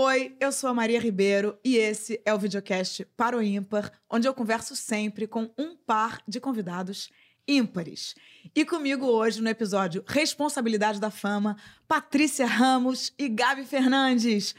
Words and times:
Oi, 0.00 0.36
eu 0.38 0.52
sou 0.52 0.70
a 0.70 0.74
Maria 0.74 1.00
Ribeiro 1.00 1.58
e 1.64 1.76
esse 1.76 2.22
é 2.24 2.32
o 2.32 2.38
videocast 2.38 3.04
Para 3.16 3.36
o 3.36 3.42
Ímpar, 3.42 3.90
onde 4.08 4.28
eu 4.28 4.32
converso 4.32 4.76
sempre 4.76 5.26
com 5.26 5.50
um 5.58 5.74
par 5.74 6.22
de 6.26 6.38
convidados 6.38 7.10
ímpares. 7.48 8.14
E 8.54 8.64
comigo 8.64 9.06
hoje 9.06 9.42
no 9.42 9.48
episódio 9.48 10.04
Responsabilidade 10.06 11.00
da 11.00 11.10
Fama, 11.10 11.56
Patrícia 11.88 12.46
Ramos 12.46 13.12
e 13.18 13.28
Gabi 13.28 13.64
Fernandes. 13.64 14.54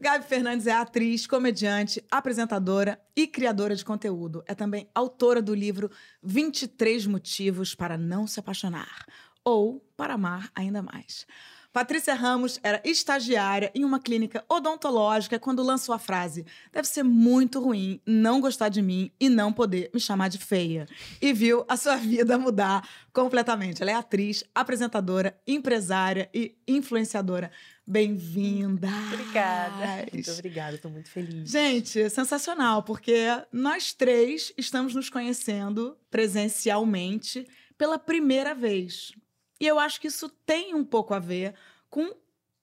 Gabi 0.00 0.24
Fernandes 0.24 0.66
é 0.66 0.72
atriz, 0.72 1.26
comediante, 1.26 2.02
apresentadora 2.10 2.98
e 3.14 3.26
criadora 3.26 3.76
de 3.76 3.84
conteúdo. 3.84 4.42
É 4.46 4.54
também 4.54 4.88
autora 4.94 5.42
do 5.42 5.54
livro 5.54 5.90
23 6.22 7.06
Motivos 7.06 7.74
para 7.74 7.98
Não 7.98 8.26
Se 8.26 8.40
Apaixonar 8.40 9.04
ou 9.44 9.78
Para 9.94 10.14
Amar 10.14 10.50
Ainda 10.54 10.80
Mais. 10.80 11.26
Patrícia 11.72 12.14
Ramos 12.14 12.58
era 12.64 12.82
estagiária 12.84 13.70
em 13.76 13.84
uma 13.84 14.00
clínica 14.00 14.44
odontológica 14.48 15.38
quando 15.38 15.62
lançou 15.62 15.94
a 15.94 16.00
frase: 16.00 16.44
Deve 16.72 16.88
ser 16.88 17.04
muito 17.04 17.60
ruim 17.60 18.00
não 18.04 18.40
gostar 18.40 18.68
de 18.68 18.82
mim 18.82 19.12
e 19.20 19.28
não 19.28 19.52
poder 19.52 19.88
me 19.94 20.00
chamar 20.00 20.28
de 20.28 20.38
feia. 20.38 20.88
E 21.22 21.32
viu 21.32 21.64
a 21.68 21.76
sua 21.76 21.94
vida 21.96 22.36
mudar 22.36 22.88
completamente. 23.12 23.82
Ela 23.82 23.92
é 23.92 23.94
atriz, 23.94 24.42
apresentadora, 24.52 25.38
empresária 25.46 26.28
e 26.34 26.56
influenciadora. 26.66 27.52
Bem-vinda! 27.86 28.88
Obrigada. 29.12 30.06
Muito 30.12 30.30
obrigada, 30.32 30.74
estou 30.74 30.90
muito 30.90 31.08
feliz. 31.08 31.50
Gente, 31.50 32.10
sensacional, 32.10 32.82
porque 32.82 33.26
nós 33.52 33.92
três 33.92 34.52
estamos 34.58 34.92
nos 34.94 35.08
conhecendo 35.08 35.96
presencialmente 36.10 37.46
pela 37.78 37.98
primeira 37.98 38.54
vez. 38.54 39.12
E 39.60 39.66
eu 39.66 39.78
acho 39.78 40.00
que 40.00 40.08
isso 40.08 40.28
tem 40.46 40.74
um 40.74 40.84
pouco 40.84 41.12
a 41.12 41.18
ver 41.18 41.54
com 41.90 42.14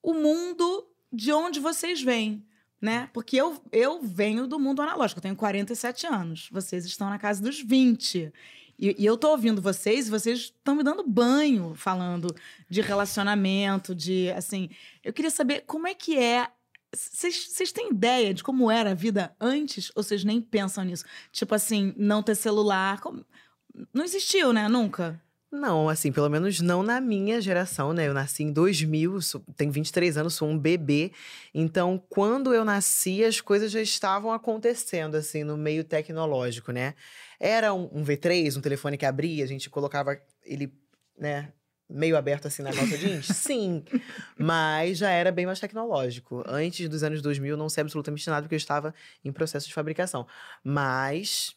o 0.02 0.12
mundo 0.14 0.86
de 1.12 1.32
onde 1.32 1.60
vocês 1.60 2.02
vêm, 2.02 2.44
né? 2.80 3.08
Porque 3.12 3.36
eu, 3.36 3.62
eu 3.70 4.02
venho 4.02 4.46
do 4.46 4.58
mundo 4.58 4.82
analógico, 4.82 5.18
eu 5.18 5.22
tenho 5.22 5.36
47 5.36 6.06
anos, 6.06 6.48
vocês 6.50 6.84
estão 6.84 7.08
na 7.08 7.18
casa 7.18 7.42
dos 7.42 7.60
20. 7.60 8.32
E, 8.78 8.96
e 8.98 9.06
eu 9.06 9.16
tô 9.16 9.30
ouvindo 9.30 9.62
vocês, 9.62 10.06
e 10.06 10.10
vocês 10.10 10.38
estão 10.38 10.74
me 10.74 10.82
dando 10.82 11.02
banho 11.06 11.74
falando 11.74 12.34
de 12.68 12.80
relacionamento, 12.80 13.94
de 13.94 14.30
assim. 14.32 14.68
Eu 15.02 15.12
queria 15.12 15.30
saber 15.30 15.62
como 15.66 15.86
é 15.86 15.94
que 15.94 16.18
é 16.18 16.48
vocês 16.90 17.70
têm 17.70 17.90
ideia 17.90 18.32
de 18.32 18.42
como 18.42 18.70
era 18.70 18.92
a 18.92 18.94
vida 18.94 19.34
antes? 19.38 19.92
Ou 19.94 20.02
vocês 20.02 20.24
nem 20.24 20.40
pensam 20.40 20.84
nisso? 20.84 21.04
Tipo 21.30 21.54
assim, 21.54 21.92
não 21.96 22.22
ter 22.22 22.34
celular. 22.34 23.00
Como... 23.00 23.24
Não 23.92 24.04
existiu, 24.04 24.52
né? 24.52 24.68
Nunca. 24.68 25.20
Não, 25.50 25.88
assim, 25.88 26.12
pelo 26.12 26.28
menos 26.28 26.60
não 26.60 26.82
na 26.82 27.00
minha 27.00 27.40
geração, 27.40 27.94
né? 27.94 28.06
Eu 28.06 28.12
nasci 28.12 28.42
em 28.42 28.52
2000, 28.52 29.20
sou, 29.22 29.42
tenho 29.56 29.72
23 29.72 30.18
anos, 30.18 30.34
sou 30.34 30.46
um 30.46 30.58
bebê. 30.58 31.10
Então, 31.54 32.02
quando 32.10 32.52
eu 32.52 32.66
nasci, 32.66 33.24
as 33.24 33.40
coisas 33.40 33.70
já 33.70 33.80
estavam 33.80 34.30
acontecendo, 34.30 35.14
assim, 35.14 35.44
no 35.44 35.56
meio 35.56 35.84
tecnológico, 35.84 36.70
né? 36.70 36.94
Era 37.40 37.72
um, 37.72 37.88
um 37.92 38.04
V3, 38.04 38.58
um 38.58 38.60
telefone 38.60 38.98
que 38.98 39.06
abria, 39.06 39.42
a 39.42 39.48
gente 39.48 39.70
colocava 39.70 40.20
ele, 40.44 40.70
né, 41.18 41.50
meio 41.88 42.16
aberto 42.18 42.46
assim 42.46 42.62
na 42.62 42.70
nossa 42.70 42.98
jeans? 42.98 43.26
Sim. 43.34 43.82
Mas 44.36 44.98
já 44.98 45.10
era 45.10 45.32
bem 45.32 45.46
mais 45.46 45.58
tecnológico. 45.58 46.44
Antes 46.46 46.88
dos 46.88 47.02
anos 47.02 47.22
2000, 47.22 47.56
não 47.56 47.70
sei 47.70 47.82
absolutamente 47.82 48.28
nada, 48.28 48.42
porque 48.42 48.54
eu 48.54 48.58
estava 48.58 48.94
em 49.24 49.32
processo 49.32 49.66
de 49.66 49.72
fabricação. 49.72 50.26
Mas 50.62 51.56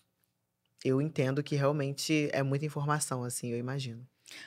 eu 0.84 1.02
entendo 1.02 1.44
que 1.44 1.56
realmente 1.56 2.30
é 2.32 2.44
muita 2.44 2.66
informação, 2.66 3.24
assim, 3.24 3.52
eu 3.52 3.58
imagino. 3.58 4.06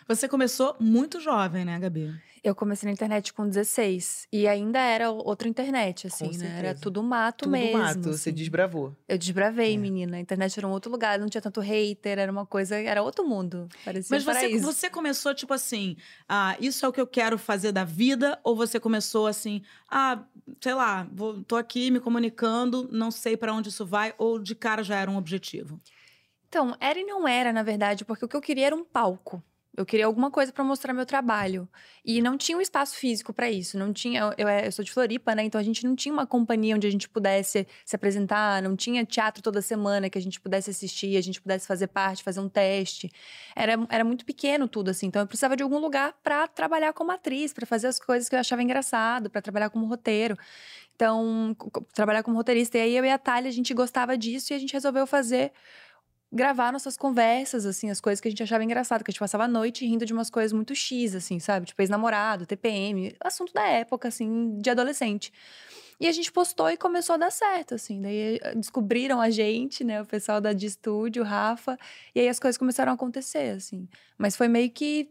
Você 0.09 0.29
começou 0.29 0.77
muito 0.81 1.20
jovem, 1.20 1.64
né, 1.64 1.79
Gabi? 1.79 2.14
Eu 2.42 2.55
comecei 2.55 2.86
na 2.86 2.92
internet 2.92 3.33
com 3.33 3.48
16. 3.48 4.27
E 4.31 4.47
ainda 4.47 4.79
era 4.79 5.11
outra 5.11 5.48
internet, 5.48 6.07
assim, 6.07 6.31
com 6.31 6.36
né? 6.36 6.58
Era 6.58 6.75
tudo 6.75 7.03
mato 7.03 7.45
tudo 7.45 7.53
mesmo. 7.53 7.79
mato, 7.79 8.01
assim. 8.01 8.13
você 8.13 8.31
desbravou. 8.31 8.95
Eu 9.08 9.17
desbravei, 9.17 9.75
É. 9.75 9.77
menina. 9.79 10.19
A 10.19 10.20
internet 10.20 10.58
era 10.58 10.67
um 10.67 10.70
outro 10.70 10.91
lugar, 10.91 11.19
não 11.19 11.29
tinha 11.29 11.41
tanto 11.41 11.61
hater, 11.61 12.19
era 12.19 12.31
uma 12.31 12.45
coisa, 12.45 12.77
era 12.77 13.03
outro 13.03 13.27
mundo. 13.27 13.67
Parecia 13.83 14.14
Mas 14.14 14.27
um 14.27 14.33
você, 14.33 14.58
você 14.58 14.91
começou, 14.91 15.35
tipo 15.35 15.55
assim, 15.55 15.97
ah, 16.29 16.55
isso 16.61 16.85
é 16.85 16.89
o 16.89 16.92
que 16.92 17.01
eu 17.01 17.07
quero 17.07 17.39
fazer 17.39 17.73
da 17.73 17.85
vida? 17.85 18.39
Ou 18.45 18.55
você 18.55 18.79
começou 18.79 19.27
assim, 19.27 19.63
ah, 19.91 20.23
sei 20.61 20.75
lá, 20.75 21.08
vou, 21.13 21.42
tô 21.45 21.57
aqui 21.57 21.91
me 21.91 22.01
comunicando, 22.01 22.89
não 22.92 23.11
sei 23.11 23.39
pra 23.39 23.55
onde 23.55 23.70
isso 23.70 23.87
vai, 23.87 24.14
ou 24.19 24.39
de 24.39 24.55
cara 24.55 24.83
já 24.83 24.97
era 24.97 25.11
um 25.11 25.17
objetivo? 25.17 25.81
Então, 26.55 26.77
era 26.79 27.01
e 27.01 27.03
não 27.03 27.27
era, 27.27 27.53
na 27.53 27.65
verdade, 27.65 28.05
porque 28.05 28.25
o 28.25 28.29
que 28.29 28.37
eu 28.37 28.41
queria 28.41 28.67
era 28.67 28.77
um 28.77 28.85
palco. 28.85 29.42
Eu 29.77 29.85
queria 29.85 30.07
alguma 30.07 30.31
coisa 30.31 30.53
pra 30.53 30.63
mostrar 30.63 30.92
meu 30.92 31.05
trabalho. 31.05 31.69
E 32.05 32.23
não 32.23 32.39
tinha 32.39 32.57
um 32.57 32.61
espaço 32.61 32.95
físico 32.95 33.33
pra 33.33 33.51
isso. 33.51 33.77
Não 33.77 33.92
tinha. 33.92 34.33
Eu, 34.39 34.48
eu 34.48 34.70
sou 34.70 34.85
de 34.85 34.93
Floripa, 34.93 35.35
né? 35.35 35.43
Então 35.43 35.61
a 35.61 35.64
gente 35.64 35.85
não 35.85 35.97
tinha 35.97 36.13
uma 36.13 36.29
companhia 36.29 36.77
onde 36.77 36.87
a 36.87 36.91
gente 36.91 37.09
pudesse 37.09 37.67
se 37.85 37.97
apresentar, 37.97 38.63
não 38.63 38.77
tinha 38.77 39.05
teatro 39.05 39.43
toda 39.43 39.61
semana 39.61 40.09
que 40.09 40.17
a 40.17 40.20
gente 40.20 40.41
pudesse 40.41 40.70
assistir, 40.70 41.17
a 41.17 41.20
gente 41.20 41.41
pudesse 41.43 41.67
fazer 41.67 41.89
parte, 41.89 42.23
fazer 42.23 42.39
um 42.39 42.48
teste. 42.48 43.11
Era, 43.57 43.73
era 43.91 44.05
muito 44.05 44.25
pequeno 44.25 44.69
tudo, 44.69 44.91
assim. 44.91 45.07
Então 45.07 45.23
eu 45.23 45.27
precisava 45.27 45.57
de 45.57 45.64
algum 45.64 45.79
lugar 45.79 46.14
pra 46.23 46.47
trabalhar 46.47 46.93
como 46.93 47.11
atriz, 47.11 47.53
pra 47.53 47.67
fazer 47.67 47.89
as 47.89 47.98
coisas 47.98 48.29
que 48.29 48.37
eu 48.37 48.39
achava 48.39 48.63
engraçado, 48.63 49.29
pra 49.29 49.43
trabalhar 49.43 49.70
como 49.70 49.87
roteiro. 49.87 50.39
Então, 50.95 51.57
trabalhar 51.93 52.23
como 52.23 52.37
roteirista. 52.37 52.79
E 52.79 52.81
aí 52.83 52.97
eu 52.97 53.05
e 53.05 53.11
a 53.11 53.19
Thalia, 53.19 53.48
a 53.48 53.53
gente 53.53 53.75
gostava 53.75 54.17
disso 54.17 54.53
e 54.53 54.55
a 54.55 54.59
gente 54.61 54.73
resolveu 54.73 55.05
fazer 55.05 55.53
gravar 56.34 56.72
nossas 56.72 56.96
conversas, 56.96 57.64
assim, 57.64 57.90
as 57.90 58.00
coisas 58.00 58.20
que 58.20 58.27
a 58.27 58.30
gente 58.30 58.42
achava 58.42 58.64
engraçado, 58.64 59.05
que 59.05 59.11
a 59.11 59.12
gente 59.12 59.20
passava 59.20 59.45
a 59.45 59.48
noite 59.48 59.86
rindo 59.86 60.05
de 60.05 60.12
umas 60.12 60.28
coisas 60.28 60.52
muito 60.52 60.74
X, 60.74 61.14
assim, 61.14 61.39
sabe? 61.39 61.67
Tipo, 61.67 61.80
ex-namorado, 61.80 62.45
TPM, 62.45 63.14
assunto 63.20 63.55
da 63.55 63.64
época, 63.64 64.08
assim, 64.08 64.58
de 64.58 64.68
adolescente. 64.68 65.33
E 66.00 66.08
a 66.08 66.12
gente 66.12 66.33
postou 66.33 66.68
e 66.68 66.77
começou 66.77 67.14
a 67.14 67.17
dar 67.17 67.30
certo, 67.30 67.77
assim. 67.77 68.02
Daí 68.02 68.40
eh, 68.42 68.55
descobriram 68.56 69.20
a 69.20 69.30
gente, 69.30 69.84
né? 69.84 70.02
O 70.02 70.06
pessoal 70.06 70.40
da 70.40 70.52
de 70.52 70.67
estúdio, 70.67 71.22
o 71.22 71.24
Rafa. 71.24 71.78
E 72.12 72.20
aí 72.20 72.28
as 72.28 72.40
coisas 72.40 72.58
começaram 72.58 72.90
a 72.90 72.95
acontecer, 72.96 73.55
assim. 73.55 73.89
Mas 74.18 74.36
foi 74.36 74.48
meio 74.48 74.68
que. 74.70 75.08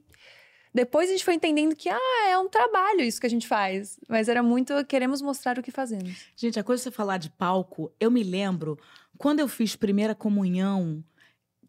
Depois 0.74 1.08
a 1.08 1.14
gente 1.14 1.24
foi 1.24 1.36
entendendo 1.36 1.74
que, 1.74 1.88
ah, 1.88 2.28
é 2.28 2.38
um 2.38 2.50
trabalho 2.50 3.02
isso 3.02 3.22
que 3.22 3.28
a 3.28 3.30
gente 3.30 3.48
faz. 3.48 3.98
Mas 4.10 4.28
era 4.28 4.44
muito, 4.44 4.74
queremos 4.86 5.22
mostrar 5.22 5.58
o 5.58 5.64
que 5.64 5.72
fazemos. 5.72 6.26
Gente, 6.36 6.60
a 6.60 6.64
coisa 6.64 6.82
de 6.82 6.84
você 6.84 6.92
falar 6.92 7.18
de 7.18 7.30
palco, 7.30 7.94
eu 8.00 8.12
me 8.12 8.24
lembro, 8.24 8.78
quando 9.18 9.40
eu 9.40 9.48
fiz 9.48 9.76
primeira 9.76 10.16
comunhão, 10.16 11.04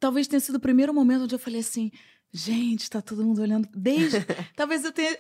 talvez 0.05 0.29
tenha 0.29 0.39
sido 0.41 0.57
o 0.57 0.61
primeiro 0.61 0.93
momento 0.93 1.23
onde 1.25 1.35
eu 1.35 1.39
falei 1.39 1.61
assim. 1.61 1.91
Gente, 2.31 2.91
tá 2.91 3.01
todo 3.01 3.25
mundo 3.25 3.41
olhando. 3.41 3.67
Desde. 3.75 4.19
talvez 4.55 4.85
eu 4.85 4.93
tenha. 4.93 5.17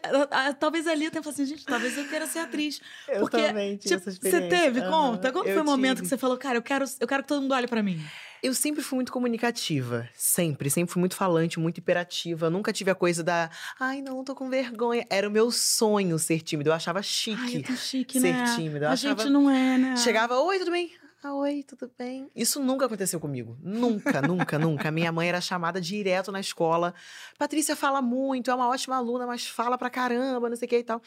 Talvez 0.61 0.87
ali 0.87 1.07
eu 1.07 1.11
tenha 1.11 1.23
falado 1.23 1.35
assim, 1.41 1.47
gente, 1.47 1.65
talvez 1.65 1.97
eu 1.97 2.07
queira 2.07 2.27
ser 2.27 2.41
atriz. 2.41 2.81
Eu 3.09 3.21
Porque, 3.21 3.41
também 3.41 3.77
tive 3.77 3.97
tipo, 3.99 4.11
Você 4.11 4.49
teve? 4.49 4.81
Aham. 4.81 4.91
Conta. 4.91 5.33
Quando 5.33 5.45
foi 5.47 5.63
o 5.63 5.65
momento 5.65 5.99
tive. 5.99 6.03
que 6.03 6.09
você 6.09 6.19
falou, 6.19 6.37
cara, 6.37 6.59
eu 6.59 6.63
quero, 6.63 6.85
eu 7.01 7.07
quero 7.07 7.23
que 7.23 7.29
todo 7.29 7.41
mundo 7.41 7.55
olhe 7.55 7.69
pra 7.69 7.83
mim? 7.83 7.99
Eu 8.43 8.53
sempre 8.53 8.83
fui 8.83 8.97
muito 8.97 9.11
comunicativa, 9.13 10.07
sempre, 10.13 10.69
sempre 10.69 10.93
fui 10.93 11.01
muito 11.01 11.15
falante, 11.15 11.59
muito 11.59 11.79
hiperativa. 11.79 12.51
Nunca 12.51 12.73
tive 12.75 12.91
a 12.91 12.95
coisa 12.95 13.23
da, 13.23 13.49
ai, 13.81 14.03
não, 14.03 14.23
tô 14.25 14.35
com 14.35 14.51
vergonha. 14.51 15.07
Era 15.09 15.27
o 15.29 15.31
meu 15.31 15.51
sonho 15.51 16.19
ser 16.19 16.41
tímido. 16.43 16.69
Eu 16.71 16.75
achava 16.75 17.01
chique. 17.01 17.41
Ai, 17.41 17.57
eu 17.59 17.63
tô 17.63 17.77
chique, 17.77 18.21
ser 18.21 18.35
né? 18.35 18.55
tímida. 18.57 18.87
Eu 18.87 18.91
A 18.91 18.93
achava- 18.93 19.23
gente 19.23 19.33
não 19.33 19.49
é, 19.49 19.79
né? 19.79 19.97
Chegava, 19.97 20.39
oi, 20.41 20.59
tudo 20.59 20.73
bem? 20.73 20.91
Ah, 21.27 21.35
oi, 21.37 21.65
tudo 21.67 21.91
bem? 21.99 22.29
Isso 22.37 22.63
nunca 22.63 22.85
aconteceu 22.85 23.19
comigo. 23.19 23.57
Nunca, 23.63 24.21
nunca, 24.21 24.59
nunca. 24.59 24.91
Minha 24.91 25.11
mãe 25.11 25.27
era 25.27 25.41
chamada 25.41 25.81
direto 25.81 26.31
na 26.31 26.39
escola. 26.39 26.93
Patrícia 27.39 27.75
fala 27.75 28.03
muito, 28.03 28.51
é 28.51 28.55
uma 28.55 28.69
ótima 28.69 28.97
aluna, 28.97 29.27
mas 29.27 29.47
fala 29.47 29.79
pra 29.79 29.89
caramba, 29.89 30.51
não 30.51 30.55
sei 30.57 30.67
o 30.67 30.69
que 30.69 30.77
e 30.77 30.85
tal. 30.85 31.01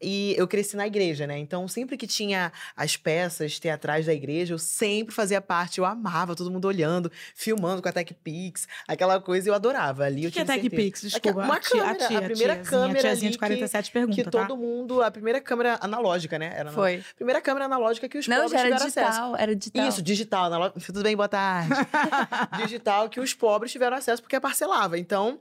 E 0.00 0.34
eu 0.38 0.48
cresci 0.48 0.74
na 0.74 0.86
igreja, 0.86 1.26
né? 1.26 1.36
Então, 1.36 1.68
sempre 1.68 1.98
que 1.98 2.06
tinha 2.06 2.50
as 2.74 2.96
peças 2.96 3.58
teatrais 3.58 4.06
da 4.06 4.14
igreja, 4.14 4.54
eu 4.54 4.58
sempre 4.58 5.14
fazia 5.14 5.38
parte. 5.38 5.80
Eu 5.80 5.84
amava 5.84 6.34
todo 6.34 6.50
mundo 6.50 6.64
olhando, 6.66 7.12
filmando 7.34 7.82
com 7.82 7.90
a 7.90 7.92
Tech 7.92 8.14
Pix, 8.14 8.66
aquela 8.88 9.20
coisa, 9.20 9.50
eu 9.50 9.54
adorava. 9.54 10.04
Ali 10.04 10.22
O 10.24 10.28
eu 10.28 10.32
que 10.32 10.38
é 10.38 10.44
tive 10.44 10.46
Tech 10.54 10.60
certeza. 10.62 10.82
Pix? 10.82 11.00
Desculpa. 11.02 11.42
Uma 11.44 11.56
a 11.56 11.60
tia, 11.60 11.70
câmera, 11.82 11.92
a, 11.92 12.08
tia, 12.08 12.18
a 12.18 12.22
primeira 12.22 12.54
tiazinha, 12.54 12.70
câmera 12.70 12.98
a 12.98 13.02
tiazinha 13.02 13.28
ali 13.28 13.32
de 13.32 13.38
47 13.38 13.92
pergunta, 13.92 14.16
Que 14.16 14.24
tá? 14.30 14.46
todo 14.46 14.56
mundo. 14.56 15.02
A 15.02 15.10
primeira 15.10 15.42
câmera 15.42 15.76
analógica, 15.82 16.38
né? 16.38 16.54
Era 16.56 16.72
Foi. 16.72 17.04
a 17.10 17.14
primeira 17.16 17.42
câmera 17.42 17.66
analógica 17.66 18.08
que 18.08 18.16
os 18.16 18.26
Não, 18.26 18.36
pobres 18.36 18.52
já 18.52 18.58
era 18.60 18.68
tiveram 18.68 18.86
acesso. 18.86 19.06
digital, 19.10 19.36
era 19.36 19.57
digital. 19.58 19.88
Isso, 19.88 20.02
digital. 20.02 20.44
analo- 20.44 20.72
Tudo 20.84 21.02
bem, 21.02 21.14
boa 21.16 21.28
tarde. 21.28 21.70
digital 22.64 23.08
que 23.08 23.20
os 23.20 23.34
pobres 23.34 23.72
tiveram 23.72 23.96
acesso 23.96 24.22
porque 24.22 24.38
parcelava. 24.40 24.98
Então, 24.98 25.40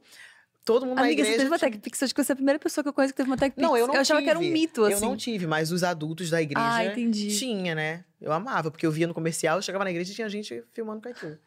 todo 0.66 0.86
mundo 0.86 0.96
na 0.98 1.04
Amiga, 1.04 1.22
igreja... 1.22 1.32
você 1.32 1.38
teve 1.38 1.50
uma 1.50 1.58
tinha- 1.58 1.72
Tech 1.72 1.82
Pix? 1.84 2.04
Acho 2.04 2.14
que 2.16 2.24
você 2.24 2.32
é 2.32 2.34
a 2.34 2.36
primeira 2.36 2.60
pessoa 2.60 2.84
que 2.84 2.90
eu 2.90 2.94
conheço 2.94 3.14
que 3.14 3.18
teve 3.18 3.30
uma 3.30 3.38
Tech 3.38 3.56
Pix. 3.56 3.62
Não, 3.68 3.78
eu 3.78 3.88
não 3.88 3.94
Eu 3.96 4.02
achava 4.02 4.22
que 4.22 4.30
era 4.30 4.38
um 4.38 4.42
tive. 4.42 4.54
mito, 4.54 4.84
assim. 4.84 4.94
Eu 4.94 5.00
não 5.02 5.16
tive, 5.16 5.48
mas 5.48 5.72
os 5.72 5.84
adultos 5.84 6.30
da 6.30 6.42
igreja 6.42 6.68
Ah, 6.68 6.86
entendi. 6.86 7.38
tinha, 7.38 7.74
né? 7.76 8.04
Eu 8.20 8.32
amava, 8.32 8.70
porque 8.72 8.86
eu 8.86 8.92
via 8.92 9.08
no 9.08 9.14
comercial, 9.14 9.58
eu 9.58 9.62
chegava 9.62 9.84
na 9.84 9.92
igreja 9.92 10.12
e 10.12 10.16
tinha 10.16 10.28
gente 10.30 10.64
filmando 10.74 11.02
com 11.02 11.10
aquilo. 11.10 11.38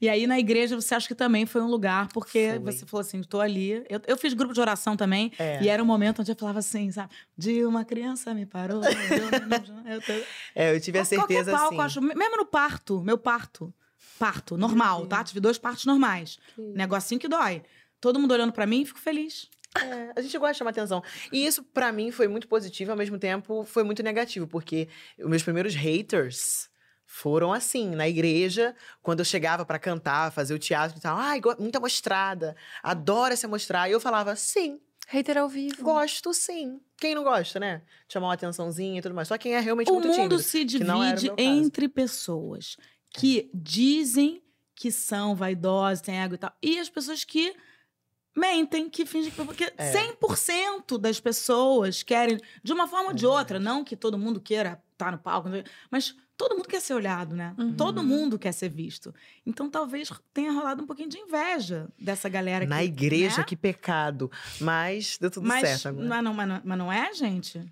E 0.00 0.08
aí 0.08 0.26
na 0.26 0.38
igreja 0.38 0.76
você 0.78 0.94
acha 0.94 1.08
que 1.08 1.14
também 1.14 1.46
foi 1.46 1.62
um 1.62 1.66
lugar, 1.68 2.08
porque 2.08 2.50
Foi. 2.50 2.58
você 2.72 2.84
falou 2.84 3.00
assim, 3.00 3.22
tô 3.22 3.40
ali. 3.40 3.82
Eu, 3.88 4.00
eu 4.06 4.16
fiz 4.16 4.34
grupo 4.34 4.52
de 4.52 4.60
oração 4.60 4.96
também, 4.96 5.32
É. 5.38 5.62
e 5.62 5.68
era 5.68 5.82
um 5.82 5.86
momento 5.86 6.20
onde 6.20 6.30
eu 6.30 6.36
falava 6.36 6.58
assim, 6.58 6.90
sabe? 6.92 7.10
De 7.36 7.64
uma 7.64 7.84
criança 7.84 8.34
me 8.34 8.44
parou. 8.44 8.82
eu, 8.84 9.92
eu, 9.94 10.00
tô- 10.02 10.12
É, 10.54 10.74
eu 10.74 10.80
tive 10.80 10.98
a 10.98 11.04
certeza, 11.04 11.50
palco, 11.52 11.74
assim... 11.80 11.98
acho, 11.98 12.00
mesmo 12.02 12.36
no 12.36 12.44
parto, 12.46 13.00
meu 13.02 13.16
parto, 13.16 13.72
parto, 14.18 14.56
normal, 14.56 15.06
tá? 15.06 15.24
Tive 15.24 15.40
dois 15.40 15.56
partos 15.58 15.86
normais. 15.86 16.38
Negocinho 16.58 17.18
que 17.20 17.28
dói. 17.28 17.62
Todo 18.00 18.18
mundo 18.18 18.32
olhando 18.32 18.52
pra 18.52 18.66
mim, 18.66 18.84
fico 18.84 18.98
feliz. 19.00 19.48
É, 19.78 20.12
a 20.16 20.20
gente 20.22 20.36
gosta 20.38 20.52
de 20.52 20.58
chamar 20.58 20.70
atenção. 20.70 21.02
E 21.32 21.46
isso, 21.46 21.62
pra 21.62 21.90
mim, 21.92 22.10
foi 22.10 22.28
muito 22.28 22.48
positivo, 22.48 22.90
ao 22.92 22.96
mesmo 22.96 23.18
tempo, 23.18 23.64
foi 23.64 23.82
muito 23.82 24.02
negativo, 24.02 24.46
porque 24.46 24.88
os 25.18 25.28
meus 25.28 25.42
primeiros 25.42 25.74
haters 25.74 26.68
foram 27.18 27.52
assim, 27.52 27.90
na 27.94 28.06
igreja, 28.08 28.74
quando 29.02 29.20
eu 29.20 29.24
chegava 29.24 29.64
pra 29.64 29.78
cantar, 29.78 30.30
fazer 30.32 30.52
o 30.54 30.58
teatro 30.58 30.98
e 30.98 31.00
tal. 31.00 31.16
Ai, 31.16 31.40
go- 31.40 31.56
muita 31.58 31.80
mostrada, 31.80 32.54
adora 32.82 33.34
se 33.36 33.46
mostrar. 33.46 33.88
E 33.88 33.92
eu 33.92 34.00
falava, 34.00 34.36
sim, 34.36 34.78
Hater 35.08 35.38
ao 35.38 35.48
vivo. 35.48 35.82
gosto 35.82 36.34
sim. 36.34 36.78
Quem 36.98 37.14
não 37.14 37.24
gosta, 37.24 37.58
né? 37.58 37.82
Chamar 38.08 38.26
uma 38.28 38.34
atençãozinha 38.34 38.98
e 38.98 39.02
tudo 39.02 39.14
mais. 39.14 39.28
Só 39.28 39.38
quem 39.38 39.54
é 39.54 39.60
realmente 39.60 39.90
O 39.90 39.94
muito 39.94 40.08
mundo 40.08 40.16
tímido. 40.16 40.38
se 40.40 40.60
o 40.60 40.64
divide 40.64 40.84
meu 40.84 40.96
caso. 40.98 41.34
entre 41.38 41.88
pessoas 41.88 42.76
que 43.14 43.50
dizem 43.54 44.42
que 44.74 44.92
são 44.92 45.34
vaidosas, 45.34 46.02
têm 46.02 46.20
ego 46.20 46.34
e 46.34 46.38
tal, 46.38 46.52
e 46.62 46.78
as 46.78 46.90
pessoas 46.90 47.24
que 47.24 47.54
mentem, 48.36 48.90
que 48.90 49.06
fingem 49.06 49.30
que. 49.30 49.42
Porque 49.44 49.72
É. 49.78 49.92
100% 49.92 50.98
das 50.98 51.18
pessoas 51.20 52.02
querem, 52.02 52.38
de 52.62 52.72
uma 52.72 52.86
forma 52.86 53.08
ou 53.08 53.14
de 53.14 53.24
É 53.24 53.28
outra, 53.28 53.58
não 53.58 53.82
que 53.84 53.96
todo 53.96 54.18
mundo 54.18 54.40
queira 54.40 54.82
estar 54.92 55.12
no 55.12 55.18
palco, 55.18 55.48
mas 55.90 56.14
todo 56.36 56.54
mundo 56.56 56.68
quer 56.68 56.80
ser 56.80 56.94
olhado, 56.94 57.34
né? 57.34 57.54
Uhum. 57.58 57.74
Todo 57.74 58.02
mundo 58.02 58.38
quer 58.38 58.52
ser 58.52 58.68
visto. 58.68 59.14
Então 59.44 59.70
talvez 59.70 60.10
tenha 60.32 60.52
rolado 60.52 60.82
um 60.82 60.86
pouquinho 60.86 61.08
de 61.08 61.18
inveja 61.18 61.88
dessa 61.98 62.28
galera 62.28 62.66
Na 62.66 62.78
que, 62.78 62.84
igreja, 62.84 63.38
né? 63.38 63.44
que 63.44 63.56
pecado. 63.56 64.30
Mas 64.60 65.18
deu 65.18 65.30
tudo 65.30 65.46
mas, 65.46 65.66
certo 65.66 65.88
agora. 65.88 66.06
Mas 66.06 66.24
não, 66.24 66.34
mas, 66.34 66.48
não, 66.48 66.60
mas 66.64 66.78
não 66.78 66.92
é, 66.92 67.12
gente? 67.14 67.64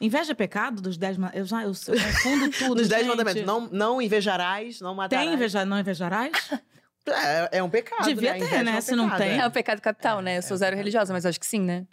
Inveja 0.00 0.32
é 0.32 0.34
pecado 0.34 0.82
dos 0.82 0.96
dez 0.96 1.16
mandamentos? 1.16 1.52
Eu 1.52 1.56
já 1.56 1.62
eu, 1.62 1.98
eu 1.98 2.04
confundo 2.04 2.50
tudo. 2.58 2.74
Nos 2.76 2.88
dez 2.88 3.06
mandamentos, 3.06 3.44
não, 3.44 3.68
não 3.68 4.02
invejarás, 4.02 4.80
não 4.80 4.94
matarás. 4.94 5.26
Tem 5.26 5.34
inveja, 5.34 5.64
não 5.64 5.78
invejarás? 5.78 6.32
É, 7.04 7.58
é 7.58 7.62
um 7.64 7.68
pecado, 7.68 8.04
Devia 8.04 8.34
né? 8.34 8.38
ter, 8.38 8.44
Inveja 8.44 8.62
né? 8.62 8.70
é 8.70 8.78
um 8.78 8.80
Se 8.80 8.94
não 8.94 9.04
pecado, 9.06 9.18
tem. 9.18 9.40
É 9.40 9.44
o 9.44 9.50
pecado 9.50 9.80
capital, 9.80 10.20
né? 10.20 10.38
Eu 10.38 10.42
sou 10.42 10.54
é 10.54 10.58
zero 10.58 10.76
religiosa, 10.76 11.12
mas 11.12 11.26
acho 11.26 11.40
que 11.40 11.46
sim, 11.46 11.60
né? 11.60 11.84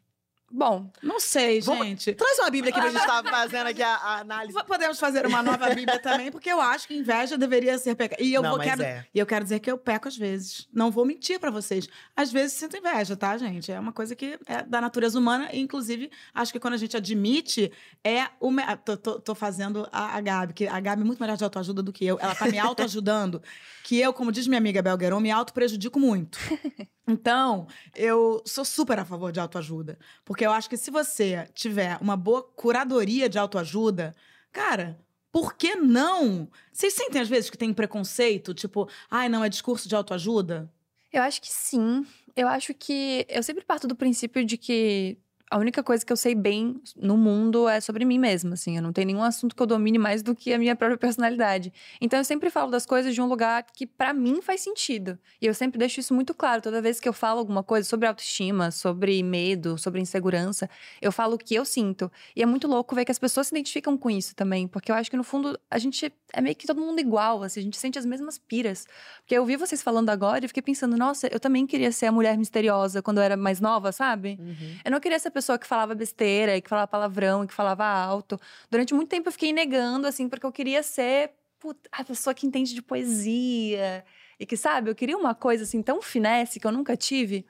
Bom, 0.51 0.91
Não 1.03 1.19
sei, 1.19 1.61
Vamos- 1.61 1.85
gente. 1.85 2.13
Traz 2.13 2.39
uma 2.39 2.49
Bíblia 2.49 2.71
aqui 2.71 2.79
pra 2.79 2.89
gente 2.89 2.99
estar 3.01 3.23
fazendo 3.29 3.67
aqui 3.67 3.81
a, 3.83 3.95
a 3.95 4.19
análise. 4.19 4.57
Podemos 4.65 4.99
fazer 4.99 5.25
uma 5.25 5.43
nova 5.43 5.69
Bíblia 5.75 5.99
também, 5.99 6.31
porque 6.31 6.49
eu 6.51 6.59
acho 6.59 6.87
que 6.87 6.95
inveja 6.95 7.37
deveria 7.37 7.77
ser 7.77 7.95
pecado. 7.95 8.21
E 8.21 8.33
eu 8.33 8.41
não, 8.41 8.51
vou 8.51 8.59
quero, 8.59 8.81
é. 8.81 9.05
e 9.13 9.19
eu 9.19 9.25
quero 9.25 9.43
dizer 9.43 9.59
que 9.59 9.69
eu 9.71 9.77
peco 9.77 10.07
às 10.07 10.17
vezes. 10.17 10.67
Não 10.73 10.89
vou 10.91 11.05
mentir 11.05 11.39
pra 11.39 11.51
vocês. 11.51 11.87
Às 12.15 12.31
vezes 12.31 12.53
sinto 12.57 12.75
inveja, 12.77 13.15
tá, 13.15 13.37
gente? 13.37 13.71
É 13.71 13.79
uma 13.79 13.91
coisa 13.93 14.15
que 14.15 14.39
é 14.47 14.63
da 14.63 14.81
natureza 14.81 15.17
humana. 15.19 15.49
E, 15.53 15.59
inclusive, 15.59 16.09
acho 16.33 16.51
que 16.51 16.59
quando 16.59 16.73
a 16.73 16.77
gente 16.77 16.97
admite, 16.97 17.71
é 18.03 18.27
o. 18.39 18.49
me- 18.51 18.63
ah, 18.63 18.75
Tô, 18.77 18.97
tô- 18.97 19.19
tô 19.19 19.35
fazendo 19.35 19.87
a, 19.91 20.15
a 20.17 20.21
Gabi, 20.21 20.53
que 20.53 20.67
a 20.67 20.79
Gabi 20.79 21.01
é 21.01 21.05
muito 21.05 21.19
melhor 21.19 21.37
de 21.37 21.43
autoajuda 21.43 21.83
do 21.83 21.93
que 21.93 22.05
eu. 22.05 22.17
Ela 22.19 22.33
tá 22.33 22.47
me 22.47 22.57
autoajudando. 22.59 23.41
que 23.83 23.99
eu, 23.99 24.11
como 24.13 24.31
diz 24.31 24.47
minha 24.47 24.57
amiga 24.57 24.81
Belgueron, 24.81 25.19
me 25.19 25.31
auto-prejudico 25.31 25.99
muito. 25.99 26.37
Então, 27.09 27.67
eu 27.95 28.41
sou 28.45 28.63
super 28.63 28.99
a 28.99 29.05
favor 29.05 29.31
de 29.31 29.39
autoajuda. 29.39 29.97
Porque 30.23 30.45
eu 30.45 30.51
acho 30.51 30.69
que 30.69 30.77
se 30.77 30.91
você 30.91 31.49
tiver 31.53 31.97
uma 31.99 32.15
boa 32.15 32.43
curadoria 32.43 33.27
de 33.27 33.39
autoajuda, 33.39 34.15
cara, 34.51 34.99
por 35.31 35.55
que 35.55 35.75
não? 35.75 36.47
Vocês 36.71 36.93
sentem 36.93 37.21
às 37.21 37.27
vezes 37.27 37.49
que 37.49 37.57
tem 37.57 37.73
preconceito? 37.73 38.53
Tipo, 38.53 38.87
ai, 39.09 39.27
não, 39.27 39.43
é 39.43 39.49
discurso 39.49 39.89
de 39.89 39.95
autoajuda? 39.95 40.71
eu 41.11 41.23
acho 41.23 41.41
que 41.41 41.51
sim. 41.51 42.05
Eu 42.35 42.47
acho 42.47 42.73
que. 42.73 43.25
Eu 43.27 43.41
sempre 43.43 43.65
parto 43.65 43.87
do 43.87 43.95
princípio 43.95 44.45
de 44.45 44.57
que 44.57 45.17
a 45.49 45.57
única 45.57 45.81
coisa 45.81 46.05
que 46.05 46.13
eu 46.13 46.17
sei 46.17 46.35
bem 46.35 46.79
no 46.95 47.17
mundo 47.17 47.67
é 47.67 47.81
sobre 47.81 48.05
mim 48.05 48.19
mesma, 48.19 48.53
assim. 48.53 48.75
Eu 48.75 48.83
não 48.83 48.93
tenho 48.93 49.07
nenhum 49.07 49.23
assunto 49.23 49.55
que 49.55 49.61
eu 49.61 49.65
domine 49.65 49.97
mais 49.97 50.21
do 50.21 50.35
que 50.35 50.53
a 50.53 50.59
minha 50.59 50.75
própria 50.75 50.97
personalidade. 50.99 51.73
Então 51.99 52.19
eu 52.19 52.23
sempre 52.23 52.51
falo 52.51 52.69
das 52.69 52.85
coisas 52.85 53.15
de 53.15 53.21
um 53.21 53.25
lugar 53.25 53.65
que 53.73 53.87
pra 53.87 54.13
mim 54.13 54.41
faz 54.43 54.61
sentido. 54.61 55.17
E 55.41 55.47
eu 55.47 55.53
sempre 55.53 55.79
deixo 55.79 55.99
isso 55.99 56.13
muito 56.13 56.35
claro. 56.35 56.61
Toda 56.61 56.81
vez 56.81 56.99
que 56.99 57.09
eu 57.09 57.13
falo 57.13 57.39
alguma 57.39 57.63
coisa 57.63 57.87
sobre 57.87 58.07
autoestima, 58.07 58.69
sobre 58.69 59.23
medo, 59.23 59.75
sobre 59.77 59.99
insegurança, 59.99 60.69
eu 61.01 61.11
falo 61.11 61.33
o 61.33 61.37
que 61.37 61.55
eu 61.55 61.65
sinto. 61.65 62.11
E 62.35 62.43
é 62.43 62.45
muito 62.45 62.67
louco 62.67 62.93
ver 62.93 63.03
que 63.03 63.11
as 63.11 63.19
pessoas 63.19 63.47
se 63.47 63.55
identificam 63.55 63.97
com 63.97 64.09
isso 64.09 64.35
também. 64.35 64.67
Porque 64.67 64.91
eu 64.91 64.95
acho 64.95 65.09
que 65.09 65.17
no 65.17 65.23
fundo 65.23 65.59
a 65.71 65.79
gente 65.79 66.13
é 66.31 66.41
meio 66.41 66.55
que 66.55 66.67
todo 66.67 66.79
mundo 66.79 66.99
igual, 66.99 67.41
assim. 67.41 67.59
A 67.59 67.63
gente 67.63 67.77
sente 67.77 67.97
as 67.97 68.05
mesmas 68.05 68.37
piras. 68.37 68.85
Porque 69.21 69.35
eu 69.35 69.41
ouvi 69.41 69.55
vocês 69.55 69.81
falando 69.81 70.11
agora 70.11 70.45
e 70.45 70.47
fiquei 70.47 70.61
pensando, 70.61 70.95
nossa, 70.95 71.27
eu 71.31 71.39
também 71.39 71.65
queria 71.65 71.91
ser 71.91 72.05
a 72.05 72.11
mulher 72.11 72.37
misteriosa 72.37 73.01
quando 73.01 73.17
eu 73.17 73.23
era 73.23 73.35
mais 73.35 73.59
nova, 73.59 73.91
sabe? 73.91 74.37
Uhum. 74.39 74.77
Eu 74.85 74.91
não 74.91 74.99
queria 74.99 75.17
ser 75.17 75.29
a 75.29 75.31
pessoa 75.39 75.57
que 75.57 75.65
falava 75.65 75.95
besteira, 75.95 76.59
que 76.59 76.69
falava 76.69 76.87
palavrão, 76.87 77.43
e 77.43 77.47
que 77.47 77.53
falava 77.53 77.85
alto. 77.85 78.39
Durante 78.69 78.93
muito 78.93 79.09
tempo 79.09 79.29
eu 79.29 79.31
fiquei 79.31 79.53
negando, 79.53 80.05
assim, 80.05 80.27
porque 80.27 80.45
eu 80.45 80.51
queria 80.51 80.83
ser 80.83 81.31
puta, 81.59 81.89
a 81.91 82.03
pessoa 82.03 82.33
que 82.33 82.45
entende 82.45 82.73
de 82.73 82.81
poesia. 82.81 84.03
E 84.39 84.45
que, 84.45 84.57
sabe, 84.57 84.89
eu 84.89 84.95
queria 84.95 85.17
uma 85.17 85.33
coisa 85.35 85.63
assim 85.63 85.81
tão 85.81 86.01
finesse 86.01 86.59
que 86.59 86.67
eu 86.67 86.71
nunca 86.71 86.95
tive. 86.95 87.45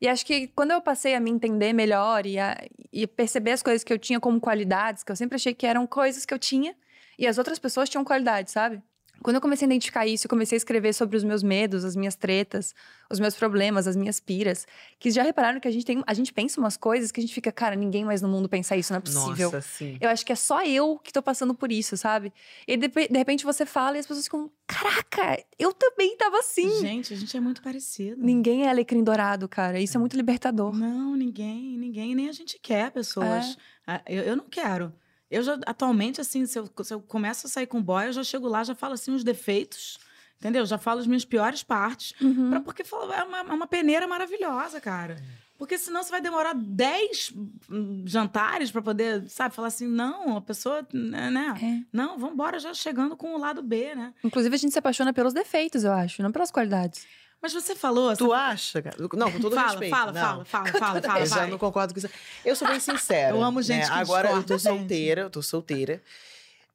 E 0.00 0.08
acho 0.08 0.24
que 0.24 0.48
quando 0.48 0.70
eu 0.70 0.80
passei 0.80 1.14
a 1.14 1.20
me 1.20 1.30
entender 1.30 1.72
melhor 1.74 2.24
e, 2.26 2.38
a, 2.38 2.56
e 2.92 3.06
perceber 3.06 3.52
as 3.52 3.62
coisas 3.62 3.84
que 3.84 3.92
eu 3.92 3.98
tinha 3.98 4.18
como 4.18 4.40
qualidades, 4.40 5.02
que 5.02 5.12
eu 5.12 5.16
sempre 5.16 5.36
achei 5.36 5.54
que 5.54 5.66
eram 5.66 5.86
coisas 5.86 6.24
que 6.24 6.32
eu 6.32 6.38
tinha, 6.38 6.74
e 7.18 7.26
as 7.26 7.36
outras 7.36 7.58
pessoas 7.58 7.88
tinham 7.88 8.04
qualidades, 8.04 8.52
sabe? 8.52 8.82
Quando 9.22 9.36
eu 9.36 9.40
comecei 9.40 9.66
a 9.66 9.68
identificar 9.68 10.06
isso, 10.06 10.26
eu 10.26 10.28
comecei 10.30 10.56
a 10.56 10.58
escrever 10.58 10.94
sobre 10.94 11.16
os 11.16 11.22
meus 11.22 11.42
medos, 11.42 11.84
as 11.84 11.94
minhas 11.94 12.16
tretas, 12.16 12.74
os 13.10 13.20
meus 13.20 13.34
problemas, 13.34 13.86
as 13.86 13.94
minhas 13.94 14.18
piras. 14.18 14.66
Que 14.98 15.10
já 15.10 15.22
repararam 15.22 15.60
que 15.60 15.68
a 15.68 15.70
gente 15.70 15.84
tem. 15.84 16.02
A 16.06 16.14
gente 16.14 16.32
pensa 16.32 16.58
umas 16.58 16.76
coisas 16.76 17.12
que 17.12 17.20
a 17.20 17.22
gente 17.22 17.34
fica, 17.34 17.52
cara, 17.52 17.76
ninguém 17.76 18.04
mais 18.04 18.22
no 18.22 18.28
mundo 18.28 18.48
pensa 18.48 18.76
isso, 18.76 18.92
não 18.92 18.98
é 18.98 19.00
possível. 19.00 19.50
Nossa, 19.52 19.60
sim. 19.60 19.98
Eu 20.00 20.08
acho 20.08 20.24
que 20.24 20.32
é 20.32 20.36
só 20.36 20.64
eu 20.64 20.98
que 20.98 21.12
tô 21.12 21.22
passando 21.22 21.54
por 21.54 21.70
isso, 21.70 21.96
sabe? 21.96 22.32
E 22.66 22.76
de, 22.76 22.88
de 22.88 23.18
repente 23.18 23.44
você 23.44 23.66
fala 23.66 23.96
e 23.96 24.00
as 24.00 24.06
pessoas 24.06 24.24
ficam, 24.24 24.50
caraca, 24.66 25.42
eu 25.58 25.72
também 25.72 26.16
tava 26.16 26.38
assim. 26.38 26.80
Gente, 26.80 27.12
a 27.12 27.16
gente 27.16 27.36
é 27.36 27.40
muito 27.40 27.60
parecido. 27.62 28.16
Ninguém 28.22 28.64
é 28.64 28.70
alecrim 28.70 29.04
dourado, 29.04 29.46
cara. 29.48 29.78
Isso 29.80 29.96
é 29.96 30.00
muito 30.00 30.16
libertador. 30.16 30.74
Não, 30.74 31.14
ninguém, 31.14 31.76
ninguém, 31.76 32.14
nem 32.14 32.28
a 32.28 32.32
gente 32.32 32.58
quer 32.58 32.90
pessoas. 32.90 33.26
É. 33.26 33.56
Ah, 33.86 34.02
Eu, 34.06 34.22
eu 34.22 34.36
não 34.36 34.48
quero. 34.48 34.92
Eu 35.30 35.42
já, 35.42 35.58
atualmente, 35.66 36.20
assim, 36.20 36.44
se 36.46 36.58
eu, 36.58 36.68
se 36.82 36.92
eu 36.92 37.00
começo 37.00 37.46
a 37.46 37.50
sair 37.50 37.66
com 37.66 37.80
boy, 37.82 38.06
eu 38.06 38.12
já 38.12 38.24
chego 38.24 38.48
lá, 38.48 38.64
já 38.64 38.74
falo 38.74 38.94
assim 38.94 39.14
os 39.14 39.22
defeitos, 39.22 39.98
entendeu? 40.38 40.66
Já 40.66 40.76
falo 40.76 40.98
as 41.00 41.06
minhas 41.06 41.24
piores 41.24 41.62
partes. 41.62 42.14
Uhum. 42.20 42.50
Pra, 42.50 42.60
porque 42.60 42.82
fala- 42.84 43.14
é 43.16 43.22
uma, 43.22 43.38
é 43.38 43.42
uma 43.52 43.66
peneira 43.66 44.06
maravilhosa, 44.08 44.80
cara. 44.80 45.16
Porque 45.56 45.76
senão 45.76 46.02
você 46.02 46.10
vai 46.10 46.22
demorar 46.22 46.54
10 46.54 47.34
hum, 47.70 48.02
jantares 48.06 48.70
pra 48.70 48.80
poder, 48.80 49.28
sabe, 49.28 49.54
falar 49.54 49.68
assim, 49.68 49.86
não, 49.86 50.38
a 50.38 50.40
pessoa, 50.40 50.84
né? 50.92 51.30
né? 51.30 51.54
É. 51.62 51.86
Não, 51.92 52.18
vambora 52.18 52.58
já 52.58 52.72
chegando 52.72 53.14
com 53.14 53.34
o 53.34 53.38
lado 53.38 53.62
B, 53.62 53.94
né? 53.94 54.14
Inclusive, 54.24 54.54
a 54.54 54.58
gente 54.58 54.72
se 54.72 54.78
apaixona 54.78 55.12
pelos 55.12 55.34
defeitos, 55.34 55.84
eu 55.84 55.92
acho, 55.92 56.22
não 56.22 56.32
pelas 56.32 56.50
qualidades. 56.50 57.06
Mas 57.42 57.52
você 57.52 57.74
falou... 57.74 58.14
Tu 58.16 58.32
acha, 58.32 58.82
cara? 58.82 58.96
Não, 58.98 59.32
com 59.32 59.40
todo 59.40 59.54
fala, 59.54 59.68
respeito. 59.70 59.90
fala, 59.90 60.12
não. 60.12 60.20
fala, 60.20 60.44
fala, 60.44 60.66
fala, 60.66 61.00
fala, 61.02 61.20
Eu 61.20 61.26
já 61.26 61.46
não 61.46 61.58
concordo 61.58 61.94
com 61.94 61.98
isso. 61.98 62.08
Eu 62.44 62.54
sou 62.54 62.68
bem 62.68 62.78
sincera. 62.80 63.34
Eu 63.34 63.42
amo 63.42 63.62
gente 63.62 63.80
né? 63.80 63.86
que 63.86 63.92
Agora 64.00 64.30
eu 64.30 64.42
tô 64.42 64.58
solteira, 64.58 65.22
eu 65.22 65.30
tô 65.30 65.42
solteira. 65.42 66.02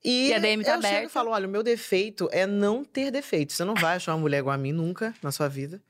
E, 0.03 0.29
E 0.29 0.33
a 0.33 0.39
DM 0.39 0.63
tá 0.63 0.71
eu 0.71 0.75
chego 0.75 0.87
aberta. 0.87 1.05
e 1.07 1.09
falo: 1.09 1.31
olha, 1.31 1.47
o 1.47 1.49
meu 1.49 1.63
defeito 1.63 2.29
é 2.31 2.45
não 2.45 2.83
ter 2.83 3.09
defeito. 3.11 3.53
Você 3.53 3.63
não 3.63 3.73
vai 3.73 3.95
achar 3.95 4.13
uma 4.13 4.19
mulher 4.21 4.39
igual 4.39 4.53
a 4.53 4.57
mim 4.57 4.71
nunca 4.71 5.13
na 5.21 5.31
sua 5.31 5.47
vida. 5.47 5.81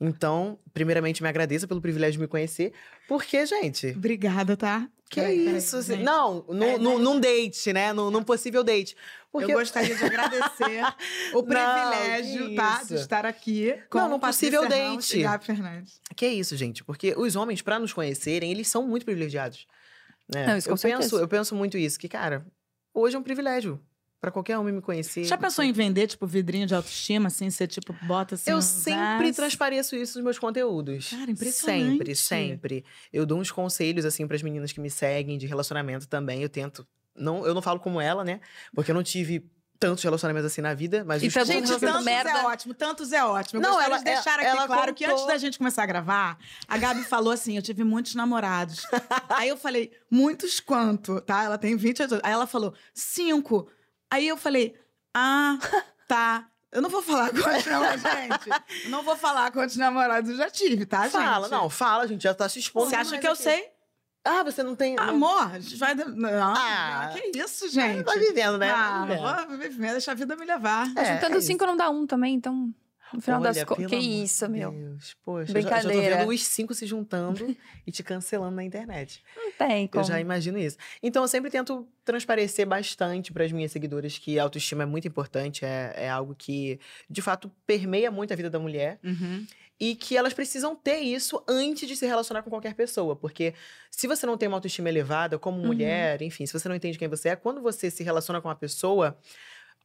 Então, 0.00 0.58
primeiramente, 0.72 1.22
me 1.22 1.28
agradeça 1.28 1.66
pelo 1.66 1.80
privilégio 1.80 2.12
de 2.12 2.18
me 2.20 2.28
conhecer. 2.28 2.72
Porque, 3.08 3.44
gente, 3.46 3.88
Obrigada, 3.96 4.56
tá? 4.56 4.88
que 5.10 5.20
Peraí, 5.20 5.38
peraí, 5.44 5.56
isso? 5.56 5.80
gente. 5.82 6.02
não, 6.02 6.44
num, 6.48 6.62
É, 6.62 6.78
num, 6.78 6.98
né? 6.98 7.04
num 7.04 7.20
date, 7.20 7.72
né? 7.72 7.92
Num, 7.94 8.10
num 8.10 8.22
possível 8.22 8.62
date. 8.62 8.94
Porque 9.32 9.52
Eu 9.52 9.58
gostaria 9.58 9.94
de 9.96 10.04
agradecer 10.04 10.82
o 11.34 11.42
privilégio, 11.42 12.48
que 12.48 12.54
tá? 12.54 12.82
De 12.82 12.94
estar 12.94 13.26
aqui 13.26 13.74
com 13.90 13.98
Não, 13.98 14.08
num 14.10 14.18
possível 14.18 14.68
date. 14.68 15.18
e 15.18 15.22
Gabi 15.22 15.44
Fernandes. 15.44 16.00
Que 16.14 16.26
é 16.26 16.32
isso, 16.32 16.56
gente? 16.56 16.84
Porque 16.84 17.14
os 17.16 17.36
homens, 17.36 17.62
pra 17.62 17.78
nos 17.78 17.92
conhecerem, 17.92 18.50
eles 18.52 18.68
são 18.68 18.86
muito 18.86 19.04
privilegiados. 19.04 19.66
Né? 20.32 20.46
Não, 20.46 20.56
isso 20.58 20.68
com 20.68 20.74
eu, 20.74 20.98
penso, 20.98 21.18
eu 21.18 21.28
penso 21.28 21.54
muito 21.54 21.78
isso, 21.78 21.98
que, 21.98 22.08
cara, 22.08 22.46
hoje 22.92 23.16
é 23.16 23.18
um 23.18 23.22
privilégio 23.22 23.80
pra 24.20 24.30
qualquer 24.30 24.58
homem 24.58 24.74
me 24.74 24.80
conhecer. 24.80 25.24
Já 25.24 25.36
pensou 25.38 25.64
em 25.64 25.72
vender, 25.72 26.06
tipo, 26.08 26.26
vidrinho 26.26 26.66
de 26.66 26.74
autoestima, 26.74 27.28
assim? 27.28 27.48
Você, 27.50 27.66
tipo, 27.66 27.94
bota 28.02 28.34
assim... 28.34 28.50
Eu 28.50 28.60
sempre 28.60 29.28
as- 29.28 29.36
transpareço 29.36 29.94
isso 29.96 30.18
nos 30.18 30.24
meus 30.24 30.38
conteúdos. 30.38 31.10
Cara, 31.10 31.30
impressionante. 31.30 31.90
Sempre, 31.92 32.14
sempre. 32.16 32.84
Eu 33.12 33.24
dou 33.24 33.38
uns 33.38 33.50
conselhos, 33.50 34.04
assim, 34.04 34.26
pras 34.26 34.42
meninas 34.42 34.72
que 34.72 34.80
me 34.80 34.90
seguem, 34.90 35.38
de 35.38 35.46
relacionamento 35.46 36.08
também. 36.08 36.42
Eu 36.42 36.48
tento. 36.48 36.86
Não, 37.16 37.46
eu 37.46 37.54
não 37.54 37.62
falo 37.62 37.78
como 37.80 38.00
ela, 38.00 38.24
né? 38.24 38.40
Porque 38.74 38.90
eu 38.90 38.94
não 38.94 39.02
tive 39.02 39.48
tantos 39.80 40.02
relacionamentos 40.02 40.50
assim 40.50 40.60
na 40.60 40.74
vida, 40.74 41.04
mas 41.04 41.22
E 41.22 41.28
os 41.28 41.32
Gente, 41.32 41.72
que 41.72 41.78
tantos 41.78 42.04
merda. 42.04 42.30
é 42.30 42.44
ótimo, 42.46 42.74
tantos 42.74 43.12
é 43.12 43.24
ótimo. 43.24 43.60
Eu 43.60 43.62
Não, 43.62 43.80
ela- 43.80 43.98
de 43.98 44.04
deixar 44.04 44.34
aqui 44.40 44.44
ela 44.48 44.66
claro 44.66 44.92
que 44.92 45.04
contou- 45.04 45.16
antes 45.22 45.32
da 45.32 45.38
gente 45.38 45.56
começar 45.56 45.84
a 45.84 45.86
gravar, 45.86 46.36
a 46.66 46.76
Gabi 46.76 47.04
falou 47.04 47.32
assim, 47.32 47.54
eu 47.54 47.62
tive 47.62 47.84
muitos 47.84 48.16
namorados. 48.16 48.84
Aí 49.30 49.48
eu 49.48 49.56
falei, 49.56 49.92
muitos 50.10 50.58
quanto, 50.58 51.20
tá? 51.20 51.44
Ela 51.44 51.56
tem 51.56 51.76
20 51.76 52.02
anos. 52.02 52.18
Aí 52.24 52.32
ela 52.32 52.48
falou, 52.48 52.74
cinco. 52.92 53.68
Aí 54.10 54.26
eu 54.28 54.36
falei, 54.36 54.74
ah, 55.14 55.58
tá. 56.06 56.46
Eu 56.70 56.82
não 56.82 56.90
vou 56.90 57.00
falar 57.02 57.30
quantos 57.30 57.64
namorados, 57.66 58.02
gente. 58.02 58.50
Eu 58.84 58.90
não 58.90 59.02
vou 59.02 59.16
falar 59.16 59.50
quantos 59.50 59.76
namorados 59.76 60.30
eu 60.30 60.36
já 60.36 60.50
tive, 60.50 60.84
tá, 60.84 61.02
gente? 61.04 61.12
Fala, 61.12 61.48
não, 61.48 61.70
fala, 61.70 62.02
a 62.04 62.06
gente 62.06 62.22
já 62.22 62.34
tá 62.34 62.48
se 62.48 62.58
expondo. 62.58 62.90
Você 62.90 62.96
acha 62.96 63.18
que 63.18 63.26
eu 63.26 63.32
aqui. 63.32 63.42
sei? 63.42 63.68
Ah, 64.24 64.42
você 64.42 64.62
não 64.62 64.74
tem. 64.76 64.98
Amor, 64.98 65.50
a 65.54 65.58
gente 65.58 65.76
vai... 65.76 65.94
Não, 65.94 66.54
Ah. 66.54 67.10
que 67.12 67.38
isso, 67.38 67.68
gente? 67.70 68.02
Vai 68.02 68.18
vivendo, 68.18 68.58
né? 68.58 68.70
Ah, 68.70 69.04
Vai 69.06 69.16
vivendo. 69.16 69.48
vou 69.48 69.56
viver, 69.58 69.92
deixa 69.92 70.10
a 70.12 70.14
vida 70.14 70.36
me 70.36 70.44
levar. 70.44 70.86
É, 70.94 71.14
Juntando 71.14 71.38
é 71.38 71.40
cinco 71.40 71.64
não 71.64 71.76
dá 71.76 71.88
um 71.88 72.06
também, 72.06 72.34
então. 72.34 72.70
No 73.12 73.20
final 73.20 73.40
Olha, 73.40 73.52
das 73.52 73.64
contas. 73.64 73.86
Que 73.86 73.96
isso, 73.96 74.48
meu. 74.48 74.70
Deus. 74.70 75.16
Poxa, 75.24 75.40
eu 75.42 75.46
já, 75.46 75.58
eu 75.58 75.62
já 75.62 75.80
tô 75.82 75.88
Brincadeira. 75.88 76.16
vendo 76.18 76.28
os 76.30 76.44
cinco 76.44 76.74
se 76.74 76.86
juntando 76.86 77.56
e 77.86 77.90
te 77.92 78.02
cancelando 78.02 78.56
na 78.56 78.64
internet. 78.64 79.22
Não 79.36 79.52
tem 79.52 79.86
como. 79.86 80.02
Eu 80.04 80.08
já 80.08 80.20
imagino 80.20 80.58
isso. 80.58 80.76
Então, 81.02 81.22
eu 81.22 81.28
sempre 81.28 81.50
tento 81.50 81.86
transparecer 82.04 82.66
bastante 82.66 83.32
para 83.32 83.44
as 83.44 83.52
minhas 83.52 83.72
seguidoras 83.72 84.18
que 84.18 84.38
a 84.38 84.42
autoestima 84.42 84.82
é 84.82 84.86
muito 84.86 85.06
importante, 85.08 85.64
é, 85.64 85.92
é 85.96 86.08
algo 86.10 86.34
que, 86.34 86.78
de 87.08 87.20
fato, 87.22 87.50
permeia 87.66 88.10
muito 88.10 88.32
a 88.32 88.36
vida 88.36 88.48
da 88.50 88.58
mulher 88.58 88.98
Uhum. 89.04 89.46
e 89.78 89.94
que 89.94 90.16
elas 90.16 90.32
precisam 90.32 90.74
ter 90.74 90.98
isso 91.00 91.42
antes 91.46 91.86
de 91.88 91.96
se 91.96 92.06
relacionar 92.06 92.42
com 92.42 92.50
qualquer 92.50 92.74
pessoa. 92.74 93.14
Porque 93.14 93.54
se 93.90 94.06
você 94.06 94.24
não 94.26 94.36
tem 94.38 94.48
uma 94.48 94.56
autoestima 94.56 94.88
elevada, 94.88 95.38
como 95.38 95.58
Uhum. 95.58 95.66
mulher, 95.66 96.20
enfim, 96.22 96.46
se 96.46 96.52
você 96.52 96.68
não 96.68 96.74
entende 96.76 96.98
quem 96.98 97.08
você 97.08 97.30
é, 97.30 97.36
quando 97.36 97.60
você 97.60 97.90
se 97.90 98.02
relaciona 98.02 98.40
com 98.40 98.48
uma 98.48 98.56
pessoa, 98.56 99.16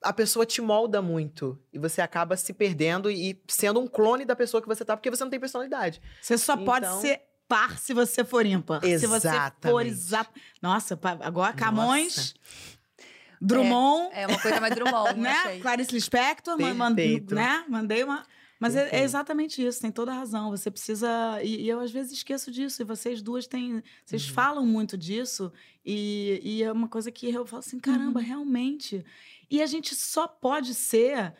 a 0.03 0.11
pessoa 0.13 0.45
te 0.45 0.61
molda 0.61 1.01
muito. 1.01 1.57
E 1.71 1.79
você 1.79 2.01
acaba 2.01 2.35
se 2.37 2.53
perdendo 2.53 3.09
e 3.09 3.41
sendo 3.47 3.79
um 3.79 3.87
clone 3.87 4.25
da 4.25 4.35
pessoa 4.35 4.61
que 4.61 4.67
você 4.67 4.83
tá, 4.83 4.95
porque 4.97 5.09
você 5.09 5.23
não 5.23 5.31
tem 5.31 5.39
personalidade. 5.39 6.01
Você 6.21 6.37
só 6.37 6.55
pode 6.57 6.85
Então- 6.85 7.01
ser 7.01 7.21
par 7.47 7.77
se 7.77 7.93
você 7.93 8.23
for 8.23 8.45
ímpar. 8.45 8.81
Se 8.81 8.97
você 9.07 9.07
for 9.07 9.15
Exatamente. 9.15 9.87
exato. 9.89 10.39
Nossa, 10.61 10.99
agora 11.21 11.51
Nossa. 11.51 11.53
Camões, 11.53 12.33
Drummond, 13.41 14.09
É 14.13 14.25
uma 14.25 14.39
coisa 14.39 14.59
mais 14.61 14.73
Drummond, 14.73 15.19
né? 15.19 15.29
achei. 15.31 15.59
Clarice 15.59 15.91
Lispector, 15.93 16.57
ma- 16.59 16.73
man- 16.73 16.95
Perfeito. 16.95 17.35
né? 17.35 17.65
Mandei 17.67 18.03
uma. 18.03 18.25
Mas 18.59 18.77
é, 18.77 18.87
é 18.95 19.03
exatamente 19.03 19.61
isso, 19.65 19.81
tem 19.81 19.91
toda 19.91 20.11
a 20.13 20.15
razão. 20.15 20.49
Você 20.51 20.71
precisa. 20.71 21.09
E, 21.43 21.63
e 21.63 21.69
eu 21.69 21.81
às 21.81 21.91
vezes 21.91 22.13
esqueço 22.13 22.49
disso. 22.49 22.81
E 22.81 22.85
vocês 22.85 23.21
duas 23.21 23.45
têm. 23.45 23.83
Vocês 24.05 24.25
Uhum. 24.29 24.33
falam 24.33 24.65
muito 24.65 24.97
disso. 24.97 25.51
E, 25.85 26.39
e 26.41 26.63
é 26.63 26.71
uma 26.71 26.87
coisa 26.87 27.11
que 27.11 27.29
eu 27.29 27.45
falo 27.45 27.59
assim: 27.59 27.77
caramba, 27.77 28.21
Uhum. 28.21 28.25
realmente. 28.25 29.03
E 29.53 29.61
a 29.61 29.65
gente 29.67 29.93
só 29.93 30.27
pode 30.27 30.73
ser 30.73 31.33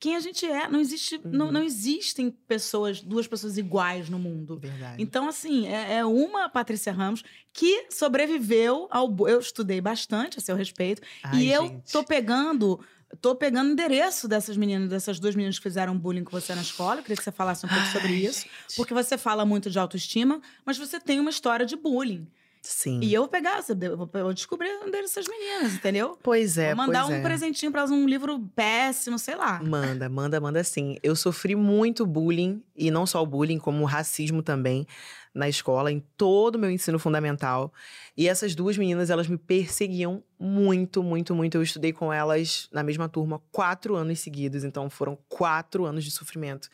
quem 0.00 0.16
a 0.16 0.20
gente 0.20 0.44
é. 0.46 0.66
Não, 0.68 0.80
existe, 0.80 1.20
não, 1.24 1.46
Uhum. 1.46 1.52
não 1.52 1.62
existem 1.62 2.30
pessoas, 2.30 3.00
duas 3.00 3.26
pessoas 3.28 3.56
iguais 3.58 4.08
no 4.08 4.18
mundo. 4.18 4.58
Verdade. 4.58 5.00
Então, 5.00 5.28
assim, 5.28 5.68
é, 5.68 5.98
é 5.98 6.04
uma 6.04 6.48
Patrícia 6.48 6.92
Ramos 6.92 7.22
que 7.52 7.86
sobreviveu 7.90 8.88
ao. 8.90 9.14
Eu 9.28 9.38
estudei 9.38 9.80
bastante 9.80 10.38
a 10.38 10.40
seu 10.40 10.56
respeito. 10.56 11.00
Ai, 11.22 11.42
e 11.42 11.52
eu 11.52 11.68
gente. 11.68 11.92
tô 11.92 12.02
pegando. 12.02 12.80
Tô 13.20 13.34
pegando 13.34 13.68
o 13.68 13.72
endereço 13.72 14.28
dessas 14.28 14.56
meninas, 14.56 14.88
dessas 14.88 15.18
duas 15.18 15.34
meninas 15.34 15.58
que 15.58 15.64
fizeram 15.64 15.98
bullying 15.98 16.22
com 16.24 16.30
você 16.30 16.54
na 16.54 16.62
escola. 16.62 17.00
Eu 17.00 17.02
queria 17.02 17.16
que 17.16 17.24
você 17.24 17.32
falasse 17.32 17.66
um 17.66 17.68
pouco 17.68 17.84
sobre 17.86 18.08
Ai, 18.08 18.24
isso. 18.26 18.42
gente. 18.42 18.76
Porque 18.76 18.94
você 18.94 19.18
fala 19.18 19.44
muito 19.44 19.68
de 19.68 19.78
autoestima, 19.80 20.40
mas 20.64 20.78
você 20.78 20.98
tem 21.00 21.18
uma 21.20 21.30
história 21.30 21.66
de 21.66 21.74
bullying. 21.76 22.26
Sim. 22.62 23.00
E 23.02 23.14
eu 23.14 23.22
vou 23.22 23.28
pegar, 23.28 23.62
eu 23.68 23.96
vou- 23.96 24.34
descobrir 24.34 24.68
endereço 24.86 25.14
dessas 25.14 25.26
meninas, 25.26 25.74
entendeu? 25.74 26.18
Pois 26.22 26.58
é, 26.58 26.74
vou 26.74 26.86
mandar 26.86 27.06
um 27.06 27.12
é. 27.12 27.22
presentinho 27.22 27.72
pra 27.72 27.80
elas, 27.80 27.90
um 27.90 28.06
livro 28.06 28.38
péssimo, 28.54 29.18
sei 29.18 29.34
lá. 29.34 29.62
Manda, 29.62 30.08
manda, 30.08 30.38
manda 30.40 30.62
sim. 30.62 30.98
Eu 31.02 31.16
sofri 31.16 31.56
muito 31.56 32.04
bullying, 32.04 32.62
e 32.76 32.90
não 32.90 33.06
só 33.06 33.22
o 33.22 33.26
bullying, 33.26 33.58
como 33.58 33.82
o 33.82 33.86
racismo 33.86 34.42
também, 34.42 34.86
na 35.34 35.48
escola, 35.48 35.90
em 35.90 36.04
todo 36.16 36.56
o 36.56 36.58
meu 36.58 36.70
ensino 36.70 36.98
fundamental. 36.98 37.72
E 38.16 38.28
essas 38.28 38.54
duas 38.54 38.76
meninas, 38.76 39.10
elas 39.10 39.26
me 39.26 39.38
perseguiam 39.38 40.22
muito, 40.38 41.02
muito, 41.02 41.34
muito. 41.34 41.56
Eu 41.56 41.62
estudei 41.62 41.92
com 41.92 42.12
elas 42.12 42.68
na 42.72 42.82
mesma 42.82 43.08
turma 43.08 43.40
quatro 43.50 43.94
anos 43.94 44.20
seguidos, 44.20 44.64
então 44.64 44.90
foram 44.90 45.16
quatro 45.28 45.86
anos 45.86 46.04
de 46.04 46.10
sofrimento. 46.10 46.68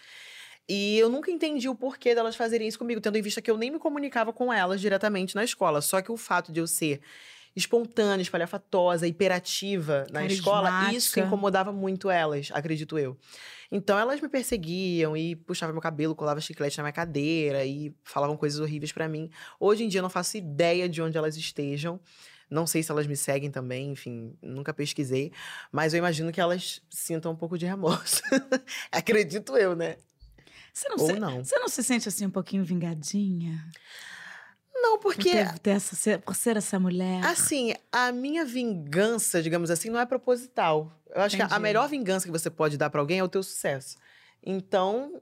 E 0.68 0.98
eu 0.98 1.08
nunca 1.08 1.30
entendi 1.30 1.68
o 1.68 1.74
porquê 1.74 2.14
delas 2.14 2.34
fazerem 2.34 2.66
isso 2.66 2.78
comigo, 2.78 3.00
tendo 3.00 3.16
em 3.16 3.22
vista 3.22 3.40
que 3.40 3.50
eu 3.50 3.56
nem 3.56 3.70
me 3.70 3.78
comunicava 3.78 4.32
com 4.32 4.52
elas 4.52 4.80
diretamente 4.80 5.34
na 5.34 5.44
escola. 5.44 5.80
Só 5.80 6.02
que 6.02 6.10
o 6.10 6.16
fato 6.16 6.52
de 6.52 6.60
eu 6.60 6.66
ser 6.66 7.00
espontânea, 7.54 8.22
espalhafatosa, 8.22 9.06
hiperativa 9.06 10.06
na 10.10 10.26
escola, 10.26 10.92
isso 10.92 11.18
incomodava 11.18 11.72
muito 11.72 12.10
elas, 12.10 12.50
acredito 12.52 12.98
eu. 12.98 13.16
Então 13.72 13.98
elas 13.98 14.20
me 14.20 14.28
perseguiam 14.28 15.16
e 15.16 15.34
puxavam 15.34 15.72
meu 15.72 15.82
cabelo, 15.82 16.14
colavam 16.14 16.40
chiclete 16.40 16.76
na 16.76 16.84
minha 16.84 16.92
cadeira 16.92 17.64
e 17.64 17.94
falavam 18.04 18.36
coisas 18.36 18.60
horríveis 18.60 18.92
pra 18.92 19.08
mim. 19.08 19.30
Hoje 19.58 19.84
em 19.84 19.88
dia 19.88 19.98
eu 19.98 20.02
não 20.02 20.10
faço 20.10 20.36
ideia 20.36 20.88
de 20.88 21.00
onde 21.00 21.16
elas 21.16 21.36
estejam. 21.36 21.98
Não 22.48 22.64
sei 22.64 22.80
se 22.82 22.92
elas 22.92 23.08
me 23.08 23.16
seguem 23.16 23.50
também, 23.50 23.90
enfim, 23.90 24.36
nunca 24.40 24.72
pesquisei. 24.72 25.32
Mas 25.72 25.94
eu 25.94 25.98
imagino 25.98 26.30
que 26.30 26.40
elas 26.40 26.80
sintam 26.88 27.32
um 27.32 27.36
pouco 27.36 27.58
de 27.58 27.66
remorso. 27.66 28.22
Acredito 28.92 29.56
eu, 29.56 29.74
né? 29.74 29.96
Você 30.76 30.88
não, 30.90 30.96
Ou 30.98 31.06
se, 31.06 31.12
não. 31.18 31.42
você 31.44 31.58
não 31.58 31.68
se 31.68 31.82
sente 31.82 32.06
assim 32.06 32.26
um 32.26 32.30
pouquinho 32.30 32.62
vingadinha? 32.62 33.64
Não, 34.74 34.98
Por 34.98 35.14
porque 35.14 35.30
ter- 35.30 35.58
ter 35.58 35.70
essa, 35.70 35.96
ser- 35.96 36.18
por 36.20 36.34
ser 36.34 36.58
essa 36.58 36.78
mulher? 36.78 37.24
Assim, 37.24 37.72
a 37.90 38.12
minha 38.12 38.44
vingança, 38.44 39.42
digamos 39.42 39.70
assim, 39.70 39.88
não 39.88 39.98
é 39.98 40.04
proposital. 40.04 40.92
Eu 41.14 41.22
acho 41.22 41.34
que 41.34 41.40
a 41.42 41.46
Entendi. 41.46 41.60
melhor 41.62 41.88
vingança 41.88 42.26
que 42.26 42.30
você 42.30 42.50
pode 42.50 42.76
dar 42.76 42.90
pra 42.90 43.00
alguém 43.00 43.18
é 43.20 43.24
o 43.24 43.28
teu 43.28 43.42
sucesso. 43.42 43.96
Então, 44.42 45.18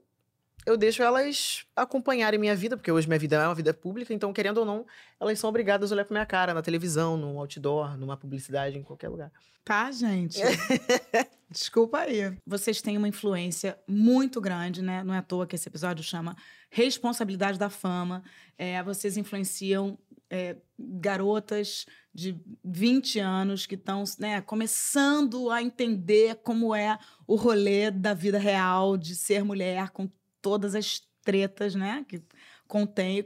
eu 0.65 0.75
deixo 0.75 1.03
elas 1.03 1.65
acompanharem 1.75 2.39
minha 2.39 2.55
vida, 2.55 2.75
porque 2.75 2.91
hoje 2.91 3.07
minha 3.07 3.19
vida 3.19 3.35
é 3.35 3.45
uma 3.45 3.55
vida 3.55 3.73
pública, 3.73 4.13
então, 4.13 4.33
querendo 4.33 4.57
ou 4.59 4.65
não, 4.65 4.85
elas 5.19 5.37
são 5.37 5.49
obrigadas 5.49 5.91
a 5.91 5.95
olhar 5.95 6.05
pra 6.05 6.13
minha 6.13 6.25
cara 6.25 6.53
na 6.53 6.61
televisão, 6.61 7.15
num 7.15 7.39
outdoor, 7.39 7.97
numa 7.97 8.17
publicidade, 8.17 8.77
em 8.77 8.83
qualquer 8.83 9.09
lugar. 9.09 9.31
Tá, 9.63 9.91
gente? 9.91 10.39
Desculpa 11.49 11.99
aí. 11.99 12.35
Vocês 12.45 12.81
têm 12.81 12.97
uma 12.97 13.07
influência 13.07 13.77
muito 13.87 14.41
grande, 14.41 14.81
né? 14.81 15.03
Não 15.03 15.13
é 15.13 15.19
à 15.19 15.21
toa 15.21 15.45
que 15.45 15.55
esse 15.55 15.67
episódio 15.67 16.03
chama 16.03 16.35
Responsabilidade 16.69 17.57
da 17.57 17.69
Fama. 17.69 18.23
É, 18.57 18.81
vocês 18.81 19.17
influenciam 19.17 19.97
é, 20.29 20.57
garotas 20.77 21.85
de 22.13 22.39
20 22.63 23.19
anos 23.19 23.65
que 23.65 23.75
estão 23.75 24.03
né, 24.19 24.41
começando 24.41 25.49
a 25.49 25.61
entender 25.61 26.35
como 26.43 26.73
é 26.73 26.97
o 27.27 27.35
rolê 27.35 27.91
da 27.91 28.13
vida 28.13 28.37
real 28.37 28.97
de 28.97 29.15
ser 29.15 29.43
mulher, 29.43 29.89
com 29.89 30.09
todas 30.45 30.75
as 30.75 31.01
tretas, 31.23 31.73
né? 31.73 32.05
Que 32.07 32.21
contém. 32.67 33.23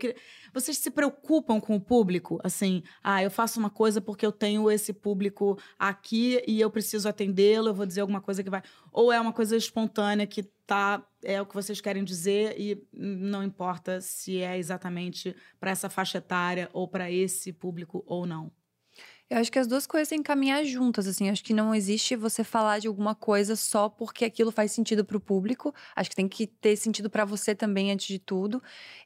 Vocês 0.54 0.78
se 0.78 0.90
preocupam 0.90 1.60
com 1.60 1.76
o 1.76 1.82
público? 1.82 2.40
Assim, 2.42 2.82
ah, 3.04 3.22
eu 3.22 3.30
faço 3.30 3.60
uma 3.60 3.70
coisa 3.70 4.00
porque 4.00 4.26
eu 4.26 4.32
tenho 4.32 4.72
esse 4.72 4.94
público 4.94 5.60
aqui 5.78 6.42
e 6.48 6.62
eu 6.62 6.72
preciso 6.72 7.10
atendê-lo, 7.10 7.68
eu 7.68 7.74
vou 7.74 7.86
dizer 7.86 8.00
alguma 8.00 8.22
coisa 8.22 8.42
que 8.42 8.50
vai. 8.50 8.64
Ou 8.90 9.12
é 9.12 9.20
uma 9.20 9.34
coisa 9.34 9.58
espontânea 9.58 10.26
que 10.26 10.44
tá, 10.66 11.06
é 11.22 11.42
o 11.42 11.46
que 11.46 11.54
vocês 11.54 11.82
querem 11.82 12.06
dizer 12.06 12.56
e 12.58 12.82
não 12.94 13.44
importa 13.44 14.00
se 14.00 14.42
é 14.42 14.58
exatamente 14.58 15.36
para 15.60 15.72
essa 15.72 15.90
faixa 15.90 16.20
etária 16.20 16.70
ou 16.72 16.88
para 16.88 17.12
esse 17.12 17.52
público 17.52 18.02
ou 18.08 18.26
não. 18.26 18.50
Eu 19.30 19.38
acho 19.38 19.52
que 19.52 19.60
as 19.60 19.68
duas 19.68 19.86
coisas 19.86 20.08
têm 20.08 20.18
que 20.18 20.24
caminhar 20.24 20.66
juntas, 20.66 21.08
assim. 21.08 21.30
Acho 21.30 21.44
que 21.44 21.54
não 21.54 21.76
existe 21.76 22.16
você 22.16 22.44
falar 22.44 22.80
de 22.80 22.88
alguma 22.88 23.14
coisa 23.14 23.56
só 23.56 23.88
porque 23.88 24.26
aquilo 24.26 24.52
faz 24.52 24.72
sentido 24.72 25.06
pro 25.06 25.20
público. 25.20 25.74
Acho 25.96 26.10
que 26.10 26.16
tem 26.16 26.28
que 26.28 26.48
ter 26.48 26.76
sentido 26.76 27.12
pra 27.12 27.26
você 27.26 27.54
também, 27.54 27.92
antes 27.92 28.08
de 28.08 28.18
tudo. 28.18 28.62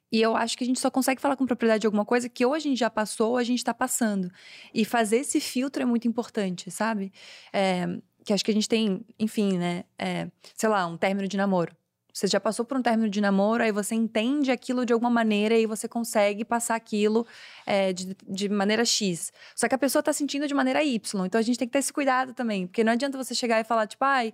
E 0.10 0.22
eu 0.22 0.36
acho 0.36 0.58
que 0.58 0.64
a 0.64 0.68
gente 0.68 0.80
só 0.80 0.90
consegue 0.90 1.20
falar 1.20 1.36
com 1.36 1.46
propriedade 1.46 1.82
de 1.82 1.88
alguma 1.88 2.06
coisa 2.06 2.30
que 2.30 2.46
ou 2.46 2.54
a 2.54 2.60
gente 2.60 2.78
já 2.80 2.90
passou 2.90 3.32
ou 3.32 3.38
a 3.38 3.44
gente 3.44 3.64
tá 3.64 3.74
passando. 3.74 4.32
E 4.74 4.86
fazer 4.86 5.18
esse 5.18 5.42
filtro 5.42 5.84
é 5.84 5.86
muito 5.86 6.08
importante, 6.08 6.72
sabe? 6.72 7.12
É, 7.52 7.86
que 8.24 8.32
acho 8.32 8.46
que 8.46 8.52
a 8.52 8.54
gente 8.54 8.70
tem, 8.70 9.06
enfim, 9.20 9.58
né? 9.58 9.84
é, 10.00 10.30
sei 10.56 10.70
lá, 10.70 10.88
um 10.88 10.98
término 10.98 11.28
de 11.28 11.36
namoro. 11.36 11.76
Você 12.14 12.28
já 12.28 12.40
passou 12.40 12.64
por 12.64 12.78
um 12.78 12.82
término 12.82 13.10
de 13.10 13.20
namoro, 13.20 13.64
aí 13.64 13.72
você 13.72 13.96
entende 13.96 14.52
aquilo 14.52 14.86
de 14.86 14.94
alguma 14.94 15.10
maneira 15.10 15.58
e 15.58 15.66
você 15.66 15.88
consegue 15.88 16.46
passar 16.46 16.76
aquilo 16.76 17.26
é, 17.66 17.92
de, 17.92 18.16
de 18.30 18.48
maneira 18.48 18.86
X. 18.86 19.34
Só 19.56 19.68
que 19.68 19.74
a 19.74 19.78
pessoa 19.80 20.04
tá 20.04 20.14
sentindo 20.14 20.48
de 20.48 20.54
maneira 20.54 20.84
Y. 20.84 21.26
Então 21.26 21.40
a 21.40 21.42
gente 21.42 21.58
tem 21.58 21.68
que 21.68 21.72
ter 21.74 21.80
esse 21.80 21.92
cuidado 21.92 22.34
também. 22.34 22.68
Porque 22.68 22.84
não 22.84 22.94
adianta 22.94 23.18
você 23.18 23.34
chegar 23.34 23.60
e 23.60 23.64
falar, 23.64 23.88
tipo, 23.88 24.06
ai, 24.06 24.32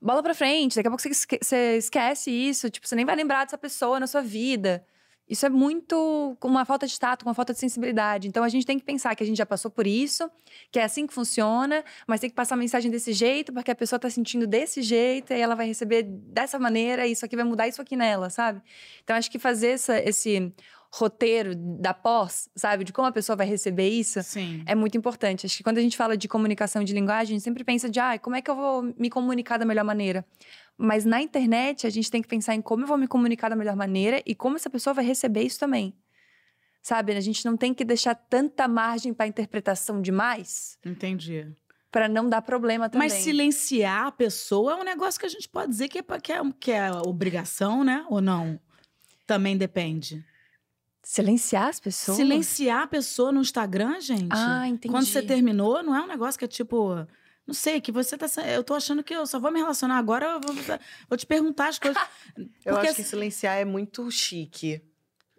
bola 0.00 0.22
pra 0.22 0.34
frente, 0.34 0.76
daqui 0.76 0.88
a 0.88 0.90
pouco 0.90 1.02
você, 1.02 1.10
esque- 1.10 1.38
você 1.42 1.76
esquece 1.76 2.30
isso, 2.30 2.70
tipo, 2.70 2.88
você 2.88 2.96
nem 2.96 3.04
vai 3.04 3.14
lembrar 3.14 3.44
dessa 3.44 3.58
pessoa 3.58 4.00
na 4.00 4.06
sua 4.06 4.22
vida. 4.22 4.84
Isso 5.28 5.44
é 5.44 5.48
muito 5.48 6.36
com 6.40 6.48
uma 6.48 6.64
falta 6.64 6.86
de 6.86 6.98
tato, 6.98 7.24
com 7.24 7.28
uma 7.28 7.34
falta 7.34 7.52
de 7.52 7.58
sensibilidade. 7.58 8.28
Então 8.28 8.42
a 8.42 8.48
gente 8.48 8.64
tem 8.64 8.78
que 8.78 8.84
pensar 8.84 9.14
que 9.14 9.22
a 9.22 9.26
gente 9.26 9.36
já 9.36 9.46
passou 9.46 9.70
por 9.70 9.86
isso, 9.86 10.30
que 10.72 10.78
é 10.78 10.84
assim 10.84 11.06
que 11.06 11.12
funciona, 11.12 11.84
mas 12.06 12.20
tem 12.20 12.30
que 12.30 12.36
passar 12.36 12.54
a 12.54 12.58
mensagem 12.58 12.90
desse 12.90 13.12
jeito, 13.12 13.52
porque 13.52 13.70
a 13.70 13.74
pessoa 13.74 13.98
tá 13.98 14.08
sentindo 14.08 14.46
desse 14.46 14.82
jeito, 14.82 15.32
e 15.32 15.40
ela 15.40 15.54
vai 15.54 15.66
receber 15.66 16.02
dessa 16.02 16.58
maneira, 16.58 17.06
e 17.06 17.12
isso 17.12 17.24
aqui 17.24 17.36
vai 17.36 17.44
mudar 17.44 17.68
isso 17.68 17.82
aqui 17.82 17.96
nela, 17.96 18.30
sabe? 18.30 18.62
Então 19.04 19.16
acho 19.16 19.30
que 19.30 19.38
fazer 19.38 19.68
essa- 19.68 19.98
esse 20.00 20.52
roteiro 20.90 21.54
da 21.54 21.92
pós, 21.92 22.48
sabe, 22.56 22.82
de 22.82 22.94
como 22.94 23.06
a 23.06 23.12
pessoa 23.12 23.36
vai 23.36 23.46
receber 23.46 23.90
isso, 23.90 24.22
Sim. 24.22 24.62
é 24.64 24.74
muito 24.74 24.96
importante. 24.96 25.44
Acho 25.44 25.58
que 25.58 25.62
quando 25.62 25.76
a 25.76 25.82
gente 25.82 25.96
fala 25.96 26.16
de 26.16 26.26
comunicação 26.26 26.82
de 26.82 26.94
linguagem, 26.94 27.34
a 27.34 27.38
gente 27.38 27.44
sempre 27.44 27.62
pensa 27.62 27.90
de, 27.90 28.00
ah, 28.00 28.18
como 28.18 28.36
é 28.36 28.40
que 28.40 28.50
eu 28.50 28.56
vou 28.56 28.82
me 28.98 29.10
comunicar 29.10 29.58
da 29.58 29.66
melhor 29.66 29.84
maneira? 29.84 30.24
Mas 30.78 31.04
na 31.04 31.20
internet, 31.20 31.88
a 31.88 31.90
gente 31.90 32.08
tem 32.08 32.22
que 32.22 32.28
pensar 32.28 32.54
em 32.54 32.62
como 32.62 32.84
eu 32.84 32.86
vou 32.86 32.96
me 32.96 33.08
comunicar 33.08 33.48
da 33.48 33.56
melhor 33.56 33.74
maneira 33.74 34.22
e 34.24 34.32
como 34.32 34.54
essa 34.54 34.70
pessoa 34.70 34.94
vai 34.94 35.04
receber 35.04 35.42
isso 35.42 35.58
também. 35.58 35.92
Sabe? 36.80 37.12
A 37.16 37.20
gente 37.20 37.44
não 37.44 37.56
tem 37.56 37.74
que 37.74 37.84
deixar 37.84 38.14
tanta 38.14 38.68
margem 38.68 39.12
para 39.12 39.26
interpretação 39.26 40.00
demais 40.00 40.78
Entendi. 40.86 41.48
para 41.90 42.08
não 42.08 42.28
dar 42.28 42.42
problema 42.42 42.88
também. 42.88 43.08
Mas 43.08 43.18
silenciar 43.18 44.06
a 44.06 44.12
pessoa 44.12 44.72
é 44.72 44.76
um 44.76 44.84
negócio 44.84 45.18
que 45.18 45.26
a 45.26 45.28
gente 45.28 45.48
pode 45.48 45.70
dizer 45.70 45.88
que 45.88 45.98
é, 45.98 46.02
que 46.20 46.32
é, 46.32 46.40
que 46.60 46.70
é 46.70 46.92
obrigação, 46.92 47.82
né? 47.82 48.06
Ou 48.08 48.20
não? 48.20 48.60
Também 49.26 49.58
depende. 49.58 50.24
Silenciar 51.02 51.68
as 51.68 51.80
pessoas? 51.80 52.18
Silenciar 52.18 52.82
a 52.82 52.86
pessoa 52.86 53.32
no 53.32 53.40
Instagram, 53.40 54.00
gente. 54.00 54.28
Ah, 54.30 54.68
entendi. 54.68 54.92
Quando 54.92 55.06
você 55.06 55.22
terminou, 55.22 55.82
não 55.82 55.96
é 55.96 56.02
um 56.02 56.06
negócio 56.06 56.38
que 56.38 56.44
é 56.44 56.48
tipo. 56.48 57.06
Não 57.48 57.54
sei, 57.54 57.80
que 57.80 57.90
você 57.90 58.18
tá. 58.18 58.26
Eu 58.46 58.62
tô 58.62 58.74
achando 58.74 59.02
que 59.02 59.14
eu 59.14 59.26
só 59.26 59.40
vou 59.40 59.50
me 59.50 59.58
relacionar 59.58 59.96
agora, 59.96 60.26
eu 60.26 60.40
vou, 60.40 60.54
vou 61.08 61.16
te 61.16 61.24
perguntar 61.24 61.68
as 61.68 61.78
coisas. 61.78 62.00
Eu 62.62 62.76
acho 62.76 62.94
que 62.94 63.02
silenciar 63.02 63.56
é 63.56 63.64
muito 63.64 64.08
chique. 64.10 64.82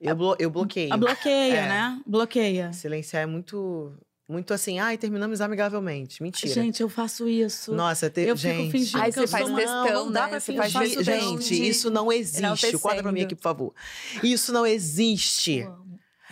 Eu, 0.01 0.15
blo 0.15 0.35
eu 0.39 0.49
bloqueio. 0.49 0.91
a 0.91 0.97
bloqueia, 0.97 1.53
É. 1.53 1.67
né? 1.67 2.01
Bloqueia. 2.07 2.73
Silenciar 2.73 3.23
é 3.23 3.25
muito, 3.27 3.93
muito 4.27 4.53
assim, 4.53 4.79
ai, 4.79 4.97
terminamos 4.97 5.39
amigavelmente. 5.39 6.23
Mentira. 6.23 6.51
Gente, 6.51 6.81
eu 6.81 6.89
faço 6.89 7.29
isso. 7.29 7.73
Nossa, 7.73 8.09
te... 8.09 8.21
eu 8.21 8.35
gente. 8.35 8.57
fico 8.57 8.71
fingindo 8.71 9.01
Ai, 9.03 9.11
você 9.11 9.27
faz 9.27 9.45
sou 9.47 9.55
textão, 9.55 9.83
uma... 9.83 9.91
não 9.93 10.11
dá 10.11 10.23
né? 10.23 10.29
pra 10.29 10.39
Você 10.39 10.53
fingir. 10.53 10.71
faz 10.71 10.95
questão 10.95 11.13
Gente, 11.37 11.47
de 11.55 11.67
isso 11.69 11.91
não 11.91 12.11
existe. 12.11 12.77
Quadra 12.79 13.03
pra 13.03 13.11
mim 13.11 13.21
aqui, 13.21 13.35
por 13.35 13.43
favor. 13.43 13.73
Isso 14.23 14.51
não 14.51 14.65
existe. 14.65 15.67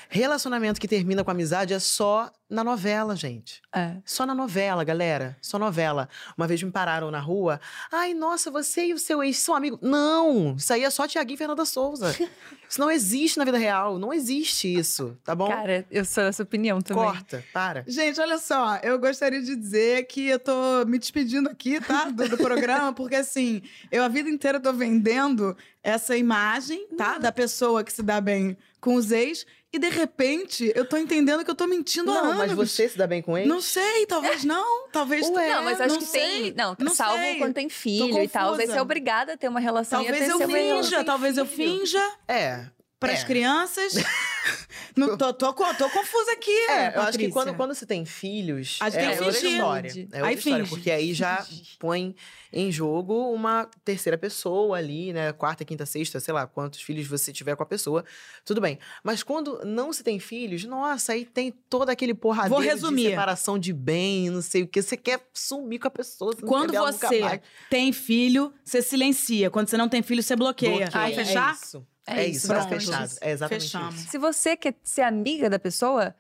Relacionamento 0.10 0.80
que 0.80 0.88
termina 0.88 1.24
com 1.24 1.32
amizade 1.32 1.74
é 1.74 1.80
só 1.80 2.32
na 2.50 2.64
novela, 2.64 3.16
gente. 3.16 3.62
É. 3.76 3.98
Só 4.06 4.26
na 4.26 4.34
novela, 4.34 4.84
galera. 4.84 5.38
Só 5.42 5.60
novela. 5.60 6.08
Uma 6.38 6.48
vez 6.48 6.64
me 6.64 6.72
pararam 6.72 7.12
na 7.12 7.20
rua. 7.20 7.60
Ai, 7.92 8.14
nossa, 8.14 8.50
você 8.50 8.86
e 8.86 8.94
o 8.94 9.00
seu 9.00 9.22
ex 9.22 9.38
são 9.38 9.56
amigos. 9.56 9.80
Não! 9.82 10.56
Isso 10.56 10.72
aí 10.72 10.84
é 10.84 10.90
só 10.90 11.08
Tiaguinho 11.08 11.36
e 11.36 11.38
Fernanda 11.38 11.66
Souza. 11.66 12.16
Isso 12.70 12.80
não 12.80 12.92
existe 12.92 13.38
na 13.38 13.46
vida 13.46 13.58
real. 13.58 13.98
Não 13.98 14.14
existe 14.14 14.68
isso, 14.68 15.18
tá 15.24 15.34
bom? 15.34 15.48
Cara, 15.48 15.86
eu 15.90 16.04
sou 16.04 16.26
dessa 16.26 16.44
opinião 16.44 16.82
também. 16.82 17.02
Corta, 17.02 17.42
para. 17.54 17.86
Gente, 17.88 18.20
olha 18.20 18.38
só, 18.38 18.76
eu 18.84 19.00
gostaria 19.00 19.42
de 19.42 19.56
dizer 19.56 20.06
que 20.06 20.28
eu 20.28 20.38
tô 20.38 20.86
me 20.86 21.00
despedindo 21.00 21.48
aqui, 21.48 21.80
tá? 21.80 22.10
Do, 22.10 22.28
do 22.28 22.38
programa, 22.38 22.92
porque 22.92 23.16
assim, 23.16 23.62
eu 23.90 24.04
a 24.04 24.10
vida 24.10 24.30
inteira 24.30 24.60
tô 24.60 24.74
vendendo 24.74 25.56
essa 25.82 26.18
imagem, 26.18 26.88
tá? 26.98 27.18
Da 27.18 27.32
pessoa 27.32 27.86
que 27.86 27.94
se 27.94 28.04
dá 28.04 28.20
bem 28.20 28.58
com 28.82 28.96
os 28.96 29.12
ex. 29.12 29.46
E 29.74 29.78
de 29.80 29.90
repente, 29.90 30.72
eu 30.74 30.86
tô 30.86 30.96
entendendo 30.96 31.44
que 31.44 31.52
eu 31.52 31.56
tô 31.56 31.68
mentindo 31.68 32.10
há 32.10 32.16
Não, 32.16 32.24
anos. 32.32 32.38
mas 32.38 32.52
você 32.54 32.88
se 32.88 32.98
dá 32.98 33.06
bem 33.06 33.22
com 33.22 33.38
ele? 33.38 33.48
Não 33.50 33.60
sei, 33.60 34.06
talvez 34.06 34.46
não. 34.46 34.88
Talvez. 34.90 35.28
Ué, 35.30 35.50
Não, 35.54 35.64
mas 35.64 35.82
acho 35.82 35.94
não 35.96 36.00
que 36.00 36.06
sei. 36.06 36.22
tem. 36.22 36.54
Não, 36.54 36.76
Não 36.80 36.96
salvo 36.96 37.18
sei. 37.18 37.36
quando 37.38 37.54
tem 37.54 37.68
filho 37.68 38.24
e 38.24 38.28
tal. 38.30 38.54
Aí 38.54 38.66
você 38.66 38.78
é 38.78 38.82
obrigada 38.82 39.34
a 39.34 39.38
ter 39.38 39.50
uma 39.50 39.60
relação 39.60 40.02
e 40.02 40.08
a 40.08 40.12
Talvez 40.12 40.26
ter 40.26 40.44
eu 40.44 40.48
finja, 40.50 41.04
talvez 41.04 41.38
eu 41.38 41.46
finja 41.46 42.12
É. 42.28 42.66
para 43.00 43.14
as 43.14 43.22
É. 43.22 43.26
crianças. 43.26 43.94
não, 44.96 45.18
tô, 45.18 45.34
tô, 45.34 45.54
co- 45.54 45.74
tô 45.76 45.90
confusa 45.90 46.32
aqui. 46.32 46.52
É, 46.70 46.96
eu 46.98 47.02
acho 47.02 47.18
que 47.18 47.30
quando, 47.30 47.54
quando 47.56 47.76
você 47.76 47.86
tem 47.86 48.06
filhos, 48.06 48.78
A 48.82 48.90
gente 48.90 49.00
é 49.04 49.16
tem 49.18 49.26
outra 49.26 49.48
história. 49.48 49.90
É 49.90 50.02
outra 50.02 50.28
Aí 50.28 50.36
história, 50.36 50.66
finge. 50.66 50.70
porque 50.70 50.92
aí 50.92 51.14
já 51.14 51.46
põe 51.80 52.16
em 52.52 52.72
jogo 52.72 53.32
uma 53.32 53.70
terceira 53.84 54.18
pessoa 54.18 54.78
ali, 54.78 55.14
né? 55.14 55.32
Quarta, 55.34 55.64
quinta, 55.66 55.86
sexta, 55.86 56.20
sei 56.20 56.34
lá, 56.34 56.48
quantos 56.48 56.82
filhos 56.82 57.06
você 57.06 57.32
tiver 57.32 57.56
com 57.56 57.62
a 57.62 57.66
pessoa. 57.66 58.04
Tudo 58.46 58.60
bem. 58.62 58.80
Mas 59.04 59.22
quando 59.22 59.62
não 59.66 59.92
se 59.94 60.02
tem 60.04 60.18
filhos, 60.20 60.64
nossa, 60.64 61.12
aí 61.14 61.26
tem 61.26 61.52
todo 61.70 61.90
aquele 61.90 62.14
porradeiro 62.16 62.56
Vou 62.56 62.64
resumir. 62.64 63.04
de 63.04 63.10
separação 63.10 63.60
de 63.60 63.74
bem, 63.74 64.30
não 64.30 64.42
sei 64.42 64.64
o 64.64 64.68
que. 64.68 64.82
Você 64.82 64.98
quer 64.98 65.20
sumir 65.34 65.80
com 65.80 65.88
a 65.88 65.92
pessoa. 65.92 66.34
Você 66.34 66.42
Quando 66.42 66.74
você 66.74 67.42
tem 67.70 67.92
filho, 67.92 68.52
você 68.64 68.82
silencia. 68.82 69.52
Quando 69.52 69.68
você 69.68 69.78
não 69.78 69.90
tem 69.90 70.02
filho, 70.02 70.24
você 70.24 70.36
bloqueia. 70.36 70.90
Bloqueia. 70.90 71.04
Aí 71.04 71.14
fechar? 71.16 71.52
É 71.52 71.54
isso. 71.54 71.86
É 72.08 72.22
É, 72.24 72.28
isso, 72.28 72.48
tá 72.48 72.66
pronto. 72.66 72.70
fechado. 72.70 73.12
É 73.22 73.32
exatamente 73.32 73.62
Fechamos. 73.64 73.96
isso. 73.96 74.10
Se 74.12 74.18
você 74.18 74.56
quer 74.58 74.76
ser 74.84 75.02
amiga 75.02 75.50
da 75.50 75.60
pessoa, 75.60 76.16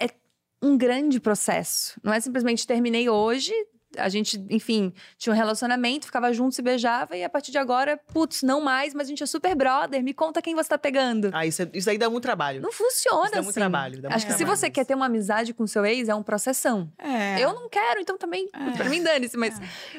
é 0.00 0.08
um 0.60 0.76
grande 0.76 1.20
processo. 1.20 1.98
Não 2.02 2.12
é 2.12 2.20
simplesmente 2.20 2.66
terminei 2.66 3.08
hoje, 3.08 3.52
a 3.96 4.08
gente, 4.08 4.44
enfim, 4.50 4.92
tinha 5.18 5.32
um 5.32 5.36
relacionamento, 5.36 6.06
ficava 6.06 6.32
junto, 6.32 6.54
se 6.54 6.62
beijava, 6.62 7.16
e 7.16 7.24
a 7.24 7.28
partir 7.28 7.50
de 7.50 7.58
agora, 7.58 7.96
putz, 8.12 8.42
não 8.42 8.60
mais, 8.60 8.94
mas 8.94 9.06
a 9.06 9.10
gente 9.10 9.22
é 9.22 9.26
super 9.26 9.54
brother, 9.54 10.02
me 10.02 10.14
conta 10.14 10.40
quem 10.40 10.54
você 10.54 10.68
tá 10.68 10.78
pegando. 10.78 11.30
Ah, 11.32 11.44
isso, 11.46 11.62
é- 11.62 11.70
isso 11.74 11.90
aí 11.90 11.98
dá 11.98 12.08
muito 12.08 12.22
trabalho. 12.22 12.60
Não 12.60 12.72
funciona 12.72 13.22
Isso 13.24 13.32
dá 13.32 13.38
assim. 13.38 13.44
muito 13.46 13.54
trabalho, 13.54 13.94
dá 13.96 14.08
muito 14.08 14.16
Acho 14.16 14.26
que 14.26 14.32
se 14.32 14.38
trabalho 14.38 14.56
você 14.58 14.66
isso. 14.66 14.72
quer 14.74 14.84
ter 14.84 14.94
uma 14.94 15.06
amizade 15.06 15.52
com 15.54 15.66
seu 15.66 15.84
ex, 15.84 16.08
é 16.08 16.14
um 16.14 16.22
processão. 16.22 16.90
É. 16.98 17.40
Eu 17.40 17.52
não 17.52 17.68
quero, 17.68 18.00
então 18.00 18.16
também, 18.16 18.48
É. 18.52 18.70
pra 18.76 18.88
mim 18.88 19.02
dane-se, 19.02 19.36
mas 19.36 19.54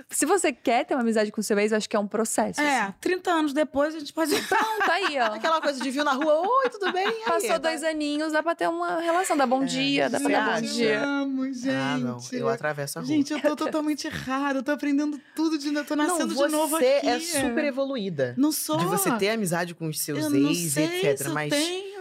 se 0.10 0.26
você 0.26 0.52
quer 0.54 0.86
ter 0.86 0.94
uma 0.96 1.02
amizade 1.02 1.32
com 1.32 1.42
seu 1.42 1.58
ex, 1.60 1.72
eu 1.72 1.78
acho 1.78 1.90
que 1.90 1.96
é 1.96 2.00
um 2.00 2.08
processo. 2.08 2.62
É, 2.62 2.82
assim. 2.82 2.94
30 3.02 3.32
anos 3.32 3.54
depois 3.54 3.94
a 3.96 4.00
gente 4.00 4.14
pode. 4.14 4.32
Pronto, 4.48 4.92
aí, 4.92 5.18
ó. 5.20 5.34
Aquela 5.36 5.62
coisa 5.62 5.80
de 5.82 5.90
viu 5.90 6.04
na 6.04 6.14
rua, 6.14 6.42
oi, 6.48 6.70
tudo 6.70 6.92
bem? 6.94 7.08
Aí, 7.08 7.24
Passou 7.26 7.50
tá- 7.50 7.58
dois 7.58 7.84
aninhos, 7.84 8.32
dá 8.32 8.42
pra 8.44 8.56
ter 8.56 8.68
uma 8.70 9.00
relação, 9.02 9.36
dá 9.36 9.46
bom 9.46 9.64
dia, 9.66 10.10
dá 10.10 10.20
pra 10.20 10.28
você 10.30 10.34
dar 10.36 10.56
bom 10.56 10.68
dia. 10.68 11.02
amo, 11.04 11.46
gente. 11.54 11.70
Ah, 11.76 11.98
não. 11.98 12.18
Eu 12.32 12.48
atravesso 12.50 13.00
a 13.00 13.02
rua. 13.02 13.08
Gente, 13.08 13.32
eu 13.34 13.42
tô 13.42 13.56
totalmente 13.56 13.81
errada. 13.90 14.60
Eu 14.60 14.64
tô 14.64 14.72
aprendendo 14.72 15.20
tudo 15.36 15.58
de 15.58 15.72
novo. 15.72 15.88
Tô 15.88 15.96
nascendo 15.96 16.34
não, 16.36 16.46
de 16.48 16.52
novo 16.52 16.78
você 16.78 16.86
aqui. 16.98 17.08
é 17.08 17.20
super 17.20 17.64
evoluída. 17.64 18.36
Não 18.38 18.52
sou. 18.52 18.78
De 18.78 18.86
você 18.86 19.12
ter 19.18 19.30
amizade 19.30 19.74
com 19.74 19.88
os 19.88 20.00
seus 20.00 20.20
eu 20.20 20.30
não 20.30 20.50
ex, 20.50 20.72
sei 20.74 20.86
etc. 20.86 21.18
se 21.18 21.28
eu 21.28 21.34
Mas 21.34 21.50
tenho. 21.50 21.92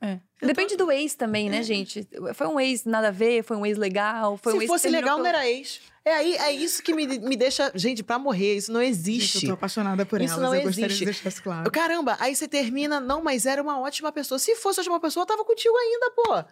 É. 0.00 0.18
Depende 0.40 0.76
do 0.76 0.90
ex 0.92 1.14
também, 1.16 1.50
né, 1.50 1.64
gente? 1.64 2.06
Foi 2.34 2.46
um 2.46 2.60
ex 2.60 2.84
nada 2.84 3.08
a 3.08 3.10
ver, 3.10 3.42
foi 3.42 3.56
um 3.56 3.66
ex 3.66 3.76
legal, 3.76 4.36
foi 4.36 4.52
um 4.52 4.56
se 4.58 4.62
ex 4.62 4.68
fosse 4.70 4.88
legal, 4.88 5.16
não 5.18 5.24
pelo- 5.24 5.36
era 5.36 5.48
ex. 5.50 5.80
É 6.04 6.14
aí, 6.14 6.36
é 6.36 6.52
isso 6.52 6.80
que 6.82 6.94
me, 6.94 7.06
me 7.18 7.36
deixa. 7.36 7.70
Gente, 7.74 8.02
pra 8.04 8.18
morrer, 8.20 8.56
isso 8.56 8.72
não 8.72 8.80
Gente, 8.80 8.90
existe. 8.90 9.44
eu 9.44 9.48
tô 9.48 9.54
apaixonada 9.54 10.06
por 10.06 10.20
Isso 10.22 10.34
elas. 10.34 10.44
não 10.44 10.54
eu 10.54 10.62
gostaria 10.62 10.86
existe. 10.86 11.00
de 11.00 11.04
deixar 11.06 11.28
isso 11.28 11.42
claro. 11.42 11.70
Caramba, 11.72 12.16
aí 12.20 12.34
você 12.36 12.46
termina, 12.48 13.00
não, 13.00 13.20
mas 13.22 13.44
era 13.46 13.60
uma 13.60 13.80
ótima 13.80 14.10
pessoa. 14.12 14.38
Se 14.38 14.54
fosse 14.54 14.78
ótima 14.80 15.00
pessoa, 15.00 15.22
eu 15.22 15.26
tava 15.26 15.44
contigo 15.44 15.74
ainda, 15.76 16.10
pô. 16.12 16.44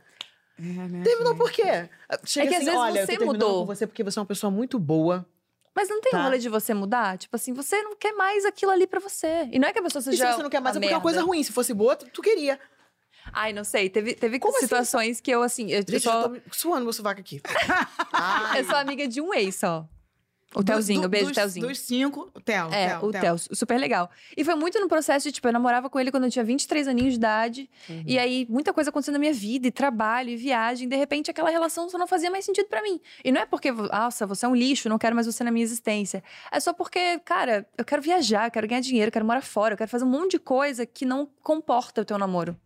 É, 0.58 0.62
né, 0.62 1.02
Terminou 1.04 1.32
gente? 1.34 1.38
por 1.38 1.50
quê? 1.52 1.88
Chega 2.24 2.46
É 2.46 2.48
que 2.48 2.54
às 2.54 2.62
assim, 2.62 2.64
vezes 2.66 2.74
olha, 2.80 3.00
eu 3.00 3.06
tô 3.06 3.12
você 3.12 3.24
mudou. 3.24 3.60
com 3.60 3.66
você 3.66 3.86
porque 3.86 4.02
você 4.02 4.18
é 4.18 4.20
uma 4.22 4.26
pessoa 4.26 4.50
muito 4.50 4.78
boa. 4.78 5.26
Mas 5.74 5.90
não 5.90 6.00
tem 6.00 6.12
Tá. 6.12 6.22
rolê 6.22 6.38
de 6.38 6.48
você 6.48 6.72
mudar? 6.72 7.18
Tipo 7.18 7.36
assim, 7.36 7.52
você 7.52 7.82
não 7.82 7.94
quer 7.94 8.12
mais 8.12 8.46
aquilo 8.46 8.72
ali 8.72 8.86
pra 8.86 8.98
você. 8.98 9.46
E 9.52 9.58
não 9.58 9.68
é 9.68 9.72
que 9.74 9.78
a 9.78 9.82
pessoa 9.82 10.00
E 10.00 10.04
se 10.04 10.10
seja 10.12 10.32
você 10.32 10.42
não 10.42 10.48
quer 10.48 10.60
mais, 10.60 10.74
é 10.74 10.80
porque 10.80 10.92
é 10.92 10.96
uma 10.96 11.02
coisa 11.02 11.18
merda. 11.18 11.28
ruim. 11.28 11.42
Se 11.42 11.52
fosse 11.52 11.74
boa, 11.74 11.94
tu, 11.94 12.22
queria. 12.22 12.58
Ai, 13.32 13.52
não 13.52 13.64
sei. 13.64 13.90
Teve, 13.90 14.14
teve 14.14 14.38
Como 14.38 14.56
assim? 14.56 14.64
situações 14.66 15.20
que 15.20 15.30
eu, 15.30 15.42
assim, 15.42 15.70
eu, 15.70 15.80
eu 15.80 15.84
Gente, 15.86 15.98
já 16.04 16.12
sou, 16.22 16.30
tô 16.30 16.40
suando 16.52 16.84
meu 16.84 16.92
sovaco 16.94 17.20
aqui. 17.20 17.42
Eu 18.56 18.64
sou 18.64 18.76
amiga 18.76 19.06
de 19.06 19.20
um 19.20 19.34
ex 19.34 19.56
só. 19.56 19.86
O 20.58 20.64
Telzinho, 20.64 21.02
do- 21.02 21.08
beijo, 21.10 21.26
dos, 21.26 21.34
Telzinho. 21.34 21.68
Dos 21.68 21.78
cinco, 21.80 22.30
o 22.34 22.40
Tel. 22.40 22.68
É, 22.72 22.88
Tel, 22.88 23.04
o 23.04 23.10
Tel. 23.12 23.20
Theo, 23.20 23.38
super 23.54 23.78
legal. 23.78 24.10
E 24.34 24.42
foi 24.42 24.54
muito 24.54 24.80
no 24.80 24.88
processo 24.88 25.26
de, 25.28 25.32
tipo, 25.32 25.46
eu 25.46 25.52
namorava 25.52 25.90
com 25.90 26.00
ele 26.00 26.10
quando 26.10 26.24
eu 26.24 26.30
tinha 26.30 26.44
23 26.44 26.88
aninhos 26.88 27.12
de 27.12 27.18
idade. 27.18 27.70
Uhum. 27.90 28.02
E 28.06 28.18
aí, 28.18 28.46
muita 28.48 28.72
coisa 28.72 28.88
acontecendo 28.88 29.12
na 29.14 29.18
minha 29.18 29.34
vida, 29.34 29.66
e 29.66 29.70
trabalho, 29.70 30.30
e 30.30 30.36
viagem. 30.36 30.88
De 30.88 30.96
repente, 30.96 31.30
aquela 31.30 31.50
relação 31.50 31.90
só 31.90 31.98
não 31.98 32.06
fazia 32.06 32.30
mais 32.30 32.44
sentido 32.46 32.68
pra 32.68 32.80
mim. 32.82 32.98
E 33.22 33.30
não 33.30 33.42
é 33.42 33.44
porque, 33.44 33.70
nossa, 33.70 34.26
você 34.26 34.46
é 34.46 34.48
um 34.48 34.54
lixo, 34.54 34.88
não 34.88 34.96
quero 34.96 35.14
mais 35.14 35.26
você 35.26 35.44
na 35.44 35.50
minha 35.50 35.62
existência. 35.64 36.24
É 36.50 36.58
só 36.58 36.72
porque, 36.72 37.18
cara, 37.18 37.68
eu 37.76 37.84
quero 37.84 38.00
viajar, 38.00 38.46
eu 38.46 38.50
quero 38.50 38.66
ganhar 38.66 38.80
dinheiro, 38.80 39.08
eu 39.08 39.12
quero 39.12 39.26
morar 39.26 39.42
fora, 39.42 39.74
eu 39.74 39.78
quero 39.78 39.90
fazer 39.90 40.04
um 40.04 40.08
monte 40.10 40.32
de 40.32 40.38
coisa 40.38 40.86
que 40.86 41.04
não 41.04 41.28
comporta 41.42 42.00
o 42.00 42.04
teu 42.04 42.16
namoro. 42.16 42.56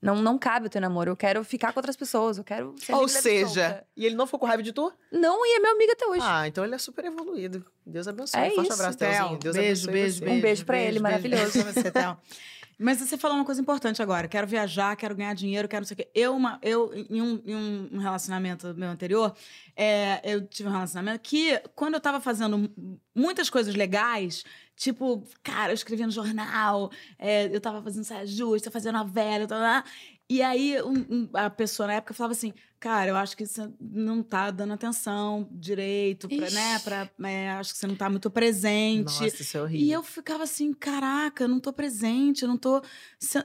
Não, 0.00 0.16
não 0.16 0.38
cabe 0.38 0.66
o 0.66 0.70
teu 0.70 0.80
namoro. 0.80 1.10
Eu 1.10 1.16
quero 1.16 1.42
ficar 1.44 1.72
com 1.72 1.78
outras 1.78 1.96
pessoas, 1.96 2.38
eu 2.38 2.44
quero 2.44 2.74
ser 2.78 2.94
Ou 2.94 3.08
seja, 3.08 3.84
e 3.96 4.04
ele 4.04 4.14
não 4.14 4.26
ficou 4.26 4.40
com 4.40 4.46
raiva 4.46 4.62
de 4.62 4.72
tu? 4.72 4.92
Não, 5.10 5.46
e 5.46 5.56
é 5.56 5.60
meu 5.60 5.72
amigo 5.72 5.92
até 5.92 6.06
hoje. 6.06 6.20
Ah, 6.22 6.46
então 6.46 6.64
ele 6.64 6.74
é 6.74 6.78
super 6.78 7.04
evoluído. 7.04 7.64
Deus 7.86 8.06
abençoe. 8.06 8.40
É 8.40 8.50
Forte 8.50 8.64
isso, 8.64 8.72
abraço, 8.74 8.98
Tel, 8.98 9.10
Telzinho. 9.10 9.38
Deus 9.38 9.56
beijo, 9.56 9.88
abençoe 9.88 9.92
beijo, 9.92 10.14
você. 10.14 10.24
beijo. 10.24 10.38
Um 10.38 10.42
beijo 10.42 10.64
pra 10.66 10.78
ele, 10.78 11.00
maravilhoso. 11.00 11.52
Beijo 11.52 11.62
pra 11.62 11.82
você. 11.82 11.90
Mas 12.78 12.98
você 12.98 13.16
falou 13.16 13.36
uma 13.36 13.44
coisa 13.44 13.60
importante 13.60 14.02
agora. 14.02 14.26
Quero 14.28 14.46
viajar, 14.46 14.96
quero 14.96 15.14
ganhar 15.14 15.34
dinheiro, 15.34 15.68
quero 15.68 15.82
não 15.82 15.86
sei 15.86 15.94
o 15.94 15.96
quê. 15.98 16.10
Eu, 16.14 16.34
uma, 16.36 16.58
eu 16.62 16.92
em, 17.08 17.20
um, 17.22 17.42
em 17.44 17.54
um- 17.54 17.98
relacionamento 17.98 18.74
meu 18.74 18.88
anterior, 18.90 19.34
é, 19.76 20.20
eu 20.24 20.46
tive 20.46 20.68
um 20.68 20.72
relacionamento 20.72 21.20
que, 21.20 21.58
quando 21.74 21.94
eu 21.94 22.00
tava 22.00 22.20
fazendo 22.20 22.70
muitas 23.14 23.48
coisas 23.48 23.74
legais, 23.74 24.44
tipo, 24.76 25.22
cara, 25.42 25.72
eu 25.72 25.74
escrevia 25.74 26.06
no 26.06 26.12
jornal, 26.12 26.90
é, 27.18 27.46
eu 27.54 27.60
tava 27.60 27.82
fazendo 27.82 28.04
saia 28.04 28.26
justa, 28.26 28.70
fazendo 28.70 28.98
tá, 29.46 29.56
lá. 29.56 29.84
E 30.28 30.42
aí 30.42 30.80
um- 30.82 31.06
um- 31.10 31.30
a 31.34 31.50
pessoa 31.50 31.86
na 31.86 31.94
época 31.94 32.14
falava 32.14 32.32
assim, 32.32 32.52
cara, 32.80 33.10
eu 33.10 33.16
acho 33.16 33.36
que 33.36 33.46
você 33.46 33.68
não 33.80 34.22
tá 34.22 34.50
dando 34.50 34.74
atenção 34.74 35.48
direito, 35.50 36.28
pra, 36.28 36.50
né? 36.50 36.78
Pra, 36.80 37.10
é, 37.28 37.50
acho 37.52 37.72
que 37.72 37.78
você 37.78 37.86
não 37.86 37.94
tá 37.96 38.10
muito 38.10 38.30
presente. 38.30 39.04
Nossa, 39.04 39.26
isso 39.26 39.56
é 39.56 39.62
horrível. 39.62 39.86
E 39.86 39.92
eu 39.92 40.02
ficava 40.02 40.42
assim, 40.44 40.72
caraca, 40.72 41.44
eu 41.44 41.48
não 41.48 41.58
tô 41.60 41.72
presente, 41.72 42.42
eu 42.42 42.48
não 42.48 42.56
tô. 42.58 42.82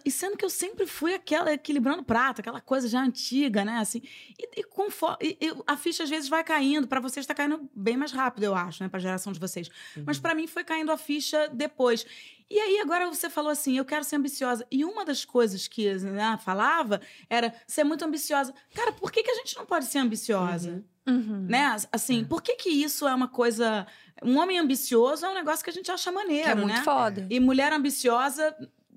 E 0.05 0.11
sendo 0.11 0.35
que 0.37 0.43
eu 0.43 0.49
sempre 0.49 0.85
fui 0.85 1.13
aquela 1.13 1.53
equilibrando 1.53 2.03
prato, 2.03 2.41
aquela 2.41 2.59
coisa 2.59 2.87
já 2.87 3.01
antiga, 3.01 3.63
né? 3.63 3.77
Assim. 3.77 4.01
E, 4.37 4.59
e 4.59 4.63
confo- 4.63 5.17
e- 5.21 5.37
a 5.65 5.77
ficha 5.77 6.03
às 6.03 6.09
vezes 6.09 6.27
vai 6.29 6.43
caindo. 6.43 6.87
Pra 6.87 6.99
vocês 6.99 7.25
tá 7.25 7.33
caindo 7.33 7.69
bem 7.73 7.95
mais 7.95 8.11
rápido, 8.11 8.43
eu 8.43 8.55
acho, 8.55 8.83
né? 8.83 8.89
Pra 8.89 8.99
geração 8.99 9.31
de 9.31 9.39
vocês. 9.39 9.69
Mas 10.05 10.17
Uhum. 10.17 10.21
pra 10.21 10.35
mim 10.35 10.47
foi 10.47 10.63
caindo 10.63 10.91
a 10.91 10.97
ficha 10.97 11.47
depois. 11.53 12.05
E 12.51 12.57
aí, 12.57 12.79
agora 12.79 13.07
você 13.07 13.29
falou 13.29 13.51
assim: 13.51 13.77
eu 13.77 13.85
quero 13.85 14.03
ser 14.03 14.15
ambiciosa. 14.15 14.65
E 14.71 14.83
uma 14.83 15.05
das 15.05 15.23
coisas 15.23 15.67
que 15.67 15.93
né, 15.93 16.39
falava 16.43 16.99
era 17.29 17.53
ser 17.67 17.83
muito 17.83 18.03
ambiciosa. 18.03 18.51
Cara, 18.73 18.91
por 18.91 19.11
que, 19.11 19.21
que 19.21 19.28
a 19.29 19.35
gente 19.35 19.55
não 19.57 19.65
pode 19.65 19.85
ser 19.85 19.99
ambiciosa? 19.99 20.83
Uhum. 21.07 21.15
Uhum. 21.15 21.45
Né? 21.49 21.75
Assim, 21.91 22.23
por 22.23 22.41
que, 22.41 22.55
que 22.55 22.69
isso 22.69 23.07
é 23.07 23.13
uma 23.15 23.27
coisa. 23.27 23.87
Um 24.23 24.37
homem 24.37 24.59
ambicioso 24.59 25.25
é 25.25 25.29
um 25.29 25.33
negócio 25.33 25.63
que 25.63 25.69
a 25.69 25.73
gente 25.73 25.89
acha 25.91 26.11
maneiro, 26.11 26.43
Que 26.45 26.49
é 26.51 26.55
muito 26.55 26.75
né? 26.75 26.83
foda. 26.83 27.25
E 27.29 27.39
mulher 27.39 27.73
ambiciosa. 27.73 28.55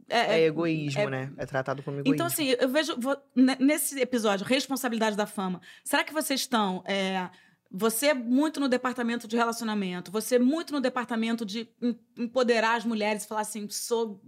É, 0.09 0.35
É 0.35 0.41
é- 0.41 0.45
egoísmo, 0.47 1.09
né? 1.09 1.33
É 1.39 1.47
tratado 1.47 1.83
como 1.83 1.97
egoísmo. 1.99 2.15
Então, 2.15 2.27
assim, 2.27 2.49
eu 2.61 2.69
vejo 2.69 2.95
vo- 2.99 3.17
ne- 3.35 3.57
nesse 3.59 3.99
episódio, 3.99 4.45
responsabilidade 4.45 5.17
da 5.17 5.25
fama. 5.27 5.61
Será 5.85 6.05
que 6.05 6.13
vocês 6.13 6.41
estão. 6.41 6.83
é, 6.87 7.31
você 7.75 8.13
muito 8.13 8.61
no 8.61 8.69
departamento 8.69 9.27
de 9.27 9.35
relacionamento, 9.35 10.11
você 10.13 10.39
muito 10.39 10.75
no 10.75 10.81
departamento 10.83 11.47
de 11.47 11.67
em- 11.81 11.99
empoderar 12.19 12.75
as 12.75 12.85
mulheres 12.85 13.25
e 13.25 13.27
falar 13.27 13.41
assim: 13.41 13.67
sou 13.71 14.21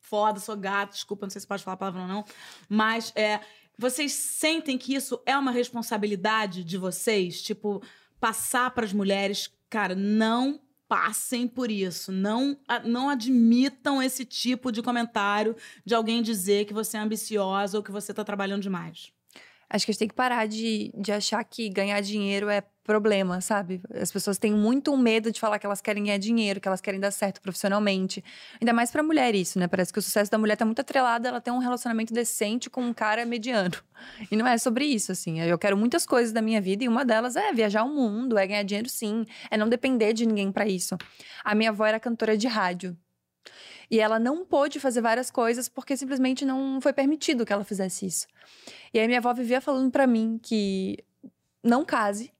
foda, 0.00 0.40
sou 0.40 0.56
gato, 0.56 0.94
desculpa, 0.94 1.26
não 1.26 1.30
sei 1.30 1.40
se 1.40 1.46
pode 1.46 1.62
falar 1.62 1.74
a 1.74 1.76
palavra 1.76 2.02
ou 2.02 2.08
não, 2.08 2.24
mas 2.68 3.12
é, 3.14 3.38
vocês 3.80 4.12
sentem 4.12 4.76
que 4.76 4.94
isso 4.94 5.22
é 5.24 5.36
uma 5.38 5.50
responsabilidade 5.50 6.62
de 6.62 6.76
vocês? 6.76 7.40
Tipo, 7.40 7.82
passar 8.20 8.70
para 8.72 8.84
as 8.84 8.92
mulheres, 8.92 9.50
cara, 9.70 9.94
não 9.94 10.60
passem 10.86 11.48
por 11.48 11.70
isso. 11.70 12.12
Não, 12.12 12.58
não 12.84 13.08
admitam 13.08 14.02
esse 14.02 14.26
tipo 14.26 14.70
de 14.70 14.82
comentário 14.82 15.56
de 15.82 15.94
alguém 15.94 16.20
dizer 16.20 16.66
que 16.66 16.74
você 16.74 16.98
é 16.98 17.00
ambiciosa 17.00 17.78
ou 17.78 17.82
que 17.82 17.90
você 17.90 18.12
está 18.12 18.22
trabalhando 18.22 18.60
demais. 18.60 19.12
Acho 19.70 19.86
que 19.86 19.90
a 19.90 19.94
gente 19.94 20.00
tem 20.00 20.08
que 20.08 20.14
parar 20.14 20.46
de, 20.46 20.92
de 20.94 21.10
achar 21.10 21.42
que 21.42 21.70
ganhar 21.70 22.02
dinheiro 22.02 22.50
é 22.50 22.62
problema, 22.90 23.40
sabe? 23.40 23.80
As 23.94 24.10
pessoas 24.10 24.36
têm 24.36 24.52
muito 24.52 24.96
medo 24.96 25.30
de 25.30 25.38
falar 25.38 25.60
que 25.60 25.64
elas 25.64 25.80
querem 25.80 26.02
ganhar 26.02 26.18
dinheiro, 26.18 26.60
que 26.60 26.66
elas 26.66 26.80
querem 26.80 26.98
dar 26.98 27.12
certo 27.12 27.40
profissionalmente. 27.40 28.22
Ainda 28.60 28.72
mais 28.72 28.90
pra 28.90 29.00
mulher 29.00 29.32
isso, 29.32 29.60
né? 29.60 29.68
Parece 29.68 29.92
que 29.92 30.00
o 30.00 30.02
sucesso 30.02 30.28
da 30.28 30.36
mulher 30.36 30.56
tá 30.56 30.64
muito 30.64 30.80
atrelado 30.80 31.28
ela 31.28 31.40
ter 31.40 31.52
um 31.52 31.58
relacionamento 31.58 32.12
decente 32.12 32.68
com 32.68 32.82
um 32.82 32.92
cara 32.92 33.24
mediano. 33.24 33.76
E 34.28 34.34
não 34.36 34.44
é 34.44 34.58
sobre 34.58 34.86
isso, 34.86 35.12
assim. 35.12 35.40
Eu 35.40 35.56
quero 35.56 35.76
muitas 35.76 36.04
coisas 36.04 36.32
da 36.32 36.42
minha 36.42 36.60
vida 36.60 36.82
e 36.82 36.88
uma 36.88 37.04
delas 37.04 37.36
é 37.36 37.52
viajar 37.52 37.84
o 37.84 37.88
mundo, 37.88 38.36
é 38.36 38.44
ganhar 38.44 38.64
dinheiro 38.64 38.88
sim, 38.88 39.24
é 39.48 39.56
não 39.56 39.68
depender 39.68 40.12
de 40.12 40.26
ninguém 40.26 40.50
para 40.50 40.66
isso. 40.66 40.98
A 41.44 41.54
minha 41.54 41.70
avó 41.70 41.86
era 41.86 42.00
cantora 42.00 42.36
de 42.36 42.48
rádio. 42.48 42.96
E 43.88 44.00
ela 44.00 44.18
não 44.18 44.44
pôde 44.44 44.80
fazer 44.80 45.00
várias 45.00 45.30
coisas 45.30 45.68
porque 45.68 45.96
simplesmente 45.96 46.44
não 46.44 46.80
foi 46.80 46.92
permitido 46.92 47.46
que 47.46 47.52
ela 47.52 47.64
fizesse 47.64 48.04
isso. 48.04 48.26
E 48.92 48.98
aí 48.98 49.06
minha 49.06 49.20
avó 49.20 49.32
vivia 49.32 49.60
falando 49.60 49.92
para 49.92 50.08
mim 50.08 50.40
que 50.42 50.98
não 51.62 51.84
case 51.84 52.32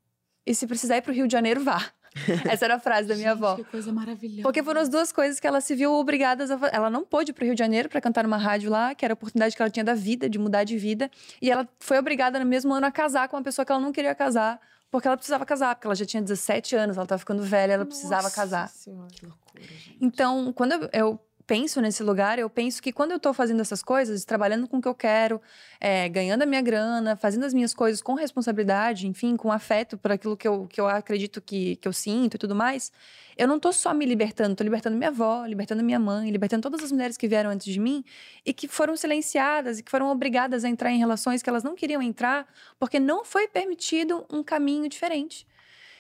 e 0.46 0.55
se 0.55 0.66
precisar 0.66 0.96
ir 0.96 1.03
pro 1.03 1.12
Rio 1.12 1.26
de 1.26 1.33
Janeiro, 1.33 1.62
vá. 1.62 1.92
Essa 2.50 2.64
era 2.64 2.74
a 2.74 2.81
frase 2.81 3.07
da 3.07 3.14
minha 3.14 3.31
Gente, 3.31 3.44
avó. 3.44 3.57
Que 3.57 3.64
coisa 3.64 3.92
maravilhosa. 3.92 4.42
Porque 4.42 4.62
foram 4.62 4.81
as 4.81 4.88
duas 4.88 5.12
coisas 5.12 5.38
que 5.38 5.46
ela 5.46 5.61
se 5.61 5.74
viu 5.74 5.92
obrigadas 5.92 6.50
a 6.50 6.59
fazer. 6.59 6.74
Ela 6.74 6.90
não 6.90 7.05
pôde 7.05 7.31
ir 7.31 7.35
pro 7.35 7.44
Rio 7.44 7.55
de 7.55 7.59
Janeiro 7.59 7.88
para 7.88 8.00
cantar 8.00 8.24
numa 8.24 8.37
rádio 8.37 8.70
lá, 8.70 8.94
que 8.94 9.05
era 9.05 9.12
a 9.12 9.14
oportunidade 9.14 9.55
que 9.55 9.62
ela 9.62 9.70
tinha 9.70 9.85
da 9.85 9.94
vida, 9.94 10.29
de 10.29 10.38
mudar 10.38 10.64
de 10.64 10.76
vida. 10.76 11.11
E 11.40 11.50
ela 11.50 11.68
foi 11.79 11.98
obrigada 11.98 12.38
no 12.38 12.46
mesmo 12.46 12.74
ano 12.74 12.87
a 12.87 12.90
casar 12.90 13.29
com 13.29 13.37
uma 13.37 13.42
pessoa 13.42 13.64
que 13.64 13.70
ela 13.70 13.81
não 13.81 13.92
queria 13.92 14.14
casar, 14.14 14.61
porque 14.90 15.07
ela 15.07 15.16
precisava 15.16 15.46
casar, 15.46 15.76
porque 15.76 15.87
ela 15.87 15.94
já 15.94 16.05
tinha 16.05 16.22
17 16.22 16.74
anos, 16.74 16.96
ela 16.96 17.05
estava 17.05 17.18
ficando 17.18 17.42
velha, 17.42 17.74
ela 17.74 17.87
precisava 17.87 18.24
Nossa 18.24 18.35
casar. 18.35 18.68
Senhora. 18.68 19.09
Que 19.12 19.26
loucura, 19.26 19.62
gente. 19.62 19.96
Então, 20.00 20.53
quando 20.53 20.90
eu 20.92 21.20
penso 21.51 21.81
nesse 21.81 22.01
lugar, 22.05 22.39
eu 22.39 22.49
penso 22.49 22.81
que 22.81 22.93
quando 22.93 23.11
eu 23.11 23.19
tô 23.19 23.35
fazendo 23.35 23.61
essas 23.61 23.83
coisas, 23.83 24.25
trabalhando 24.25 24.69
com 24.69 24.77
o 24.77 24.81
que 24.81 24.87
eu 24.87 24.95
quero, 24.95 25.43
é, 25.81 26.09
ganhando 26.09 26.43
a 26.43 26.47
minha 26.47 26.63
grana, 26.63 27.17
fazendo 27.17 27.45
as 27.45 27.53
minhas 27.53 27.75
coisas 27.75 28.01
com 28.01 28.15
responsabilidade, 28.15 29.09
enfim, 29.09 29.37
com 29.37 29.51
afeto 29.51 29.99
por 29.99 30.13
aquilo 30.13 30.37
que 30.37 30.47
eu, 30.47 30.69
que 30.69 30.81
eu 30.81 30.87
acredito 30.87 31.41
que, 31.41 31.75
que 31.75 31.89
eu 31.89 31.93
sinto 31.93 32.37
e 32.37 32.39
tudo 32.39 32.55
mais, 32.55 32.93
eu 33.37 33.49
não 33.49 33.59
tô 33.59 33.73
só 33.73 33.93
me 33.93 34.07
libertando, 34.07 34.55
tô 34.55 34.63
libertando 34.63 34.97
minha 34.97 35.11
avó, 35.11 35.45
libertando 35.45 35.83
minha 35.83 35.99
mãe, 35.99 36.31
libertando 36.31 36.63
todas 36.63 36.85
as 36.85 36.93
mulheres 36.93 37.17
que 37.17 37.27
vieram 37.27 37.51
antes 37.51 37.67
de 37.67 37.81
mim 37.81 38.05
e 38.47 38.53
que 38.53 38.69
foram 38.69 38.97
silenciadas 38.97 39.81
e 39.81 39.83
que 39.83 39.91
foram 39.91 40.09
obrigadas 40.09 40.65
a 40.65 40.69
entrar 40.69 40.93
em 40.93 40.99
relações 40.99 41.43
que 41.43 41.51
elas 41.51 41.65
não 41.65 41.75
queriam 41.75 42.01
entrar 42.01 42.47
porque 42.79 43.01
não 43.01 43.25
foi 43.25 43.49
permitido 43.49 44.25
um 44.33 44.45
caminho 44.45 44.89
diferente. 44.89 45.45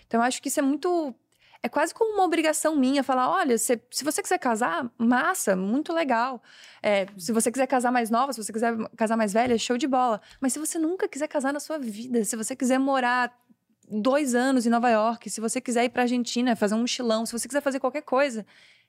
Então, 0.06 0.20
eu 0.20 0.24
acho 0.24 0.40
que 0.40 0.46
isso 0.46 0.60
é 0.60 0.62
muito 0.62 1.12
é 1.62 1.68
quase 1.68 1.92
como 1.94 2.14
uma 2.14 2.24
obrigação 2.24 2.74
minha 2.76 3.02
falar: 3.02 3.30
olha, 3.30 3.58
se, 3.58 3.80
se 3.90 4.02
você 4.04 4.22
quiser 4.22 4.38
casar, 4.38 4.90
massa, 4.96 5.54
muito 5.54 5.92
legal. 5.92 6.42
É, 6.82 7.06
se 7.18 7.32
você 7.32 7.52
quiser 7.52 7.66
casar 7.66 7.92
mais 7.92 8.10
nova, 8.10 8.32
se 8.32 8.42
você 8.42 8.52
quiser 8.52 8.74
casar 8.96 9.16
mais 9.16 9.32
velha, 9.32 9.58
show 9.58 9.76
de 9.76 9.86
bola. 9.86 10.20
Mas 10.40 10.52
se 10.52 10.58
você 10.58 10.78
nunca 10.78 11.08
quiser 11.08 11.28
casar 11.28 11.52
na 11.52 11.60
sua 11.60 11.78
vida, 11.78 12.24
se 12.24 12.36
você 12.36 12.56
quiser 12.56 12.78
morar 12.78 13.36
dois 13.90 14.34
anos 14.34 14.66
em 14.66 14.70
Nova 14.70 14.88
York, 14.88 15.28
se 15.28 15.40
você 15.40 15.60
quiser 15.60 15.84
ir 15.84 15.90
pra 15.90 16.02
Argentina, 16.02 16.56
fazer 16.56 16.74
um 16.74 16.80
mochilão, 16.80 17.26
se 17.26 17.32
você 17.32 17.46
quiser 17.46 17.60
fazer 17.60 17.80
qualquer 17.80 18.02
coisa, 18.02 18.46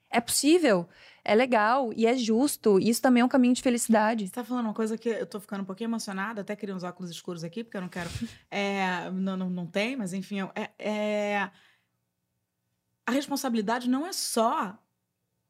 é 0.09 0.21
possível, 0.21 0.87
é 1.25 1.33
legal 1.35 1.91
e 1.93 2.05
é 2.05 2.15
justo. 2.15 2.79
E 2.79 2.89
isso 2.89 3.01
também 3.01 3.21
é 3.21 3.25
um 3.25 3.29
caminho 3.29 3.53
de 3.53 3.61
felicidade. 3.61 4.27
Você 4.27 4.33
tá 4.33 4.43
falando 4.45 4.65
uma 4.65 4.73
coisa 4.73 4.97
que 4.97 5.09
eu 5.09 5.25
tô 5.25 5.39
ficando 5.41 5.61
um 5.61 5.65
pouquinho 5.65 5.89
emocionada, 5.89 6.41
até 6.41 6.55
queria 6.55 6.75
uns 6.75 6.83
óculos 6.83 7.11
escuros 7.11 7.43
aqui, 7.43 7.63
porque 7.65 7.75
eu 7.75 7.81
não 7.81 7.89
quero. 7.89 8.09
É, 8.49 9.09
não, 9.11 9.35
não, 9.35 9.49
não 9.49 9.65
tem, 9.65 9.95
mas 9.95 10.13
enfim, 10.13 10.41
é, 10.55 10.69
é 10.77 11.51
a 13.11 13.13
responsabilidade 13.13 13.89
não 13.89 14.05
é 14.07 14.13
só 14.13 14.77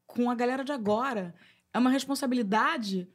com 0.06 0.30
a 0.30 0.34
galera 0.34 0.64
de 0.64 0.72
agora. 0.72 1.34
É 1.72 1.78
uma 1.78 1.90
responsabilidade 1.90 3.08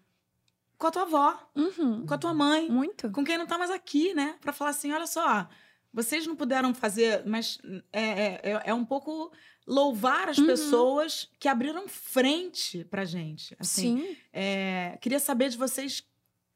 com 0.78 0.88
a 0.88 0.92
tua 0.92 1.02
avó, 1.04 1.50
Uhum. 1.56 2.06
com 2.06 2.14
a 2.14 2.18
tua 2.18 2.34
mãe, 2.34 2.70
Muito. 2.70 3.12
com 3.12 3.24
quem 3.24 3.38
não 3.38 3.46
tá 3.48 3.58
mais 3.58 3.70
aqui, 3.72 4.14
né? 4.14 4.36
Pra 4.42 4.54
falar 4.54 4.72
assim: 4.72 4.92
olha 4.92 5.08
só, 5.08 5.48
vocês 5.94 6.26
não 6.26 6.36
puderam 6.36 6.74
fazer, 6.74 7.24
mas 7.26 7.60
é, 7.92 8.02
é, 8.04 8.42
é- 8.52 8.62
é 8.66 8.74
um 8.74 8.86
pouco 8.86 9.32
louvar 9.66 10.30
as 10.30 10.38
Uhum. 10.38 10.46
pessoas 10.48 11.30
que 11.40 11.48
abriram 11.48 11.88
frente 11.88 12.86
pra 12.86 13.04
gente. 13.06 13.56
Assim, 13.60 13.98
Sim. 14.00 14.18
é, 14.32 14.98
queria 15.02 15.20
saber 15.20 15.50
de 15.50 15.58
vocês 15.58 16.04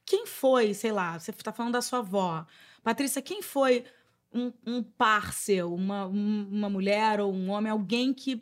quem 0.05 0.25
foi, 0.25 0.73
sei 0.73 0.91
lá, 0.91 1.19
você 1.19 1.31
tá 1.33 1.51
falando 1.51 1.73
da 1.73 1.81
sua 1.81 1.99
avó. 1.99 2.45
Patrícia, 2.83 3.21
quem 3.21 3.41
foi 3.41 3.83
um, 4.33 4.51
um 4.65 4.81
par 4.83 5.33
seu, 5.33 5.73
uma, 5.73 6.05
um- 6.07 6.47
uma 6.51 6.69
mulher 6.69 7.19
ou 7.19 7.33
um 7.33 7.49
homem, 7.49 7.71
alguém 7.71 8.13
que 8.13 8.41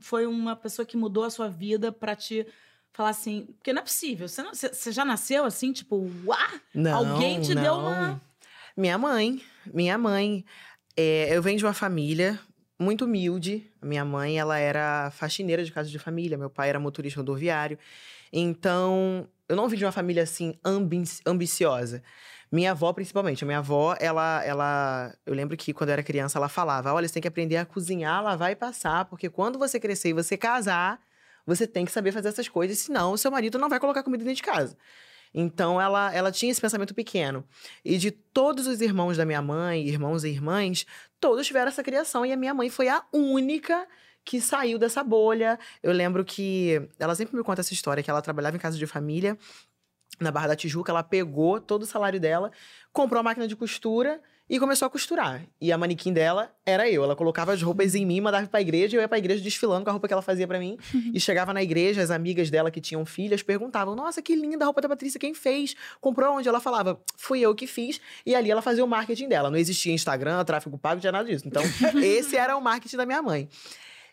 foi 0.00 0.26
uma 0.26 0.54
pessoa 0.56 0.84
que 0.86 0.96
mudou 0.96 1.24
a 1.24 1.30
sua 1.30 1.48
vida 1.48 1.90
pra 1.90 2.14
te 2.14 2.46
falar 2.92 3.10
assim. 3.10 3.46
Porque 3.56 3.72
não 3.72 3.80
é 3.80 3.84
possível. 3.84 4.28
Você, 4.28 4.42
não- 4.42 4.52
você- 4.54 4.92
já 4.92 5.04
nasceu 5.04 5.44
assim, 5.44 5.72
tipo, 5.72 6.10
uá? 6.26 6.60
Não, 6.74 6.98
Alguém 7.14 7.40
te 7.40 7.54
deu 7.54 7.76
não. 7.76 7.86
uma. 7.88 8.22
Minha 8.76 8.98
mãe, 8.98 9.42
minha 9.72 9.96
mãe. 9.98 10.44
É, 10.96 11.34
eu 11.36 11.42
venho 11.42 11.56
de 11.58 11.64
uma 11.64 11.72
família 11.72 12.38
muito 12.78 13.04
humilde. 13.04 13.70
Minha 13.82 14.04
mãe, 14.04 14.38
ela 14.38 14.58
era 14.58 15.10
faxineira 15.12 15.64
de 15.64 15.72
casa 15.72 15.88
de 15.88 15.98
família. 15.98 16.36
Meu 16.36 16.50
pai 16.50 16.68
era 16.68 16.80
motorista 16.80 17.20
rodoviário. 17.20 17.78
Então, 18.32 19.26
eu 19.48 19.56
não 19.56 19.68
vim 19.68 19.76
de 19.76 19.84
uma 19.84 19.92
família 19.92 20.22
assim 20.22 20.54
ambi- 20.64 21.02
ambiciosa. 21.26 22.02
Minha 22.50 22.72
avó, 22.72 22.92
principalmente. 22.92 23.44
A 23.44 23.46
minha 23.46 23.58
avó, 23.58 23.96
ela, 24.00 24.44
ela. 24.44 25.14
Eu 25.24 25.34
lembro 25.34 25.56
que 25.56 25.72
quando 25.72 25.90
eu 25.90 25.94
era 25.94 26.02
criança, 26.02 26.38
ela 26.38 26.48
falava: 26.48 26.92
olha, 26.92 27.06
você 27.06 27.14
tem 27.14 27.22
que 27.22 27.28
aprender 27.28 27.56
a 27.56 27.64
cozinhar, 27.64 28.22
lavar 28.22 28.50
e 28.50 28.56
passar, 28.56 29.04
porque 29.04 29.30
quando 29.30 29.58
você 29.58 29.78
crescer 29.78 30.10
e 30.10 30.12
você 30.12 30.36
casar, 30.36 31.00
você 31.46 31.66
tem 31.66 31.84
que 31.84 31.92
saber 31.92 32.12
fazer 32.12 32.28
essas 32.28 32.48
coisas, 32.48 32.78
senão 32.78 33.12
o 33.12 33.18
seu 33.18 33.30
marido 33.30 33.58
não 33.58 33.68
vai 33.68 33.78
colocar 33.78 34.02
comida 34.02 34.24
dentro 34.24 34.36
de 34.36 34.42
casa. 34.42 34.76
Então, 35.32 35.80
ela, 35.80 36.12
ela 36.12 36.32
tinha 36.32 36.50
esse 36.50 36.60
pensamento 36.60 36.94
pequeno. 36.94 37.44
E 37.84 37.96
de 37.98 38.10
todos 38.10 38.66
os 38.66 38.80
irmãos 38.80 39.16
da 39.16 39.24
minha 39.24 39.40
mãe, 39.40 39.86
irmãos 39.86 40.24
e 40.24 40.28
irmãs, 40.28 40.84
todos 41.20 41.46
tiveram 41.46 41.68
essa 41.68 41.82
criação. 41.84 42.26
E 42.26 42.32
a 42.32 42.36
minha 42.36 42.52
mãe 42.52 42.68
foi 42.68 42.88
a 42.88 43.04
única 43.12 43.86
que 44.24 44.40
saiu 44.40 44.78
dessa 44.78 45.02
bolha. 45.02 45.58
Eu 45.82 45.92
lembro 45.92 46.24
que 46.24 46.82
ela 46.98 47.14
sempre 47.14 47.36
me 47.36 47.44
conta 47.44 47.60
essa 47.60 47.72
história, 47.72 48.02
que 48.02 48.10
ela 48.10 48.20
trabalhava 48.20 48.56
em 48.56 48.60
casa 48.60 48.76
de 48.76 48.86
família, 48.86 49.38
na 50.18 50.30
Barra 50.30 50.48
da 50.48 50.56
Tijuca, 50.56 50.92
ela 50.92 51.02
pegou 51.02 51.60
todo 51.60 51.82
o 51.82 51.86
salário 51.86 52.20
dela, 52.20 52.50
comprou 52.92 53.20
a 53.20 53.22
máquina 53.22 53.46
de 53.46 53.56
costura 53.56 54.20
e 54.50 54.58
começou 54.58 54.84
a 54.86 54.90
costurar. 54.90 55.42
E 55.60 55.70
a 55.70 55.78
manequim 55.78 56.12
dela 56.12 56.52
era 56.66 56.90
eu. 56.90 57.04
Ela 57.04 57.14
colocava 57.14 57.52
as 57.52 57.62
roupas 57.62 57.94
em 57.94 58.04
mim, 58.04 58.20
mandava 58.20 58.48
pra 58.48 58.60
igreja, 58.60 58.96
e 58.96 58.98
eu 58.98 59.00
ia 59.00 59.06
pra 59.06 59.16
igreja 59.16 59.40
desfilando 59.40 59.84
com 59.84 59.90
a 59.90 59.92
roupa 59.92 60.08
que 60.08 60.12
ela 60.12 60.22
fazia 60.22 60.46
pra 60.46 60.58
mim. 60.58 60.76
e 61.14 61.20
chegava 61.20 61.54
na 61.54 61.62
igreja, 61.62 62.02
as 62.02 62.10
amigas 62.10 62.50
dela 62.50 62.68
que 62.68 62.80
tinham 62.80 63.06
filhas 63.06 63.44
perguntavam: 63.44 63.94
Nossa, 63.94 64.20
que 64.20 64.34
linda 64.34 64.64
a 64.64 64.66
roupa 64.66 64.80
da 64.80 64.88
Patrícia, 64.88 65.20
quem 65.20 65.32
fez? 65.32 65.76
Comprou 66.00 66.36
onde? 66.36 66.48
Ela 66.48 66.58
falava: 66.58 67.00
Fui 67.16 67.38
eu 67.38 67.54
que 67.54 67.68
fiz. 67.68 68.00
E 68.26 68.34
ali 68.34 68.50
ela 68.50 68.60
fazia 68.60 68.84
o 68.84 68.88
marketing 68.88 69.28
dela. 69.28 69.50
Não 69.50 69.56
existia 69.56 69.92
Instagram, 69.92 70.44
tráfego 70.44 70.76
pago, 70.76 70.96
não 70.96 71.00
tinha 71.00 71.12
nada 71.12 71.28
disso. 71.28 71.46
Então, 71.46 71.62
esse 72.02 72.36
era 72.36 72.56
o 72.56 72.60
marketing 72.60 72.96
da 72.96 73.06
minha 73.06 73.22
mãe. 73.22 73.48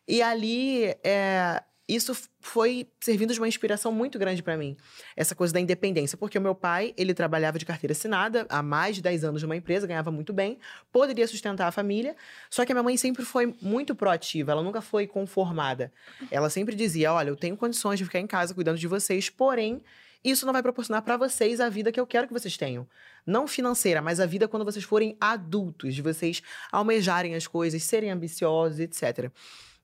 E 0.07 0.21
ali, 0.21 0.95
é, 1.03 1.61
isso 1.87 2.15
foi 2.41 2.89
servindo 2.99 3.33
de 3.33 3.39
uma 3.39 3.47
inspiração 3.47 3.91
muito 3.91 4.19
grande 4.19 4.43
pra 4.43 4.57
mim. 4.57 4.75
Essa 5.15 5.33
coisa 5.33 5.53
da 5.53 5.59
independência. 5.59 6.17
Porque 6.17 6.37
o 6.37 6.41
meu 6.41 6.53
pai, 6.53 6.93
ele 6.97 7.13
trabalhava 7.13 7.57
de 7.57 7.65
carteira 7.65 7.93
assinada 7.93 8.45
há 8.49 8.61
mais 8.61 8.97
de 8.97 9.01
10 9.01 9.23
anos 9.23 9.41
numa 9.41 9.55
empresa, 9.55 9.87
ganhava 9.87 10.11
muito 10.11 10.33
bem, 10.33 10.59
poderia 10.91 11.25
sustentar 11.27 11.67
a 11.67 11.71
família. 11.71 12.15
Só 12.49 12.65
que 12.65 12.73
a 12.73 12.75
minha 12.75 12.83
mãe 12.83 12.97
sempre 12.97 13.23
foi 13.23 13.55
muito 13.61 13.95
proativa, 13.95 14.51
ela 14.51 14.61
nunca 14.61 14.81
foi 14.81 15.07
conformada. 15.07 15.91
Ela 16.29 16.49
sempre 16.49 16.75
dizia: 16.75 17.13
Olha, 17.13 17.29
eu 17.29 17.37
tenho 17.37 17.55
condições 17.55 17.97
de 17.97 18.05
ficar 18.05 18.19
em 18.19 18.27
casa 18.27 18.53
cuidando 18.53 18.77
de 18.77 18.87
vocês, 18.87 19.29
porém. 19.29 19.81
Isso 20.23 20.45
não 20.45 20.51
vai 20.51 20.63
proporcionar 20.63 21.03
pra 21.03 21.15
vocês 21.15 21.61
a 21.61 21.69
vida 21.69 21.91
que 21.91 21.99
eu 21.99 22.05
quero 22.05 22.27
que 22.27 22.33
vocês 22.33 22.57
tenham. 22.57 22.87
Não 23.25 23.47
financeira, 23.47 24.01
mas 24.01 24.19
a 24.19 24.25
vida 24.25 24.47
quando 24.47 24.65
vocês 24.65 24.83
forem 24.83 25.15
adultos, 25.21 25.93
de 25.93 26.01
vocês 26.01 26.41
almejarem 26.71 27.35
as 27.35 27.47
coisas, 27.47 27.83
serem 27.83 28.11
ambiciosos, 28.11 28.79
etc. 28.79 29.31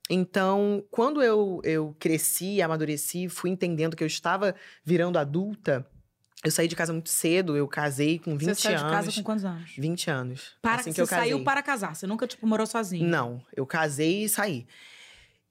Então, 0.10 0.84
quando 0.92 1.22
eu, 1.22 1.62
eu 1.64 1.96
cresci, 1.98 2.62
amadureci, 2.62 3.30
fui 3.30 3.50
entendendo 3.50 3.96
que 3.96 4.04
eu 4.04 4.08
estava 4.08 4.54
virando 4.84 5.18
adulta, 5.18 5.88
eu 6.44 6.52
saí 6.52 6.68
de 6.68 6.76
casa 6.76 6.92
muito 6.92 7.10
cedo, 7.10 7.56
eu 7.56 7.68
casei 7.68 8.20
com 8.20 8.38
20 8.38 8.50
você 8.50 8.56
saiu 8.56 8.78
anos. 8.80 8.92
de 8.92 8.96
casa 8.96 9.12
com 9.14 9.24
quantos 9.24 9.46
anos? 9.46 9.72
20 9.78 10.12
anos. 10.12 10.52
Para, 10.62 10.82
assim 10.82 10.92
que 10.92 11.00
você 11.00 11.06
saiu 11.06 11.44
para 11.44 11.64
casar. 11.64 11.96
Você 11.96 12.06
nunca, 12.06 12.28
tipo, 12.28 12.46
morou 12.46 12.68
sozinho. 12.68 13.08
Não, 13.08 13.42
eu 13.56 13.66
casei 13.66 14.26
e 14.26 14.30
saí. 14.30 14.68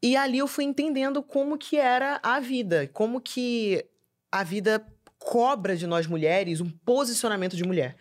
E 0.02 0.16
ali 0.16 0.38
eu 0.38 0.46
fui 0.46 0.64
entendendo 0.64 1.22
como 1.22 1.56
que 1.56 1.78
era 1.78 2.20
a 2.22 2.38
vida, 2.40 2.90
como 2.92 3.20
que 3.20 3.86
a 4.30 4.44
vida 4.44 4.84
cobra 5.18 5.76
de 5.76 5.86
nós 5.86 6.06
mulheres 6.06 6.60
um 6.60 6.68
posicionamento 6.68 7.56
de 7.56 7.64
mulher. 7.64 7.96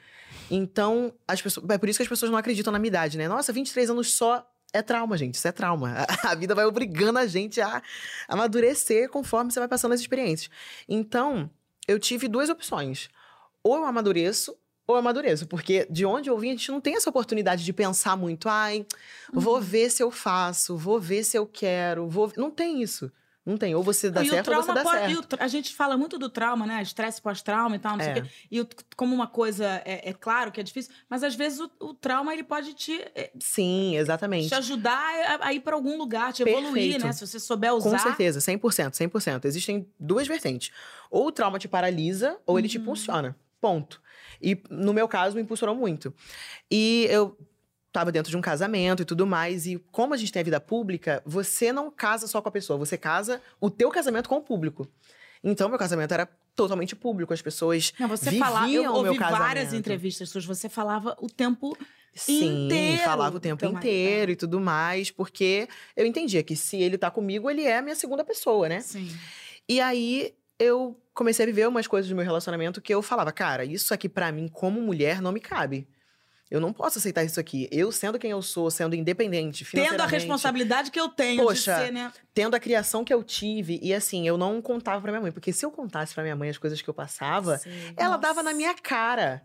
Então, 0.49 1.13
as 1.25 1.41
pessoas, 1.41 1.69
é 1.69 1.77
por 1.77 1.87
isso 1.87 1.97
que 1.97 2.03
as 2.03 2.09
pessoas 2.09 2.29
não 2.29 2.37
acreditam 2.37 2.73
na 2.73 2.79
minha 2.79 2.89
idade, 2.89 3.17
né? 3.17 3.27
Nossa, 3.27 3.53
23 3.53 3.89
anos 3.91 4.13
só 4.13 4.50
é 4.73 4.81
trauma, 4.81 5.17
gente. 5.17 5.35
Isso 5.35 5.47
é 5.47 5.51
trauma. 5.51 6.05
A, 6.23 6.29
a 6.31 6.35
vida 6.35 6.55
vai 6.55 6.65
obrigando 6.65 7.19
a 7.19 7.25
gente 7.27 7.59
a 7.61 7.81
amadurecer 8.27 9.09
conforme 9.09 9.51
você 9.51 9.59
vai 9.59 9.67
passando 9.67 9.93
as 9.93 9.99
experiências. 10.01 10.49
Então, 10.87 11.49
eu 11.87 11.99
tive 11.99 12.27
duas 12.27 12.49
opções. 12.49 13.09
Ou 13.63 13.77
eu 13.77 13.85
amadureço, 13.85 14.55
ou 14.87 14.95
eu 14.95 14.99
amadureço. 14.99 15.47
Porque 15.47 15.85
de 15.89 16.05
onde 16.05 16.29
eu 16.29 16.37
vim, 16.37 16.49
a 16.49 16.51
gente 16.53 16.71
não 16.71 16.81
tem 16.81 16.95
essa 16.95 17.09
oportunidade 17.09 17.63
de 17.63 17.73
pensar 17.73 18.15
muito. 18.15 18.49
Ai, 18.49 18.85
vou 19.31 19.55
Uhum. 19.55 19.61
ver 19.61 19.89
se 19.89 20.01
eu 20.01 20.09
faço, 20.11 20.77
vou 20.77 20.99
ver 20.99 21.23
se 21.23 21.37
eu 21.37 21.45
quero, 21.45 22.07
vou. 22.09 22.31
Não 22.37 22.49
tem 22.49 22.81
isso. 22.81 23.11
Não 23.43 23.57
tem. 23.57 23.73
Ou 23.73 23.81
você 23.81 24.09
dá 24.11 24.23
e 24.23 24.27
o 24.27 24.29
certo 24.29 24.49
ou 24.49 24.55
você 24.55 24.65
trauma 24.71 24.83
dá 24.83 24.83
pode. 24.83 25.13
certo. 25.15 25.27
tra- 25.29 25.43
a 25.43 25.47
gente 25.47 25.73
fala 25.73 25.97
muito 25.97 26.19
do 26.19 26.29
trauma, 26.29 26.67
né? 26.67 26.79
Estresse 26.81 27.19
pós-trauma 27.19 27.75
e 27.75 27.79
tal, 27.79 27.93
não 27.97 28.03
sei 28.03 28.13
o 28.13 28.17
É. 28.17 28.21
quê. 28.21 28.29
E 28.51 28.61
o- 28.61 28.67
como 28.95 29.15
uma 29.15 29.25
coisa, 29.25 29.65
é, 29.83 30.09
é 30.09 30.13
claro 30.13 30.51
que 30.51 30.59
é 30.59 30.63
difícil, 30.63 30.93
mas 31.09 31.23
às 31.23 31.33
vezes 31.33 31.59
o, 31.59 31.71
o 31.79 31.93
trauma 31.95 32.33
ele 32.33 32.43
pode 32.43 32.73
te, 32.75 33.01
é, 33.15 33.31
Sim, 33.39 33.97
exatamente. 33.97 34.47
te 34.47 34.53
ajudar 34.53 35.39
a, 35.41 35.47
a 35.47 35.53
ir 35.53 35.61
pra 35.61 35.73
algum 35.75 35.97
lugar, 35.97 36.31
te 36.33 36.43
evoluir, 36.43 36.73
Perfeito. 36.91 37.05
né? 37.05 37.13
Se 37.13 37.25
você 37.25 37.39
souber 37.39 37.73
usar. 37.73 37.89
Com 37.89 37.97
certeza, 37.97 38.39
100%, 38.39 38.93
100%. 38.95 39.45
Existem 39.45 39.89
duas 39.99 40.27
vertentes. 40.27 40.71
Ou 41.09 41.27
o 41.27 41.31
trauma 41.31 41.57
te 41.57 41.67
paralisa, 41.67 42.37
ou 42.45 42.59
ele 42.59 42.67
te 42.69 42.77
Uhum. 42.77 42.83
impulsiona. 42.83 43.35
Ponto. 43.59 44.01
E 44.41 44.61
no 44.69 44.93
meu 44.93 45.07
caso, 45.07 45.35
me 45.35 45.41
impulsionou 45.41 45.75
muito. 45.75 46.13
E 46.69 47.05
eu 47.09 47.37
tava 47.91 48.11
dentro 48.11 48.29
de 48.29 48.37
um 48.37 48.41
casamento 48.41 49.01
e 49.01 49.05
tudo 49.05 49.27
mais. 49.27 49.65
E 49.65 49.77
como 49.91 50.13
a 50.13 50.17
gente 50.17 50.31
tem 50.31 50.39
a 50.39 50.43
vida 50.43 50.59
pública, 50.59 51.21
você 51.25 51.71
não 51.71 51.91
casa 51.91 52.27
só 52.27 52.41
com 52.41 52.49
a 52.49 52.51
pessoa, 52.51 52.77
você 52.77 52.97
casa 52.97 53.41
o 53.59 53.69
teu 53.69 53.89
casamento 53.89 54.29
com 54.29 54.37
o 54.37 54.41
público. 54.41 54.87
Então, 55.43 55.69
meu 55.69 55.77
casamento 55.77 56.13
era 56.13 56.29
totalmente 56.55 56.95
público. 56.95 57.33
As 57.33 57.41
pessoas 57.41 57.93
Não, 57.99 58.07
você 58.07 58.29
viviam 58.29 58.45
falava. 58.45 58.71
Eu 58.71 58.93
ouvi 58.93 59.17
várias 59.17 59.73
entrevistas 59.73 60.29
suas, 60.29 60.45
você 60.45 60.69
falava 60.69 61.15
o 61.19 61.27
tempo. 61.27 61.77
Sim, 62.13 62.65
inteiro 62.65 63.03
falava 63.03 63.37
o 63.37 63.39
tempo 63.39 63.65
inteiro 63.65 64.31
e 64.33 64.35
tudo 64.35 64.59
mais, 64.59 65.09
porque 65.09 65.69
eu 65.95 66.05
entendia 66.05 66.43
que 66.43 66.57
se 66.57 66.75
ele 66.75 66.97
tá 66.97 67.09
comigo, 67.09 67.49
ele 67.49 67.63
é 67.63 67.77
a 67.77 67.81
minha 67.81 67.95
segunda 67.95 68.21
pessoa, 68.21 68.67
né? 68.67 68.81
Sim. 68.81 69.09
E 69.67 69.79
aí 69.79 70.33
eu 70.59 70.99
comecei 71.13 71.43
a 71.43 71.45
viver 71.45 71.67
umas 71.69 71.87
coisas 71.87 72.09
do 72.09 72.15
meu 72.15 72.25
relacionamento 72.25 72.81
que 72.81 72.93
eu 72.93 73.01
falava, 73.01 73.31
cara, 73.31 73.63
isso 73.63 73.93
aqui 73.93 74.09
pra 74.09 74.29
mim 74.29 74.49
como 74.49 74.81
mulher 74.81 75.21
não 75.21 75.31
me 75.31 75.39
cabe. 75.39 75.87
Eu 76.51 76.59
não 76.59 76.73
posso 76.73 76.99
aceitar 76.99 77.23
isso 77.23 77.39
aqui. 77.39 77.69
Eu 77.71 77.93
sendo 77.93 78.19
quem 78.19 78.29
eu 78.31 78.41
sou, 78.41 78.69
sendo 78.69 78.93
independente, 78.93 79.65
Tendo 79.71 80.01
a 80.01 80.05
responsabilidade 80.05 80.91
que 80.91 80.99
eu 80.99 81.07
tenho 81.07 81.41
Poxa, 81.41 81.75
de 81.75 81.85
ser, 81.85 81.91
né? 81.93 82.11
tendo 82.33 82.53
a 82.55 82.59
criação 82.59 83.05
que 83.05 83.13
eu 83.13 83.23
tive 83.23 83.79
e 83.81 83.93
assim, 83.93 84.27
eu 84.27 84.37
não 84.37 84.61
contava 84.61 84.99
pra 85.01 85.11
minha 85.11 85.21
mãe, 85.21 85.31
porque 85.31 85.53
se 85.53 85.65
eu 85.65 85.71
contasse 85.71 86.13
pra 86.13 86.23
minha 86.23 86.35
mãe 86.35 86.49
as 86.49 86.57
coisas 86.57 86.81
que 86.81 86.89
eu 86.89 86.93
passava, 86.93 87.57
Sei. 87.57 87.71
ela 87.95 88.17
Nossa. 88.17 88.21
dava 88.21 88.43
na 88.43 88.53
minha 88.53 88.73
cara. 88.75 89.41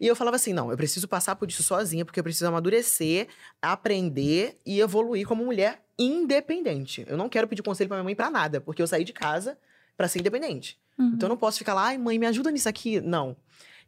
E 0.00 0.06
eu 0.06 0.16
falava 0.16 0.36
assim: 0.36 0.52
não, 0.52 0.70
eu 0.70 0.76
preciso 0.76 1.06
passar 1.06 1.36
por 1.36 1.48
isso 1.48 1.62
sozinha, 1.62 2.04
porque 2.04 2.18
eu 2.18 2.24
preciso 2.24 2.46
amadurecer, 2.48 3.28
aprender 3.62 4.58
e 4.66 4.80
evoluir 4.80 5.26
como 5.26 5.44
mulher 5.44 5.80
independente. 5.98 7.04
Eu 7.08 7.16
não 7.16 7.28
quero 7.28 7.46
pedir 7.48 7.62
conselho 7.62 7.88
pra 7.88 7.96
minha 7.98 8.04
mãe 8.04 8.14
pra 8.14 8.30
nada, 8.30 8.60
porque 8.60 8.82
eu 8.82 8.86
saí 8.86 9.04
de 9.04 9.12
casa 9.12 9.56
pra 9.96 10.08
ser 10.08 10.18
independente. 10.20 10.78
Uhum. 10.98 11.12
Então 11.14 11.26
eu 11.26 11.30
não 11.30 11.36
posso 11.36 11.58
ficar 11.58 11.74
lá, 11.74 11.86
ai, 11.86 11.98
mãe, 11.98 12.18
me 12.18 12.26
ajuda 12.26 12.50
nisso 12.50 12.68
aqui. 12.68 13.00
Não. 13.00 13.36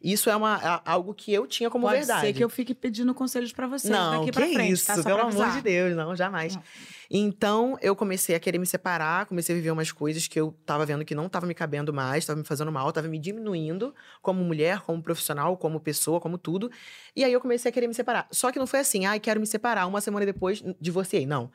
Isso 0.02 0.30
é 0.30 0.36
uma, 0.36 0.80
algo 0.84 1.12
que 1.12 1.30
eu 1.32 1.46
tinha 1.46 1.68
como 1.68 1.86
Pode 1.86 1.98
verdade. 1.98 2.20
ser 2.22 2.32
que 2.32 2.42
eu 2.42 2.48
fique 2.48 2.74
pedindo 2.74 3.12
conselhos 3.14 3.52
pra 3.52 3.66
vocês 3.66 3.92
Não, 3.92 4.20
daqui 4.20 4.32
pra 4.32 4.46
frente, 4.46 4.72
isso, 4.72 4.86
tá? 4.86 4.96
Só 4.96 5.02
pelo 5.02 5.20
amor 5.20 5.50
de 5.50 5.60
Deus, 5.60 5.94
não, 5.94 6.16
jamais. 6.16 6.56
Não. 6.56 6.62
Então, 7.10 7.76
eu 7.82 7.94
comecei 7.94 8.34
a 8.34 8.40
querer 8.40 8.56
me 8.56 8.64
separar, 8.64 9.26
comecei 9.26 9.54
a 9.54 9.58
viver 9.58 9.70
umas 9.72 9.92
coisas 9.92 10.26
que 10.26 10.40
eu 10.40 10.54
tava 10.64 10.86
vendo 10.86 11.04
que 11.04 11.14
não 11.14 11.28
tava 11.28 11.44
me 11.44 11.54
cabendo 11.54 11.92
mais, 11.92 12.24
tava 12.24 12.38
me 12.38 12.46
fazendo 12.46 12.72
mal, 12.72 12.90
tava 12.92 13.08
me 13.08 13.18
diminuindo 13.18 13.94
como 14.22 14.42
mulher, 14.42 14.80
como 14.80 15.02
profissional, 15.02 15.56
como 15.56 15.78
pessoa, 15.80 16.20
como 16.20 16.38
tudo. 16.38 16.70
E 17.14 17.22
aí 17.22 17.32
eu 17.32 17.40
comecei 17.40 17.68
a 17.68 17.72
querer 17.72 17.86
me 17.88 17.94
separar. 17.94 18.26
Só 18.30 18.50
que 18.50 18.58
não 18.58 18.66
foi 18.66 18.78
assim, 18.78 19.04
ai, 19.04 19.20
quero 19.20 19.38
me 19.38 19.46
separar. 19.46 19.86
Uma 19.86 20.00
semana 20.00 20.24
depois, 20.24 20.62
divorciei. 20.80 21.26
Não. 21.26 21.50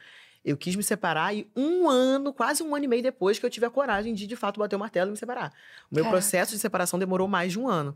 Eu 0.46 0.56
quis 0.56 0.76
me 0.76 0.84
separar 0.84 1.36
e 1.36 1.50
um 1.56 1.90
ano, 1.90 2.32
quase 2.32 2.62
um 2.62 2.76
ano 2.76 2.86
e 2.86 2.88
meio 2.88 3.02
depois, 3.02 3.40
que 3.40 3.46
eu 3.46 3.50
tive 3.50 3.66
a 3.66 3.70
coragem 3.70 4.14
de, 4.14 4.28
de 4.28 4.36
fato, 4.36 4.60
bater 4.60 4.76
o 4.76 4.80
martelo 4.80 5.10
e 5.10 5.12
me 5.12 5.18
separar. 5.18 5.52
O 5.92 5.96
meu 5.96 6.04
Caraca. 6.04 6.22
processo 6.22 6.52
de 6.52 6.60
separação 6.60 7.00
demorou 7.00 7.28
mais 7.28 7.54
de 7.54 7.60
um 7.60 7.68
ano. 7.68 7.96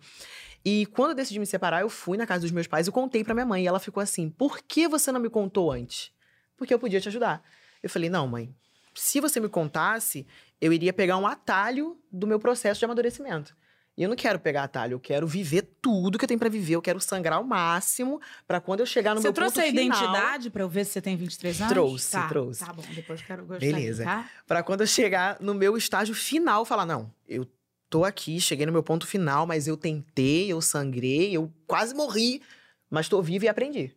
E 0.65 0.87
quando 0.87 1.11
eu 1.11 1.15
decidi 1.15 1.39
me 1.39 1.45
separar, 1.45 1.81
eu 1.81 1.89
fui 1.89 2.17
na 2.17 2.25
casa 2.25 2.41
dos 2.41 2.51
meus 2.51 2.65
pais 2.65 2.87
e 2.87 2.91
contei 2.91 3.23
pra 3.23 3.35
minha 3.35 3.45
mãe. 3.45 3.63
E 3.63 3.67
ela 3.67 3.79
ficou 3.79 4.01
assim: 4.01 4.31
por 4.31 4.59
que 4.63 4.87
você 4.87 5.11
não 5.11 5.19
me 5.19 5.29
contou 5.29 5.71
antes? 5.71 6.11
Porque 6.57 6.73
eu 6.73 6.79
podia 6.79 6.99
te 6.99 7.07
ajudar. 7.07 7.43
Eu 7.83 7.89
falei: 7.89 8.09
não, 8.09 8.27
mãe, 8.27 8.51
se 8.95 9.21
você 9.21 9.39
me 9.39 9.47
contasse, 9.47 10.25
eu 10.59 10.73
iria 10.73 10.91
pegar 10.91 11.17
um 11.17 11.27
atalho 11.27 11.97
do 12.11 12.25
meu 12.25 12.39
processo 12.39 12.79
de 12.79 12.85
amadurecimento. 12.85 13.55
E 13.99 14.03
eu 14.03 14.07
não 14.07 14.15
quero 14.15 14.39
pegar 14.39 14.63
atalho, 14.63 14.93
eu 14.93 14.99
quero 14.99 15.27
viver 15.27 15.61
tudo 15.81 16.17
que 16.17 16.23
eu 16.23 16.27
tenho 16.27 16.39
pra 16.39 16.47
viver, 16.47 16.75
eu 16.75 16.81
quero 16.81 17.01
sangrar 17.01 17.37
ao 17.37 17.43
máximo 17.43 18.21
pra 18.47 18.61
quando 18.61 18.79
eu 18.79 18.85
chegar 18.85 19.13
no 19.13 19.19
Você 19.19 19.27
meu 19.27 19.33
trouxe 19.33 19.55
ponto 19.55 19.65
a 19.65 19.69
final, 19.69 19.85
identidade 19.85 20.49
pra 20.49 20.63
eu 20.63 20.69
ver 20.69 20.85
se 20.85 20.93
você 20.93 21.01
tem 21.01 21.17
23 21.17 21.59
anos? 21.59 21.73
Trouxe, 21.73 22.11
tá, 22.11 22.29
trouxe. 22.29 22.65
Tá 22.65 22.71
bom, 22.71 22.81
depois 22.95 23.19
eu 23.19 23.27
quero 23.27 23.45
gostar 23.45 23.59
Beleza. 23.59 24.05
tá? 24.05 24.29
Pra 24.47 24.63
quando 24.63 24.81
eu 24.81 24.87
chegar 24.87 25.37
no 25.41 25.53
meu 25.53 25.75
estágio 25.75 26.15
final, 26.15 26.63
falar: 26.63 26.85
não, 26.85 27.13
eu 27.27 27.45
tô 27.89 28.05
aqui, 28.05 28.39
cheguei 28.39 28.65
no 28.65 28.71
meu 28.71 28.83
ponto 28.83 29.05
final, 29.05 29.45
mas 29.45 29.67
eu 29.67 29.75
tentei, 29.75 30.49
eu 30.49 30.61
sangrei, 30.61 31.35
eu 31.35 31.51
quase 31.67 31.93
morri, 31.93 32.41
mas 32.89 33.09
tô 33.09 33.21
viva 33.21 33.43
e 33.43 33.47
aprendi. 33.49 33.93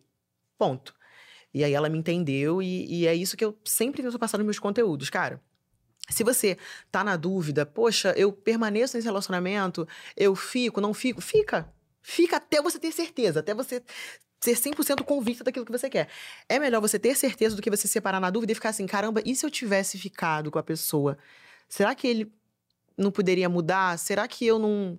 Ponto. 0.59 0.93
E 1.55 1.62
aí 1.62 1.75
ela 1.75 1.88
me 1.88 1.99
entendeu, 1.99 2.61
e, 2.61 2.93
e 2.93 3.07
é 3.07 3.15
isso 3.15 3.37
que 3.37 3.45
eu 3.45 3.57
sempre 3.65 4.03
tento 4.03 4.19
passar 4.19 4.37
nos 4.37 4.47
meus 4.47 4.59
conteúdos, 4.59 5.09
cara. 5.09 5.41
Se 6.09 6.25
você 6.25 6.59
tá 6.91 7.03
na 7.05 7.17
dúvida, 7.17 7.65
poxa, 7.65 8.12
eu 8.17 8.33
permaneço 8.33 8.97
nesse 8.97 9.07
relacionamento, 9.07 9.87
eu 10.17 10.35
fico, 10.35 10.81
não 10.81 10.93
fico, 10.93 11.21
fica. 11.21 11.73
Fica 12.03 12.37
até 12.37 12.61
você 12.61 12.79
ter 12.79 12.93
certeza, 12.93 13.41
até 13.41 13.55
você 13.55 13.83
ser 14.41 14.57
100% 14.57 15.05
convicta 15.05 15.45
daquilo 15.45 15.65
que 15.65 15.71
você 15.71 15.88
quer. 15.88 16.09
É 16.49 16.59
melhor 16.59 16.81
você 16.81 16.99
ter 16.99 17.17
certeza 17.17 17.55
do 17.55 17.62
que 17.62 17.71
você 17.71 17.83
se 17.83 17.93
separar 17.93 18.21
na 18.21 18.29
dúvida 18.29 18.51
e 18.53 18.55
ficar 18.55 18.71
assim, 18.71 18.87
caramba, 18.87 19.23
e 19.25 19.37
se 19.37 19.47
eu 19.47 19.51
tivesse 19.51 19.97
ficado 19.99 20.51
com 20.51 20.59
a 20.59 20.62
pessoa? 20.62 21.17
Será 21.69 21.95
que 21.95 22.07
ele 22.09 22.33
não 22.99 23.11
poderia 23.12 23.49
mudar? 23.49 23.97
Será 23.99 24.27
que 24.27 24.45
eu 24.47 24.59
não 24.59 24.99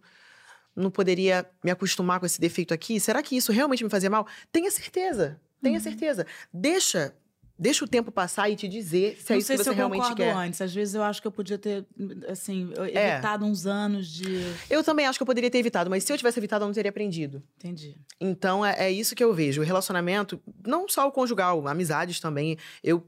não 0.76 0.90
poderia 0.90 1.48
me 1.64 1.70
acostumar 1.70 2.20
com 2.20 2.26
esse 2.26 2.42
defeito 2.42 2.74
aqui? 2.74 3.00
Será 3.00 3.22
que 3.22 3.38
isso 3.38 3.52
realmente 3.52 3.84
me 3.84 3.90
fazia 3.92 4.10
mal? 4.10 4.26
Tenha 4.52 4.72
certeza. 4.72 5.40
Tenha 5.62 5.78
Uhum. 5.78 5.84
certeza. 5.84 6.26
Deixa 6.52 7.14
Deixa 7.58 7.86
o 7.86 7.88
tempo 7.88 8.12
passar 8.12 8.50
e 8.50 8.56
te 8.56 8.68
dizer 8.68 9.18
se 9.22 9.32
é 9.32 9.36
não 9.36 9.40
isso 9.40 9.48
sei 9.48 9.58
que 9.58 9.64
se 9.64 9.66
você 9.66 9.70
eu 9.70 9.76
realmente 9.76 10.16
quer. 10.16 10.34
antes. 10.36 10.60
Às 10.60 10.74
vezes 10.74 10.96
eu 10.96 11.04
acho 11.04 11.22
que 11.22 11.28
eu 11.28 11.32
podia 11.32 11.58
ter, 11.58 11.86
assim, 12.28 12.74
É. 12.94 13.14
evitado 13.14 13.46
uns 13.46 13.68
anos 13.68 14.08
de. 14.08 14.26
Eu 14.70 14.84
também 14.84 15.06
acho 15.06 15.20
que 15.20 15.24
eu 15.24 15.28
poderia 15.28 15.52
ter 15.52 15.60
evitado, 15.60 15.88
mas 15.90 16.04
se 16.04 16.12
eu 16.12 16.18
tivesse 16.18 16.40
evitado, 16.40 16.64
eu 16.64 16.68
não 16.68 16.74
teria 16.74 16.90
aprendido. 16.90 17.44
Entendi. 17.58 17.96
Então, 18.20 18.66
é, 18.66 18.88
é 18.88 18.92
isso 18.92 19.16
que 19.16 19.24
eu 19.24 19.32
vejo. 19.34 19.62
O 19.62 19.64
relacionamento, 19.64 20.42
não 20.66 20.90
só 20.90 21.08
o 21.08 21.12
conjugal, 21.12 21.66
amizades 21.68 22.20
também. 22.20 22.58
Eu 22.84 23.06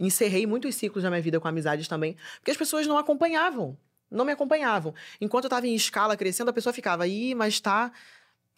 encerrei 0.00 0.46
muitos 0.46 0.74
ciclos 0.76 1.02
da 1.02 1.10
minha 1.10 1.22
vida 1.22 1.38
com 1.40 1.48
amizades 1.48 1.88
também, 1.88 2.16
porque 2.38 2.52
as 2.52 2.56
pessoas 2.56 2.86
não 2.86 2.98
acompanhavam. 2.98 3.76
Não 4.10 4.24
me 4.24 4.32
acompanhavam. 4.32 4.94
Enquanto 5.20 5.44
eu 5.44 5.50
tava 5.50 5.66
em 5.66 5.74
escala 5.74 6.16
crescendo, 6.16 6.48
a 6.48 6.52
pessoa 6.52 6.72
ficava, 6.72 7.06
ih, 7.06 7.34
mas 7.34 7.60
tá. 7.60 7.92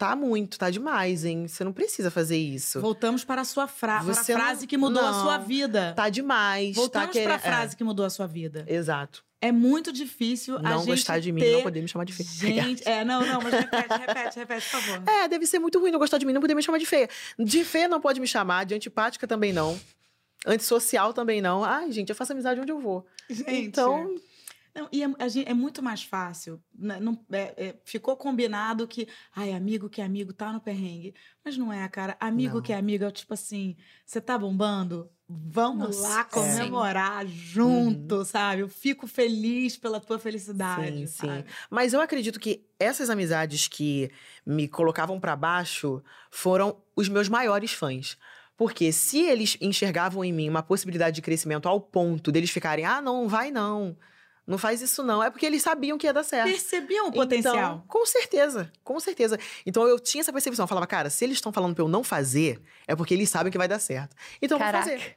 Tá 0.01 0.17
muito, 0.17 0.59
tá 0.59 0.71
demais, 0.71 1.27
hein? 1.27 1.47
Você 1.47 1.63
não 1.63 1.75
precisa 1.75 2.11
fazer 2.11 2.39
isso. 2.39 2.81
Voltamos 2.81 3.23
para 3.23 3.43
a 3.43 3.45
sua 3.45 3.67
fra 3.69 4.01
para 4.01 4.11
a 4.13 4.15
Você 4.15 4.33
não- 4.33 4.41
frase 4.41 4.67
que 4.67 4.79
mudou 4.79 5.05
a 5.05 5.13
não. 5.13 5.23
sua 5.25 5.37
vida. 5.37 5.93
Tá 5.95 6.09
demais. 6.09 6.75
Voltamos 6.75 7.15
tá 7.15 7.23
para 7.23 7.35
a 7.35 7.39
frase 7.39 7.77
que 7.77 7.85
mudou 7.85 8.07
a 8.07 8.09
sua 8.09 8.27
vida. 8.27 8.65
É, 8.67 8.77
exato. 8.77 9.23
É 9.43 9.53
muito 9.53 9.93
difícil 9.93 10.57
a 10.57 10.63
Não 10.63 10.79
gente 10.79 10.87
gostar 10.87 11.19
de 11.19 11.31
mim, 11.31 11.43
ter... 11.43 11.53
não 11.53 11.63
poder 11.63 11.83
me 11.83 11.89
chamar 11.89 12.05
de 12.07 12.15
feia. 12.15 12.63
Gente, 12.63 12.89
é, 12.89 13.05
não, 13.05 13.27
não, 13.27 13.43
mas 13.43 13.53
repete, 13.53 13.89
repete, 14.01 14.39
repete, 14.39 14.71
por 14.71 14.81
favor. 14.81 15.03
É, 15.07 15.29
deve 15.29 15.45
ser 15.45 15.59
muito 15.59 15.79
ruim 15.79 15.91
não 15.91 15.99
gostar 15.99 16.17
de 16.17 16.25
mim, 16.25 16.33
não 16.33 16.41
poder 16.41 16.55
me 16.55 16.63
chamar 16.63 16.79
de 16.79 16.87
feia. 16.87 17.07
De 17.39 17.63
feia 17.63 17.87
não 17.87 18.01
pode 18.01 18.21
me 18.21 18.27
chamar, 18.27 18.65
de 18.65 18.75
antipática 18.75 19.27
também 19.27 19.53
não. 19.53 19.79
Antissocial 20.47 21.13
também 21.13 21.43
não. 21.43 21.63
Ai, 21.63 21.93
gente, 21.93 22.09
eu 22.09 22.15
faço 22.17 22.33
amizade 22.33 22.59
onde 22.59 22.73
eu 22.73 22.81
vou. 22.81 23.07
Gente. 23.29 23.51
Então, 23.53 24.15
Não, 24.75 24.89
e 24.93 25.03
é, 25.03 25.29
gente- 25.29 25.49
é 25.49 25.55
muito 25.55 25.83
mais 25.83 26.03
fácil. 26.03 26.63
né, 26.77 26.99
não- 27.01 27.19
é- 27.31 27.55
é, 27.57 27.75
ficou 27.85 28.17
combinado 28.17 28.87
que, 28.89 29.07
ai, 29.35 29.53
amigo 29.53 29.89
que 29.91 30.01
é 30.01 30.05
amigo 30.05 30.33
tá 30.33 30.53
no 30.53 30.61
perrengue. 30.61 31.15
Mas 31.45 31.57
não 31.57 31.73
é, 31.73 31.87
cara. 31.89 32.17
Amigo 32.21 32.57
Não. 32.57 32.63
que 32.63 32.73
é 32.73 32.77
amigo 32.77 33.05
é 33.05 33.11
tipo 33.11 33.35
assim: 33.35 33.77
você 34.07 34.21
tá 34.21 34.39
bombando? 34.39 35.11
Vamos 35.29 35.97
Nossa, 35.97 36.09
lá 36.09 36.21
é. 36.21 36.25
comemorar 36.25 37.27
junto, 37.27 38.25
sabe? 38.25 38.63
Eu 38.63 38.69
fico 38.69 39.07
feliz 39.07 39.77
pela 39.77 40.01
tua 40.01 40.19
felicidade. 40.19 40.99
Sim, 41.01 41.07
sim. 41.07 41.27
sabe? 41.27 41.45
Mas 41.71 41.93
eu 41.93 42.01
acredito 42.01 42.41
que 42.41 42.65
essas 42.79 43.11
amizades 43.11 43.69
que 43.69 44.11
me 44.45 44.67
colocavam 44.67 45.21
pra 45.21 45.37
baixo 45.37 46.03
foram 46.31 46.77
os 46.97 47.09
meus 47.09 47.29
maiores 47.29 47.73
fãs. 47.73 48.17
Porque 48.57 48.93
se 48.93 49.21
eles 49.21 49.57
enxergavam 49.61 50.25
em 50.25 50.33
mim 50.33 50.49
uma 50.49 50.63
possibilidade 50.63 51.15
de 51.17 51.23
crescimento 51.23 51.67
ao 51.69 51.81
ponto 51.81 52.31
deles 52.33 52.51
ficarem, 52.51 52.85
ah, 52.85 53.01
não, 53.01 53.29
vai 53.29 53.51
não. 53.51 53.97
Não 54.51 54.59
faz 54.59 54.83
isso 54.83 55.05
não. 55.05 55.23
É 55.23 55.31
porque 55.31 55.47
eles 55.47 55.63
sabiam 55.63 55.97
que 55.97 56.09
ia 56.09 56.13
dar 56.13 56.25
certo. 56.25 56.51
Percebiam 56.51 57.07
o 57.07 57.13
potencial. 57.13 57.55
Então, 57.55 57.85
com 57.87 58.05
certeza, 58.05 58.73
com 58.83 58.99
certeza. 58.99 59.39
Então 59.65 59.87
eu 59.87 59.97
tinha 60.01 60.23
essa 60.23 60.33
percepção. 60.33 60.65
Eu 60.65 60.69
falava, 60.69 60.89
cara, 60.89 61.09
se 61.09 61.25
eles 61.25 61.37
estão 61.37 61.53
falando 61.53 61.73
pra 61.73 61.85
eu 61.85 61.89
não 61.89 62.03
fazer, 62.03 62.61
é 62.85 62.97
porque 62.97 63.15
eles 63.15 63.31
sabem 63.31 63.53
que 63.53 63.57
vai 63.57 63.69
dar 63.69 63.79
certo. 63.79 64.17
Então 64.43 64.57
eu 64.57 64.59
vou 64.59 64.67
Caraca. 64.67 64.91
fazer. 64.91 65.17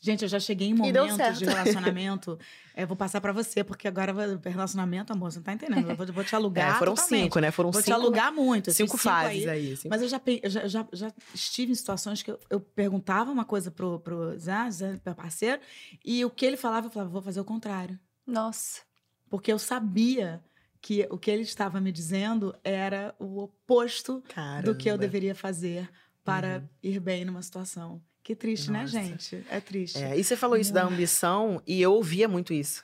Gente, 0.00 0.22
eu 0.22 0.28
já 0.28 0.38
cheguei 0.38 0.68
em 0.68 0.74
momentos 0.74 1.38
de 1.38 1.44
relacionamento. 1.46 2.38
eu 2.76 2.86
vou 2.86 2.96
passar 2.96 3.20
pra 3.20 3.32
você, 3.32 3.64
porque 3.64 3.88
agora 3.88 4.14
relacionamento, 4.44 5.12
amor, 5.12 5.30
você 5.30 5.38
não 5.38 5.44
tá 5.44 5.52
entendendo. 5.52 5.90
Eu 5.90 5.96
vou, 5.96 6.06
vou 6.06 6.24
te 6.24 6.34
alugar. 6.34 6.64
É, 6.76 6.78
foram 6.78 6.94
totalmente. 6.94 7.22
cinco, 7.22 7.38
né? 7.40 7.50
Foram 7.50 7.70
Vou 7.70 7.80
te 7.82 7.86
cinco, 7.86 7.98
alugar 7.98 8.32
muito. 8.32 8.68
esses 8.68 8.76
cinco 8.76 8.96
fases 8.98 9.46
aí. 9.46 9.68
aí. 9.68 9.76
cinco 9.76 9.88
Mas 9.90 10.02
eu 10.02 10.08
já, 10.08 10.20
eu 10.42 10.50
já, 10.50 10.68
já, 10.68 10.86
já 10.92 11.12
estive 11.34 11.72
em 11.72 11.74
situações 11.74 12.22
que 12.22 12.30
eu, 12.30 12.38
eu 12.50 12.60
perguntava 12.60 13.30
uma 13.30 13.44
coisa 13.46 13.70
pro, 13.70 13.98
pro 14.00 14.38
Zé, 14.38 14.70
Zé, 14.70 15.00
meu 15.04 15.14
parceiro, 15.14 15.60
e 16.04 16.24
o 16.24 16.30
que 16.30 16.44
ele 16.44 16.56
falava, 16.56 16.86
eu 16.86 16.90
falava, 16.90 17.10
vou 17.10 17.22
fazer 17.22 17.40
o 17.40 17.44
contrário. 17.44 17.98
Nossa. 18.26 18.82
Porque 19.28 19.52
eu 19.52 19.58
sabia 19.58 20.42
que 20.80 21.06
o 21.10 21.18
que 21.18 21.30
ele 21.30 21.42
estava 21.42 21.80
me 21.80 21.90
dizendo 21.90 22.54
era 22.62 23.14
o 23.18 23.38
oposto 23.42 24.22
do 24.62 24.74
que 24.74 24.88
eu 24.88 24.92
Caramba. 24.94 24.98
deveria 24.98 25.34
fazer 25.34 25.90
para 26.22 26.58
Uhum. 26.58 26.68
ir 26.82 27.00
bem 27.00 27.24
numa 27.24 27.42
situação. 27.42 28.02
Que 28.22 28.34
triste, 28.34 28.70
né, 28.70 28.80
Nossa. 28.82 28.92
gente? 28.92 29.44
É 29.50 29.60
triste. 29.60 29.98
É, 29.98 30.18
e 30.18 30.24
você 30.24 30.36
falou 30.36 30.56
isso 30.56 30.72
da 30.72 30.82
ambição, 30.84 31.62
e 31.66 31.80
eu 31.82 31.92
ouvia 31.92 32.26
muito 32.26 32.52
isso. 32.54 32.82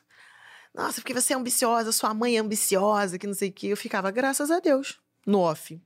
Nossa, 0.75 1.01
porque 1.01 1.15
você 1.15 1.33
é 1.33 1.37
ambiciosa, 1.37 1.91
sua 1.93 2.13
mãe 2.15 2.37
é 2.37 2.41
ambiciosa, 2.41 3.19
que 3.19 3.27
não 3.27 3.35
sei 3.35 3.49
o 3.49 3.53
que. 3.53 3.69
Eu 3.69 3.77
ficava, 3.77 4.11
graças 4.11 4.51
a 4.51 4.61
Deus, 4.61 5.01
no 5.27 5.39
off. 5.41 5.81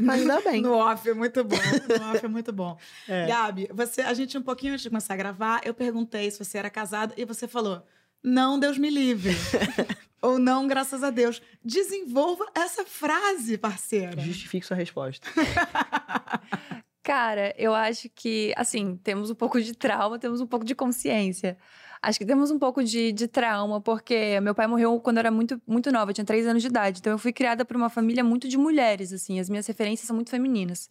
Mas 0.00 0.20
ainda 0.20 0.40
bem. 0.40 0.60
No 0.62 0.72
off 0.74 1.08
é 1.08 1.14
muito 1.14 1.42
bom. 1.44 1.56
No 1.56 2.10
off 2.12 2.24
é 2.24 2.28
muito 2.28 2.52
bom. 2.52 2.78
É. 3.08 3.26
Gabi, 3.26 3.68
você, 3.72 4.02
a 4.02 4.12
gente, 4.12 4.36
um 4.36 4.42
pouquinho 4.42 4.72
antes 4.72 4.82
de 4.82 4.90
começar 4.90 5.14
a 5.14 5.16
gravar, 5.16 5.60
eu 5.64 5.72
perguntei 5.74 6.30
se 6.30 6.38
você 6.38 6.58
era 6.58 6.68
casada 6.70 7.14
e 7.16 7.24
você 7.24 7.48
falou: 7.48 7.82
não, 8.24 8.58
Deus 8.58 8.78
me 8.78 8.88
livre. 8.88 9.34
Ou 10.22 10.38
não, 10.38 10.66
graças 10.66 11.04
a 11.04 11.10
Deus. 11.10 11.42
Desenvolva 11.62 12.46
essa 12.54 12.82
frase, 12.82 13.58
parceira. 13.58 14.22
Justifique 14.22 14.64
sua 14.64 14.76
resposta. 14.76 15.28
Cara, 17.04 17.54
eu 17.58 17.74
acho 17.74 18.08
que, 18.08 18.54
assim, 18.56 18.96
temos 19.04 19.28
um 19.28 19.34
pouco 19.34 19.60
de 19.60 19.74
trauma, 19.74 20.18
temos 20.18 20.40
um 20.40 20.46
pouco 20.46 20.64
de 20.64 20.74
consciência. 20.74 21.58
Acho 22.00 22.18
que 22.18 22.24
temos 22.24 22.50
um 22.50 22.58
pouco 22.58 22.82
de, 22.82 23.12
de 23.12 23.28
trauma, 23.28 23.78
porque 23.82 24.40
meu 24.40 24.54
pai 24.54 24.66
morreu 24.66 24.98
quando 24.98 25.18
eu 25.18 25.20
era 25.20 25.30
muito, 25.30 25.60
muito 25.66 25.92
nova, 25.92 26.10
eu 26.10 26.14
tinha 26.14 26.24
três 26.24 26.46
anos 26.46 26.62
de 26.62 26.68
idade. 26.68 27.00
Então 27.00 27.12
eu 27.12 27.18
fui 27.18 27.30
criada 27.32 27.62
por 27.62 27.76
uma 27.76 27.90
família 27.90 28.24
muito 28.24 28.48
de 28.48 28.56
mulheres, 28.56 29.12
assim, 29.12 29.38
as 29.38 29.50
minhas 29.50 29.66
referências 29.66 30.06
são 30.06 30.16
muito 30.16 30.30
femininas. 30.30 30.88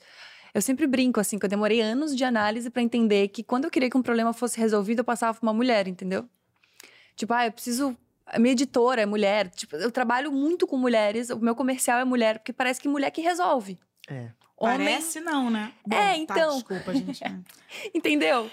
Eu 0.54 0.62
sempre 0.62 0.86
brinco, 0.86 1.20
assim, 1.20 1.40
que 1.40 1.46
eu 1.46 1.50
demorei 1.50 1.82
anos 1.82 2.16
de 2.16 2.24
análise 2.24 2.70
pra 2.70 2.84
entender 2.84 3.30
que 3.30 3.44
quando 3.44 3.66
eu 3.66 3.72
queria 3.72 3.90
que 3.90 3.98
um 3.98 4.04
problema 4.04 4.34
fosse 4.34 4.60
resolvido, 4.60 5.00
eu 5.00 5.04
passava 5.04 5.36
por 5.36 5.44
uma 5.44 5.54
mulher, 5.54 5.88
entendeu? 5.88 6.30
Tipo, 7.16 7.34
ah, 7.34 7.46
eu 7.46 7.52
preciso. 7.52 7.98
A 8.26 8.40
minha 8.40 8.54
editora 8.54 9.02
é 9.02 9.06
mulher. 9.06 9.50
Tipo, 9.50 9.76
eu 9.76 9.92
trabalho 9.92 10.32
muito 10.32 10.66
com 10.66 10.78
mulheres, 10.78 11.30
o 11.30 11.40
meu 11.40 11.56
comercial 11.56 12.00
é 12.00 12.06
mulher, 12.06 12.40
porque 12.40 12.54
parece 12.54 12.82
que 12.82 12.88
mulher 12.88 13.12
que 13.12 13.22
resolve. 13.22 13.78
É. 14.10 14.30
Homem, 14.64 14.78
Parece 14.78 15.20
não, 15.20 15.50
né? 15.50 15.74
É, 15.92 15.96
tá, 15.96 16.18
então. 16.18 16.54
desculpa, 16.56 16.94
gente. 16.94 17.22
entendeu? 17.94 18.50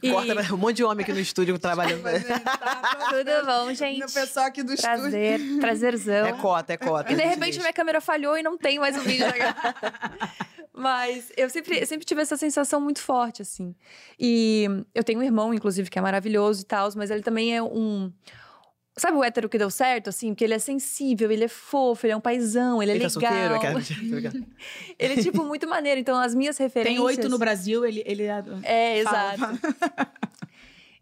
E- 0.00 0.12
Corta 0.12 0.54
um 0.54 0.56
monte 0.56 0.76
de 0.76 0.84
homem 0.84 1.02
aqui 1.02 1.12
no 1.12 1.18
estúdio 1.18 1.58
trabalhando. 1.58 2.02
Tudo 3.10 3.46
bom, 3.46 3.74
gente? 3.74 4.04
O 4.04 4.12
pessoal 4.12 4.46
aqui 4.46 4.62
do 4.62 4.72
estúdio. 4.72 5.00
Prazer, 5.00 5.40
prazerzão. 5.58 6.26
É 6.26 6.32
cota, 6.34 6.72
é 6.72 6.76
cota. 6.76 7.12
E 7.12 7.16
de 7.16 7.22
repente 7.22 7.40
deixa. 7.44 7.60
minha 7.60 7.72
câmera 7.72 8.00
falhou 8.00 8.38
e 8.38 8.42
não 8.42 8.56
tem 8.56 8.78
mais 8.78 8.96
o 8.96 9.00
vídeo. 9.00 9.26
Mas 10.72 11.32
eu 11.36 11.50
sempre, 11.50 11.80
eu 11.80 11.86
sempre 11.86 12.04
tive 12.06 12.22
essa 12.22 12.36
sensação 12.36 12.80
muito 12.80 13.00
forte, 13.00 13.42
assim. 13.42 13.74
E 14.18 14.66
eu 14.94 15.04
tenho 15.04 15.18
um 15.18 15.22
irmão, 15.22 15.52
inclusive, 15.52 15.90
que 15.90 15.98
é 15.98 16.02
maravilhoso 16.02 16.62
e 16.62 16.64
tal, 16.64 16.88
mas 16.96 17.10
ele 17.10 17.22
também 17.22 17.54
é 17.54 17.62
um. 17.62 18.10
Sabe 18.96 19.16
o 19.16 19.24
hétero 19.24 19.48
que 19.48 19.56
deu 19.56 19.70
certo, 19.70 20.08
assim? 20.08 20.28
Porque 20.28 20.44
ele 20.44 20.52
é 20.52 20.58
sensível, 20.58 21.30
ele 21.30 21.44
é 21.44 21.48
fofo, 21.48 22.04
ele 22.04 22.12
é 22.12 22.16
um 22.16 22.20
paizão, 22.20 22.82
ele 22.82 22.92
é 22.92 22.94
Ele 22.96 23.08
tá 23.08 23.18
legal. 23.18 23.80
solteiro? 23.80 23.82
Tô 24.10 24.10
brincando. 24.10 24.46
ele 24.98 25.14
é, 25.14 25.22
tipo, 25.22 25.44
muito 25.44 25.66
maneiro. 25.66 25.98
Então, 25.98 26.18
as 26.20 26.34
minhas 26.34 26.58
referências. 26.58 26.96
Tem 26.96 27.04
oito 27.04 27.28
no 27.28 27.38
Brasil, 27.38 27.86
ele, 27.86 28.02
ele 28.04 28.24
é. 28.24 28.44
É, 28.62 28.98
exato. 28.98 29.40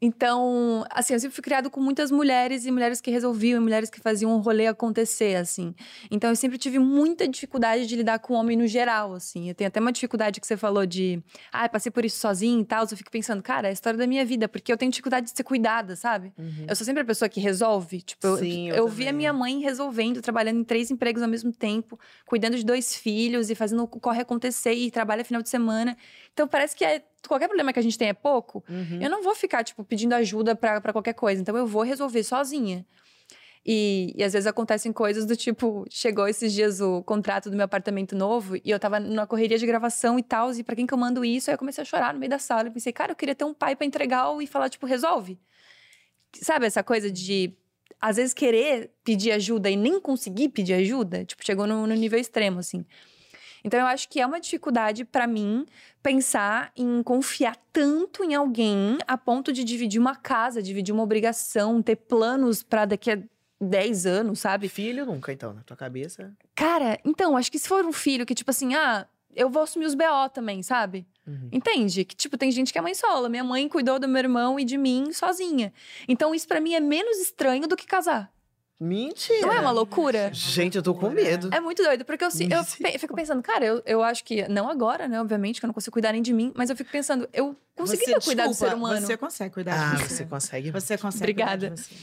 Então, 0.03 0.85
assim, 0.91 1.13
eu 1.13 1.21
sempre 1.21 1.35
fui 1.35 1.43
criado 1.43 1.71
com 1.71 1.81
muitas 1.81 2.11
mulheres 2.11 2.65
e 2.65 2.71
mulheres 2.71 3.01
que 3.01 3.11
resolviam, 3.11 3.61
e 3.61 3.61
mulheres 3.63 3.91
que 3.91 4.01
faziam 4.01 4.35
o 4.35 4.39
rolê 4.39 4.67
acontecer, 4.67 5.37
assim. 5.37 5.75
Então, 6.11 6.31
eu 6.31 6.37
sempre 6.37 6.57
tive 6.59 6.79
muita 6.79 7.29
dificuldade 7.29 7.87
de 7.87 7.97
lidar 7.97 8.19
com 8.19 8.35
homem 8.35 8.57
no 8.57 8.67
geral, 8.67 9.15
assim. 9.15 9.49
Eu 9.49 9.55
tenho 9.55 9.69
até 9.69 9.79
uma 9.79 9.93
dificuldade 9.93 10.41
que 10.41 10.47
você 10.47 10.57
falou 10.57 10.87
de, 10.87 11.23
ah, 11.53 11.69
passei 11.69 11.93
por 11.93 12.05
isso 12.05 12.19
sozinho 12.19 12.61
e 12.61 12.65
tal. 12.65 12.87
Eu 12.91 12.97
fico 12.97 13.11
pensando, 13.11 13.43
cara, 13.43 13.69
é 13.69 13.71
a 13.71 13.73
história 13.73 13.99
da 13.99 14.07
minha 14.07 14.25
vida, 14.25 14.49
porque 14.49 14.73
eu 14.73 14.77
tenho 14.77 14.91
dificuldade 14.91 15.27
de 15.27 15.37
ser 15.37 15.45
cuidada, 15.45 15.95
sabe? 15.95 16.33
Uhum. 16.39 16.67
Eu 16.67 16.75
sou 16.75 16.85
sempre 16.85 17.03
a 17.03 17.05
pessoa 17.05 17.29
que 17.29 17.41
resolve. 17.41 18.01
Tipo, 18.01 18.27
eu, 18.27 18.37
Sim, 18.39 18.69
eu 18.71 18.77
eu 18.77 18.89
vi 18.89 19.07
a 19.07 19.13
minha 19.13 19.33
mãe 19.33 19.61
resolvendo, 19.61 20.23
trabalhando 20.23 20.61
em 20.61 20.65
três 20.65 20.91
empregos 20.91 21.23
ao 21.23 21.29
mesmo 21.29 21.53
tempo, 21.53 21.99
cuidando 22.25 22.57
de 22.57 22.65
dois 22.65 22.97
filhos 22.97 23.51
e 23.51 23.55
fazendo 23.55 23.83
o 23.83 23.87
corre 23.87 24.23
acontecer 24.23 24.73
e 24.73 24.91
trabalha 24.91 25.25
final 25.25 25.43
de 25.43 25.49
semana. 25.49 25.97
Então 26.33 26.49
parece 26.49 26.75
que 26.75 26.85
é, 26.85 27.03
qualquer 27.29 27.49
problema 27.49 27.73
que 27.73 27.79
a 27.79 27.83
gente 27.83 27.99
tem 27.99 28.09
é 28.09 28.15
pouco. 28.15 28.65
Uhum. 28.69 29.01
Eu 29.01 29.11
não 29.11 29.23
vou 29.23 29.35
ficar, 29.35 29.63
tipo, 29.65 29.85
pedindo 29.85 30.15
ajuda 30.15 30.55
pra 30.55 30.81
pra 30.81 30.93
qualquer 30.93 31.15
coisa. 31.15 31.41
Então 31.41 31.57
eu 31.57 31.67
vou 31.67 31.83
resolver 31.83 32.23
sozinha. 32.23 32.85
E, 33.65 34.15
e 34.17 34.25
às 34.25 34.33
vezes 34.33 34.47
acontecem 34.47 34.93
coisas 34.93 35.27
do 35.27 35.37
tipo, 35.37 35.85
chegou 35.91 36.27
esses 36.27 36.53
dias 36.53 36.81
o 36.81 37.03
contrato 37.03 37.51
do 37.51 37.57
meu 37.57 37.65
apartamento 37.67 38.17
novo 38.17 38.57
e 38.57 38.63
eu 38.65 38.79
tava 38.81 38.99
numa 38.99 39.27
correria 39.27 39.59
de 39.59 39.67
gravação 39.67 40.19
e 40.19 40.23
tal, 40.23 40.51
e 40.53 40.63
pra 40.63 40.75
quem 40.75 40.87
que 40.87 40.95
eu 40.95 40.99
mando 40.99 41.25
isso? 41.25 41.51
Aí 41.51 41.55
eu 41.55 41.59
comecei 41.59 41.83
a 41.83 41.85
chorar 41.85 42.15
no 42.15 42.19
meio 42.19 42.31
da 42.31 42.39
sala 42.39 42.69
e 42.69 42.71
pensei, 42.71 42.93
cara, 42.93 43.13
eu 43.13 43.17
queria 43.17 43.35
ter 43.35 43.45
um 43.45 43.53
pai 43.53 43.77
pra 43.77 43.87
entregar 43.87 44.27
e 44.41 44.47
falar, 44.47 44.71
tipo, 44.71 44.87
resolve. 44.87 45.39
Sabe 46.33 46.67
essa 46.67 46.83
coisa 46.83 47.11
de 47.11 47.55
às 48.01 48.17
vezes 48.17 48.33
querer 48.33 48.93
pedir 49.05 49.33
ajuda 49.33 49.69
e 49.69 49.77
nem 49.77 50.01
conseguir 50.01 50.49
pedir 50.49 50.73
ajuda? 50.73 51.25
Tipo, 51.27 51.45
chegou 51.45 51.67
no, 51.67 51.87
no 51.87 51.95
nível 51.95 52.19
extremo, 52.19 52.61
assim. 52.61 52.87
Então 53.65 53.79
eu 53.81 53.87
acho 53.87 54.09
que 54.09 54.21
é 54.21 54.27
uma 54.27 54.41
dificuldade 54.41 55.05
pra 55.05 55.27
mim 55.27 55.67
pensar 56.03 56.73
em 56.77 57.03
confiar 57.03 57.57
tanto 57.73 58.25
em 58.25 58.35
alguém 58.35 58.99
a 59.07 59.19
ponto 59.19 59.53
de 59.53 59.65
dividir 59.65 60.01
uma 60.01 60.17
casa, 60.17 60.63
dividir 60.63 60.93
uma 60.93 61.03
obrigação, 61.03 61.83
ter 61.83 61.97
planos 61.97 62.63
pra 62.63 62.85
daqui 62.85 63.11
a 63.11 63.19
10 63.61 64.07
anos, 64.07 64.41
sabe? 64.41 64.69
Filho 64.69 65.05
nunca, 65.05 65.33
então, 65.33 65.53
na 65.53 65.63
tua 65.63 65.77
cabeça. 65.77 66.33
Cara, 66.55 66.99
então, 67.05 67.37
acho 67.37 67.53
que 67.53 67.59
se 67.59 67.69
for 67.69 67.85
um 67.85 67.93
filho 67.93 68.25
que, 68.25 68.35
tipo 68.35 68.51
assim, 68.51 68.75
ah, 68.75 69.07
eu 69.35 69.51
vou 69.51 69.63
assumir 69.63 69.85
os 69.85 69.95
BO 69.95 70.29
também, 70.33 70.63
sabe? 70.63 71.07
Uhum. 71.27 71.49
Entende? 71.53 72.05
Que, 72.05 72.17
tipo, 72.17 72.39
tem 72.39 72.51
gente 72.51 72.73
que 72.73 72.79
é 72.79 72.83
mãe 72.83 72.95
sola. 72.95 73.29
Minha 73.29 73.45
mãe 73.45 73.69
cuidou 73.69 73.99
do 73.99 74.09
meu 74.09 74.21
irmão 74.21 74.59
e 74.59 74.65
de 74.65 74.79
mim 74.79 75.13
sozinha. 75.13 75.73
Então, 76.09 76.35
isso 76.35 76.49
pra 76.49 76.61
mim 76.61 76.75
é 76.75 76.81
menos 76.81 77.19
estranho 77.19 77.69
do 77.69 77.77
que 77.77 77.87
casar. 77.87 78.33
Mentira. 78.81 79.43
Não 79.43 79.53
é 79.53 79.61
uma 79.61 79.71
loucura? 79.71 80.31
Gente, 80.33 80.77
eu 80.77 80.83
tô 80.83 80.95
com 80.95 81.11
medo. 81.11 81.51
É 81.53 81.61
muito 81.61 81.83
doido, 81.83 82.03
porque 82.05 82.25
eu, 82.25 82.31
se- 82.31 82.49
eu 82.51 82.65
fico 82.99 83.15
pensando, 83.15 83.43
cara, 83.43 83.65
eu, 83.65 83.83
eu 83.85 84.03
acho 84.03 84.25
que, 84.25 84.49
não 84.49 84.71
agora, 84.71 85.07
né, 85.07 85.21
obviamente, 85.21 85.61
que 85.61 85.67
eu 85.67 85.69
não 85.69 85.75
consigo 85.75 85.93
cuidar 85.93 86.13
nem 86.13 86.23
de 86.23 86.33
mim, 86.33 86.51
mas 86.57 86.71
eu 86.71 86.77
fico 86.77 86.91
pensando, 86.91 87.29
eu 87.33 87.55
conseguiria 87.77 88.19
Você- 88.19 88.25
cuidar 88.25 88.45
do 88.45 88.51
desculpa, 88.51 88.71
ser 88.73 88.77
humano. 88.79 89.07
Você 89.07 89.17
consegue 89.19 89.53
cuidar 89.55 89.75
Ah, 89.93 89.97
de 89.97 90.03
você. 90.05 90.15
você 90.15 90.25
consegue. 90.25 90.71
Você 90.71 90.97
consegue 90.97 91.23
Obrigada. 91.25 91.51
cuidar 91.69 91.75
de 91.75 91.83
você. 91.83 91.95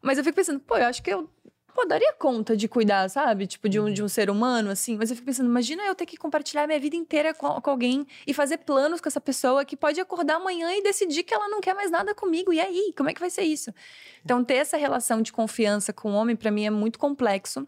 Mas 0.00 0.16
eu 0.16 0.24
fico 0.24 0.36
pensando, 0.36 0.60
pô, 0.60 0.78
eu 0.78 0.86
acho 0.86 1.02
que 1.02 1.10
eu 1.10 1.28
pô, 1.74 1.84
daria 1.84 2.12
conta 2.14 2.56
de 2.56 2.68
cuidar, 2.68 3.08
sabe? 3.10 3.46
Tipo, 3.46 3.68
de 3.68 3.80
um, 3.80 3.92
de 3.92 4.02
um 4.02 4.08
ser 4.08 4.30
humano, 4.30 4.70
assim. 4.70 4.96
Mas 4.96 5.10
eu 5.10 5.16
fico 5.16 5.26
pensando, 5.26 5.48
imagina 5.48 5.82
eu 5.84 5.94
ter 5.94 6.06
que 6.06 6.16
compartilhar 6.16 6.66
minha 6.66 6.78
vida 6.78 6.96
inteira 6.96 7.34
com, 7.34 7.60
com 7.60 7.70
alguém 7.70 8.06
e 8.26 8.32
fazer 8.32 8.58
planos 8.58 9.00
com 9.00 9.08
essa 9.08 9.20
pessoa 9.20 9.64
que 9.64 9.76
pode 9.76 10.00
acordar 10.00 10.36
amanhã 10.36 10.72
e 10.72 10.82
decidir 10.82 11.24
que 11.24 11.34
ela 11.34 11.48
não 11.48 11.60
quer 11.60 11.74
mais 11.74 11.90
nada 11.90 12.14
comigo. 12.14 12.52
E 12.52 12.60
aí, 12.60 12.92
como 12.96 13.10
é 13.10 13.14
que 13.14 13.20
vai 13.20 13.30
ser 13.30 13.42
isso? 13.42 13.74
Então, 14.24 14.44
ter 14.44 14.54
essa 14.54 14.76
relação 14.76 15.20
de 15.20 15.32
confiança 15.32 15.92
com 15.92 16.12
o 16.12 16.14
homem, 16.14 16.36
pra 16.36 16.50
mim, 16.50 16.64
é 16.64 16.70
muito 16.70 16.98
complexo. 16.98 17.66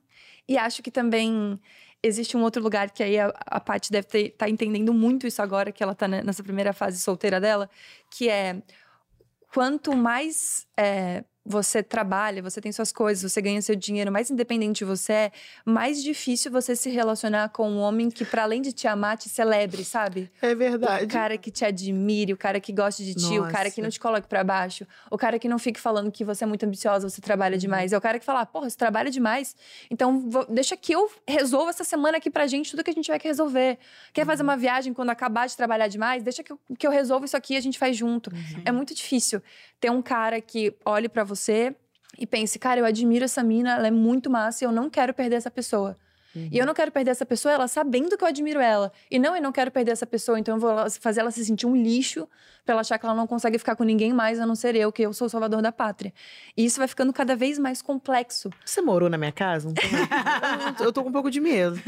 E 0.49 0.57
acho 0.57 0.83
que 0.83 0.91
também 0.91 1.61
existe 2.03 2.37
um 2.37 2.43
outro 2.43 2.63
lugar 2.63 2.91
que 2.91 3.03
aí 3.03 3.19
a, 3.19 3.33
a 3.47 3.61
Paty 3.61 3.91
deve 3.91 4.07
estar 4.07 4.47
tá 4.47 4.51
entendendo 4.51 4.95
muito 4.95 5.27
isso 5.27 5.43
agora, 5.43 5.73
que 5.73 5.83
ela 5.83 5.95
tá 5.95 6.07
ne- 6.07 6.23
nessa 6.23 6.43
primeira 6.43 6.73
fase 6.73 7.01
solteira 7.01 7.41
dela, 7.41 7.69
que 8.11 8.29
é 8.29 8.63
quanto 9.53 9.97
mais 9.97 10.67
é, 10.77 11.25
você 11.49 11.83
trabalha, 11.83 12.43
você 12.43 12.61
tem 12.61 12.73
suas 12.73 12.91
coisas, 12.91 13.31
você 13.33 13.41
ganha 13.41 13.63
seu 13.63 13.77
dinheiro, 13.77 14.11
mais 14.11 14.31
independente 14.31 14.85
você 14.85 15.13
é, 15.13 15.33
mais 15.65 16.03
difícil 16.03 16.51
você 16.51 16.75
se 16.75 16.91
relacionar 16.91 17.51
com 17.51 17.71
um 17.71 17.79
homem 17.79 18.11
que, 18.11 18.25
para 18.25 18.43
além 18.43 18.61
de 18.61 18.73
te 18.73 18.89
amar, 18.89 19.17
te 19.17 19.29
celebre, 19.29 19.85
sabe? 19.85 20.31
É 20.43 20.55
verdade. 20.55 21.05
O 21.05 21.09
cara 21.09 21.39
que 21.39 21.51
te 21.51 21.65
admire, 21.65 22.33
o 22.33 22.37
cara 22.37 22.59
que 22.59 22.73
gosta 22.73 23.03
de 23.05 23.15
ti, 23.15 23.39
o 23.39 23.45
cara 23.49 23.71
que 23.71 23.81
Nossa. 23.81 23.83
não 23.83 23.91
te 23.91 24.01
coloque 24.01 24.27
pra 24.27 24.43
baixo, 24.43 24.85
o 25.11 25.17
cara 25.17 25.39
que 25.39 25.49
não 25.49 25.59
fique 25.59 25.79
falando 25.79 26.11
que 26.11 26.25
você 26.25 26.43
é 26.43 26.47
muito 26.47 26.65
ambiciosa, 26.67 27.09
você 27.09 27.21
trabalha 27.21 27.57
demais. 27.57 27.93
É 27.93 27.97
o 27.97 28.01
cara 28.01 28.19
que 28.19 28.25
fala, 28.25 28.45
porra, 28.45 28.69
você 28.69 28.77
trabalha 28.77 29.11
demais, 29.11 29.55
então 29.91 30.29
vou- 30.29 30.47
deixa 30.47 30.77
que 30.77 30.93
eu 30.93 31.09
resolva 31.29 31.71
essa 31.71 31.85
semana 31.85 32.19
aqui 32.19 32.29
pra 32.31 32.47
gente 32.49 32.71
tudo 32.73 32.83
que 32.83 32.91
a 32.91 32.93
gente 32.93 33.05
tiver 33.05 33.19
que 33.21 33.29
resolver. 33.29 33.79
Quer 34.13 34.27
fazer 34.27 34.43
uma 34.43 34.57
viagem 34.57 34.93
quando 34.93 35.11
acabar 35.11 35.47
de 35.47 35.57
trabalhar 35.57 35.87
demais? 35.87 36.23
Deixa 36.25 36.43
que 36.43 36.53
eu, 36.53 36.59
que 36.79 36.87
eu 36.87 36.91
resolva 36.91 37.25
isso 37.25 37.37
aqui 37.37 37.55
e 37.55 37.57
a 37.57 37.61
gente 37.61 37.79
faz 37.79 37.97
junto. 37.97 38.31
É 38.65 38.73
muito 38.73 38.95
difícil 38.95 39.41
ter 39.79 39.91
um 39.91 40.03
cara 40.03 40.41
que 40.41 40.75
olhe 40.85 41.09
pra 41.09 41.23
você 41.23 41.36
e 42.19 42.27
pense, 42.27 42.59
cara, 42.59 42.81
eu 42.81 42.85
admiro 42.85 43.25
essa 43.25 43.43
mina, 43.43 43.75
ela 43.75 43.89
é 43.89 43.91
muito 43.91 44.31
massa 44.31 44.65
e 44.65 44.67
eu 44.67 44.73
não 44.73 44.89
quero 44.89 45.13
perder 45.13 45.37
essa 45.37 45.51
pessoa. 45.51 45.97
E 46.53 46.59
eu 46.59 46.67
não 46.67 46.75
quero 46.75 46.93
perder 46.93 47.13
essa 47.13 47.25
pessoa, 47.25 47.55
ela 47.55 47.67
sabendo 47.67 48.17
que 48.17 48.23
eu 48.23 48.29
admiro 48.29 48.61
ela. 48.61 48.93
E 49.11 49.19
não, 49.19 49.35
eu 49.35 49.43
não 49.43 49.53
quero 49.53 49.71
perder 49.71 49.93
essa 49.93 50.07
pessoa, 50.07 50.39
então 50.39 50.57
eu 50.57 50.61
vou 50.61 50.91
fazer 51.01 51.21
ela 51.21 51.31
se 51.31 51.45
sentir 51.45 51.67
um 51.67 51.75
lixo 51.75 52.29
pra 52.65 52.75
ela 52.75 52.83
achar 52.83 52.99
que 52.99 53.07
ela 53.07 53.15
não 53.15 53.27
consegue 53.27 53.59
ficar 53.59 53.75
com 53.75 53.85
ninguém 53.85 54.13
mais 54.13 54.39
a 54.39 54.45
não 54.45 54.55
ser 54.55 54.75
eu, 54.75 54.93
que 54.93 55.03
eu 55.03 55.13
sou 55.13 55.27
o 55.27 55.31
salvador 55.31 55.63
da 55.63 55.73
pátria. 55.73 56.13
E 56.57 56.65
isso 56.65 56.79
vai 56.79 56.89
ficando 56.89 57.13
cada 57.13 57.35
vez 57.35 57.59
mais 57.59 57.81
complexo. 57.81 58.51
Você 58.65 58.83
morou 58.83 59.09
na 59.09 59.17
minha 59.17 59.33
casa? 59.33 59.73
Eu 60.81 60.93
tô 60.93 61.03
com 61.03 61.09
um 61.09 61.13
pouco 61.13 61.31
de 61.31 61.41
medo. 61.41 61.81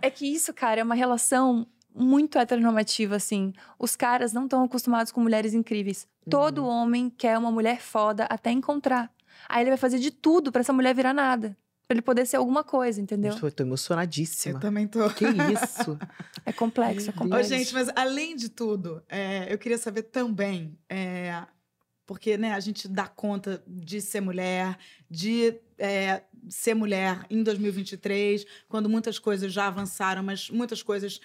É 0.00 0.08
que 0.10 0.26
isso, 0.26 0.54
cara, 0.54 0.80
é 0.80 0.84
uma 0.84 0.94
relação 0.94 1.66
muito 1.94 2.38
heteronormativa, 2.38 3.16
assim. 3.16 3.52
Os 3.78 3.96
caras 3.96 4.32
não 4.32 4.44
estão 4.44 4.64
acostumados 4.64 5.12
com 5.12 5.20
mulheres 5.20 5.54
incríveis. 5.54 6.06
Todo 6.28 6.64
homem 6.66 7.10
quer 7.10 7.36
uma 7.38 7.50
mulher 7.50 7.80
foda 7.80 8.24
até 8.24 8.50
encontrar. 8.50 9.10
Aí 9.48 9.62
ele 9.62 9.70
vai 9.70 9.76
fazer 9.78 9.98
de 9.98 10.10
tudo 10.10 10.52
pra 10.52 10.60
essa 10.60 10.72
mulher 10.72 10.94
virar 10.94 11.12
nada. 11.12 11.56
Pra 11.88 11.94
ele 11.96 12.02
poder 12.02 12.24
ser 12.26 12.36
alguma 12.36 12.62
coisa, 12.62 13.00
entendeu? 13.00 13.32
Eu 13.32 13.40
tô, 13.40 13.50
tô 13.50 13.62
Eu 13.62 13.66
emocionadíssima. 13.66 14.60
também 14.60 14.86
tô. 14.86 15.08
Que 15.10 15.26
isso? 15.26 15.98
É 16.46 16.52
complexo, 16.52 17.10
é 17.10 17.12
Meu 17.12 17.14
Ô, 17.14 17.18
complexo. 17.24 17.50
gente, 17.50 17.74
mas 17.74 17.88
além 17.94 18.34
de 18.34 18.48
tudo, 18.48 19.02
é, 19.08 19.52
eu 19.52 19.58
queria 19.58 19.78
saber 19.78 20.02
também, 20.04 20.76
é, 20.88 21.40
porque 22.06 22.36
né, 22.36 22.52
a 22.52 22.58
gente 22.60 22.88
dá 22.88 23.06
conta 23.06 23.62
de 23.66 24.00
ser 24.00 24.20
mulher, 24.20 24.76
de 25.08 25.54
é, 25.78 26.22
ser 26.48 26.74
mulher 26.74 27.24
em 27.30 27.42
2023, 27.44 28.44
quando 28.68 28.88
muitas 28.88 29.18
coisas 29.20 29.52
já 29.52 29.66
avançaram, 29.68 30.22
mas 30.22 30.50
muitas 30.50 30.82
coisas 30.82 31.20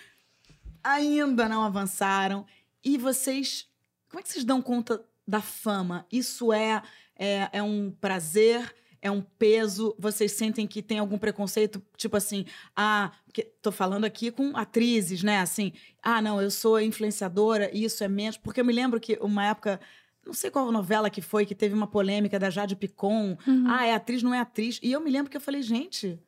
ainda 0.83 1.47
não 1.47 1.63
avançaram. 1.63 2.45
E 2.83 2.97
vocês, 2.97 3.67
como 4.09 4.19
é 4.19 4.23
que 4.23 4.29
vocês 4.29 4.45
dão 4.45 4.61
conta 4.61 5.03
da 5.27 5.41
fama? 5.41 6.05
Isso 6.11 6.53
é, 6.53 6.81
é, 7.17 7.49
é 7.51 7.63
um 7.63 7.91
prazer? 7.91 8.73
É 9.01 9.11
um 9.11 9.21
peso? 9.21 9.95
Vocês 9.99 10.31
sentem 10.31 10.65
que 10.65 10.81
tem 10.81 10.99
algum 10.99 11.17
preconceito? 11.17 11.81
Tipo 11.95 12.17
assim, 12.17 12.45
ah, 12.75 13.11
porque 13.25 13.43
tô 13.61 13.71
falando 13.71 14.05
aqui 14.05 14.31
com 14.31 14.55
atrizes, 14.57 15.21
né? 15.23 15.39
Assim, 15.39 15.71
ah, 16.01 16.21
não, 16.21 16.41
eu 16.41 16.49
sou 16.49 16.79
influenciadora 16.79 17.69
e 17.73 17.83
isso 17.83 18.03
é 18.03 18.07
menos. 18.07 18.37
Porque 18.37 18.59
eu 18.59 18.65
me 18.65 18.73
lembro 18.73 18.99
que 18.99 19.17
uma 19.21 19.45
época 19.45 19.79
não 20.25 20.33
sei 20.33 20.51
qual 20.51 20.71
novela 20.71 21.09
que 21.09 21.21
foi, 21.21 21.45
que 21.45 21.55
teve 21.55 21.73
uma 21.73 21.87
polêmica 21.87 22.37
da 22.37 22.49
Jade 22.49 22.75
Picon. 22.75 23.37
Uhum. 23.47 23.63
Ah, 23.67 23.85
é 23.85 23.93
atriz, 23.93 24.21
não 24.21 24.33
é 24.33 24.39
atriz. 24.39 24.79
E 24.83 24.91
eu 24.91 24.99
me 24.99 25.09
lembro 25.09 25.31
que 25.31 25.37
eu 25.37 25.41
falei, 25.41 25.61
gente, 25.61 26.19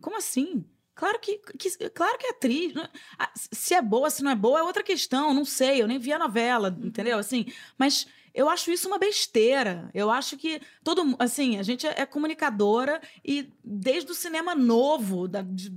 como 0.00 0.16
assim? 0.16 0.64
Claro 0.98 1.20
que, 1.20 1.38
que- 1.38 1.90
claro 1.90 2.18
que 2.18 2.26
é 2.26 2.30
atriz. 2.30 2.74
né? 2.74 2.88
Ah, 3.16 3.30
Se 3.36 3.72
é 3.72 3.80
boa, 3.80 4.10
se 4.10 4.20
não 4.20 4.32
é 4.32 4.34
boa, 4.34 4.58
é 4.58 4.62
outra 4.64 4.82
questão. 4.82 5.32
Não 5.32 5.44
sei, 5.44 5.80
eu 5.80 5.86
nem 5.86 5.96
vi 5.98 6.12
a 6.12 6.18
novela, 6.18 6.76
entendeu? 6.82 7.18
Assim, 7.18 7.46
mas 7.78 8.04
eu 8.34 8.48
acho 8.50 8.72
isso 8.72 8.88
uma 8.88 8.98
besteira. 8.98 9.88
Eu 9.94 10.10
acho 10.10 10.36
que 10.36 10.60
todo 10.82 11.14
assim, 11.20 11.56
a 11.56 11.62
gente 11.62 11.86
é, 11.86 12.00
é 12.00 12.06
comunicadora 12.06 13.00
e 13.24 13.48
desde 13.62 14.10
o 14.10 14.14
cinema 14.14 14.56
novo, 14.56 15.28
da, 15.28 15.42
de 15.42 15.70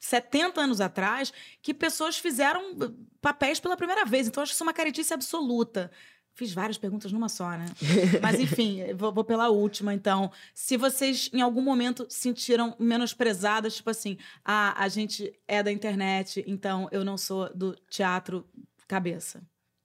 70 0.00 0.60
anos 0.60 0.80
atrás, 0.80 1.32
que 1.62 1.72
pessoas 1.72 2.18
fizeram 2.18 2.72
uh, 2.72 2.92
papéis 3.20 3.60
pela 3.60 3.76
primeira 3.76 4.04
vez. 4.04 4.26
Então, 4.26 4.40
eu 4.40 4.42
acho 4.42 4.52
isso 4.54 4.62
uma 4.64 4.72
caretice 4.72 5.14
absoluta. 5.14 5.90
Fiz 6.36 6.52
várias 6.52 6.76
perguntas 6.76 7.10
numa 7.12 7.30
só, 7.30 7.48
né? 7.52 7.64
Mas, 8.20 8.38
enfim, 8.38 8.92
vou, 8.94 9.10
vou 9.10 9.24
pela 9.24 9.48
última, 9.48 9.94
então. 9.94 10.30
Se 10.52 10.76
vocês, 10.76 11.30
em 11.32 11.40
algum 11.40 11.62
momento, 11.62 12.06
sentiram 12.10 12.76
menosprezadas, 12.78 13.76
tipo 13.76 13.88
assim, 13.88 14.18
ah, 14.44 14.74
a 14.76 14.86
gente 14.86 15.32
é 15.48 15.62
da 15.62 15.72
internet, 15.72 16.44
então 16.46 16.88
eu 16.92 17.02
não 17.06 17.16
sou 17.16 17.50
do 17.54 17.74
teatro 17.88 18.46
cabeça. 18.86 19.42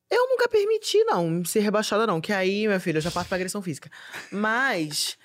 Eu 0.10 0.28
nunca 0.28 0.50
permiti, 0.50 1.02
não, 1.06 1.46
ser 1.46 1.62
rebaixada, 1.62 2.06
não. 2.06 2.20
Que 2.20 2.34
aí, 2.34 2.68
minha 2.68 2.82
filha, 2.82 2.98
eu 2.98 3.02
já 3.02 3.10
parto 3.10 3.30
pra 3.30 3.38
agressão 3.38 3.62
física. 3.62 3.90
Mas 4.30 5.18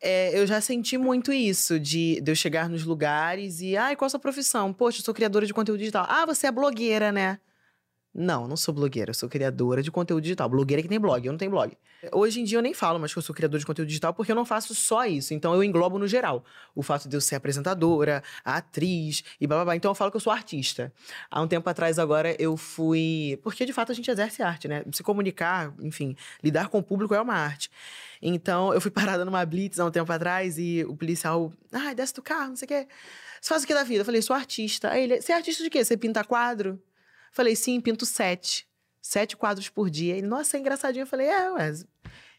é, 0.00 0.38
eu 0.38 0.46
já 0.46 0.62
senti 0.62 0.96
muito 0.96 1.30
isso, 1.30 1.78
de, 1.78 2.22
de 2.22 2.32
eu 2.32 2.34
chegar 2.34 2.70
nos 2.70 2.84
lugares 2.84 3.60
e... 3.60 3.76
Ai, 3.76 3.96
qual 3.96 4.06
a 4.06 4.08
sua 4.08 4.18
profissão? 4.18 4.72
Poxa, 4.72 5.00
eu 5.00 5.04
sou 5.04 5.12
criadora 5.12 5.44
de 5.44 5.52
conteúdo 5.52 5.78
digital. 5.78 6.06
Ah, 6.08 6.24
você 6.24 6.46
é 6.46 6.50
blogueira, 6.50 7.12
né? 7.12 7.38
Não, 8.12 8.48
não 8.48 8.56
sou 8.56 8.74
blogueira. 8.74 9.10
Eu 9.10 9.14
sou 9.14 9.28
criadora 9.28 9.82
de 9.82 9.90
conteúdo 9.90 10.22
digital. 10.22 10.48
Blogueira 10.48 10.80
é 10.80 10.82
que 10.82 10.88
tem 10.88 10.98
blog, 10.98 11.24
eu 11.24 11.32
não 11.32 11.38
tenho 11.38 11.50
blog. 11.50 11.76
Hoje 12.12 12.40
em 12.40 12.44
dia 12.44 12.58
eu 12.58 12.62
nem 12.62 12.74
falo 12.74 12.98
mais 12.98 13.12
que 13.12 13.18
eu 13.18 13.22
sou 13.22 13.34
criadora 13.34 13.60
de 13.60 13.66
conteúdo 13.66 13.86
digital 13.86 14.12
porque 14.12 14.32
eu 14.32 14.36
não 14.36 14.44
faço 14.44 14.74
só 14.74 15.06
isso. 15.06 15.32
Então 15.32 15.54
eu 15.54 15.62
englobo 15.62 15.98
no 15.98 16.08
geral. 16.08 16.44
O 16.74 16.82
fato 16.82 17.08
de 17.08 17.16
eu 17.16 17.20
ser 17.20 17.36
apresentadora, 17.36 18.22
atriz 18.44 19.22
e 19.40 19.46
blá 19.46 19.58
blá 19.58 19.64
blá. 19.64 19.76
Então 19.76 19.92
eu 19.92 19.94
falo 19.94 20.10
que 20.10 20.16
eu 20.16 20.20
sou 20.20 20.32
artista. 20.32 20.92
Há 21.30 21.40
um 21.40 21.46
tempo 21.46 21.68
atrás 21.70 21.98
agora 21.98 22.34
eu 22.38 22.56
fui. 22.56 23.38
Porque 23.44 23.64
de 23.64 23.72
fato 23.72 23.92
a 23.92 23.94
gente 23.94 24.10
exerce 24.10 24.42
arte, 24.42 24.66
né? 24.66 24.82
Se 24.92 25.04
comunicar, 25.04 25.72
enfim, 25.80 26.16
lidar 26.42 26.68
com 26.68 26.78
o 26.78 26.82
público 26.82 27.14
é 27.14 27.20
uma 27.20 27.34
arte. 27.34 27.70
Então 28.20 28.74
eu 28.74 28.80
fui 28.80 28.90
parada 28.92 29.24
numa 29.24 29.44
blitz 29.46 29.78
há 29.78 29.84
um 29.84 29.90
tempo 29.90 30.10
atrás 30.12 30.58
e 30.58 30.84
o 30.88 30.96
policial. 30.96 31.52
Ai, 31.70 31.94
desce 31.94 32.14
do 32.14 32.22
carro, 32.22 32.48
não 32.48 32.56
sei 32.56 32.66
o 32.66 32.68
quê. 32.68 32.88
Você 33.40 33.48
faz 33.48 33.62
o 33.62 33.66
que 33.66 33.72
da 33.72 33.84
vida? 33.84 34.00
Eu 34.00 34.04
falei, 34.04 34.20
sou 34.20 34.34
artista. 34.34 34.90
Aí 34.90 35.04
ele, 35.04 35.20
você 35.20 35.32
é 35.32 35.36
artista 35.36 35.62
de 35.62 35.70
quê? 35.70 35.84
Você 35.84 35.96
pinta 35.96 36.24
quadro? 36.24 36.78
Falei, 37.30 37.54
sim, 37.56 37.80
pinto 37.80 38.04
sete. 38.04 38.68
Sete 39.00 39.36
quadros 39.36 39.68
por 39.68 39.88
dia. 39.88 40.16
Ele, 40.16 40.26
nossa, 40.26 40.56
é 40.56 40.60
engraçadinho. 40.60 41.02
Eu 41.04 41.06
falei, 41.06 41.26
é, 41.28 41.50
ué. 41.52 41.72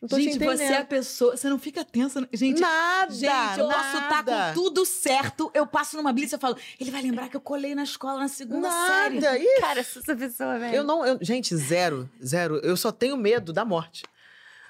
Não 0.01 0.09
tô 0.09 0.15
te 0.17 0.23
gente, 0.23 0.39
você 0.39 0.63
é 0.63 0.77
a 0.77 0.85
pessoa. 0.85 1.37
Você 1.37 1.47
não 1.47 1.59
fica 1.59 1.85
tensa. 1.85 2.27
Gente, 2.33 2.59
nada, 2.59 3.13
Gente, 3.13 3.59
eu 3.59 3.67
posso 3.67 3.97
estar 3.97 4.09
nada. 4.09 4.53
com 4.55 4.61
tudo 4.61 4.83
certo. 4.85 5.51
Eu 5.53 5.67
passo 5.67 5.95
numa 5.95 6.11
blitz 6.11 6.31
e 6.31 6.35
eu 6.35 6.39
falo, 6.39 6.57
ele 6.79 6.89
vai 6.89 7.03
lembrar 7.03 7.29
que 7.29 7.37
eu 7.37 7.41
colei 7.41 7.75
na 7.75 7.83
escola 7.83 8.19
na 8.19 8.27
segunda 8.27 8.69
série. 8.69 9.19
Nada. 9.19 9.37
Ih, 9.37 9.59
Cara, 9.59 9.79
essa 9.79 10.15
pessoa, 10.15 10.57
velho. 10.57 10.75
Eu 10.75 10.83
não, 10.83 11.05
eu- 11.05 11.19
gente, 11.21 11.55
zero, 11.55 12.09
zero. 12.23 12.57
Eu 12.63 12.75
só 12.75 12.91
tenho 12.91 13.15
medo 13.15 13.53
da 13.53 13.63
morte. 13.63 14.03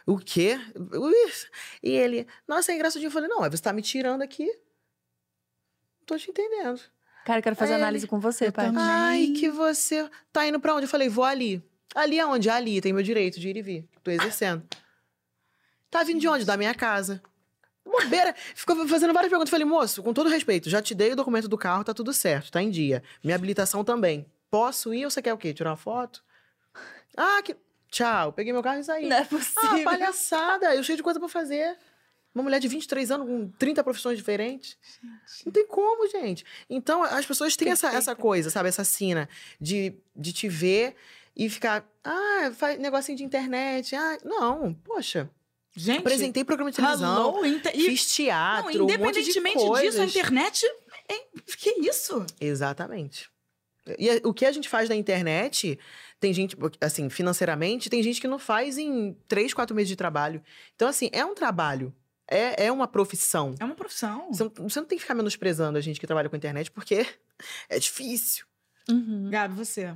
O 0.06 0.18
quê? 0.18 0.60
E 1.82 1.92
ele, 1.92 2.28
nossa, 2.48 2.72
é 2.72 2.76
engraçadinho. 2.76 3.08
Eu 3.08 3.12
falei, 3.12 3.30
não, 3.30 3.40
você 3.50 3.58
tá 3.62 3.72
me 3.72 3.82
tirando 3.82 4.22
aqui. 4.24 4.46
Não 4.46 6.06
tô 6.06 6.18
te 6.18 6.30
entendendo. 6.30 6.82
Cara, 7.26 7.40
eu 7.40 7.44
quero 7.44 7.56
fazer 7.56 7.74
Aí 7.74 7.78
ele- 7.78 7.84
análise 7.84 8.08
com 8.08 8.20
você, 8.20 8.52
pai. 8.52 8.66
também. 8.68 8.82
Ai, 8.84 9.28
que 9.38 9.50
você. 9.50 10.10
Tá 10.34 10.46
indo 10.48 10.60
pra 10.60 10.74
onde? 10.76 10.86
Eu 10.86 10.90
falei, 10.90 11.08
vou 11.10 11.24
ali. 11.24 11.64
Ali 11.94 12.20
aonde? 12.20 12.50
Ali, 12.50 12.82
tem 12.82 12.94
meu 12.94 13.04
direito 13.04 13.40
de 13.40 13.50
ir 13.50 13.58
e 13.58 13.62
vir. 13.62 13.90
Tô 14.04 14.10
exercendo. 14.12 14.64
Tá 15.90 16.04
vindo 16.04 16.20
de 16.20 16.28
onde? 16.28 16.46
Da 16.46 16.56
minha 16.58 16.74
casa. 16.74 17.22
Bobeira. 17.86 18.34
Ficou 18.56 18.88
fazendo 18.88 19.14
várias 19.14 19.30
perguntas. 19.30 19.50
Eu 19.50 19.58
falei, 19.60 19.66
moço, 19.66 20.02
com 20.02 20.14
todo 20.14 20.30
respeito, 20.30 20.70
já 20.70 20.82
te 20.82 20.96
dei 20.96 21.12
o 21.12 21.16
documento 21.16 21.48
do 21.48 21.58
carro, 21.58 21.84
tá 21.84 21.94
tudo 21.94 22.14
certo, 22.14 22.52
tá 22.52 22.62
em 22.62 22.70
dia. 22.70 23.04
Minha 23.24 23.36
habilitação 23.36 23.84
também. 23.84 24.26
Posso 24.50 24.94
ir 24.94 25.04
ou 25.06 25.12
você 25.12 25.22
quer 25.22 25.34
o 25.34 25.38
quê? 25.38 25.54
Tirar 25.54 25.72
uma 25.72 25.78
foto? 25.78 26.24
Ah, 27.18 27.42
que. 27.44 27.56
Tchau. 27.90 28.32
Peguei 28.32 28.54
meu 28.54 28.64
carro 28.64 28.80
e 28.80 28.84
saí. 28.86 29.10
Não 29.10 29.18
é 29.18 29.22
Ah, 29.22 29.26
possível. 29.26 29.84
palhaçada. 29.84 30.74
Eu 30.74 30.84
cheio 30.84 30.96
de 30.96 31.04
coisa 31.04 31.20
pra 31.20 31.28
fazer. 31.28 31.78
Uma 32.34 32.44
mulher 32.44 32.60
de 32.60 32.68
23 32.68 33.12
anos 33.12 33.28
com 33.28 33.50
30 33.60 33.84
profissões 33.84 34.18
diferentes. 34.18 34.78
Não 35.46 35.52
tem 35.52 35.68
como, 35.68 36.08
gente. 36.10 36.46
Então, 36.70 37.04
as 37.04 37.26
pessoas 37.26 37.56
têm 37.58 37.70
essa, 37.72 37.90
essa 37.94 38.16
coisa, 38.16 38.50
sabe? 38.50 38.70
Essa 38.70 38.84
sina 38.86 39.28
de, 39.60 39.94
de 40.16 40.32
te 40.32 40.48
ver 40.48 40.96
e 41.36 41.50
ficar. 41.50 41.86
Ah, 42.04 42.52
faz 42.56 42.80
negocinho 42.80 43.18
de 43.18 43.24
internet. 43.26 43.94
Ah, 43.96 44.18
não, 44.24 44.74
poxa. 44.74 45.30
Gente, 45.76 46.00
Apresentei 46.00 46.44
programa 46.44 46.70
de 46.72 46.76
televisão. 46.78 47.44
hello, 47.46 47.60
Fiz 47.72 48.14
teatro, 48.14 48.74
não, 48.78 48.86
um 48.86 48.88
monte 48.98 49.22
de 49.24 49.30
independentemente 49.30 49.58
disso, 49.58 49.66
a 49.74 49.78
coisas. 49.80 50.10
internet. 50.10 50.66
É, 51.10 51.16
que 51.58 51.70
isso? 51.82 52.26
Exatamente. 52.40 53.30
E 53.98 54.10
a- 54.10 54.22
o 54.26 54.34
que 54.34 54.46
a 54.46 54.52
gente 54.52 54.68
faz 54.70 54.88
na 54.90 54.96
internet, 54.96 55.80
tem 56.20 56.34
gente, 56.34 56.56
assim, 56.80 57.10
financeiramente, 57.10 57.90
tem 57.90 58.04
gente 58.04 58.20
que 58.22 58.28
não 58.28 58.38
faz 58.38 58.78
em 58.78 59.18
três, 59.28 59.54
quatro 59.54 59.76
meses 59.76 59.88
de 59.90 59.96
trabalho. 59.96 60.42
Então, 60.76 60.88
assim, 60.88 61.10
é 61.14 61.26
um 61.26 61.34
trabalho. 61.34 61.94
É, 62.32 62.68
é 62.68 62.72
uma 62.72 62.88
profissão. 62.88 63.54
É 63.60 63.66
uma 63.66 63.76
profissão. 63.76 64.30
Você 64.32 64.44
não, 64.46 64.70
você 64.70 64.80
não 64.80 64.88
tem 64.88 64.98
que 64.98 65.02
ficar 65.02 65.14
menosprezando 65.14 65.78
a 65.78 65.82
gente 65.82 66.00
que 66.00 66.08
trabalha 66.08 66.30
com 66.30 66.36
internet, 66.38 66.72
porque 66.72 67.06
é 67.70 67.78
difícil. 67.78 68.46
Uhum. 68.90 69.30
Gabi, 69.30 69.54
você. 69.54 69.94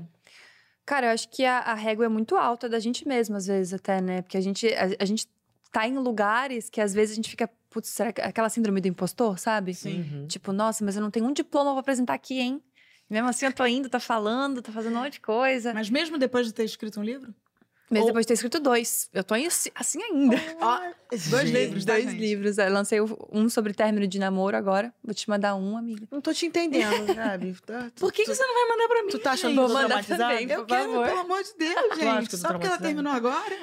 Cara, 0.86 1.08
eu 1.08 1.12
acho 1.14 1.30
que 1.30 1.46
a, 1.46 1.60
a 1.60 1.74
régua 1.74 2.06
é 2.06 2.10
muito 2.10 2.36
alta 2.36 2.68
da 2.68 2.78
gente 2.78 3.08
mesmo, 3.08 3.38
às 3.38 3.48
vezes, 3.48 3.74
até, 3.74 4.02
né? 4.02 4.22
Porque 4.22 4.38
a 4.38 4.42
gente, 4.42 4.68
a, 4.68 4.90
a 5.00 5.06
gente 5.06 5.28
tá 5.72 5.88
em 5.88 5.98
lugares 5.98 6.70
que 6.70 6.82
às 6.82 6.94
vezes 6.94 7.14
a 7.14 7.16
gente 7.16 7.30
fica, 7.30 7.50
putz, 7.70 7.88
será 7.90 8.12
que 8.12 8.22
aquela 8.22 8.50
síndrome 8.50 8.82
do 8.82 8.88
impostor, 8.90 9.40
sabe? 9.40 9.74
Sim. 9.74 10.02
Uhum. 10.02 10.28
Tipo, 10.28 10.52
nossa, 10.52 10.84
mas 10.84 10.98
eu 10.98 11.02
não 11.02 11.10
tenho 11.10 11.26
um 11.26 11.34
diploma 11.34 11.72
pra 11.72 11.80
apresentar 11.80 12.14
aqui, 12.14 12.40
hein? 12.40 12.62
Mesmo 13.10 13.30
assim, 13.30 13.46
eu 13.46 13.54
tô 13.54 13.66
indo, 13.66 13.88
tá 13.88 14.00
falando, 14.00 14.62
tá 14.62 14.72
fazendo 14.72 14.98
um 14.98 15.04
monte 15.04 15.14
de 15.14 15.22
coisa. 15.22 15.74
Mas 15.74 15.90
mesmo 15.90 16.18
depois 16.18 16.48
de 16.48 16.54
ter 16.54 16.66
escrito 16.66 17.00
um 17.00 17.04
livro? 17.04 17.34
Mas 17.90 18.02
Ou- 18.02 18.08
depois 18.08 18.26
de 18.26 18.30
ter 18.30 18.34
escrito 18.34 18.60
dois. 18.60 19.10
Eu 19.14 19.24
tô 19.24 19.36
assim 19.76 20.02
ainda. 20.02 20.36
Dois 21.30 21.48
Gente, 21.48 21.52
livros, 21.54 21.86
tá, 21.86 21.94
dois 21.94 22.14
livros. 22.14 22.58
Eu 22.58 22.74
lancei 22.74 23.00
o- 23.00 23.30
um 23.32 23.48
sobre 23.48 23.74
término 23.74 24.08
de 24.08 24.18
namoro 24.18 24.58
agora. 24.58 24.92
Vou 25.04 25.14
te 25.14 25.30
mandar 25.30 25.56
um, 25.56 25.78
amiga. 25.78 26.08
Não 26.12 26.20
tô 26.20 26.34
te 26.34 26.48
entendendo, 26.48 27.06
sabe? 27.14 27.56
Tá- 27.64 27.92
Por 28.00 28.12
que, 28.12 28.24
tu- 28.24 28.32
que 28.32 28.36
você 28.36 28.44
não 28.44 28.54
vai 28.54 28.76
mandar 28.76 28.88
pra 28.88 29.04
mim? 29.04 29.10
Tu 29.12 29.20
tá 29.20 29.32
achando 29.34 29.52
gente? 29.52 29.56
que 29.56 29.62
eu 29.62 29.68
Vou 29.68 29.82
mandar 29.84 30.04
também, 30.04 30.50
Eu 30.50 30.66
quero, 30.66 30.92
favor. 30.92 31.06
pelo 31.08 31.20
amor 31.20 31.44
de 31.44 31.54
Deus, 31.58 31.76
gente. 32.00 32.28
que 32.30 32.36
eu 32.36 32.40
tô 32.40 32.48
Só 32.48 32.48
porque 32.50 32.66
ela 32.68 32.78
terminou 32.80 33.14
agora? 33.14 33.56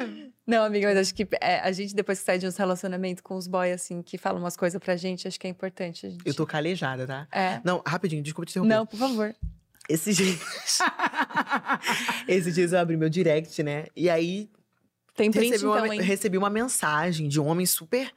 Não, 0.46 0.64
amiga, 0.64 0.86
mas 0.88 0.98
acho 0.98 1.14
que 1.14 1.26
é, 1.40 1.58
a 1.58 1.72
gente, 1.72 1.92
depois 1.94 2.20
que 2.20 2.24
sai 2.24 2.38
de 2.38 2.46
uns 2.46 2.56
relacionamentos 2.56 3.20
com 3.20 3.34
os 3.36 3.48
boys, 3.48 3.74
assim, 3.74 4.02
que 4.02 4.16
falam 4.16 4.40
umas 4.40 4.56
coisas 4.56 4.80
pra 4.80 4.94
gente, 4.96 5.26
acho 5.26 5.38
que 5.38 5.46
é 5.48 5.50
importante 5.50 6.06
a 6.06 6.10
gente. 6.10 6.22
Eu 6.24 6.32
tô 6.32 6.46
calejada, 6.46 7.06
tá? 7.06 7.26
É. 7.32 7.60
Não, 7.64 7.82
rapidinho, 7.84 8.22
desculpa 8.22 8.46
te 8.46 8.52
interromper. 8.52 8.74
Não, 8.76 8.86
por 8.86 8.96
favor. 8.98 9.34
Esses 9.89 10.16
dias. 10.16 10.39
Esses 12.28 12.55
dias 12.55 12.72
eu 12.72 12.78
abri 12.78 12.97
meu 12.97 13.09
direct, 13.09 13.62
né? 13.62 13.87
E 13.97 14.09
aí 14.09 14.49
Tem 15.16 15.30
print, 15.30 15.51
recebi, 15.51 15.66
uma, 15.66 15.78
então, 15.78 15.93
hein? 15.93 16.01
recebi 16.01 16.39
uma 16.39 16.51
mensagem 16.51 17.28
de 17.28 17.41
um 17.41 17.47
homem 17.47 17.66
super 17.66 18.12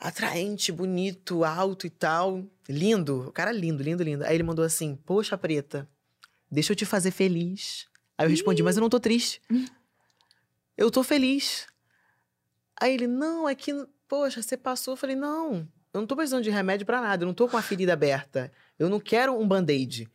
atraente, 0.00 0.72
bonito, 0.72 1.44
alto 1.44 1.86
e 1.86 1.90
tal. 1.90 2.44
Lindo. 2.68 3.28
O 3.28 3.32
cara 3.32 3.52
lindo, 3.52 3.82
lindo, 3.82 4.02
lindo. 4.02 4.24
Aí 4.24 4.34
ele 4.34 4.42
mandou 4.42 4.64
assim: 4.64 4.96
Poxa, 5.06 5.38
preta, 5.38 5.88
deixa 6.50 6.72
eu 6.72 6.76
te 6.76 6.84
fazer 6.84 7.10
feliz. 7.10 7.86
Aí 8.18 8.26
eu 8.26 8.30
respondi: 8.30 8.62
Mas 8.62 8.76
eu 8.76 8.80
não 8.80 8.88
tô 8.88 8.98
triste. 9.00 9.40
Eu 10.78 10.90
tô 10.90 11.02
feliz. 11.02 11.66
Aí 12.80 12.94
ele: 12.94 13.06
Não, 13.06 13.46
é 13.46 13.54
que, 13.54 13.70
poxa, 14.08 14.40
você 14.40 14.56
passou. 14.56 14.94
Eu 14.94 14.96
falei: 14.96 15.14
Não, 15.14 15.68
eu 15.92 16.00
não 16.00 16.06
tô 16.06 16.16
precisando 16.16 16.42
de 16.42 16.48
remédio 16.48 16.86
pra 16.86 17.02
nada. 17.02 17.22
Eu 17.22 17.26
não 17.26 17.34
tô 17.34 17.46
com 17.46 17.58
a 17.58 17.62
ferida 17.62 17.92
aberta. 17.92 18.50
Eu 18.78 18.88
não 18.88 18.98
quero 18.98 19.38
um 19.38 19.46
band-aid. 19.46 20.08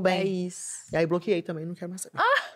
Tô 0.00 0.08
É 0.08 0.22
bem. 0.22 0.46
isso. 0.46 0.68
E 0.92 0.96
aí 0.96 1.06
bloqueei 1.06 1.42
também, 1.42 1.66
não 1.66 1.74
quero 1.74 1.90
mais 1.90 2.02
saber. 2.02 2.18
Ah! 2.18 2.52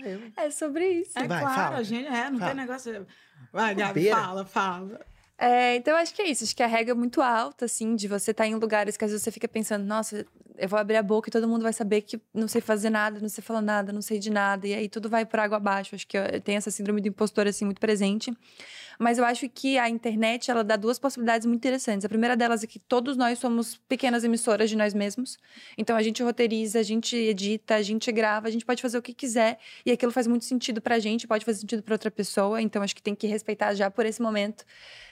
Eu. 0.00 0.20
É 0.36 0.50
sobre 0.50 0.88
isso. 1.00 1.18
É 1.18 1.26
Vai, 1.26 1.40
claro, 1.40 1.54
fala. 1.62 1.76
a 1.78 1.82
gente 1.82 2.06
é, 2.06 2.30
não 2.30 2.38
Fala. 2.38 2.50
tem 2.52 2.60
negócio. 2.60 3.06
Vai, 3.52 3.74
Gabi, 3.74 4.10
fala, 4.10 4.44
fala. 4.44 5.00
É, 5.36 5.76
então, 5.76 5.96
acho 5.96 6.14
que 6.14 6.22
é 6.22 6.28
isso. 6.28 6.44
Acho 6.44 6.54
que 6.54 6.62
a 6.62 6.66
regra 6.66 6.92
é 6.92 6.94
muito 6.94 7.20
alta, 7.22 7.64
assim, 7.64 7.94
de 7.94 8.06
você 8.08 8.30
estar 8.32 8.46
em 8.46 8.54
lugares 8.54 8.96
que 8.96 9.04
às 9.04 9.10
vezes 9.10 9.22
você 9.24 9.30
fica 9.30 9.46
pensando, 9.48 9.84
nossa, 9.84 10.26
eu 10.56 10.68
vou 10.68 10.78
abrir 10.78 10.96
a 10.96 11.02
boca 11.02 11.28
e 11.28 11.32
todo 11.32 11.48
mundo 11.48 11.62
vai 11.62 11.72
saber 11.72 12.02
que 12.02 12.20
não 12.34 12.48
sei 12.48 12.60
fazer 12.60 12.90
nada, 12.90 13.20
não 13.20 13.28
sei 13.28 13.42
falar 13.42 13.62
nada, 13.62 13.92
não 13.92 14.02
sei 14.02 14.18
de 14.18 14.30
nada. 14.30 14.66
E 14.66 14.74
aí 14.74 14.88
tudo 14.88 15.08
vai 15.08 15.24
por 15.24 15.38
água 15.40 15.56
abaixo. 15.56 15.94
Acho 15.94 16.06
que 16.06 16.16
eu 16.18 16.40
tenho 16.40 16.58
essa 16.58 16.70
síndrome 16.70 17.00
do 17.00 17.08
impostor, 17.08 17.46
assim, 17.46 17.64
muito 17.64 17.80
presente. 17.80 18.32
Mas 18.98 19.18
eu 19.18 19.24
acho 19.24 19.48
que 19.48 19.78
a 19.78 19.88
internet, 19.88 20.50
ela 20.50 20.64
dá 20.64 20.76
duas 20.76 20.98
possibilidades 20.98 21.46
muito 21.46 21.58
interessantes. 21.58 22.04
A 22.04 22.08
primeira 22.08 22.36
delas 22.36 22.64
é 22.64 22.66
que 22.66 22.78
todos 22.78 23.16
nós 23.16 23.38
somos 23.38 23.76
pequenas 23.88 24.24
emissoras 24.24 24.68
de 24.68 24.76
nós 24.76 24.92
mesmos. 24.92 25.38
Então 25.76 25.96
a 25.96 26.02
gente 26.02 26.22
roteiriza, 26.22 26.80
a 26.80 26.82
gente 26.82 27.16
edita, 27.16 27.76
a 27.76 27.82
gente 27.82 28.10
grava, 28.10 28.48
a 28.48 28.50
gente 28.50 28.64
pode 28.64 28.82
fazer 28.82 28.98
o 28.98 29.02
que 29.02 29.14
quiser 29.14 29.58
e 29.86 29.92
aquilo 29.92 30.10
faz 30.10 30.26
muito 30.26 30.44
sentido 30.44 30.80
pra 30.80 30.98
gente, 30.98 31.26
pode 31.26 31.44
fazer 31.44 31.60
sentido 31.60 31.82
para 31.82 31.94
outra 31.94 32.10
pessoa. 32.10 32.60
Então 32.60 32.82
acho 32.82 32.94
que 32.94 33.02
tem 33.02 33.14
que 33.14 33.26
respeitar 33.26 33.74
já 33.74 33.90
por 33.90 34.04
esse 34.04 34.20
momento. 34.20 34.64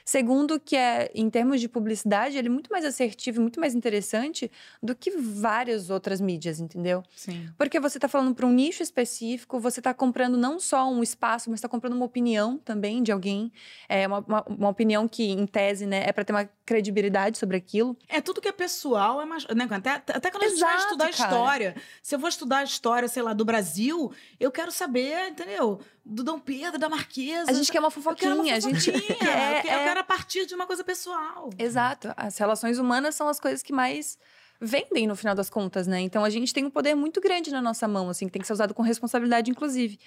Segundo, 0.07 0.57
que 0.57 0.73
é, 0.73 1.11
em 1.13 1.29
termos 1.29 1.59
de 1.59 1.67
publicidade, 1.67 2.37
ele 2.37 2.47
é 2.47 2.49
muito 2.49 2.71
mais 2.71 2.85
assertivo, 2.85 3.41
muito 3.41 3.59
mais 3.59 3.75
interessante 3.75 4.49
do 4.81 4.95
que 4.95 5.11
várias 5.11 5.89
outras 5.89 6.21
mídias, 6.21 6.61
entendeu? 6.61 7.03
Sim. 7.13 7.49
Porque 7.57 7.77
você 7.77 7.97
está 7.97 8.07
falando 8.07 8.33
para 8.33 8.45
um 8.45 8.53
nicho 8.53 8.81
específico, 8.81 9.59
você 9.59 9.81
está 9.81 9.93
comprando 9.93 10.37
não 10.37 10.61
só 10.61 10.89
um 10.89 11.03
espaço, 11.03 11.49
mas 11.49 11.57
está 11.57 11.67
comprando 11.67 11.91
uma 11.91 12.05
opinião 12.05 12.57
também 12.57 13.03
de 13.03 13.11
alguém. 13.11 13.51
É 13.89 14.05
uma, 14.07 14.19
uma, 14.19 14.43
uma 14.47 14.69
opinião 14.69 15.07
que, 15.07 15.23
em 15.31 15.45
tese, 15.45 15.85
né, 15.85 16.03
é 16.05 16.11
para 16.11 16.23
ter 16.25 16.33
uma 16.33 16.49
credibilidade 16.65 17.37
sobre 17.37 17.57
aquilo. 17.57 17.97
É 18.09 18.19
tudo 18.21 18.41
que 18.41 18.47
é 18.47 18.51
pessoal, 18.51 19.21
é 19.21 19.25
mais. 19.25 19.45
Né? 19.47 19.67
Até, 19.69 19.91
até 19.91 20.31
quando 20.31 20.43
a 20.43 20.47
gente 20.49 20.59
vai 20.59 20.69
Exato, 20.73 20.83
estudar 20.85 21.11
cara. 21.11 21.31
história. 21.31 21.75
Se 22.01 22.15
eu 22.15 22.19
vou 22.19 22.29
estudar 22.29 22.57
a 22.59 22.63
história, 22.63 23.07
sei 23.07 23.23
lá, 23.23 23.33
do 23.33 23.45
Brasil, 23.45 24.11
eu 24.39 24.51
quero 24.51 24.71
saber, 24.71 25.29
entendeu? 25.29 25.79
Do 26.05 26.23
Dom 26.23 26.39
Pedro, 26.39 26.77
da 26.79 26.89
Marquesa. 26.89 27.49
A 27.49 27.53
gente 27.53 27.71
quer 27.71 27.79
uma 27.79 27.91
fofoquinha, 27.91 28.33
uma 28.35 28.43
a 28.53 28.59
gente 28.59 28.91
fofoquinha. 28.91 29.17
quer- 29.17 29.57
eu 29.57 29.61
quero- 29.61 29.67
eu 29.67 29.79
é- 29.81 29.83
quero 29.85 29.99
a 29.99 30.03
partir 30.03 30.45
de 30.45 30.53
uma 30.55 30.65
coisa 30.67 30.83
pessoal. 30.83 31.49
Exato. 31.57 32.13
As 32.17 32.37
relações 32.37 32.77
humanas 32.79 33.15
são 33.15 33.27
as 33.27 33.39
coisas 33.39 33.61
que 33.63 33.73
mais 33.73 34.17
vendem 34.59 35.05
no 35.05 35.15
final 35.15 35.35
das 35.35 35.49
contas, 35.51 35.85
né? 35.85 35.99
Então 36.01 36.23
a 36.23 36.29
gente 36.31 36.51
tem 36.53 36.65
um 36.65 36.69
poder 36.71 36.95
muito 36.95 37.21
grande 37.21 37.51
na 37.51 37.61
nossa 37.61 37.87
mão, 37.87 38.09
assim, 38.09 38.25
que 38.25 38.31
tem 38.31 38.41
que 38.41 38.47
ser 38.47 38.53
usado 38.53 38.73
com 38.73 38.81
responsabilidade, 38.81 39.51
inclusive. 39.51 39.99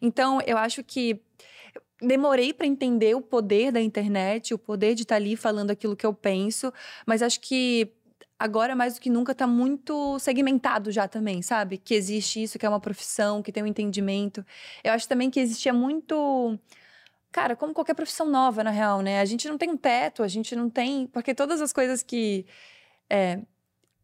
Então 0.00 0.40
eu 0.46 0.56
acho 0.56 0.82
que 0.82 1.20
demorei 2.00 2.52
para 2.52 2.66
entender 2.66 3.14
o 3.14 3.20
poder 3.20 3.72
da 3.72 3.80
internet, 3.80 4.54
o 4.54 4.58
poder 4.58 4.94
de 4.94 5.02
estar 5.02 5.16
ali 5.16 5.36
falando 5.36 5.70
aquilo 5.70 5.96
que 5.96 6.06
eu 6.06 6.14
penso, 6.14 6.72
mas 7.06 7.22
acho 7.22 7.40
que 7.40 7.92
agora 8.38 8.76
mais 8.76 8.94
do 8.94 9.00
que 9.00 9.10
nunca 9.10 9.34
tá 9.34 9.46
muito 9.46 10.18
segmentado 10.20 10.92
já 10.92 11.08
também, 11.08 11.42
sabe? 11.42 11.76
Que 11.76 11.94
existe 11.94 12.42
isso, 12.42 12.58
que 12.58 12.64
é 12.64 12.68
uma 12.68 12.80
profissão, 12.80 13.42
que 13.42 13.50
tem 13.50 13.62
um 13.62 13.66
entendimento. 13.66 14.46
Eu 14.84 14.92
acho 14.92 15.08
também 15.08 15.28
que 15.30 15.40
existia 15.40 15.72
muito 15.72 16.58
Cara, 17.30 17.54
como 17.54 17.74
qualquer 17.74 17.94
profissão 17.94 18.26
nova, 18.28 18.64
na 18.64 18.70
real, 18.70 19.02
né? 19.02 19.20
A 19.20 19.24
gente 19.24 19.46
não 19.48 19.58
tem 19.58 19.68
um 19.70 19.76
teto, 19.76 20.22
a 20.22 20.28
gente 20.28 20.56
não 20.56 20.70
tem. 20.70 21.06
Porque 21.06 21.34
todas 21.34 21.60
as 21.60 21.72
coisas 21.72 22.02
que. 22.02 22.46
é, 23.08 23.40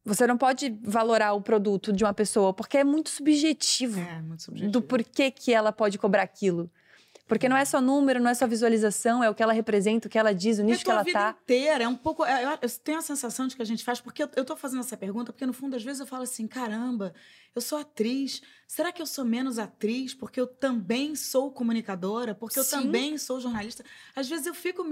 você 0.05 0.27
não 0.27 0.37
pode 0.37 0.79
valorar 0.83 1.33
o 1.33 1.41
produto 1.41 1.91
de 1.91 2.05
uma 2.05 2.13
pessoa, 2.13 2.53
porque 2.53 2.77
é 2.77 2.85
muito 2.85 3.09
subjetivo 3.09 3.99
É, 3.99 4.21
muito 4.21 4.43
subjetivo. 4.43 4.71
do 4.71 4.83
porquê 4.83 5.31
que 5.31 5.53
ela 5.55 5.73
pode 5.73 5.99
cobrar 5.99 6.23
aquilo. 6.23 6.71
Porque 7.27 7.49
não 7.49 7.57
é 7.57 7.65
só 7.65 7.81
número, 7.81 8.21
não 8.21 8.31
é 8.31 8.35
só 8.35 8.47
visualização, 8.47 9.25
é 9.25 9.31
o 9.31 9.35
que 9.35 9.43
ela 9.43 9.53
representa, 9.53 10.09
o 10.09 10.11
que 10.11 10.19
ela 10.19 10.35
diz, 10.35 10.59
o 10.59 10.61
É 10.61 10.65
nicho 10.65 10.79
que 10.81 10.85
tua 10.85 10.95
ela 10.95 11.03
vida 11.03 11.19
tá. 11.19 11.37
inteira, 11.43 11.85
é 11.85 11.89
um 11.89 11.97
pouco. 11.97 12.25
é, 12.25 12.45
Eu, 12.45 12.51
eu 12.61 12.71
tenho 12.83 12.99
a 12.99 13.03
sensação 13.03 13.47
de 13.47 13.57
que 13.57 13.63
a 13.63 13.65
gente 13.65 13.83
faz, 13.83 14.01
porque 14.01 14.23
eu, 14.23 14.29
eu 14.37 14.45
tô 14.45 14.55
fazendo 14.57 14.81
essa 14.81 14.97
pergunta, 14.97 15.33
porque 15.33 15.47
no 15.47 15.53
fundo, 15.55 15.75
às 15.75 15.83
vezes 15.83 16.01
eu 16.01 16.07
falo 16.07 16.23
assim: 16.25 16.47
caramba, 16.47 17.15
eu 17.55 17.63
sou 17.63 17.79
atriz. 17.79 18.43
Será 18.67 18.91
que 18.91 19.01
eu 19.01 19.07
sou 19.07 19.25
menos 19.25 19.59
atriz 19.59 20.15
porque 20.15 20.41
eu 20.41 20.47
também 20.47 21.15
sou 21.15 21.51
comunicadora? 21.51 22.35
Porque 22.35 22.59
eu 22.59 22.65
Sim. 22.65 22.71
também 22.83 23.17
sou 23.19 23.39
jornalista? 23.41 23.85
Às 24.17 24.29
vezes 24.29 24.47
eu 24.47 24.55
fico 24.55 24.83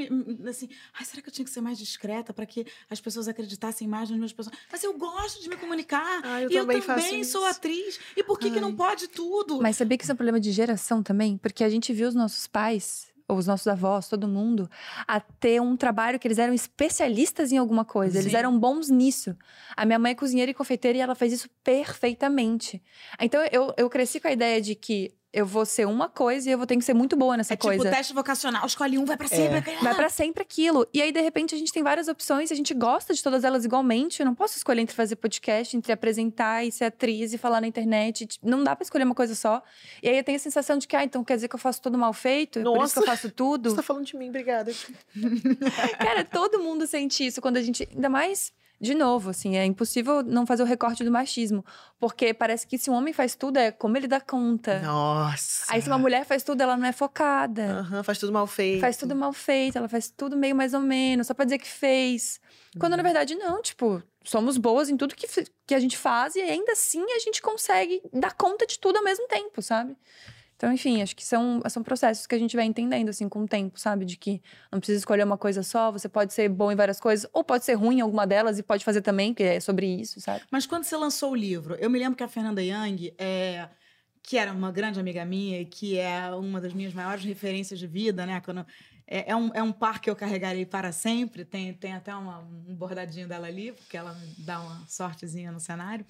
assim, 0.49 0.68
ai, 0.99 1.05
será 1.05 1.22
que 1.22 1.28
eu 1.28 1.33
tinha 1.33 1.45
que 1.45 1.51
ser 1.51 1.61
mais 1.62 1.78
discreta 1.78 2.33
para 2.33 2.47
que 2.47 2.66
as 2.89 3.01
pessoas 3.01 3.28
acreditassem 3.28 3.89
mais 3.89 4.11
nos 4.11 4.18
meus 4.18 4.33
personagens? 4.33 4.66
Mas 4.70 4.85
eu 4.85 4.97
gosto 4.97 5.43
de 5.43 5.49
me 5.49 5.57
comunicar. 5.57 6.20
Ah, 6.22 6.43
eu 6.43 6.51
e 6.51 6.55
também 6.55 6.76
eu 6.76 6.83
faço 6.83 7.03
também 7.05 7.20
isso. 7.22 7.33
sou 7.33 7.45
atriz. 7.47 7.99
E 8.16 8.22
por 8.22 8.39
que, 8.39 8.51
que 8.51 8.61
não 8.61 8.68
Ai. 8.68 8.74
pode 8.74 9.09
tudo? 9.09 9.61
Mas 9.61 9.76
sabia 9.76 9.97
que 9.99 10.05
isso 10.05 10.12
é 10.12 10.14
um 10.14 10.16
problema 10.16 10.39
de 10.39 10.53
geração 10.53 11.03
também? 11.03 11.37
Porque 11.39 11.64
a 11.64 11.68
gente 11.68 11.93
viu 11.93 12.09
os 12.09 12.14
nossos 12.23 12.47
pais, 12.47 13.12
ou 13.29 13.39
os 13.39 13.47
nossos 13.47 13.66
avós, 13.66 14.09
todo 14.09 14.29
mundo, 14.29 14.70
a 15.07 15.20
ter 15.20 15.61
um 15.61 15.77
trabalho 15.77 16.18
que 16.18 16.27
eles 16.27 16.39
eram 16.39 16.53
especialistas 16.53 17.53
em 17.53 17.59
alguma 17.59 17.85
coisa. 17.85 18.18
Eles 18.18 18.33
Sim. 18.33 18.39
eram 18.39 18.59
bons 18.59 18.89
nisso. 18.89 19.37
A 19.77 19.85
minha 19.85 19.99
mãe 19.99 20.12
é 20.12 20.14
cozinheira 20.14 20.51
e 20.51 20.55
confeiteira 20.55 20.99
e 20.99 21.01
ela 21.01 21.14
faz 21.14 21.33
isso 21.33 21.49
perfeitamente. 21.64 22.83
Então 23.20 23.43
eu, 23.51 23.73
eu 23.77 23.89
cresci 23.89 24.20
com 24.20 24.29
a 24.29 24.33
ideia 24.33 24.61
de 24.61 24.75
que 24.75 25.14
eu 25.33 25.47
vou 25.47 25.64
ser 25.64 25.87
uma 25.87 26.09
coisa 26.09 26.49
e 26.49 26.53
eu 26.53 26.59
vou 26.59 26.66
ter 26.66 26.76
que 26.76 26.85
ser 26.85 26.93
muito 26.93 27.16
boa 27.16 27.37
nessa 27.37 27.55
é 27.55 27.57
tipo 27.57 27.68
coisa. 27.68 27.91
teste 27.91 28.12
vocacional, 28.12 28.66
escolhe 28.66 28.99
um, 28.99 29.05
vai 29.05 29.16
pra 29.16 29.26
sempre. 29.26 29.76
Vai 29.83 29.95
pra 29.95 30.09
sempre 30.11 30.43
aquilo. 30.43 30.87
E 30.93 31.01
aí, 31.01 31.11
de 31.11 31.20
repente, 31.20 31.55
a 31.55 31.59
gente 31.59 31.72
tem 31.72 31.83
várias 31.83 32.07
opções 32.07 32.51
e 32.51 32.53
a 32.53 32.57
gente 32.57 32.74
gosta 32.74 33.14
de 33.14 33.22
todas 33.22 33.43
elas 33.43 33.64
igualmente. 33.64 34.20
Eu 34.20 34.26
não 34.26 34.35
posso 34.35 34.59
escolher 34.59 34.83
entre 34.83 34.95
fazer 34.95 35.16
podcast, 35.16 35.74
entre 35.76 35.91
apresentar 35.91 36.64
e 36.64 36.70
ser 36.70 36.85
atriz 36.85 37.33
e 37.33 37.39
falar 37.39 37.61
na 37.62 37.66
internet. 37.66 38.26
Tipo, 38.26 38.47
Não 38.47 38.62
dá 38.62 38.76
pra 38.76 38.83
escolher 38.83 39.05
uma 39.05 39.14
coisa 39.14 39.35
só. 39.35 39.62
E 40.03 40.09
aí 40.09 40.18
eu 40.18 40.24
tenho 40.24 40.37
a 40.37 40.41
sensação 40.41 40.76
de 40.76 40.87
que, 40.87 40.95
ah, 40.95 41.05
então 41.05 41.24
quer 41.24 41.37
dizer 41.37 41.49
que 41.49 41.55
eu 41.55 41.61
faço 41.61 41.80
tudo 41.80 41.97
mal 41.97 42.12
feito? 42.12 42.59
É 42.59 42.62
Por 42.62 42.85
isso 42.85 42.93
que 42.93 42.99
eu 42.99 43.07
Nossa. 43.07 43.16
faço 43.16 43.30
tudo. 43.30 43.70
Você 43.70 43.76
tá 43.76 43.83
falando 43.83 44.05
de 44.05 44.16
mim, 44.16 44.28
obrigada. 44.28 44.72
Cara, 45.99 46.24
todo 46.24 46.59
mundo 46.59 46.87
sente 46.87 47.24
isso 47.24 47.41
quando 47.41 47.57
a 47.57 47.62
gente. 47.62 47.89
Ainda 47.91 48.11
mais. 48.11 48.53
De 48.83 48.97
novo, 48.97 49.30
assim, 49.30 49.57
é 49.57 49.64
impossível 49.64 50.24
não 50.24 50.45
fazer 50.45 50.64
o 50.64 50.66
recorte 50.66 51.05
do 51.05 51.11
machismo. 51.12 51.64
Porque 52.01 52.35
parece 52.35 52.66
que 52.66 52.76
se 52.76 52.91
um 52.91 52.95
homem 52.95 53.14
faz 53.14 53.37
tudo, 53.37 53.57
é 53.57 53.70
como 53.70 53.97
ele 53.97 54.09
dá 54.09 54.20
conta. 54.20 54.80
Nossa. 54.80 55.72
Aí, 55.72 55.80
se 55.80 55.87
uma 55.87 55.99
mulher 55.99 56.24
faz 56.24 56.43
tudo, 56.43 56.61
ela 56.62 56.76
não 56.76 56.85
é 56.85 56.91
focada. 56.91 57.78
Aham, 57.78 58.03
faz 58.03 58.18
tudo 58.18 58.33
mal 58.33 58.45
feito. 58.45 58.80
Faz 58.80 58.97
tudo 58.97 59.14
mal 59.14 59.33
feito, 59.33 59.78
ela 59.78 59.89
faz 59.89 60.11
tudo 60.11 60.37
meio 60.37 60.57
mais 60.57 60.74
ou 60.74 60.80
menos, 60.80 61.28
só 61.28 61.35
pra 61.35 61.45
dizer 61.45 61.59
que 61.59 61.68
fez. 61.68 62.41
Quando 62.76 62.97
na 62.97 63.05
verdade 63.05 63.37
não, 63.37 63.62
tipo, 63.62 64.03
somos 64.24 64.59
boas 64.59 64.89
em 64.89 64.97
tudo 64.97 65.14
que, 65.14 65.28
que 65.64 65.74
a 65.76 65.78
gente 65.78 65.97
faz 65.97 66.35
e 66.35 66.41
ainda 66.41 66.72
assim 66.72 67.05
a 67.12 67.20
gente 67.20 67.41
consegue 67.41 68.03
dar 68.12 68.33
conta 68.35 68.66
de 68.66 68.80
tudo 68.80 68.97
ao 68.97 69.05
mesmo 69.05 69.28
tempo, 69.28 69.62
sabe? 69.62 69.97
Então, 70.63 70.73
enfim, 70.73 71.03
acho 71.03 71.17
que 71.17 71.25
são, 71.25 71.61
são 71.69 71.83
processos 71.83 72.25
que 72.25 72.37
a 72.37 72.39
gente 72.39 72.55
vai 72.55 72.65
entendendo, 72.65 73.09
assim, 73.09 73.29
com 73.29 73.43
o 73.43 73.49
tempo, 73.49 73.81
sabe? 73.81 74.05
De 74.05 74.17
que 74.17 74.41
não 74.71 74.79
precisa 74.79 75.01
escolher 75.01 75.25
uma 75.25 75.37
coisa 75.37 75.61
só, 75.65 75.91
você 75.91 76.09
pode 76.09 76.33
ser 76.33 76.49
bom 76.49 76.71
em 76.71 76.77
várias 76.77 77.01
coisas, 77.01 77.29
ou 77.33 77.43
pode 77.43 77.65
ser 77.65 77.75
ruim 77.75 77.97
em 77.97 78.01
alguma 78.01 78.25
delas 78.25 78.61
e 78.61 78.63
pode 78.63 78.85
fazer 78.85 79.03
também, 79.03 79.35
que 79.35 79.43
é 79.43 79.59
sobre 79.59 79.89
isso, 79.89 80.21
sabe? 80.21 80.45
Mas 80.53 80.65
quando 80.65 80.85
você 80.85 80.97
lançou 80.97 81.33
o 81.33 81.35
livro, 81.35 81.75
eu 81.81 81.91
me 81.91 81.99
lembro 81.99 82.15
que 82.17 82.23
a 82.23 82.29
Fernanda 82.29 82.63
Young, 82.63 83.13
é, 83.19 83.71
que 84.23 84.39
era 84.39 84.53
uma 84.53 84.71
grande 84.71 85.01
amiga 85.01 85.25
minha 85.25 85.61
e 85.61 85.65
que 85.65 85.99
é 85.99 86.31
uma 86.31 86.61
das 86.61 86.73
minhas 86.73 86.95
maiores 86.95 87.25
referências 87.25 87.81
de 87.81 87.89
vida, 87.89 88.25
né? 88.25 88.41
Quando, 88.41 88.65
é, 89.05 89.33
é 89.33 89.35
um, 89.35 89.51
é 89.53 89.63
um 89.65 89.73
par 89.73 90.01
que 90.01 90.09
eu 90.09 90.15
carregarei 90.15 90.65
para 90.65 90.93
sempre. 90.93 91.45
Tem, 91.45 91.75
tem 91.75 91.93
até 91.93 92.15
uma- 92.15 92.39
um 92.39 92.73
bordadinho 92.77 93.27
dela 93.27 93.49
ali, 93.49 93.73
porque 93.73 93.97
ela 93.97 94.17
dá 94.39 94.61
uma 94.61 94.87
sortezinha 94.87 95.51
no 95.51 95.59
cenário. 95.59 96.07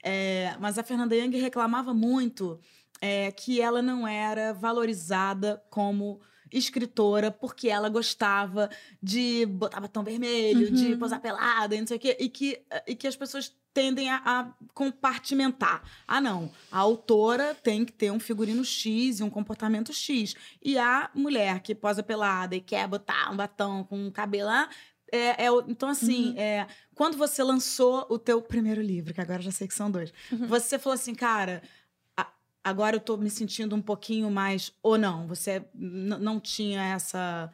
É, 0.00 0.54
mas 0.60 0.78
a 0.78 0.84
Fernanda 0.84 1.16
Young 1.16 1.36
reclamava 1.40 1.92
muito 1.92 2.60
é, 3.00 3.30
que 3.30 3.60
ela 3.60 3.82
não 3.82 4.06
era 4.06 4.52
valorizada 4.52 5.62
como 5.70 6.20
escritora 6.52 7.30
porque 7.30 7.68
ela 7.68 7.88
gostava 7.88 8.70
de 9.02 9.46
botar 9.46 9.80
batom 9.80 10.02
vermelho, 10.02 10.70
de 10.70 10.92
Uhum. 10.92 10.98
posar 10.98 11.20
pelada 11.20 11.74
e 11.74 11.80
não 11.80 11.86
sei 11.86 11.96
o 11.96 12.00
quê, 12.00 12.16
e 12.20 12.28
que, 12.28 12.62
e 12.86 12.94
que 12.94 13.06
as 13.06 13.16
pessoas 13.16 13.52
tendem 13.74 14.08
a, 14.08 14.22
a 14.24 14.52
compartimentar. 14.72 15.82
Ah, 16.08 16.20
não, 16.20 16.50
a 16.72 16.78
autora 16.78 17.54
tem 17.54 17.84
que 17.84 17.92
ter 17.92 18.10
um 18.10 18.18
figurino 18.18 18.64
X 18.64 19.20
e 19.20 19.22
um 19.22 19.28
comportamento 19.28 19.92
X. 19.92 20.34
E 20.64 20.78
a 20.78 21.10
mulher 21.14 21.60
que 21.60 21.74
posa 21.74 22.02
pelada 22.02 22.56
e 22.56 22.60
quer 22.60 22.88
botar 22.88 23.30
um 23.30 23.36
batom 23.36 23.84
com 23.84 24.06
um 24.06 24.10
cabelo 24.10 24.48
lá, 24.48 24.70
é, 25.12 25.44
é 25.44 25.48
então, 25.68 25.88
assim, 25.90 26.34
é, 26.38 26.66
quando 26.94 27.18
você 27.18 27.42
lançou 27.42 28.06
o 28.08 28.18
teu 28.18 28.40
primeiro 28.40 28.80
livro, 28.80 29.12
que 29.12 29.20
agora 29.20 29.42
já 29.42 29.52
sei 29.52 29.68
que 29.68 29.74
são 29.74 29.90
dois, 29.90 30.12
você 30.48 30.78
falou 30.78 30.94
assim, 30.94 31.14
cara, 31.14 31.62
agora 32.66 32.96
eu 32.96 33.00
tô 33.00 33.16
me 33.16 33.30
sentindo 33.30 33.74
um 33.76 33.80
pouquinho 33.82 34.30
mais. 34.30 34.72
Ou 34.82 34.98
não, 34.98 35.26
você 35.26 35.64
não 35.74 36.40
tinha 36.40 36.82
essa. 36.82 37.52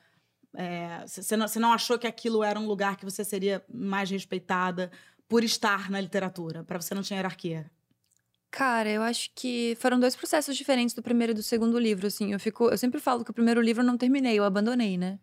é, 0.56 1.04
Você 1.06 1.36
não, 1.36 1.46
não 1.56 1.72
achou 1.72 1.98
que 1.98 2.06
aquilo 2.06 2.42
era 2.42 2.58
um 2.58 2.66
lugar 2.66 2.96
que 2.96 3.04
você 3.04 3.24
seria 3.24 3.62
mais 3.72 4.10
respeitada 4.10 4.90
por 5.28 5.44
estar 5.44 5.90
na 5.90 6.00
literatura? 6.00 6.64
Pra 6.64 6.80
você 6.80 6.94
não 6.94 7.02
tinha 7.02 7.18
hierarquia? 7.18 7.70
Cara, 8.50 8.88
eu 8.90 9.02
acho 9.02 9.30
que 9.34 9.76
foram 9.80 9.98
dois 9.98 10.14
processos 10.14 10.56
diferentes 10.56 10.94
do 10.94 11.02
primeiro 11.02 11.32
e 11.32 11.34
do 11.34 11.42
segundo 11.42 11.78
livro, 11.78 12.06
assim. 12.06 12.32
Eu 12.32 12.40
fico, 12.40 12.68
eu 12.68 12.76
sempre 12.78 13.00
falo 13.00 13.24
que 13.24 13.30
o 13.30 13.34
primeiro 13.34 13.60
livro 13.62 13.82
eu 13.82 13.86
não 13.86 13.96
terminei, 13.96 14.38
eu 14.38 14.44
abandonei, 14.44 14.98
né? 14.98 15.18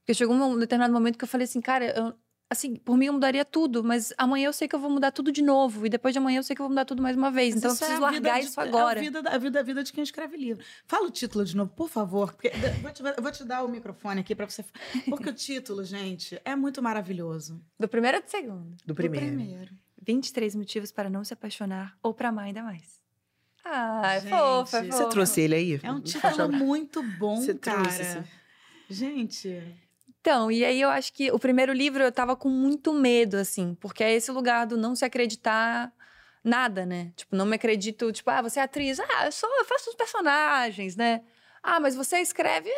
Porque 0.00 0.14
chegou 0.14 0.36
um 0.36 0.58
determinado 0.58 0.92
momento 0.94 1.18
que 1.18 1.24
eu 1.24 1.28
falei 1.28 1.44
assim, 1.46 1.60
cara, 1.60 1.86
eu- 1.98 2.14
assim, 2.50 2.76
por 2.76 2.96
mim 2.96 3.06
eu 3.06 3.12
mudaria 3.12 3.44
tudo, 3.44 3.82
mas 3.82 4.12
amanhã 4.16 4.46
eu 4.46 4.52
sei 4.52 4.68
que 4.68 4.74
eu 4.74 4.78
vou 4.78 4.90
mudar 4.90 5.10
tudo 5.12 5.32
de 5.32 5.42
novo 5.42 5.84
e 5.86 5.88
depois 5.88 6.12
de 6.14 6.18
amanhã 6.18 6.38
eu 6.38 6.42
sei 6.42 6.54
que 6.54 6.62
eu 6.62 6.64
vou 6.64 6.70
mudar 6.70 6.84
tudo 6.84 7.02
mais 7.02 7.16
uma 7.16 7.30
vez. 7.30 7.54
Mas 7.54 7.58
então 7.64 7.70
eu 7.70 7.74
é 7.74 7.78
preciso 7.78 8.04
a 8.04 8.10
vida 8.10 8.28
largar 8.28 8.40
de- 8.40 8.46
isso 8.46 8.60
É 8.60 8.62
agora. 8.64 9.00
a 9.00 9.02
vida, 9.02 9.22
da- 9.22 9.30
a 9.30 9.38
vida, 9.38 9.60
a 9.60 9.62
vida 9.62 9.82
de 9.82 9.92
quem 9.92 10.02
escreve 10.04 10.36
livro. 10.36 10.64
Fala 10.86 11.06
o 11.06 11.10
título 11.10 11.44
de 11.44 11.56
novo, 11.56 11.70
por 11.74 11.88
favor. 11.88 12.32
Porque, 12.32 12.48
eu 12.48 12.72
vou 12.82 12.90
te, 12.92 13.02
eu 13.02 13.22
vou 13.22 13.32
te 13.32 13.44
dar 13.44 13.64
o 13.64 13.68
microfone 13.68 14.20
aqui 14.20 14.34
pra 14.34 14.48
você. 14.48 14.64
Porque 15.08 15.28
o 15.30 15.32
título, 15.34 15.84
gente, 15.84 16.40
é 16.44 16.54
muito 16.56 16.82
maravilhoso. 16.82 17.60
Do 17.78 17.88
primeiro 17.88 18.18
ou 18.18 18.22
do 18.22 18.30
segundo? 18.30 18.70
Do 18.84 18.86
Do 18.86 18.94
primeiro. 18.94 19.26
primeiro. 19.26 19.72
23 20.02 20.54
motivos 20.54 20.92
para 20.92 21.10
não 21.10 21.24
se 21.24 21.32
apaixonar 21.34 21.96
ou 22.02 22.14
para 22.14 22.28
amar 22.28 22.44
ainda 22.44 22.62
mais. 22.62 23.00
Ah, 23.64 24.14
é 24.14 24.20
fofa, 24.20 24.78
é 24.78 24.80
Você 24.82 24.86
Você 24.92 24.98
fofa. 24.98 25.08
trouxe 25.10 25.40
ele 25.40 25.54
aí? 25.56 25.80
É 25.82 25.90
um 25.90 26.00
título 26.00 26.52
muito 26.52 27.02
bom, 27.18 27.36
Você 27.40 27.54
cara. 27.54 27.82
trouxe. 27.82 28.22
Gente. 28.88 29.60
Então, 30.26 30.50
e 30.50 30.64
aí 30.64 30.80
eu 30.80 30.90
acho 30.90 31.12
que 31.12 31.30
o 31.30 31.38
primeiro 31.38 31.72
livro 31.72 32.02
eu 32.02 32.10
tava 32.10 32.34
com 32.34 32.48
muito 32.48 32.92
medo, 32.92 33.36
assim, 33.36 33.76
porque 33.80 34.02
é 34.02 34.12
esse 34.12 34.32
lugar 34.32 34.66
do 34.66 34.76
não 34.76 34.96
se 34.96 35.04
acreditar 35.04 35.92
nada, 36.42 36.84
né? 36.84 37.12
Tipo, 37.14 37.36
não 37.36 37.46
me 37.46 37.54
acredito, 37.54 38.10
tipo, 38.10 38.28
ah, 38.28 38.42
você 38.42 38.58
é 38.58 38.64
atriz, 38.64 38.98
ah, 38.98 39.26
eu 39.26 39.30
sou, 39.30 39.48
eu 39.56 39.64
faço 39.64 39.88
os 39.88 39.94
personagens, 39.94 40.96
né? 40.96 41.22
Ah, 41.62 41.78
mas 41.78 41.94
você 41.94 42.18
escreve 42.18 42.68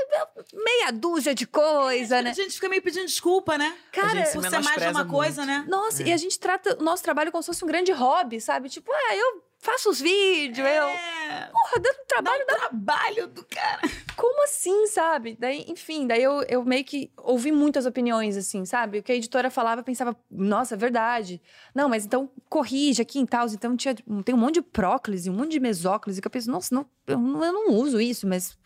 meia 0.52 0.90
dúzia 0.92 1.34
de 1.34 1.46
coisa, 1.46 2.18
é, 2.18 2.22
né? 2.22 2.30
A 2.30 2.34
gente 2.34 2.52
fica 2.52 2.68
meio 2.68 2.82
pedindo 2.82 3.06
desculpa, 3.06 3.56
né? 3.56 3.74
Cara, 3.92 4.26
se 4.26 4.34
por 4.34 4.42
ser 4.46 4.60
mais 4.60 4.82
de 4.82 4.88
uma 4.88 5.06
coisa, 5.06 5.46
muito. 5.46 5.60
né? 5.60 5.64
Nossa, 5.66 6.02
É. 6.02 6.08
e 6.08 6.12
a 6.12 6.18
gente 6.18 6.38
trata 6.38 6.76
o 6.78 6.84
nosso 6.84 7.02
trabalho 7.02 7.32
como 7.32 7.42
se 7.42 7.46
fosse 7.46 7.64
um 7.64 7.68
grande 7.68 7.92
hobby, 7.92 8.42
sabe? 8.42 8.68
Tipo, 8.68 8.92
ah, 8.92 9.16
eu 9.16 9.42
faço 9.58 9.90
os 9.90 10.00
vídeos, 10.00 10.66
eu. 10.66 10.84
É. 10.86 11.50
Porra, 11.52 11.80
dando 11.82 12.06
trabalho. 12.06 12.44
Dá 12.46 12.54
um 12.54 12.58
trabalho 12.58 13.26
do 13.28 13.44
cara. 13.44 13.80
Como 14.16 14.42
assim, 14.44 14.86
sabe? 14.86 15.36
Daí, 15.38 15.64
enfim, 15.68 16.06
daí 16.06 16.22
eu, 16.22 16.42
eu 16.48 16.64
meio 16.64 16.84
que 16.84 17.12
ouvi 17.18 17.52
muitas 17.52 17.86
opiniões, 17.86 18.36
assim, 18.36 18.64
sabe? 18.64 18.98
O 18.98 19.02
que 19.02 19.12
a 19.12 19.14
editora 19.14 19.50
falava, 19.50 19.80
eu 19.80 19.84
pensava, 19.84 20.16
nossa, 20.30 20.74
é 20.74 20.78
verdade. 20.78 21.40
Não, 21.74 21.88
mas 21.88 22.04
então 22.04 22.30
corrige 22.48 23.02
aqui 23.02 23.18
em 23.18 23.26
tal. 23.26 23.46
Então 23.48 23.76
tinha, 23.76 23.94
tem 24.24 24.34
um 24.34 24.38
monte 24.38 24.54
de 24.54 24.62
próclise, 24.62 25.28
um 25.30 25.34
monte 25.34 25.52
de 25.52 25.60
mesóclise, 25.60 26.20
que 26.20 26.26
eu 26.26 26.30
penso, 26.30 26.50
nossa, 26.50 26.74
não, 26.74 26.86
eu, 27.06 27.18
não- 27.18 27.44
eu 27.44 27.52
não 27.52 27.74
uso 27.74 28.00
isso, 28.00 28.26
mas 28.26 28.56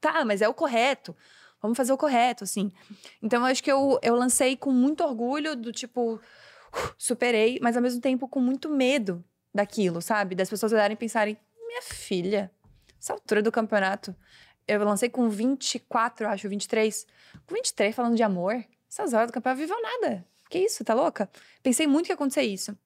tá, 0.00 0.24
mas 0.24 0.40
é 0.40 0.48
o 0.48 0.54
correto. 0.54 1.14
Vamos 1.60 1.76
fazer 1.76 1.92
o 1.92 1.98
correto, 1.98 2.44
assim. 2.44 2.70
Então 3.22 3.40
eu 3.40 3.46
acho 3.46 3.62
que 3.62 3.72
eu, 3.72 3.98
eu 4.02 4.14
lancei 4.14 4.56
com 4.56 4.70
muito 4.70 5.02
orgulho, 5.02 5.56
do 5.56 5.72
tipo, 5.72 6.14
"Uh, 6.14 6.20
superei, 6.98 7.58
mas 7.62 7.74
ao 7.76 7.82
mesmo 7.82 8.00
tempo 8.00 8.28
com 8.28 8.38
muito 8.40 8.68
medo 8.68 9.24
daquilo, 9.54 10.02
sabe? 10.02 10.34
Das 10.34 10.50
pessoas 10.50 10.72
olharem 10.72 10.94
e 10.94 10.98
pensarem, 10.98 11.36
minha 11.66 11.82
filha, 11.82 12.50
essa 13.00 13.12
altura 13.12 13.42
do 13.42 13.52
campeonato. 13.52 14.14
Eu 14.66 14.82
lancei 14.84 15.08
com 15.08 15.28
24, 15.28 16.26
eu 16.26 16.30
acho, 16.30 16.48
23. 16.48 17.06
Com 17.46 17.54
23, 17.54 17.94
falando 17.94 18.16
de 18.16 18.22
amor. 18.22 18.64
Essas 18.90 19.12
horas 19.12 19.28
do 19.28 19.32
campeonato 19.32 19.60
viveu 19.60 19.80
nada. 19.80 20.26
Que 20.50 20.58
isso, 20.58 20.82
tá 20.84 20.94
louca? 20.94 21.28
Pensei 21.62 21.86
muito 21.86 22.06
que 22.06 22.12
ia 22.12 22.14
acontecer 22.14 22.42
isso. 22.42 22.76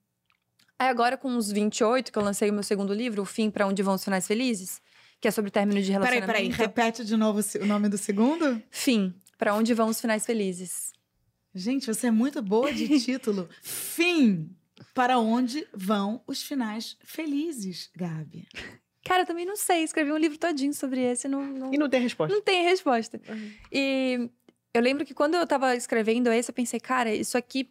Aí 0.78 0.88
agora, 0.88 1.16
com 1.16 1.28
uns 1.28 1.50
28, 1.50 2.12
que 2.12 2.18
eu 2.18 2.22
lancei 2.22 2.50
o 2.50 2.52
meu 2.52 2.62
segundo 2.62 2.92
livro, 2.94 3.22
O 3.22 3.24
Fim 3.24 3.50
para 3.50 3.66
Onde 3.66 3.82
Vão 3.82 3.94
os 3.94 4.04
Finais 4.04 4.26
Felizes, 4.26 4.80
que 5.20 5.26
é 5.26 5.30
sobre 5.30 5.50
término 5.50 5.80
de 5.80 5.92
Peraí, 5.92 6.20
relacionamento. 6.20 6.56
peraí. 6.56 6.66
Repete 6.68 7.04
de 7.04 7.16
novo 7.16 7.40
o 7.60 7.66
nome 7.66 7.88
do 7.88 7.98
segundo? 7.98 8.62
Fim, 8.70 9.12
para 9.36 9.54
Onde 9.54 9.74
Vão 9.74 9.88
os 9.88 10.00
Finais 10.00 10.24
Felizes. 10.24 10.92
Gente, 11.54 11.86
você 11.86 12.06
é 12.06 12.10
muito 12.10 12.40
boa 12.40 12.72
de 12.72 12.86
título. 13.00 13.48
Fim. 13.62 14.54
Para 14.94 15.18
onde 15.18 15.66
vão 15.74 16.22
os 16.26 16.42
finais 16.42 16.96
felizes, 17.04 17.90
Gabi? 17.96 18.46
Cara, 19.04 19.22
eu 19.22 19.26
também 19.26 19.46
não 19.46 19.56
sei, 19.56 19.82
escrevi 19.84 20.12
um 20.12 20.16
livro 20.18 20.36
todinho 20.38 20.74
sobre 20.74 21.00
esse, 21.00 21.26
não, 21.28 21.42
não, 21.44 21.72
E 21.72 21.78
não 21.78 21.88
tem 21.88 22.00
resposta. 22.00 22.34
não 22.34 22.42
tem 22.42 22.62
resposta. 22.64 23.20
Uhum. 23.28 23.52
E 23.72 24.30
eu 24.74 24.82
lembro 24.82 25.04
que 25.06 25.14
quando 25.14 25.34
eu 25.34 25.46
tava 25.46 25.74
escrevendo 25.74 26.30
esse, 26.30 26.50
eu 26.50 26.54
pensei, 26.54 26.78
cara, 26.78 27.14
isso 27.14 27.38
aqui 27.38 27.70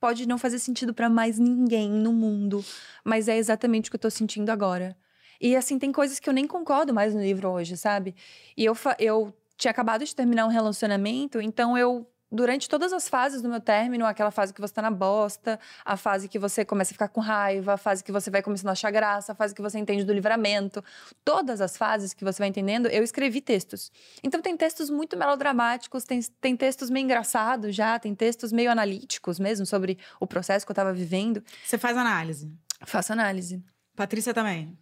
pode 0.00 0.26
não 0.26 0.38
fazer 0.38 0.58
sentido 0.58 0.94
pra 0.94 1.08
mais 1.10 1.38
ninguém 1.38 1.90
no 1.90 2.12
mundo, 2.12 2.64
mas 3.04 3.28
é 3.28 3.36
exatamente 3.36 3.88
o 3.88 3.90
que 3.90 3.96
eu 3.96 4.00
tô 4.00 4.10
sentindo 4.10 4.50
agora. 4.50 4.96
E 5.40 5.54
assim, 5.56 5.78
tem 5.78 5.92
coisas 5.92 6.18
que 6.18 6.28
eu 6.28 6.32
nem 6.32 6.46
concordo 6.46 6.94
mais 6.94 7.14
no 7.14 7.20
livro 7.20 7.50
hoje, 7.50 7.76
sabe? 7.76 8.14
E 8.56 8.64
eu, 8.64 8.74
fa- 8.74 8.96
eu 8.98 9.32
tinha 9.56 9.70
acabado 9.70 10.04
de 10.04 10.14
terminar 10.14 10.46
um 10.46 10.50
relacionamento, 10.50 11.40
então 11.40 11.76
eu. 11.76 12.08
Durante 12.30 12.68
todas 12.68 12.92
as 12.92 13.08
fases 13.08 13.40
do 13.40 13.48
meu 13.48 13.60
término, 13.60 14.04
aquela 14.04 14.30
fase 14.30 14.52
que 14.52 14.60
você 14.60 14.74
tá 14.74 14.82
na 14.82 14.90
bosta, 14.90 15.58
a 15.82 15.96
fase 15.96 16.28
que 16.28 16.38
você 16.38 16.62
começa 16.62 16.92
a 16.92 16.94
ficar 16.94 17.08
com 17.08 17.22
raiva, 17.22 17.72
a 17.72 17.76
fase 17.78 18.04
que 18.04 18.12
você 18.12 18.30
vai 18.30 18.42
começando 18.42 18.68
a 18.68 18.72
achar 18.72 18.90
graça, 18.90 19.32
a 19.32 19.34
fase 19.34 19.54
que 19.54 19.62
você 19.62 19.78
entende 19.78 20.04
do 20.04 20.12
livramento, 20.12 20.84
todas 21.24 21.62
as 21.62 21.76
fases 21.76 22.12
que 22.12 22.22
você 22.24 22.38
vai 22.38 22.48
entendendo, 22.48 22.86
eu 22.88 23.02
escrevi 23.02 23.40
textos. 23.40 23.90
Então 24.22 24.42
tem 24.42 24.54
textos 24.58 24.90
muito 24.90 25.16
melodramáticos, 25.16 26.04
tem, 26.04 26.20
tem 26.38 26.54
textos 26.54 26.90
meio 26.90 27.04
engraçados 27.04 27.74
já, 27.74 27.98
tem 27.98 28.14
textos 28.14 28.52
meio 28.52 28.70
analíticos 28.70 29.38
mesmo 29.38 29.64
sobre 29.64 29.98
o 30.20 30.26
processo 30.26 30.66
que 30.66 30.72
eu 30.72 30.76
tava 30.76 30.92
vivendo. 30.92 31.42
Você 31.64 31.78
faz 31.78 31.96
análise. 31.96 32.52
Faço 32.84 33.12
análise. 33.12 33.64
Patrícia 33.96 34.34
também. 34.34 34.78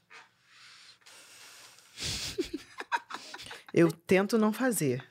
Eu 3.72 3.92
tento 3.92 4.36
não 4.36 4.52
fazer, 4.52 5.04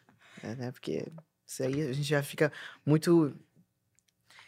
né? 0.44 0.72
Porque 0.72 1.06
isso 1.56 1.64
aí 1.64 1.82
a 1.90 1.94
gente 1.94 2.08
já 2.08 2.22
fica 2.22 2.52
muito 2.86 3.34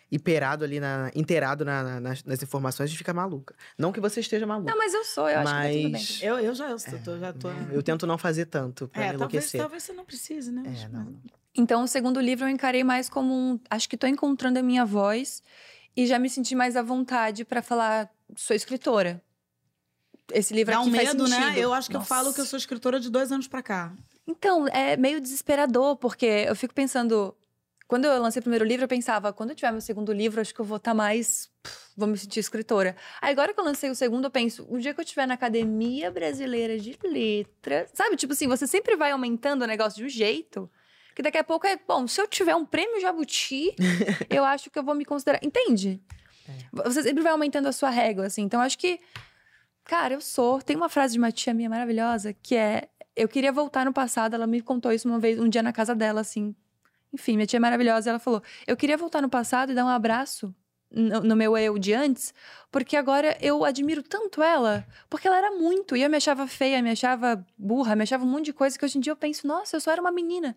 hiperado 0.10 0.64
ali, 0.64 0.80
na, 0.80 1.12
inteirado 1.16 1.66
na- 1.66 1.84
na- 1.84 2.00
nas, 2.00 2.24
nas 2.24 2.42
informações, 2.42 2.86
a 2.86 2.88
gente 2.90 2.98
fica 2.98 3.14
maluca. 3.14 3.54
Não 3.78 3.92
que 3.92 4.00
você 4.00 4.22
esteja 4.22 4.46
maluca. 4.46 4.72
Não, 4.72 4.78
mas 4.78 4.94
eu 4.94 5.04
sou, 5.04 5.28
eu 5.30 5.40
acho 5.40 5.52
que 5.52 5.58
tá 5.58 5.64
tudo 5.68 5.74
bem. 5.74 5.92
Mas- 5.92 6.20
Eu, 6.22 6.40
eu 6.40 6.56
já, 6.56 6.70
eu 6.70 6.78
tô, 7.04 7.18
já 7.20 7.34
tô. 7.34 7.50
Eu 7.72 7.84
tento 7.84 8.08
não 8.08 8.18
fazer 8.18 8.46
tanto 8.46 8.88
pra 8.88 9.02
É, 9.04 9.12
me 9.12 9.18
talvez, 9.18 9.34
enlouquecer. 9.34 9.60
talvez 9.62 9.84
você 9.84 9.92
não 9.94 10.06
precise, 10.06 10.52
né? 10.52 10.64
É, 10.66 10.88
não, 10.88 11.04
não. 11.04 11.22
Então, 11.54 11.84
o 11.84 11.88
segundo 11.88 12.22
livro 12.22 12.46
eu 12.46 12.50
encarei 12.50 12.84
mais 12.84 13.10
como 13.10 13.34
um. 13.34 13.60
Acho 13.70 13.90
que 13.90 13.98
tô 13.98 14.08
encontrando 14.08 14.60
a 14.60 14.64
minha 14.64 14.86
voz 14.86 15.42
e 15.96 16.06
já 16.06 16.18
me 16.20 16.30
senti 16.30 16.56
mais 16.56 16.78
à 16.78 16.82
vontade 16.82 17.44
pra 17.44 17.62
falar, 17.62 18.10
sou 18.36 18.56
escritora. 18.56 19.22
Esse 20.32 20.54
livro 20.54 20.74
Dá 20.74 20.80
um 20.82 20.84
aqui 20.84 20.96
faz 20.96 21.08
medo, 21.10 21.28
né? 21.28 21.54
Eu 21.58 21.74
acho 21.74 21.90
que 21.90 21.96
eu 21.96 22.00
Nossa. 22.00 22.08
falo 22.14 22.34
que 22.34 22.40
eu 22.40 22.46
sou 22.46 22.58
escritora 22.58 23.00
de 23.00 23.10
dois 23.10 23.32
anos 23.32 23.48
pra 23.48 23.62
cá. 23.64 23.94
Então, 24.28 24.68
é 24.68 24.98
meio 24.98 25.22
desesperador, 25.22 25.96
porque 25.96 26.26
eu 26.26 26.56
fico 26.56 26.74
pensando. 26.74 27.36
Quando 27.88 28.04
eu 28.04 28.22
lancei 28.22 28.42
o 28.42 28.44
primeiro 28.44 28.66
livro, 28.66 28.84
eu 28.84 28.90
pensava, 28.90 29.32
quando 29.32 29.52
eu 29.52 29.56
tiver 29.56 29.72
meu 29.72 29.80
segundo 29.80 30.12
livro, 30.12 30.42
acho 30.42 30.54
que 30.54 30.60
eu 30.60 30.66
vou 30.66 30.78
estar 30.78 30.94
mais. 30.94 31.50
pff, 31.64 31.88
Vou 31.98 32.08
me 32.08 32.16
sentir 32.16 32.40
escritora. 32.40 32.96
Aí 33.20 33.32
agora 33.32 33.52
que 33.52 33.60
eu 33.60 33.64
lancei 33.64 33.90
o 33.90 33.96
segundo, 33.96 34.26
eu 34.26 34.30
penso, 34.30 34.68
o 34.70 34.78
dia 34.78 34.94
que 34.94 35.00
eu 35.00 35.04
estiver 35.04 35.26
na 35.26 35.34
Academia 35.34 36.12
Brasileira 36.12 36.78
de 36.78 36.96
Letras. 37.04 37.90
Sabe, 37.92 38.16
tipo 38.16 38.34
assim, 38.34 38.48
você 38.48 38.68
sempre 38.68 38.96
vai 38.96 39.10
aumentando 39.10 39.64
o 39.64 39.68
negócio 39.68 39.98
de 39.98 40.06
um 40.06 40.10
jeito. 40.10 40.70
Que 41.16 41.24
daqui 41.24 41.40
a 41.40 41.44
pouco 41.44 41.66
é, 41.66 41.76
bom, 41.88 42.08
se 42.08 42.22
eu 42.22 42.28
tiver 42.28 42.56
um 42.56 42.64
prêmio 42.64 43.02
Jabuti, 43.02 43.74
eu 44.30 44.46
acho 44.46 44.70
que 44.70 44.78
eu 44.78 44.84
vou 44.84 44.94
me 44.94 45.06
considerar. 45.06 45.40
Entende? 45.42 46.00
Você 46.72 47.02
sempre 47.02 47.24
vai 47.24 47.32
aumentando 47.32 47.68
a 47.68 47.72
sua 47.72 47.90
régua, 47.90 48.28
assim. 48.28 48.44
Então, 48.44 48.62
acho 48.62 48.78
que. 48.78 49.00
Cara, 49.84 50.14
eu 50.14 50.22
sou. 50.22 50.62
Tem 50.62 50.76
uma 50.76 50.90
frase 50.90 51.14
de 51.14 51.20
uma 51.20 51.32
tia 51.32 51.52
minha 51.52 51.68
maravilhosa 51.68 52.32
que 52.32 52.56
é: 52.56 52.90
Eu 53.18 53.28
queria 53.28 53.52
voltar 53.52 53.84
no 53.84 53.92
passado. 53.92 54.36
Ela 54.36 54.46
me 54.46 54.62
contou 54.62 54.92
isso 54.92 55.08
uma 55.10 55.20
vez, 55.20 55.40
um 55.40 55.50
dia 55.50 55.64
na 55.64 55.74
casa 55.74 55.96
dela, 55.96 56.22
assim. 56.22 56.56
Enfim, 57.12 57.36
minha 57.36 57.48
tia 57.48 57.58
é 57.58 57.60
maravilhosa. 57.60 58.12
Ela 58.12 58.20
falou: 58.20 58.44
Eu 58.68 58.78
queria 58.78 58.96
voltar 58.96 59.22
no 59.22 59.30
passado 59.30 59.72
e 59.72 59.76
dar 59.76 59.84
um 59.84 59.90
abraço 59.90 60.54
no, 60.92 61.22
no 61.22 61.36
meu 61.36 61.58
eu 61.58 61.78
de 61.78 61.94
antes, 61.94 62.34
porque 62.72 62.96
agora 62.96 63.38
eu 63.42 63.66
admiro 63.66 64.04
tanto 64.04 64.42
ela. 64.42 64.86
Porque 65.10 65.28
ela 65.28 65.38
era 65.38 65.52
muito. 65.52 65.98
E 65.98 66.04
eu 66.04 66.10
me 66.10 66.18
achava 66.18 66.48
feia, 66.48 66.82
me 66.82 66.92
achava 66.92 67.44
burra, 67.58 67.96
me 67.96 68.04
achava 68.04 68.24
um 68.24 68.28
monte 68.28 68.46
de 68.46 68.54
coisa 68.54 68.78
que 68.78 68.86
hoje 68.86 69.00
em 69.00 69.02
dia 69.02 69.12
eu 69.12 69.18
penso: 69.18 69.48
Nossa, 69.48 69.78
eu 69.78 69.82
só 69.82 69.92
era 69.92 70.02
uma 70.02 70.12
menina. 70.12 70.56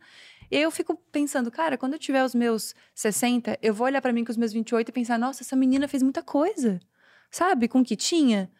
E 0.51 0.57
aí 0.57 0.63
eu 0.63 0.71
fico 0.71 0.97
pensando, 1.11 1.51
cara, 1.51 1.79
quando 1.79 1.95
eu 1.95 1.99
tiver 1.99 2.25
os 2.25 2.35
meus 2.35 2.75
60, 2.95 3.59
eu 3.63 3.73
vou 3.73 3.87
olhar 3.87 4.03
pra 4.03 4.13
mim 4.13 4.25
com 4.25 4.31
os 4.31 4.37
meus 4.37 4.53
28 4.53 4.89
e 4.89 4.93
pensar: 4.93 5.19
Nossa, 5.19 5.43
essa 5.43 5.57
menina 5.57 5.89
fez 5.89 6.03
muita 6.03 6.23
coisa. 6.23 6.79
Sabe? 7.31 7.69
Com 7.69 7.81
o 7.81 7.85
que 7.85 7.97
tinha. 7.97 8.51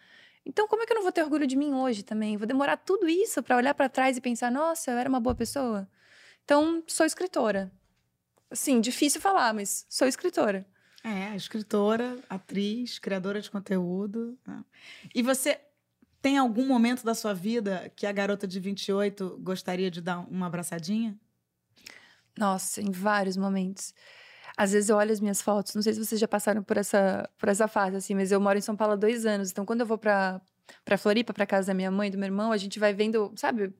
Então, 0.45 0.67
como 0.67 0.83
é 0.83 0.87
que 0.87 0.93
eu 0.93 0.97
não 0.97 1.03
vou 1.03 1.13
ter 1.13 1.23
orgulho 1.23 1.47
de 1.47 1.57
mim 1.57 1.73
hoje 1.75 2.03
também? 2.03 2.37
Vou 2.37 2.47
demorar 2.47 2.77
tudo 2.77 3.09
isso 3.09 3.43
pra 3.43 3.57
olhar 3.57 3.75
pra 3.75 3.89
trás 3.89 4.17
e 4.17 4.21
pensar, 4.21 4.51
nossa, 4.51 4.91
eu 4.91 4.99
era 4.99 5.09
uma 5.09 5.21
boa 5.21 5.35
pessoa? 5.35 5.89
Então, 6.45 6.83
sou 6.87 7.07
escritora. 7.07 7.71
Assim, 8.51 8.81
difícil 8.81 9.21
falar, 9.21 9.55
mas 9.55 9.87
sou 9.89 10.09
escritora. 10.09 10.67
É, 11.05 11.35
escritora, 11.37 12.19
atriz, 12.29 12.99
criadora 12.99 13.41
de 13.41 13.51
conteúdo. 13.51 14.39
né? 14.47 14.65
E 15.15 15.23
você 15.23 15.61
tem 16.21 16.37
algum 16.37 16.67
momento 16.67 17.05
da 17.05 17.15
sua 17.15 17.33
vida 17.33 17.91
que 17.97 18.07
a 18.07 18.13
garota 18.13 18.47
de 18.47 18.61
28 18.61 19.39
gostaria 19.41 19.91
de 19.91 20.01
dar 20.01 20.21
uma 20.31 20.47
abraçadinha? 20.47 21.19
Nossa, 22.37 22.81
em 22.81 22.91
vários 22.91 23.37
momentos. 23.37 23.95
Às 24.61 24.73
vezes 24.73 24.91
eu 24.91 24.97
olho 24.99 25.11
as 25.11 25.21
minhas 25.21 25.41
fotos, 25.41 25.75
não 25.75 25.81
sei 25.81 25.95
se 25.95 26.05
vocês 26.05 26.21
já 26.21 26.29
passaram 26.29 26.63
por 26.63 26.77
essa, 26.77 27.27
por 27.39 27.49
essa 27.49 27.67
fase, 27.67 27.97
assim, 27.97 28.15
mas 28.15 28.31
eu 28.31 28.39
moro 28.39 28.59
em 28.59 28.61
São 28.61 28.77
Paulo 28.77 28.93
há 28.93 28.97
dois 28.97 29.25
anos. 29.25 29.51
Então, 29.51 29.65
quando 29.65 29.81
eu 29.81 29.87
vou 29.87 29.97
pra, 29.97 30.39
pra 30.85 30.99
Floripa, 30.99 31.33
pra 31.33 31.47
casa 31.47 31.69
da 31.69 31.73
minha 31.73 31.91
mãe 31.91 32.11
do 32.11 32.19
meu 32.19 32.27
irmão, 32.27 32.53
a 32.53 32.59
gente 32.59 32.79
vai 32.79 32.93
vendo, 32.93 33.33
sabe? 33.37 33.73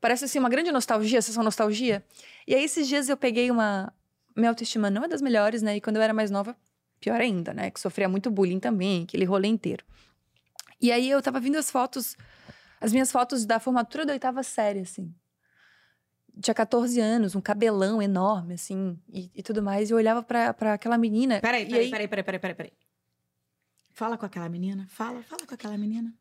Parece 0.00 0.26
assim 0.26 0.38
uma 0.38 0.48
grande 0.48 0.70
nostalgia, 0.70 1.20
sessão 1.20 1.42
nostalgia. 1.42 2.04
E 2.46 2.54
aí, 2.54 2.62
esses 2.62 2.86
dias 2.86 3.08
eu 3.08 3.16
peguei 3.16 3.50
uma. 3.50 3.92
Minha 4.36 4.50
autoestima 4.50 4.88
não 4.88 5.02
é 5.02 5.08
das 5.08 5.20
melhores, 5.20 5.62
né? 5.62 5.74
E 5.78 5.80
quando 5.80 5.96
eu 5.96 6.02
era 6.02 6.14
mais 6.14 6.30
nova, 6.30 6.56
pior 7.00 7.20
ainda, 7.20 7.52
né? 7.52 7.68
Que 7.68 7.80
sofria 7.80 8.08
muito 8.08 8.30
bullying 8.30 8.60
também, 8.60 9.02
aquele 9.02 9.24
rolê 9.24 9.48
inteiro. 9.48 9.84
E 10.80 10.92
aí 10.92 11.10
eu 11.10 11.20
tava 11.20 11.40
vendo 11.40 11.56
as 11.56 11.72
fotos, 11.72 12.16
as 12.80 12.92
minhas 12.92 13.10
fotos 13.10 13.44
da 13.44 13.58
formatura 13.58 14.06
da 14.06 14.12
oitava 14.12 14.44
série, 14.44 14.78
assim 14.78 15.12
tinha 16.40 16.54
14 16.54 17.00
anos, 17.00 17.34
um 17.34 17.40
cabelão 17.40 18.00
enorme, 18.02 18.54
assim, 18.54 18.98
e, 19.12 19.30
e 19.34 19.42
tudo 19.42 19.62
mais. 19.62 19.88
E 19.88 19.92
eu 19.92 19.96
olhava 19.96 20.22
pra, 20.22 20.52
pra 20.52 20.74
aquela 20.74 20.98
menina. 20.98 21.40
Peraí, 21.40 21.64
peraí, 21.66 21.84
aí, 21.84 21.90
peraí, 21.90 22.08
peraí, 22.08 22.24
peraí, 22.24 22.38
peraí, 22.38 22.54
peraí. 22.54 22.72
Fala 23.90 24.16
com 24.16 24.26
aquela 24.26 24.48
menina, 24.48 24.86
fala, 24.88 25.22
fala 25.22 25.46
com 25.46 25.54
aquela 25.54 25.76
menina. 25.76 26.14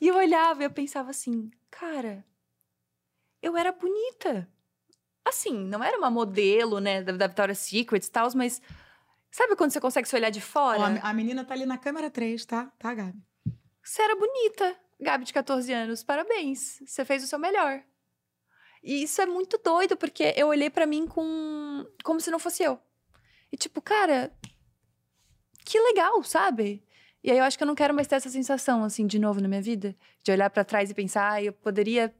E 0.00 0.08
eu 0.08 0.16
olhava 0.16 0.62
e 0.62 0.66
eu 0.66 0.70
pensava 0.70 1.10
assim, 1.10 1.50
cara, 1.70 2.24
eu 3.42 3.56
era 3.56 3.72
bonita. 3.72 4.48
Assim, 5.24 5.52
não 5.52 5.82
era 5.82 5.98
uma 5.98 6.10
modelo, 6.10 6.80
né, 6.80 7.02
da, 7.02 7.12
da 7.12 7.26
Victoria's 7.26 7.58
Secret 7.58 8.04
e 8.04 8.10
tal, 8.10 8.28
mas 8.34 8.62
sabe 9.30 9.56
quando 9.56 9.70
você 9.70 9.80
consegue 9.80 10.08
se 10.08 10.16
olhar 10.16 10.30
de 10.30 10.40
fora? 10.40 11.00
a, 11.02 11.10
a 11.10 11.12
menina 11.12 11.44
tá 11.44 11.54
ali 11.54 11.66
na 11.66 11.76
câmera 11.76 12.10
3, 12.10 12.44
tá? 12.46 12.72
Tá, 12.78 12.94
Gabi? 12.94 13.22
Você 13.82 14.02
era 14.02 14.16
bonita, 14.16 14.76
Gabi 15.00 15.24
de 15.24 15.32
14 15.32 15.72
anos, 15.72 16.02
parabéns. 16.02 16.80
Você 16.86 17.04
fez 17.04 17.24
o 17.24 17.26
seu 17.26 17.38
melhor. 17.38 17.82
E 18.82 19.02
isso 19.02 19.20
é 19.20 19.26
muito 19.26 19.58
doido, 19.62 19.96
porque 19.96 20.32
eu 20.36 20.48
olhei 20.48 20.70
pra 20.70 20.86
mim 20.86 21.06
com 21.06 21.86
como 22.02 22.20
se 22.20 22.30
não 22.30 22.38
fosse 22.38 22.62
eu. 22.62 22.78
E 23.52 23.56
tipo, 23.56 23.80
cara, 23.82 24.32
que 25.64 25.78
legal, 25.78 26.22
sabe? 26.22 26.82
E 27.22 27.30
aí 27.30 27.38
eu 27.38 27.44
acho 27.44 27.58
que 27.58 27.62
eu 27.62 27.66
não 27.66 27.74
quero 27.74 27.94
mais 27.94 28.06
ter 28.06 28.14
essa 28.16 28.30
sensação, 28.30 28.82
assim, 28.82 29.06
de 29.06 29.18
novo 29.18 29.40
na 29.40 29.48
minha 29.48 29.60
vida. 29.60 29.94
De 30.22 30.32
olhar 30.32 30.48
pra 30.48 30.64
trás 30.64 30.90
e 30.90 30.94
pensar, 30.94 31.32
ah, 31.32 31.42
eu 31.42 31.52
poderia 31.52 32.14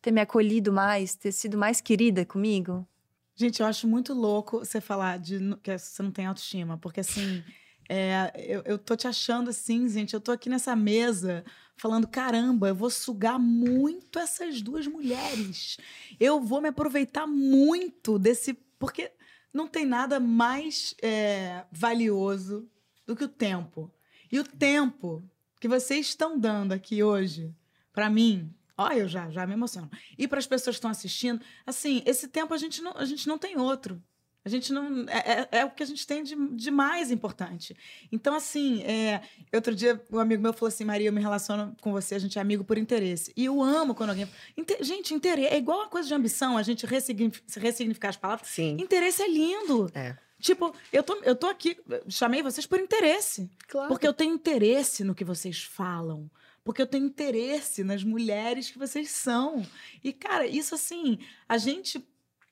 ter 0.00 0.12
me 0.12 0.20
acolhido 0.20 0.72
mais, 0.72 1.14
ter 1.14 1.32
sido 1.32 1.58
mais 1.58 1.80
querida 1.80 2.24
comigo. 2.24 2.86
Gente, 3.34 3.60
eu 3.60 3.66
acho 3.66 3.88
muito 3.88 4.14
louco 4.14 4.60
você 4.60 4.80
falar 4.80 5.18
de 5.18 5.38
que 5.62 5.76
você 5.76 6.02
não 6.02 6.12
tem 6.12 6.26
autoestima, 6.26 6.78
porque 6.78 7.00
assim, 7.00 7.42
é, 7.88 8.32
eu, 8.36 8.62
eu 8.64 8.78
tô 8.78 8.94
te 8.94 9.08
achando 9.08 9.50
assim, 9.50 9.88
gente, 9.88 10.14
eu 10.14 10.20
tô 10.20 10.30
aqui 10.30 10.48
nessa 10.48 10.76
mesa 10.76 11.44
falando, 11.76 12.06
caramba, 12.06 12.68
eu 12.68 12.74
vou 12.74 12.90
sugar 12.90 13.38
muito 13.38 14.18
essas 14.18 14.62
duas 14.62 14.86
mulheres. 14.86 15.78
Eu 16.18 16.40
vou 16.40 16.60
me 16.60 16.68
aproveitar 16.68 17.26
muito 17.26 18.18
desse. 18.18 18.54
Porque 18.78 19.12
não 19.52 19.66
tem 19.66 19.86
nada 19.86 20.18
mais 20.18 20.94
é, 21.02 21.64
valioso 21.70 22.68
do 23.06 23.14
que 23.14 23.24
o 23.24 23.28
tempo. 23.28 23.92
E 24.30 24.38
o 24.38 24.44
tempo 24.44 25.22
que 25.60 25.68
vocês 25.68 26.06
estão 26.06 26.38
dando 26.38 26.72
aqui 26.72 27.02
hoje, 27.02 27.54
pra 27.92 28.10
mim, 28.10 28.52
ó, 28.76 28.90
eu 28.90 29.08
já, 29.08 29.30
já 29.30 29.46
me 29.46 29.52
emociono. 29.52 29.90
E 30.18 30.26
para 30.26 30.38
as 30.38 30.46
pessoas 30.46 30.76
que 30.76 30.78
estão 30.78 30.90
assistindo, 30.90 31.44
assim, 31.64 32.02
esse 32.04 32.28
tempo 32.28 32.52
a 32.52 32.58
gente 32.58 32.82
não, 32.82 32.96
a 32.96 33.04
gente 33.04 33.26
não 33.26 33.38
tem 33.38 33.56
outro. 33.56 34.02
A 34.44 34.48
gente 34.50 34.72
não. 34.72 35.06
É, 35.08 35.48
é- 35.52 35.58
é 35.60 35.64
o 35.64 35.70
que 35.70 35.82
a 35.82 35.86
gente 35.86 36.06
tem 36.06 36.22
de, 36.22 36.34
de 36.54 36.70
mais 36.70 37.10
importante. 37.10 37.74
Então, 38.12 38.34
assim, 38.34 38.82
é, 38.82 39.22
outro 39.54 39.74
dia 39.74 39.98
um 40.12 40.18
amigo 40.18 40.42
meu 40.42 40.52
falou 40.52 40.68
assim: 40.68 40.84
Maria, 40.84 41.08
eu 41.08 41.12
me 41.12 41.20
relaciono 41.20 41.74
com 41.80 41.92
você, 41.92 42.14
a 42.14 42.18
gente 42.18 42.38
é 42.38 42.42
amigo 42.42 42.62
por 42.62 42.76
interesse. 42.76 43.32
E 43.36 43.46
eu 43.46 43.62
amo 43.62 43.94
quando 43.94 44.10
alguém. 44.10 44.28
Inte- 44.56 44.76
gente, 44.84 45.14
interesse 45.14 45.54
é 45.54 45.56
igual 45.56 45.78
uma 45.78 45.88
coisa 45.88 46.06
de 46.06 46.12
ambição, 46.14 46.58
a 46.58 46.62
gente 46.62 46.84
ressignifi- 46.84 47.42
ressignificar 47.56 48.10
as 48.10 48.16
palavras. 48.18 48.48
Sim. 48.48 48.76
Interesse 48.78 49.22
é 49.22 49.28
lindo. 49.28 49.90
É. 49.94 50.16
Tipo, 50.38 50.74
eu 50.92 51.02
tô, 51.02 51.14
eu 51.22 51.34
tô 51.34 51.46
aqui, 51.46 51.78
chamei 52.06 52.42
vocês 52.42 52.66
por 52.66 52.78
interesse. 52.78 53.48
Claro. 53.66 53.88
Porque 53.88 54.06
eu 54.06 54.12
tenho 54.12 54.34
interesse 54.34 55.02
no 55.02 55.14
que 55.14 55.24
vocês 55.24 55.62
falam. 55.62 56.30
Porque 56.62 56.82
eu 56.82 56.86
tenho 56.86 57.06
interesse 57.06 57.82
nas 57.82 58.04
mulheres 58.04 58.70
que 58.70 58.78
vocês 58.78 59.10
são. 59.10 59.64
E, 60.02 60.12
cara, 60.12 60.46
isso 60.46 60.74
assim, 60.74 61.18
a 61.48 61.56
gente 61.56 62.02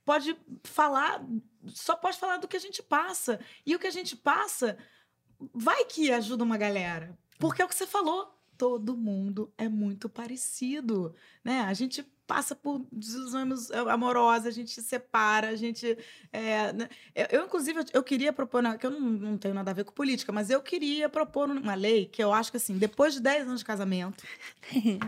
pode 0.05 0.37
falar, 0.65 1.25
só 1.67 1.97
pode 1.97 2.19
falar 2.19 2.39
do 2.39 2.49
que 2.49 2.57
a 2.57 2.61
gente 2.61 2.83
passa. 2.83 3.41
E 3.65 3.75
o 3.75 3.79
que 3.79 3.87
a 3.87 3.93
gente 3.93 4.17
passa 4.17 4.77
vai 5.53 5.85
que 5.85 6.11
ajuda 6.11 6.45
uma 6.45 6.57
galera. 6.57 7.17
Porque 7.39 7.63
é 7.63 7.65
o 7.65 7.69
que 7.69 7.75
você 7.75 7.87
falou. 7.87 8.33
Todo 8.57 8.97
mundo 8.97 9.53
é 9.59 9.69
muito 9.69 10.09
parecido, 10.09 11.15
né? 11.43 11.63
A 11.63 11.75
gente 11.75 12.03
passa 12.27 12.55
por 12.55 12.87
desilusões 12.93 13.71
amorosas, 13.71 14.47
a 14.47 14.51
gente 14.51 14.71
se 14.71 14.83
separa, 14.83 15.49
a 15.49 15.57
gente... 15.57 15.99
é, 16.33 16.73
né? 16.73 16.89
eu, 17.15 17.27
eu, 17.31 17.45
inclusive, 17.45 17.81
eu, 17.93 18.03
queria 18.03 18.33
propor, 18.33 18.63
que 18.79 18.87
eu 18.87 18.91
não, 18.91 19.01
não 19.01 19.39
tenho 19.39 19.55
nada 19.55 19.71
a 19.71 19.75
ver 19.75 19.85
com 19.85 19.93
política, 19.93 20.33
mas 20.33 20.49
eu 20.49 20.63
queria 20.63 21.09
propor 21.09 21.51
uma 21.51 21.75
lei 21.75 22.07
que 22.07 22.23
eu 22.23 22.33
acho 22.33 22.51
que, 22.51 22.57
assim, 22.57 22.79
depois 22.79 23.15
de 23.15 23.21
10 23.21 23.49
anos 23.49 23.61
de 23.61 23.67
casamento, 23.67 24.25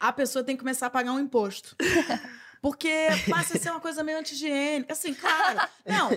a 0.00 0.12
pessoa 0.12 0.42
tem 0.42 0.56
que 0.56 0.60
começar 0.60 0.86
a 0.86 0.90
pagar 0.90 1.12
um 1.12 1.20
imposto. 1.20 1.76
Porque 2.62 2.88
passa 3.30 3.56
a 3.56 3.60
ser 3.60 3.70
uma 3.70 3.80
coisa 3.80 4.02
meio 4.02 4.18
anti-higiênica. 4.18 4.92
Assim, 4.92 5.14
claro. 5.14 5.68
Não, 5.84 6.10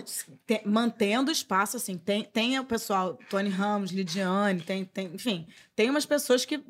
te- 0.46 0.62
mantendo 0.66 1.30
o 1.30 1.32
espaço, 1.32 1.76
assim, 1.76 1.96
tem, 1.96 2.24
tem 2.24 2.58
o 2.58 2.64
pessoal, 2.64 3.18
Tony 3.28 3.48
Ramos, 3.50 3.90
Lidiane, 3.90 4.60
tem, 4.62 4.84
tem, 4.84 5.06
enfim, 5.14 5.46
tem 5.76 5.88
umas 5.90 6.06
pessoas 6.06 6.44
que 6.44 6.62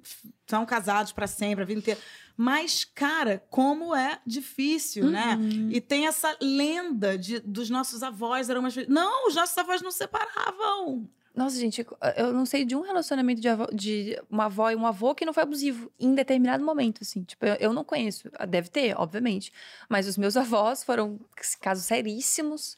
são 0.46 0.66
casados 0.66 1.12
para 1.12 1.26
sempre, 1.26 1.62
a 1.62 1.66
vida 1.66 1.78
inteira. 1.80 2.00
Mas, 2.36 2.84
cara, 2.84 3.42
como 3.50 3.94
é 3.94 4.18
difícil, 4.26 5.10
né? 5.10 5.36
E 5.70 5.80
tem 5.80 6.06
essa 6.06 6.36
lenda 6.40 7.16
de, 7.18 7.38
dos 7.40 7.68
nossos 7.68 8.02
avós 8.02 8.48
eram 8.48 8.62
felizes. 8.70 8.88
Não, 8.92 9.28
os 9.28 9.34
nossos 9.34 9.56
avós 9.58 9.82
não 9.82 9.90
separavam. 9.90 11.08
Nossa, 11.34 11.56
gente, 11.56 11.86
eu 12.16 12.32
não 12.32 12.44
sei 12.44 12.64
de 12.64 12.74
um 12.74 12.80
relacionamento 12.80 13.40
de, 13.40 13.48
avó- 13.48 13.68
de 13.72 14.20
uma 14.28 14.46
avó 14.46 14.70
e 14.70 14.76
um 14.76 14.84
avô 14.86 15.14
que 15.14 15.24
não 15.24 15.32
foi 15.32 15.44
abusivo 15.44 15.90
em 15.98 16.14
determinado 16.14 16.64
momento, 16.64 17.00
assim. 17.02 17.22
Tipo, 17.22 17.46
eu, 17.46 17.54
eu 17.54 17.72
não 17.72 17.84
conheço. 17.84 18.28
Deve 18.48 18.68
ter, 18.68 18.94
obviamente. 18.98 19.52
Mas 19.88 20.06
os 20.08 20.16
meus 20.18 20.36
avós 20.36 20.82
foram 20.82 21.20
casos 21.60 21.84
seríssimos. 21.84 22.76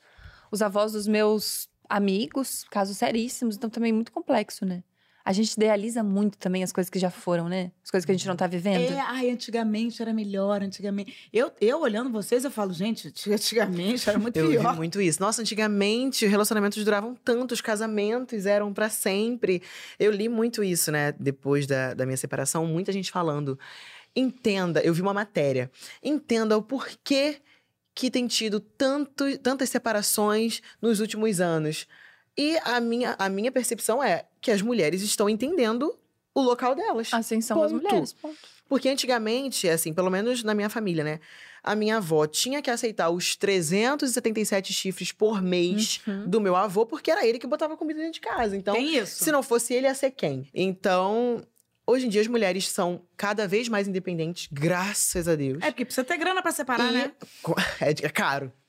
Os 0.51 0.61
avós 0.61 0.93
dos 0.93 1.09
meus 1.09 1.69
amigos, 1.89 2.65
casos 2.71 2.99
seríssimos. 2.99 3.57
Então, 3.57 3.71
também 3.71 3.93
muito 3.93 4.13
complexo, 4.13 4.67
né? 4.67 4.85
A 5.25 5.33
gente 5.33 5.53
idealiza 5.53 6.03
muito 6.03 6.37
também 6.37 6.63
as 6.63 6.73
coisas 6.73 6.91
que 6.91 6.99
já 6.99 7.11
foram, 7.11 7.49
né? 7.49 7.71
As 7.83 7.91
coisas 7.91 8.05
que 8.05 8.13
a 8.13 8.15
gente 8.15 8.27
não 8.27 8.37
tá 8.37 8.47
vivendo. 8.47 8.93
É, 8.93 9.01
ai, 9.01 9.31
antigamente 9.31 10.03
era 10.03 10.13
melhor, 10.13 10.63
antigamente. 10.63 11.29
Eu, 11.33 11.53
eu 11.61 11.81
olhando 11.81 12.11
vocês, 12.11 12.45
eu 12.45 12.51
falo, 12.51 12.73
gente, 12.73 13.13
antigamente 13.31 14.09
era 14.09 14.19
muito 14.19 14.37
Eu 14.37 14.49
vi 14.49 14.59
pior. 14.59 14.75
muito 14.75 15.01
isso. 15.01 15.21
Nossa, 15.21 15.43
antigamente 15.43 16.27
relacionamentos 16.27 16.85
duravam 16.85 17.15
tanto, 17.25 17.53
os 17.53 17.61
casamentos 17.61 18.47
eram 18.47 18.73
pra 18.73 18.89
sempre. 18.89 19.63
Eu 19.99 20.11
li 20.11 20.29
muito 20.29 20.63
isso, 20.63 20.91
né? 20.91 21.13
Depois 21.13 21.67
da, 21.67 21.95
da 21.95 22.05
minha 22.05 22.17
separação, 22.17 22.67
muita 22.67 22.93
gente 22.93 23.11
falando. 23.11 23.59
Entenda, 24.15 24.81
eu 24.81 24.93
vi 24.93 25.01
uma 25.01 25.15
matéria. 25.15 25.71
Entenda 26.03 26.57
o 26.57 26.63
porquê 26.63 27.41
que 27.95 28.11
tem 28.11 28.27
tido 28.27 28.61
tanto, 28.61 29.39
tantas 29.39 29.69
separações 29.71 30.61
nos 30.81 31.01
últimos 31.01 31.41
anos. 31.41 31.87
E 32.37 32.57
a 32.65 32.81
minha, 32.81 33.15
a 33.19 33.29
minha 33.29 33.53
percepção 33.53 34.03
é 34.03 34.25
que 34.41 34.51
as 34.51 34.63
mulheres 34.63 35.03
estão 35.03 35.29
entendendo 35.29 35.95
o 36.35 36.41
local 36.41 36.75
delas. 36.75 37.13
Assim 37.13 37.41
são 37.41 37.63
as 37.63 37.71
Ponto. 37.73 37.83
mulheres. 37.85 38.13
Ponto. 38.15 38.37
Porque 38.69 38.89
antigamente, 38.89 39.69
assim, 39.69 39.93
pelo 39.93 40.11
menos 40.11 40.43
na 40.43 40.55
minha 40.55 40.71
família, 40.71 41.05
né? 41.05 41.21
A 41.63 41.77
minha 41.77 41.99
avó 41.99 42.27
tinha 42.27 42.63
que 42.63 42.71
aceitar 42.71 43.11
os 43.11 43.37
377 43.37 44.73
chifres 44.73 45.13
por 45.13 45.43
mês 45.43 46.01
Uhum. 46.07 46.27
do 46.29 46.41
meu 46.41 46.57
avô, 46.57 46.87
porque 46.87 47.11
era 47.11 47.25
ele 47.27 47.39
que 47.39 47.47
botava 47.47 47.77
comida 47.77 47.99
dentro 48.01 48.15
de 48.15 48.21
casa. 48.21 48.57
Então, 48.57 48.75
se 49.07 49.31
não 49.31 49.43
fosse 49.43 49.75
ele, 49.75 49.87
ia 49.87 49.95
ser 49.95 50.11
quem? 50.13 50.49
Então, 50.55 51.43
hoje 51.87 52.07
em 52.07 52.09
dia 52.09 52.21
as 52.23 52.27
mulheres 52.27 52.67
são 52.69 53.03
cada 53.17 53.47
vez 53.47 53.69
mais 53.69 53.87
independentes, 53.87 54.49
graças 54.51 55.29
a 55.29 55.35
Deus. 55.37 55.59
É 55.63 55.71
porque 55.71 55.85
precisa 55.85 56.03
ter 56.05 56.17
grana 56.17 56.41
pra 56.43 56.51
separar, 56.51 56.91
E- 56.91 56.97
né? 56.97 57.13
Co- 57.43 57.55
É, 57.81 57.93
de- 57.93 58.07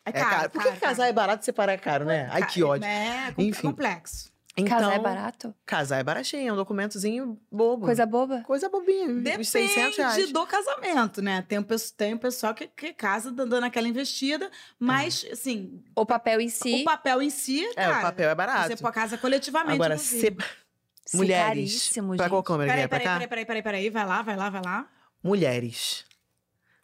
é 0.06 0.12
caro. 0.12 0.26
É 0.26 0.30
É 0.30 0.36
caro. 0.38 0.49
Por 0.49 0.62
que 0.62 0.68
caro, 0.70 0.80
casar 0.80 0.95
caro. 0.97 1.10
é 1.10 1.14
barato 1.14 1.41
e 1.41 1.45
separar 1.45 1.74
é 1.74 1.78
caro, 1.78 2.06
né? 2.06 2.28
Ai, 2.32 2.45
que 2.47 2.64
ódio. 2.64 2.86
É, 2.88 3.32
com- 3.34 3.41
Enfim. 3.41 3.68
complexo. 3.68 4.32
Então, 4.56 4.78
Casar 4.78 4.93
é 4.93 4.99
barato? 4.99 5.56
Casar 5.66 5.97
é 5.97 6.04
baratinho, 6.04 6.49
é 6.49 6.54
um 6.54 6.56
documentozinho 6.56 7.41
bobo. 7.51 7.86
Coisa 7.88 8.06
boba? 8.06 8.41
Coisa 8.43 8.70
bobinha. 8.70 9.08
uns 9.39 9.49
600 9.49 9.97
reais. 9.97 10.14
Depende 10.16 10.32
do 10.32 10.45
casamento, 10.45 11.24
né? 11.24 11.41
Tem 11.41 11.58
o, 11.58 11.64
pe- 11.64 11.76
tem 11.97 12.14
o 12.14 12.20
pessoal 12.20 12.54
que, 12.54 12.68
que 12.68 12.93
casa 12.93 13.32
dando 13.32 13.64
aquela 13.64 13.88
investida, 13.88 14.51
mas, 14.78 15.26
assim, 15.32 15.84
O 15.95 16.06
papel 16.06 16.39
em 16.39 16.49
si. 16.49 16.82
o 16.82 16.84
papel 16.84 17.20
em 17.24 17.32
si, 17.32 17.66
É, 17.70 17.74
cara, 17.74 17.97
o 17.97 18.01
papel 18.04 18.30
é 18.30 18.36
barato. 18.36 18.78
você 18.78 18.91
casa 18.91 19.18
coletivamente, 19.18 19.74
Agora, 19.74 19.97
se... 19.97 20.20
ser 20.20 20.36
mulheres. 21.18 21.47
caríssimo, 21.47 22.16
pra 22.16 22.30
qual 22.30 22.43
câmera 22.43 22.68
que 22.70 22.74
Peraí, 22.74 22.84
é? 22.84 22.88
Pra 22.88 22.99
peraí, 22.99 23.08
cá? 23.08 23.14
peraí, 23.28 23.28
peraí, 23.28 23.45
peraí, 23.45 23.64
peraí, 23.64 23.89
vai 23.89 24.06
lá, 24.06 24.22
vai 24.22 24.36
lá, 24.38 24.49
vai 24.51 24.62
lá. 24.64 24.88
Mulheres, 25.24 26.06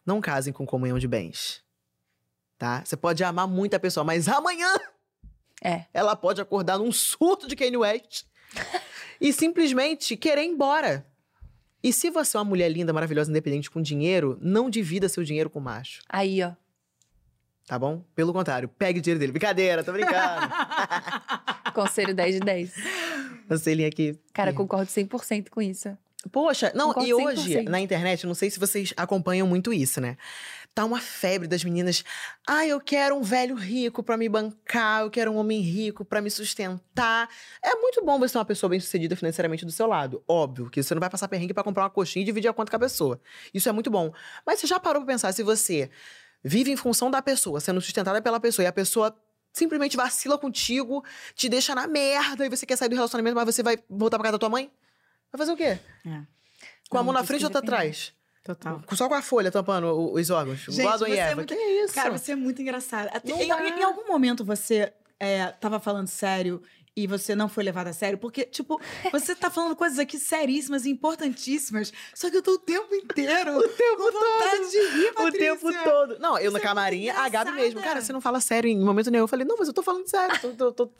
não 0.04 0.20
casem 0.20 0.52
com 0.52 0.66
comunhão 0.66 0.98
de 0.98 1.06
bens. 1.06 1.62
Tá? 2.60 2.82
Você 2.84 2.94
pode 2.94 3.24
amar 3.24 3.48
muito 3.48 3.74
a 3.74 3.80
pessoa, 3.80 4.04
mas 4.04 4.28
amanhã 4.28 4.68
É. 5.64 5.86
ela 5.94 6.14
pode 6.14 6.42
acordar 6.42 6.76
num 6.78 6.92
surto 6.92 7.48
de 7.48 7.56
Kanye 7.56 7.78
West 7.78 8.24
e 9.18 9.32
simplesmente 9.32 10.14
querer 10.14 10.42
ir 10.42 10.48
embora. 10.48 11.06
E 11.82 11.90
se 11.90 12.10
você 12.10 12.36
é 12.36 12.40
uma 12.40 12.44
mulher 12.44 12.68
linda, 12.68 12.92
maravilhosa, 12.92 13.30
independente 13.30 13.70
com 13.70 13.80
dinheiro, 13.80 14.36
não 14.42 14.68
divida 14.68 15.08
seu 15.08 15.24
dinheiro 15.24 15.48
com 15.48 15.58
macho, 15.58 16.02
Aí, 16.06 16.42
ó. 16.42 16.52
tá 17.66 17.78
bom? 17.78 18.04
Pelo 18.14 18.30
contrário, 18.34 18.68
pegue 18.68 18.98
o 18.98 19.02
dinheiro 19.02 19.18
dele. 19.18 19.32
Brincadeira, 19.32 19.82
tô 19.82 19.92
brincando. 19.92 20.52
Conselho 21.72 22.14
10 22.14 22.34
de 22.34 22.40
10. 22.40 22.74
Você 23.48 23.84
aqui. 23.86 24.18
Cara, 24.34 24.52
concordo 24.52 24.90
100% 24.90 25.48
com 25.48 25.62
isso. 25.62 25.96
Poxa, 26.30 26.70
não, 26.74 26.88
Concordo 26.88 27.08
e 27.08 27.14
hoje, 27.14 27.54
100%. 27.60 27.68
na 27.70 27.80
internet, 27.80 28.26
não 28.26 28.34
sei 28.34 28.50
se 28.50 28.60
vocês 28.60 28.92
acompanham 28.98 29.46
muito 29.46 29.72
isso, 29.72 30.02
né? 30.02 30.18
Tá 30.80 30.84
uma 30.86 30.98
febre 30.98 31.46
das 31.46 31.62
meninas. 31.62 32.02
Ah, 32.48 32.66
eu 32.66 32.80
quero 32.80 33.14
um 33.14 33.20
velho 33.20 33.54
rico 33.54 34.02
pra 34.02 34.16
me 34.16 34.30
bancar, 34.30 35.02
eu 35.02 35.10
quero 35.10 35.30
um 35.30 35.36
homem 35.36 35.60
rico 35.60 36.06
pra 36.06 36.22
me 36.22 36.30
sustentar. 36.30 37.28
É 37.62 37.74
muito 37.74 38.02
bom 38.02 38.18
você 38.18 38.32
ter 38.32 38.38
uma 38.38 38.46
pessoa 38.46 38.70
bem-sucedida 38.70 39.14
financeiramente 39.14 39.66
do 39.66 39.70
seu 39.70 39.86
lado. 39.86 40.24
Óbvio 40.26 40.70
que 40.70 40.82
você 40.82 40.94
não 40.94 41.00
vai 41.00 41.10
passar 41.10 41.28
perrengue 41.28 41.52
pra 41.52 41.62
comprar 41.62 41.82
uma 41.82 41.90
coxinha 41.90 42.22
e 42.22 42.24
dividir 42.24 42.48
a 42.48 42.54
conta 42.54 42.70
com 42.70 42.76
a 42.76 42.80
pessoa. 42.80 43.20
Isso 43.52 43.68
é 43.68 43.72
muito 43.72 43.90
bom. 43.90 44.10
Mas 44.46 44.58
você 44.58 44.66
já 44.66 44.80
parou 44.80 45.02
pra 45.02 45.12
pensar 45.12 45.34
se 45.34 45.42
você 45.42 45.90
vive 46.42 46.70
em 46.70 46.76
função 46.76 47.10
da 47.10 47.20
pessoa, 47.20 47.60
sendo 47.60 47.78
sustentada 47.82 48.22
pela 48.22 48.40
pessoa, 48.40 48.64
e 48.64 48.66
a 48.66 48.72
pessoa 48.72 49.14
simplesmente 49.52 49.98
vacila 49.98 50.38
contigo, 50.38 51.04
te 51.34 51.46
deixa 51.50 51.74
na 51.74 51.86
merda, 51.86 52.46
e 52.46 52.48
você 52.48 52.64
quer 52.64 52.76
sair 52.76 52.88
do 52.88 52.94
relacionamento, 52.94 53.36
mas 53.36 53.44
você 53.44 53.62
vai 53.62 53.76
voltar 53.86 54.16
pra 54.16 54.24
casa 54.24 54.32
da 54.32 54.38
tua 54.38 54.48
mãe? 54.48 54.72
Vai 55.30 55.38
fazer 55.40 55.52
o 55.52 55.56
quê? 55.58 55.78
É. 56.06 56.22
Com 56.88 56.96
a 56.96 57.02
mão 57.02 57.12
na 57.12 57.22
frente 57.22 57.42
ou 57.42 57.48
outra 57.48 57.58
atrás? 57.58 58.14
Total. 58.42 58.82
Só 58.94 59.08
com 59.08 59.14
a 59.14 59.22
folha 59.22 59.50
tampando 59.50 59.84
o- 59.88 60.14
os 60.14 60.30
órgãos. 60.30 60.58
Gente, 60.60 60.86
Adão 60.86 61.06
e 61.08 61.12
é 61.12 61.16
Eva. 61.18 61.36
muito- 61.36 61.54
Que 61.54 61.60
isso? 61.60 61.94
Cara, 61.94 62.16
você 62.16 62.32
é 62.32 62.36
muito 62.36 62.62
engraçada. 62.62 63.10
Até- 63.12 63.30
Em, 63.32 63.48
em 63.48 63.82
algum 63.82 64.06
momento 64.08 64.44
você 64.44 64.92
é, 65.18 65.48
tava 65.48 65.78
falando 65.78 66.08
sério 66.08 66.62
e 66.96 67.06
você 67.06 67.34
não 67.34 67.48
foi 67.50 67.62
levado 67.62 67.88
a 67.88 67.92
sério? 67.92 68.16
Porque, 68.18 68.44
tipo, 68.44 68.80
você 69.12 69.34
tá 69.34 69.50
falando 69.50 69.76
coisas 69.76 69.98
aqui 69.98 70.18
seríssimas 70.18 70.86
e 70.86 70.90
importantíssimas, 70.90 71.92
só 72.14 72.30
que 72.30 72.36
eu 72.38 72.42
tô 72.42 72.52
o 72.54 72.58
tempo 72.58 72.94
inteiro 72.94 73.58
O 73.58 73.68
tempo 73.68 73.96
com 73.98 74.10
vontade 74.12 74.70
de 74.70 74.78
rir, 74.88 75.10
O 75.10 75.14
Patrícia. 75.14 75.38
tempo 75.56 75.84
todo. 75.84 76.18
Não, 76.18 76.38
eu 76.38 76.50
Você 76.50 76.56
na 76.56 76.58
é 76.58 76.62
camarim, 76.62 77.04
muito 77.04 77.18
a 77.18 77.28
Gabi 77.28 77.52
mesmo. 77.52 77.82
Cara, 77.82 78.00
você 78.00 78.12
não 78.12 78.20
fala 78.22 78.40
sério 78.40 78.68
em 78.70 78.80
momento 78.82 79.10
nenhum. 79.10 79.24
Eu 79.24 79.28
falei, 79.28 79.46
não, 79.46 79.56
mas 79.58 79.68
eu 79.68 79.74
tô 79.74 79.82
falando 79.82 80.08
sério. 80.08 80.40
tô- 80.40 80.52
tô- 80.54 80.72
tô- 80.72 80.92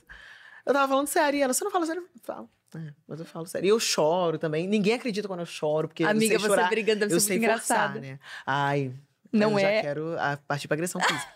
Eu 0.66 0.74
tava 0.74 0.86
falando 0.88 1.07
sério. 1.07 1.38
E 1.38 1.43
ela, 1.43 1.55
você 1.55 1.64
não 1.64 1.70
fala 1.70 1.86
sério? 1.86 2.03
Eu 2.03 2.20
falo. 2.22 2.51
É, 2.75 2.93
mas 3.09 3.18
eu 3.21 3.27
falo 3.27 3.47
sério. 3.47 3.66
E 3.66 3.71
eu 3.71 3.81
choro 3.81 4.39
também. 4.39 4.66
Ninguém 4.68 4.95
acredita 4.95 5.27
quando 5.27 5.41
eu 5.41 5.47
choro, 5.47 5.89
porque 5.89 6.05
Amiga, 6.05 6.25
eu 6.25 6.29
sei 6.29 6.39
você 6.39 6.47
chorar, 6.49 6.68
brigando 6.68 7.01
deve 7.01 7.14
eu 7.14 7.21
ser 7.21 7.33
muito 7.33 7.43
sei 7.45 7.51
forçar, 7.53 7.95
né? 8.01 8.18
Ai, 8.47 8.93
Não 9.33 9.53
eu 9.53 9.59
é? 9.59 9.77
já 9.77 9.83
quero 9.83 10.16
partir 10.47 10.68
pra 10.68 10.75
agressão 10.77 11.01
física. 11.01 11.33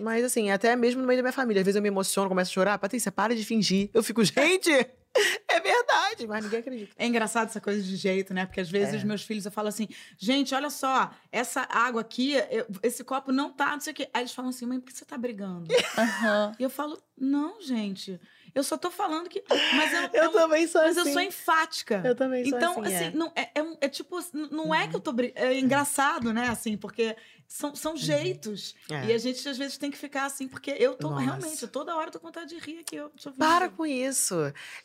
Mas 0.00 0.24
assim, 0.24 0.50
até 0.50 0.76
mesmo 0.76 1.00
no 1.00 1.06
meio 1.08 1.18
da 1.18 1.22
minha 1.22 1.32
família, 1.32 1.60
às 1.60 1.64
vezes 1.66 1.74
eu 1.76 1.82
me 1.82 1.88
emociono, 1.88 2.28
começo 2.28 2.50
a 2.50 2.54
chorar. 2.54 2.78
Patrícia, 2.78 3.10
para 3.10 3.34
de 3.34 3.44
fingir. 3.44 3.90
Eu 3.92 4.02
fico, 4.02 4.24
gente, 4.24 4.70
é 5.48 5.60
verdade, 5.60 6.24
mas 6.28 6.44
ninguém 6.44 6.60
acredita. 6.60 6.92
É 6.96 7.04
engraçado 7.06 7.48
essa 7.48 7.60
coisa 7.60 7.82
de 7.82 7.96
jeito, 7.96 8.32
né? 8.32 8.46
Porque 8.46 8.60
às 8.60 8.70
vezes 8.70 8.94
É. 8.94 8.96
os 8.98 9.02
meus 9.04 9.22
filhos 9.22 9.44
eu 9.44 9.50
falo 9.50 9.66
assim, 9.66 9.88
gente, 10.16 10.54
olha 10.54 10.70
só, 10.70 11.10
essa 11.32 11.66
água 11.68 12.00
aqui, 12.00 12.34
eu- 12.50 12.66
esse 12.82 13.02
copo 13.02 13.32
não 13.32 13.50
tá, 13.52 13.72
não 13.72 13.80
sei 13.80 13.92
o 13.92 13.96
quê. 13.96 14.08
Aí 14.14 14.22
eles 14.22 14.32
falam 14.32 14.50
assim, 14.50 14.66
mãe, 14.66 14.78
por 14.78 14.86
que 14.86 14.92
você 14.96 15.04
tá 15.04 15.18
brigando? 15.18 15.66
Aham. 15.98 16.52
e 16.58 16.62
eu 16.62 16.70
falo, 16.70 16.96
não, 17.18 17.60
gente, 17.60 18.20
eu 18.54 18.62
só 18.62 18.76
tô 18.76 18.90
falando 18.90 19.28
que. 19.28 19.42
Mas 19.48 19.92
eu, 19.92 20.00
Eu 20.12 20.24
eu- 20.24 20.32
também 20.32 20.66
sou 20.66 20.82
mas 20.82 20.96
assim. 20.98 21.08
eu 21.08 21.12
sou 21.14 21.22
enfática. 21.22 22.02
Eu 22.04 22.14
também 22.14 22.44
sou 22.48 22.58
Então, 22.58 22.82
assim, 22.82 22.94
assim, 22.94 23.04
é. 23.06 23.10
não, 23.10 23.32
é, 23.34 23.42
é, 23.54 23.76
é 23.82 23.88
tipo, 23.88 24.18
não 24.32 24.74
é 24.74 24.86
que 24.88 24.96
eu 24.96 25.00
tô 25.00 25.12
bri- 25.12 25.32
É 25.34 25.58
engraçado, 25.58 26.32
né? 26.32 26.48
Assim, 26.48 26.76
porque 26.76 27.16
são, 27.50 27.74
são 27.74 27.96
jeitos. 27.96 28.74
É. 28.90 29.06
E 29.06 29.12
a 29.14 29.16
gente, 29.18 29.48
às 29.48 29.56
vezes, 29.56 29.78
tem 29.78 29.90
que 29.90 29.96
ficar 29.96 30.26
assim, 30.26 30.46
porque 30.46 30.70
eu 30.78 30.94
tô 30.94 31.08
Nossa. 31.08 31.22
realmente, 31.24 31.66
toda 31.66 31.96
hora 31.96 32.08
eu 32.08 32.12
tô 32.12 32.20
com 32.20 32.26
vontade 32.26 32.50
de 32.50 32.58
rir 32.58 32.80
aqui. 32.80 32.94
Eu, 32.96 33.08
deixa 33.08 33.30
eu 33.30 33.32
ver. 33.32 33.38
Para 33.38 33.70
com 33.70 33.86
isso. 33.86 34.34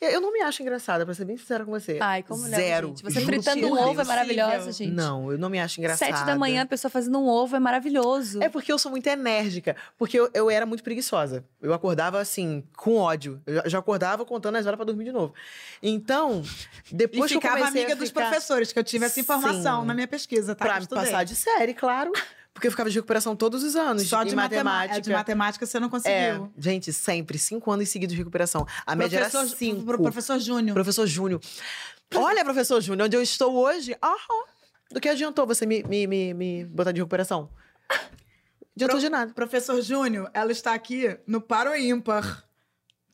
Eu, 0.00 0.10
eu 0.12 0.20
não 0.20 0.32
me 0.32 0.40
acho 0.40 0.62
engraçada, 0.62 1.04
pra 1.04 1.12
ser 1.14 1.26
bem 1.26 1.36
sincera 1.36 1.62
com 1.64 1.70
você. 1.70 1.98
Ai, 2.00 2.22
como 2.22 2.40
não, 2.42 2.48
Zero. 2.48 2.88
gente? 2.88 3.02
Você 3.02 3.20
Juro 3.20 3.26
fritando 3.34 3.66
um 3.66 3.68
por 3.70 3.78
ovo 3.78 4.00
é 4.00 4.04
maravilhosa, 4.04 4.72
gente. 4.72 4.92
Não, 4.92 5.30
eu 5.30 5.36
não 5.38 5.50
me 5.50 5.60
acho 5.60 5.78
engraçada. 5.78 6.10
Sete 6.16 6.24
da 6.26 6.36
manhã, 6.36 6.62
a 6.62 6.66
pessoa 6.66 6.90
fazendo 6.90 7.18
um 7.18 7.28
ovo 7.28 7.54
é 7.54 7.60
maravilhoso. 7.60 8.42
É 8.42 8.48
porque 8.48 8.72
eu 8.72 8.78
sou 8.78 8.90
muito 8.90 9.06
enérgica. 9.06 9.76
Porque 9.98 10.18
eu, 10.18 10.30
eu 10.32 10.48
era 10.50 10.64
muito 10.64 10.82
preguiçosa. 10.82 11.44
Eu 11.60 11.74
acordava 11.74 12.18
assim, 12.18 12.64
com 12.78 12.96
ódio. 12.96 13.42
Eu 13.46 13.68
já- 13.68 13.78
acordava 13.78 14.24
contando 14.24 14.56
as 14.56 14.64
horas 14.64 14.76
pra 14.78 14.86
dormir 14.86 15.04
de 15.04 15.12
novo. 15.12 15.34
Então, 15.82 16.42
E 16.90 16.94
depois 16.94 17.30
que 17.30 17.36
eu 17.36 17.40
ficava 17.42 17.58
comecei 17.58 17.82
amiga 17.82 17.94
a 17.94 17.98
dos 17.98 18.08
ficar... 18.08 18.28
professores, 18.28 18.72
que 18.72 18.78
eu 18.78 18.84
tive 18.84 19.04
essa 19.04 19.20
informação 19.20 19.82
Sim. 19.82 19.86
na 19.86 19.92
minha 19.92 20.08
pesquisa, 20.08 20.54
tá? 20.54 20.64
Pra 20.64 20.80
me 20.80 20.86
passar 20.86 21.24
de 21.24 21.36
série, 21.36 21.74
claro. 21.74 22.10
Porque 22.54 22.68
eu 22.68 22.70
ficava 22.70 22.88
de 22.88 22.94
recuperação 22.96 23.34
todos 23.34 23.64
os 23.64 23.74
anos. 23.74 24.08
Só 24.08 24.22
em 24.22 24.26
de 24.26 24.36
matemática. 24.36 25.00
De 25.00 25.10
matemática 25.12 25.66
você 25.66 25.80
não 25.80 25.88
É, 25.88 25.90
conseguiu. 25.90 26.52
gente, 26.56 26.92
sempre. 26.92 27.36
Cinco 27.36 27.70
anos 27.72 27.88
seguidos 27.88 28.12
de 28.14 28.18
recuperação. 28.18 28.64
A 28.86 28.94
média 28.94 29.18
era 29.18 29.28
cinco. 29.48 29.82
pro- 29.84 30.00
Professor 30.00 30.38
Júnior. 30.38 30.72
Professor 30.74 31.04
Júnior. 31.06 31.40
Olha, 32.14 32.44
professor 32.44 32.80
Júnior, 32.80 33.06
onde 33.06 33.16
eu 33.16 33.22
estou 33.22 33.52
hoje. 33.54 33.96
Aham. 34.00 34.44
Do 34.92 35.00
que 35.00 35.08
adiantou 35.08 35.44
você 35.46 35.66
me, 35.66 35.82
me, 35.82 36.06
me, 36.06 36.32
me 36.32 36.64
botar 36.66 36.92
de 36.92 37.00
recuperação? 37.00 37.50
Adiantou 38.76 38.98
Pro- 38.98 39.00
de 39.00 39.08
nada. 39.08 39.32
Professor 39.34 39.80
Júnior, 39.82 40.30
ela 40.32 40.52
está 40.52 40.74
aqui 40.74 41.18
no 41.26 41.40
par 41.40 41.66
ou 41.66 41.74
ímpar. 41.76 42.44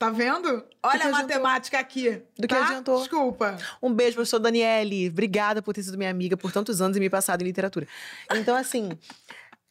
Tá 0.01 0.09
vendo? 0.09 0.65
Olha 0.83 0.99
que 0.99 1.07
a 1.09 1.11
matemática 1.11 1.79
aqui. 1.79 2.23
Do 2.39 2.49
que 2.49 2.55
tá? 2.55 2.65
adiantou? 2.65 3.01
Desculpa. 3.01 3.59
Um 3.83 3.93
beijo, 3.93 4.15
professor 4.15 4.39
Daniele. 4.39 5.11
Obrigada 5.11 5.61
por 5.61 5.75
ter 5.75 5.83
sido 5.83 5.99
minha 5.99 6.09
amiga 6.09 6.39
por 6.39 6.51
tantos 6.51 6.81
anos 6.81 6.97
e 6.97 7.01
me 7.01 7.11
passado 7.11 7.43
em 7.43 7.45
literatura. 7.45 7.87
Então, 8.33 8.57
assim, 8.57 8.99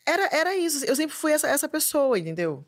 era, 0.06 0.30
era 0.32 0.56
isso. 0.56 0.86
Eu 0.86 0.96
sempre 0.96 1.16
fui 1.16 1.32
essa, 1.32 1.48
essa 1.48 1.68
pessoa, 1.68 2.20
entendeu? 2.20 2.64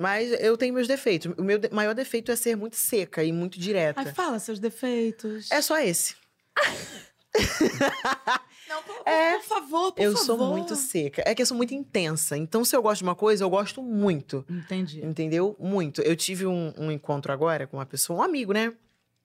Mas 0.00 0.32
eu 0.40 0.56
tenho 0.56 0.72
meus 0.72 0.88
defeitos. 0.88 1.30
O 1.36 1.42
meu 1.44 1.58
de- 1.58 1.68
maior 1.68 1.94
defeito 1.94 2.32
é 2.32 2.36
ser 2.36 2.56
muito 2.56 2.76
seca 2.76 3.22
e 3.22 3.30
muito 3.30 3.60
direta. 3.60 4.00
Ai, 4.00 4.14
fala 4.14 4.38
seus 4.38 4.58
defeitos. 4.58 5.50
É 5.50 5.60
só 5.60 5.78
esse. 5.78 6.16
Não, 8.68 8.82
por, 8.82 9.02
É. 9.06 9.32
por 9.38 9.42
favor, 9.44 9.92
por 9.92 10.02
eu 10.02 10.12
favor. 10.12 10.24
sou 10.24 10.38
muito 10.38 10.76
seca. 10.76 11.22
É 11.26 11.34
que 11.34 11.42
eu 11.42 11.46
sou 11.46 11.56
muito 11.56 11.74
intensa. 11.74 12.36
Então, 12.36 12.64
se 12.64 12.74
eu 12.74 12.82
gosto 12.82 12.98
de 12.98 13.04
uma 13.04 13.14
coisa, 13.14 13.44
eu 13.44 13.50
gosto 13.50 13.82
muito. 13.82 14.44
Entendi. 14.48 15.04
Entendeu? 15.04 15.56
Muito. 15.58 16.00
Eu 16.02 16.16
tive 16.16 16.46
um, 16.46 16.72
um 16.78 16.90
encontro 16.90 17.32
agora 17.32 17.66
com 17.66 17.76
uma 17.76 17.86
pessoa, 17.86 18.20
um 18.20 18.22
amigo, 18.22 18.52
né? 18.52 18.72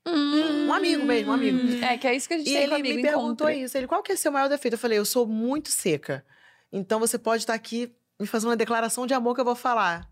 Um 0.05 0.71
amigo 0.73 1.05
mesmo, 1.05 1.31
um 1.31 1.33
amigo. 1.33 1.83
É, 1.83 1.97
que 1.97 2.07
é 2.07 2.15
isso 2.15 2.27
que 2.29 2.33
a 2.33 2.37
gente 2.37 2.49
E 2.49 2.53
tem 2.53 2.63
ele 2.63 2.77
me 2.81 3.01
perguntou 3.01 3.49
encontra. 3.49 3.53
isso. 3.53 3.77
Ele, 3.77 3.87
qual 3.87 4.01
que 4.01 4.13
é 4.13 4.15
seu 4.15 4.31
maior 4.31 4.47
defeito? 4.47 4.75
Eu 4.75 4.77
falei, 4.79 4.97
eu 4.97 5.05
sou 5.05 5.25
muito 5.27 5.69
seca. 5.69 6.25
Então 6.71 6.99
você 6.99 7.17
pode 7.17 7.43
estar 7.43 7.53
aqui 7.53 7.93
me 8.19 8.25
fazer 8.25 8.47
uma 8.47 8.55
declaração 8.55 9.05
de 9.05 9.13
amor 9.13 9.35
que 9.35 9.41
eu 9.41 9.45
vou 9.45 9.55
falar. 9.55 10.09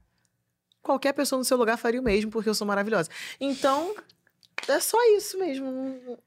Qualquer 0.82 1.14
pessoa 1.14 1.40
no 1.40 1.46
seu 1.46 1.58
lugar 1.58 1.78
faria 1.78 2.00
o 2.00 2.04
mesmo, 2.04 2.30
porque 2.30 2.48
eu 2.50 2.54
sou 2.54 2.68
maravilhosa. 2.68 3.10
Então, 3.40 3.96
é 4.68 4.80
só 4.80 4.98
isso 5.18 5.40
mesmo. 5.40 6.20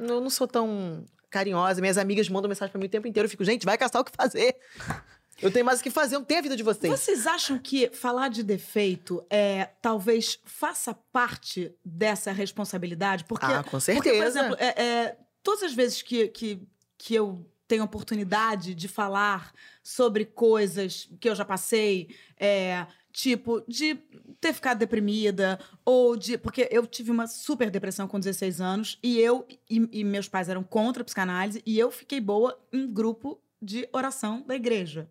Não- 0.00 0.16
Eu 0.16 0.20
não 0.20 0.30
sou 0.30 0.46
tão 0.48 1.04
carinhosa. 1.30 1.80
Minhas 1.80 1.98
amigas 1.98 2.28
mandam 2.28 2.48
mensagem 2.48 2.72
pra 2.72 2.78
mim 2.78 2.86
o 2.86 2.90
tempo 2.90 3.06
inteiro. 3.06 3.26
Eu 3.26 3.30
fico, 3.30 3.44
gente, 3.44 3.64
vai 3.64 3.78
caçar 3.78 4.02
o 4.02 4.04
que 4.04 4.12
fazer. 4.16 4.56
Eu 5.42 5.50
tenho 5.50 5.64
mais 5.64 5.80
o 5.80 5.82
que 5.82 5.90
fazer, 5.90 6.16
eu 6.16 6.18
não 6.18 6.26
tenho 6.26 6.40
a 6.40 6.42
vida 6.42 6.54
de 6.54 6.62
vocês. 6.62 6.92
Vocês 6.92 7.26
acham 7.26 7.58
que 7.58 7.88
falar 7.88 8.28
de 8.28 8.42
defeito 8.42 9.24
é 9.30 9.70
talvez 9.80 10.38
faça 10.44 10.92
parte 10.92 11.74
dessa 11.82 12.30
responsabilidade? 12.30 13.24
Porque, 13.24 13.46
ah, 13.46 13.62
com 13.62 13.70
porque 13.70 13.80
certeza. 13.80 14.16
por 14.18 14.26
exemplo, 14.26 14.56
é, 14.58 14.82
é, 14.82 15.16
todas 15.42 15.62
as 15.62 15.72
vezes 15.72 16.02
que, 16.02 16.28
que, 16.28 16.60
que 16.98 17.14
eu 17.14 17.50
tenho 17.66 17.84
oportunidade 17.84 18.74
de 18.74 18.86
falar 18.86 19.54
sobre 19.82 20.26
coisas 20.26 21.08
que 21.18 21.28
eu 21.30 21.34
já 21.34 21.44
passei, 21.44 22.14
é, 22.36 22.86
tipo, 23.12 23.62
de 23.66 23.96
ter 24.40 24.52
ficado 24.52 24.78
deprimida, 24.78 25.58
ou 25.84 26.16
de. 26.16 26.38
Porque 26.38 26.68
eu 26.70 26.86
tive 26.86 27.10
uma 27.10 27.26
super 27.26 27.70
depressão 27.70 28.08
com 28.08 28.18
16 28.18 28.60
anos, 28.60 28.98
e 29.02 29.18
eu 29.18 29.46
e, 29.68 29.88
e 29.92 30.04
meus 30.04 30.28
pais 30.28 30.48
eram 30.48 30.62
contra 30.62 31.02
a 31.02 31.04
psicanálise, 31.04 31.62
e 31.66 31.78
eu 31.78 31.90
fiquei 31.90 32.20
boa 32.20 32.58
em 32.72 32.90
grupo 32.90 33.40
de 33.60 33.88
oração 33.92 34.42
da 34.46 34.54
igreja. 34.54 35.10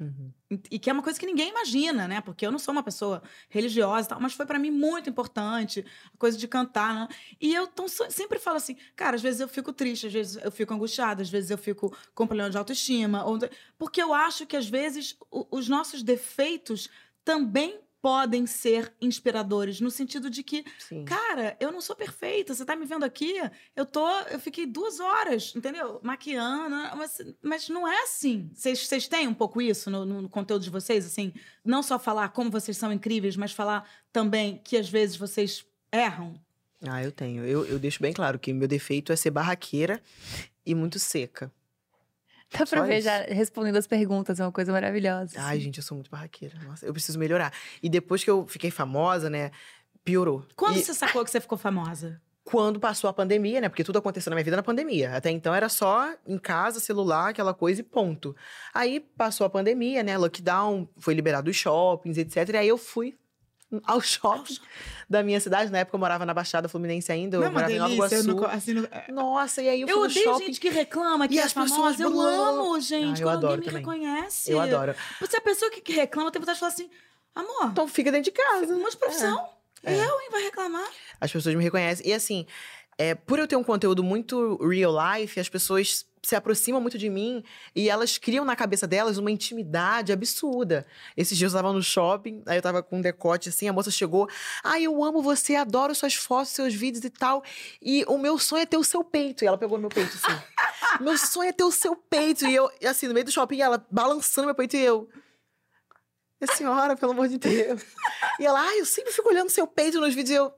Uhum. 0.00 0.30
E 0.70 0.78
que 0.78 0.88
é 0.88 0.92
uma 0.92 1.02
coisa 1.02 1.18
que 1.18 1.26
ninguém 1.26 1.50
imagina, 1.50 2.06
né? 2.06 2.20
Porque 2.20 2.46
eu 2.46 2.52
não 2.52 2.58
sou 2.58 2.72
uma 2.72 2.82
pessoa 2.82 3.22
religiosa 3.50 4.06
e 4.06 4.08
tal, 4.10 4.20
mas 4.20 4.32
foi 4.32 4.46
pra 4.46 4.58
mim 4.58 4.70
muito 4.70 5.10
importante 5.10 5.84
a 6.14 6.16
coisa 6.16 6.38
de 6.38 6.46
cantar. 6.46 6.94
Né? 6.94 7.08
E 7.40 7.54
eu 7.54 7.66
tão, 7.66 7.86
sempre 7.88 8.38
falo 8.38 8.56
assim, 8.56 8.76
cara, 8.94 9.16
às 9.16 9.22
vezes 9.22 9.40
eu 9.40 9.48
fico 9.48 9.72
triste, 9.72 10.06
às 10.06 10.12
vezes 10.12 10.42
eu 10.42 10.50
fico 10.50 10.72
angustiada, 10.72 11.20
às 11.20 11.28
vezes 11.28 11.50
eu 11.50 11.58
fico 11.58 11.94
com 12.14 12.26
problema 12.26 12.48
de 12.48 12.56
autoestima. 12.56 13.24
Ou... 13.24 13.38
Porque 13.76 14.00
eu 14.00 14.14
acho 14.14 14.46
que 14.46 14.56
às 14.56 14.68
vezes 14.68 15.16
os 15.30 15.68
nossos 15.68 16.02
defeitos 16.02 16.88
também 17.28 17.78
podem 18.00 18.46
ser 18.46 18.90
inspiradores, 19.02 19.82
no 19.82 19.90
sentido 19.90 20.30
de 20.30 20.42
que 20.42 20.64
Sim. 20.78 21.04
Cara, 21.04 21.58
eu 21.60 21.70
não 21.70 21.82
sou 21.82 21.94
perfeita. 21.94 22.54
Você 22.54 22.64
tá 22.64 22.74
me 22.74 22.86
vendo 22.86 23.04
aqui? 23.04 23.34
Eu 23.76 23.84
tô. 23.84 24.08
Eu 24.30 24.40
fiquei 24.40 24.64
duas 24.64 24.98
horas, 24.98 25.52
entendeu? 25.54 26.00
Maquiando. 26.02 26.74
Mas, 26.96 27.20
mas 27.42 27.68
não 27.68 27.86
é 27.86 28.04
assim. 28.04 28.50
Vocês 28.54 28.86
vocês 28.86 29.06
têm 29.06 29.28
um 29.28 29.34
pouco 29.34 29.60
isso 29.60 29.90
no, 29.90 30.06
no 30.06 30.28
conteúdo 30.30 30.62
de 30.62 30.70
vocês? 30.70 31.04
Assim, 31.04 31.34
não 31.62 31.82
só 31.82 31.98
falar 31.98 32.30
como 32.30 32.50
vocês 32.50 32.78
são 32.78 32.90
incríveis, 32.90 33.36
mas 33.36 33.52
falar 33.52 33.86
também 34.10 34.58
que 34.64 34.78
às 34.78 34.88
vezes 34.88 35.14
vocês 35.14 35.66
erram. 35.92 36.32
Ah, 36.88 37.04
eu 37.04 37.12
tenho. 37.12 37.44
Eu, 37.44 37.66
eu 37.66 37.78
deixo 37.78 38.00
bem 38.00 38.14
claro 38.14 38.38
que 38.38 38.54
meu 38.54 38.68
defeito 38.68 39.12
é 39.12 39.16
ser 39.16 39.32
barraqueira 39.32 40.00
e 40.64 40.74
muito 40.74 40.98
seca. 40.98 41.52
Dá 42.50 42.58
pra 42.58 42.66
Só 42.66 42.82
ver 42.82 42.98
isso. 42.98 43.04
já 43.04 43.18
respondendo 43.22 43.76
as 43.76 43.86
perguntas, 43.86 44.40
é 44.40 44.44
uma 44.44 44.52
coisa 44.52 44.72
maravilhosa. 44.72 45.34
Ai, 45.38 45.60
gente, 45.60 45.78
eu 45.78 45.82
sou 45.84 45.94
muito 45.96 46.10
barraqueira. 46.10 46.56
Nossa, 46.66 46.86
eu 46.86 46.92
preciso 46.92 47.18
melhorar. 47.18 47.52
E 47.82 47.88
depois 47.88 48.24
que 48.24 48.30
eu 48.30 48.46
fiquei 48.46 48.70
famosa, 48.70 49.28
né, 49.28 49.50
piorou. 50.04 50.44
Quando 50.56 50.76
E 50.78 50.82
você 50.82 50.94
sacou 50.94 51.24
que 51.24 51.30
você 51.30 51.40
ficou 51.40 51.58
famosa? 51.58 52.20
quando 52.44 52.80
passou 52.80 53.10
a 53.10 53.12
pandemia, 53.12 53.60
né? 53.60 53.68
Porque 53.68 53.84
tudo 53.84 53.98
aconteceu 53.98 54.30
na 54.30 54.34
minha 54.34 54.42
vida 54.44 54.56
na 54.56 54.62
pandemia. 54.62 55.14
Até 55.14 55.30
então 55.30 55.54
era 55.54 55.68
só 55.68 56.14
em 56.26 56.38
casa, 56.38 56.80
celular, 56.80 57.28
aquela 57.28 57.52
coisa 57.52 57.82
e 57.82 57.84
ponto. 57.84 58.34
Aí 58.72 59.00
passou 59.00 59.46
a 59.46 59.50
pandemia, 59.50 60.02
né? 60.02 60.16
Lockdown, 60.16 60.88
foi 60.96 61.12
liberado 61.12 61.50
os 61.50 61.56
shoppings, 61.56 62.16
etc. 62.16 62.48
E 62.54 62.56
aí 62.56 62.68
eu 62.68 62.78
fui 62.78 63.18
ao 63.84 64.00
shopping 64.00 64.56
da 65.08 65.22
minha 65.22 65.38
cidade. 65.40 65.70
Na 65.70 65.78
época 65.78 65.96
eu 65.96 66.00
morava 66.00 66.24
na 66.26 66.32
Baixada 66.34 66.68
Fluminense 66.68 67.10
ainda, 67.12 67.36
eu 67.36 67.40
não 67.40 67.46
é 67.48 67.50
morava 67.50 67.72
em 67.72 67.78
Nova 67.78 67.94
delícia? 68.08 68.16
Eu, 68.16 68.22
Iguaçu. 68.22 68.40
não, 68.42 68.50
assim, 68.50 68.74
não- 68.74 68.84
é- 68.90 69.12
Nossa, 69.12 69.62
e 69.62 69.68
aí 69.68 69.80
eu 69.82 69.88
eu 69.88 70.00
odeio 70.00 70.24
shopping. 70.24 70.46
gente 70.46 70.60
que 70.60 70.68
reclama 70.70 71.28
que 71.28 71.34
E 71.34 71.38
é 71.38 71.42
as 71.42 71.52
pessoas 71.52 71.96
famosa. 71.96 72.02
Eu 72.02 72.10
blam. 72.10 72.60
amo, 72.60 72.80
gente, 72.80 73.18
Ah, 73.20 73.22
eu 73.22 73.26
quando 73.28 73.36
adoro 73.38 73.52
alguém 73.54 73.58
me 73.58 73.64
também. 73.82 74.04
reconhece. 74.06 74.50
Eu 74.50 74.60
adoro. 74.60 74.94
Se 75.28 75.36
a 75.36 75.40
pessoa 75.40 75.70
que 75.70 75.92
reclama 75.92 76.30
tem 76.30 76.40
vontade 76.40 76.56
de 76.56 76.60
falar 76.60 76.72
assim, 76.72 76.90
amor, 77.34 77.66
Então 77.70 77.86
fica 77.88 78.10
dentro 78.10 78.30
de 78.32 78.36
casa. 78.36 78.74
uma 78.74 78.90
de 78.90 78.96
profissão. 78.96 79.48
É. 79.84 79.94
Eu, 79.94 80.20
hein, 80.20 80.28
vai 80.32 80.42
reclamar? 80.42 80.88
As 81.20 81.30
pessoas 81.30 81.54
me 81.54 81.62
reconhecem. 81.62 82.06
E 82.08 82.12
assim, 82.12 82.46
é, 82.98 83.14
por 83.14 83.38
eu 83.38 83.46
ter 83.46 83.54
um 83.56 83.62
conteúdo 83.62 84.02
muito 84.02 84.56
real 84.66 84.92
life, 85.14 85.38
as 85.38 85.48
pessoas 85.48 86.04
se 86.28 86.36
aproximam 86.36 86.78
muito 86.78 86.98
de 86.98 87.08
mim 87.08 87.42
e 87.74 87.88
elas 87.88 88.18
criam 88.18 88.44
na 88.44 88.54
cabeça 88.54 88.86
delas 88.86 89.16
uma 89.16 89.30
intimidade 89.30 90.12
absurda. 90.12 90.86
Esses 91.16 91.38
dias 91.38 91.54
eu 91.54 91.58
tava 91.58 91.72
no 91.72 91.82
shopping, 91.82 92.42
aí 92.44 92.58
eu 92.58 92.62
tava 92.62 92.82
com 92.82 92.98
um 92.98 93.00
decote 93.00 93.48
assim, 93.48 93.66
a 93.66 93.72
moça 93.72 93.90
chegou. 93.90 94.28
Ai, 94.62 94.82
eu 94.82 95.02
amo 95.02 95.22
você, 95.22 95.54
adoro 95.54 95.94
suas 95.94 96.14
fotos, 96.14 96.50
seus 96.50 96.74
vídeos 96.74 97.02
e 97.02 97.08
tal. 97.08 97.42
E 97.80 98.04
o 98.06 98.18
meu 98.18 98.38
sonho 98.38 98.60
é 98.60 98.66
ter 98.66 98.76
o 98.76 98.84
seu 98.84 99.02
peito. 99.02 99.42
E 99.42 99.46
ela 99.46 99.56
pegou 99.56 99.78
no 99.78 99.82
meu 99.82 99.90
peito 99.90 100.14
assim. 100.16 100.38
meu 101.00 101.16
sonho 101.16 101.48
é 101.48 101.52
ter 101.52 101.64
o 101.64 101.72
seu 101.72 101.96
peito. 101.96 102.46
E 102.46 102.54
eu, 102.54 102.70
assim, 102.84 103.08
no 103.08 103.14
meio 103.14 103.24
do 103.24 103.32
shopping, 103.32 103.62
ela 103.62 103.82
balançando 103.90 104.44
meu 104.46 104.54
peito 104.54 104.76
e 104.76 104.80
eu. 104.80 105.08
Minha 106.38 106.54
senhora, 106.54 106.94
pelo 106.94 107.12
amor 107.12 107.28
de 107.28 107.38
Deus. 107.38 107.82
E 108.38 108.46
ela, 108.46 108.60
ai, 108.60 108.78
eu 108.78 108.86
sempre 108.86 109.10
fico 109.10 109.28
olhando 109.28 109.50
seu 109.50 109.66
peito 109.66 109.98
nos 109.98 110.14
vídeos 110.14 110.30
e 110.30 110.34
eu. 110.34 110.52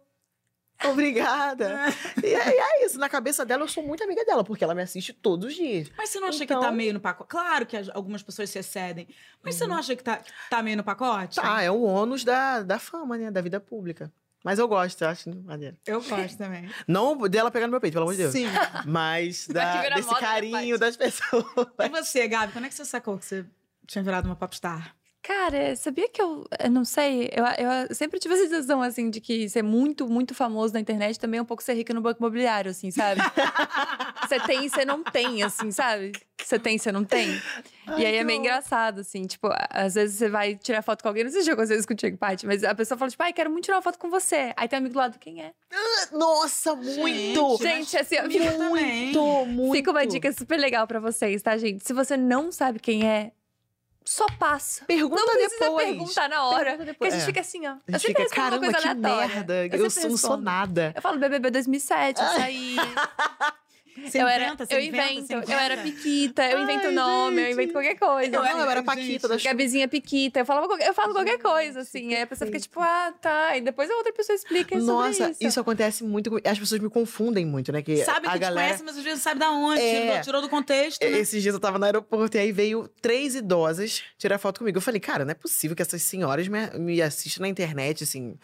Obrigada. 0.89 1.85
e, 2.23 2.27
é, 2.27 2.49
e 2.57 2.59
é 2.59 2.87
isso. 2.87 2.99
Na 2.99 3.09
cabeça 3.09 3.45
dela, 3.45 3.63
eu 3.65 3.69
sou 3.69 3.83
muito 3.83 4.03
amiga 4.05 4.25
dela, 4.25 4.43
porque 4.45 4.63
ela 4.65 4.75
me 4.75 4.83
assiste 4.83 5.13
todos 5.13 5.49
os 5.49 5.55
dias. 5.55 5.91
Mas 5.97 6.11
você 6.11 6.21
não 6.21 6.29
acha 6.29 6.45
Então- 6.45 6.61
que 6.61 6.67
tá 6.67 6.73
meio 6.73 6.93
no 6.95 7.01
pacote? 7.01 7.29
Claro 7.31 7.67
que 7.67 7.77
as- 7.77 7.89
algumas 7.91 8.23
pessoas 8.23 8.51
se 8.51 8.59
excedem. 8.59 9.09
Mas 9.43 9.55
você 9.55 9.67
não 9.67 9.77
acha 9.77 9.95
que 9.97 10.03
tá, 10.03 10.17
que 10.19 10.31
tá 10.49 10.63
meio 10.63 10.77
no 10.77 10.85
pacote? 10.85 11.37
Tá, 11.41 11.63
é 11.63 11.71
o 11.71 11.83
ônus 11.83 12.25
da, 12.25 12.63
da 12.63 12.79
fama, 12.79 13.17
né? 13.19 13.31
Da 13.31 13.41
vida 13.41 13.59
pública. 13.61 14.13
Mas 14.43 14.59
eu 14.59 14.67
gosto, 14.67 15.03
eu 15.03 15.09
acho 15.09 15.29
maneiro. 15.45 15.77
Eu 15.87 16.01
gosto 16.03 16.39
também. 16.39 16.69
Não 16.89 17.17
dela 17.29 17.51
pegando 17.51 17.71
meu 17.73 17.81
peito, 17.81 17.93
pelo 17.93 18.05
amor 18.05 18.13
de 18.15 18.23
Deus. 18.23 18.33
Sim. 18.33 18.47
Mas 18.87 19.47
da- 19.47 19.89
desse 19.91 20.15
carinho 20.19 20.79
das 20.79 20.97
pessoas. 20.97 21.45
E 21.79 21.89
você, 21.91 22.27
Gabi, 22.27 22.53
quando 22.53 22.65
é 22.65 22.69
que 22.69 22.75
você 22.75 22.85
sacou 22.87 23.19
que 23.19 23.25
você 23.27 23.45
tinha 23.87 24.03
virado 24.03 24.25
uma 24.27 24.37
popstar? 24.37 24.97
Cara, 25.23 25.77
sabia 25.77 26.09
que 26.09 26.21
eu, 26.21 26.47
eu 26.59 26.71
não 26.71 26.85
sei, 26.85 27.31
eu, 27.33 27.45
eu 27.45 27.95
sempre 27.95 28.19
tive 28.19 28.35
a 28.35 28.39
sensação, 28.39 28.81
assim, 28.81 29.11
de 29.11 29.21
que 29.21 29.49
ser 29.51 29.63
muito, 29.63 30.09
muito 30.09 30.35
famoso 30.35 30.73
na 30.73 30.81
internet 30.81 31.21
também 31.21 31.39
é 31.39 31.43
um 31.43 31.47
pouco 31.47 31.63
ser 31.63 31.75
rico 31.75 31.93
no 31.93 32.01
banco 32.01 32.21
imobiliário, 32.21 32.71
assim, 32.71 32.91
sabe? 32.91 33.21
Você 34.27 34.39
tem 34.41 34.65
e 34.65 34.71
você 34.71 34.85
não 34.85 35.03
tem, 35.03 35.43
assim, 35.43 35.73
sabe? 35.73 36.13
Você 36.41 36.57
tem 36.57 36.77
e 36.77 36.79
você 36.79 36.93
não 36.93 37.05
tem. 37.05 37.31
e 37.99 38.07
aí 38.07 38.17
é 38.17 38.23
meio 38.23 38.39
engraçado, 38.39 39.01
assim, 39.01 39.25
tipo, 39.25 39.49
às 39.69 39.95
vezes 39.95 40.19
você 40.19 40.29
vai 40.29 40.55
tirar 40.55 40.83
foto 40.83 41.03
com 41.03 41.09
alguém, 41.09 41.25
não 41.25 41.33
sei 41.33 41.41
se 41.41 41.49
já 41.49 41.53
aconteceu 41.53 41.77
isso 41.79 41.89
contigo, 41.89 42.17
Paty, 42.17 42.47
mas 42.47 42.63
a 42.63 42.75
pessoa 42.75 42.97
fala, 42.97 43.11
tipo, 43.11 43.23
ai, 43.25 43.33
quero 43.33 43.51
muito 43.51 43.65
tirar 43.65 43.77
uma 43.79 43.83
foto 43.83 43.99
com 43.99 44.09
você. 44.09 44.53
Aí 44.57 44.69
tem 44.69 44.79
um 44.79 44.81
amigo 44.81 44.95
do 44.95 44.99
lado, 44.99 45.19
quem 45.19 45.43
é? 45.43 45.53
Nossa, 46.13 46.77
muito! 46.77 47.59
Gente, 47.61 47.97
assim, 47.97 48.17
comigo 48.17 48.45
fica, 48.45 48.57
também. 48.57 49.05
Muito, 49.05 49.47
muito. 49.47 49.73
fica 49.75 49.91
uma 49.91 50.07
dica 50.07 50.33
super 50.33 50.59
legal 50.59 50.87
pra 50.87 51.01
vocês, 51.01 51.43
tá, 51.43 51.57
gente? 51.57 51.85
Se 51.85 51.93
você 51.93 52.17
não 52.17 52.53
sabe 52.53 52.79
quem 52.79 53.07
é, 53.07 53.33
só 54.11 54.27
passa. 54.41 54.85
Pergunta 54.87 55.23
Não 55.23 55.35
precisa 55.35 55.61
depois. 55.61 55.87
perguntar 55.87 56.29
na 56.29 56.45
hora. 56.45 56.71
Pergunta 56.71 56.95
Porque 56.95 57.05
a 57.07 57.11
gente 57.11 57.23
É. 57.23 57.27
fica 57.27 57.41
assim, 57.41 57.65
ó. 57.67 57.71
A 57.71 57.75
Eu 57.87 57.93
gente 57.99 58.07
fica, 58.09 58.27
caramba, 58.29 58.59
coisa 58.73 58.79
que 58.89 58.95
merda. 58.95 59.67
Eu 59.67 59.85
Eu, 59.85 60.17
sou 60.19 60.37
nada. 60.37 60.93
Eu 60.97 61.01
falo 61.01 61.19
BBB 61.19 61.49
2007, 61.51 62.21
eu 62.21 62.27
saí. 62.35 62.77
Você 64.05 64.23
eu 64.23 64.27
era, 64.29 64.45
inventa, 64.47 64.67
você 64.67 64.75
eu 64.75 64.81
inventa, 64.81 65.13
invento, 65.13 65.47
você 65.47 65.55
eu 65.55 65.59
era? 65.59 65.77
Piquita, 65.79 66.45
eu 66.45 66.63
invento 66.63 66.87
Ai, 66.87 66.93
nome, 66.93 67.43
eu 67.43 67.51
invento 67.51 67.73
qualquer 67.73 67.99
coisa. 67.99 68.37
Eu, 68.37 68.43
era- 68.45 68.53
não, 68.55 68.61
eu 68.65 68.71
era 68.71 68.81
gente, 68.81 68.87
Paquita 68.87 69.29
da. 69.29 69.37
Gabizinha 69.37 69.89
Piquita, 69.89 70.41
eu 70.41 70.47
falava 70.47 70.67
eu 70.83 70.95
falo 70.95 71.13
qualquer 71.13 71.39
coisa, 71.39 71.81
assim. 71.81 72.15
Aí 72.15 72.23
a 72.23 72.27
pessoa 72.27 72.47
fica 72.47 72.61
tipo, 72.61 72.81
ah, 72.81 73.13
tá. 73.21 73.57
E 73.57 73.61
depois 73.61 73.91
a 73.91 73.95
outra 73.95 74.13
pessoa 74.13 74.35
explica 74.37 74.79
sobre 74.79 74.87
Nossa, 74.93 75.37
isso. 75.41 75.61
acontece 75.61 76.05
muito. 76.05 76.41
As 76.45 76.59
pessoas 76.59 76.81
me 76.81 76.89
confundem 76.89 77.45
muito, 77.45 77.73
né? 77.73 77.83
Que 77.83 78.05
Sabe 78.05 78.23
que 78.23 78.29
a 78.29 78.33
te 78.33 78.39
galera... 78.39 78.67
conhece, 78.67 78.83
mas 78.83 78.97
às 78.97 79.03
vezes 79.03 79.19
não 79.19 79.23
sabe 79.25 79.41
da 79.41 79.51
onde. 79.51 79.81
É. 79.81 80.01
Tirou, 80.01 80.21
tirou 80.23 80.43
do 80.43 80.49
contexto, 80.49 81.03
né? 81.03 81.19
Esses 81.19 81.43
dias 81.43 81.55
eu 81.55 81.61
tava 81.61 81.79
no 81.79 81.85
aeroporto 81.85 82.37
e 82.37 82.41
aí 82.41 82.53
veio 82.53 82.89
três 83.03 83.35
idosas 83.35 84.03
tirar 84.19 84.39
foto 84.39 84.59
comigo. 84.61 84.79
Eu 84.79 84.83
falei, 84.83 85.01
cara, 85.01 85.25
não 85.25 85.33
é 85.33 85.35
possível 85.35 85.77
que 85.77 85.83
essas 85.83 86.03
senhoras 86.03 86.49
me, 86.49 86.71
me 86.79 87.03
assistam 87.03 87.43
na 87.43 87.49
internet, 87.49 88.05
assim. 88.05 88.37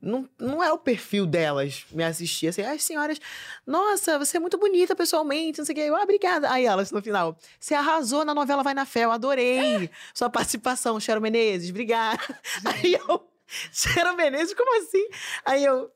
Não, 0.00 0.28
não 0.38 0.62
é 0.62 0.72
o 0.72 0.78
perfil 0.78 1.26
delas 1.26 1.84
me 1.90 2.02
assistir, 2.02 2.48
assim. 2.48 2.62
As 2.62 2.82
senhoras, 2.82 3.20
nossa, 3.66 4.18
você 4.18 4.36
é 4.36 4.40
muito 4.40 4.56
bonita 4.56 4.96
pessoalmente, 4.96 5.58
não 5.58 5.66
sei 5.66 5.72
o 5.72 5.76
que. 5.76 5.82
Eu, 5.82 5.96
ah, 5.96 6.02
obrigada. 6.02 6.50
Aí 6.50 6.64
elas, 6.64 6.90
no 6.90 7.02
final, 7.02 7.36
você 7.58 7.74
arrasou 7.74 8.24
na 8.24 8.34
novela 8.34 8.62
Vai 8.62 8.74
na 8.74 8.86
Fé, 8.86 9.04
eu 9.04 9.12
adorei 9.12 9.90
sua 10.14 10.30
participação, 10.30 10.98
Cheryl 11.00 11.20
Menezes, 11.20 11.70
obrigada. 11.70 12.22
Aí 12.64 12.94
eu, 12.94 13.28
Cheryl 13.72 14.16
Menezes, 14.16 14.54
como 14.54 14.82
assim? 14.82 15.06
Aí 15.44 15.64
eu, 15.64 15.90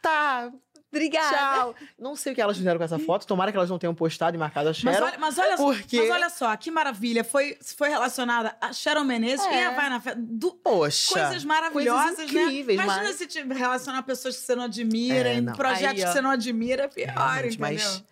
tá, 0.00 0.52
Obrigada. 0.96 1.36
tchau. 1.36 1.74
Não 1.98 2.14
sei 2.16 2.32
o 2.32 2.34
que 2.34 2.40
elas 2.40 2.56
fizeram 2.56 2.78
com 2.78 2.84
essa 2.84 2.98
foto, 2.98 3.26
tomara 3.26 3.50
que 3.50 3.56
elas 3.56 3.68
não 3.70 3.78
tenham 3.78 3.94
postado 3.94 4.36
e 4.36 4.38
marcado 4.38 4.68
a 4.68 4.70
Mas 4.70 4.76
Cheryl. 4.78 5.02
olha, 5.04 5.18
mas, 5.18 5.38
olha, 5.38 5.56
porque- 5.56 6.00
mas 6.00 6.10
olha 6.10 6.30
só, 6.30 6.56
que 6.56 6.70
maravilha. 6.70 7.24
Foi, 7.24 7.58
foi 7.76 7.88
relacionada 7.88 8.56
a 8.60 8.72
Sharon 8.72 9.04
Menezes 9.04 9.44
É. 9.46 9.62
e 9.62 9.64
a 9.64 9.70
Vai 9.72 9.90
na 9.90 10.00
Fé. 10.00 10.14
Du- 10.16 10.54
Poxa. 10.54 11.12
Coisas 11.12 11.44
maravilhosas, 11.44 12.16
coisas 12.16 12.30
incríveis, 12.30 12.78
né? 12.78 12.84
Imagina 12.84 13.06
mas- 13.08 13.16
se 13.16 13.26
te 13.26 13.42
relacionar 13.42 14.02
pessoas 14.04 14.36
que 14.36 14.42
você 14.42 14.54
não 14.54 14.64
admira, 14.64 15.28
É, 15.30 15.34
em 15.34 15.40
não. 15.40 15.52
projetos 15.52 15.88
Aí, 16.00 16.06
que 16.06 16.12
você 16.12 16.20
não 16.20 16.30
admira, 16.30 16.88
pior, 16.88 17.06
Realmente, 17.08 17.56
entendeu? 17.58 17.58
mas 17.58 18.04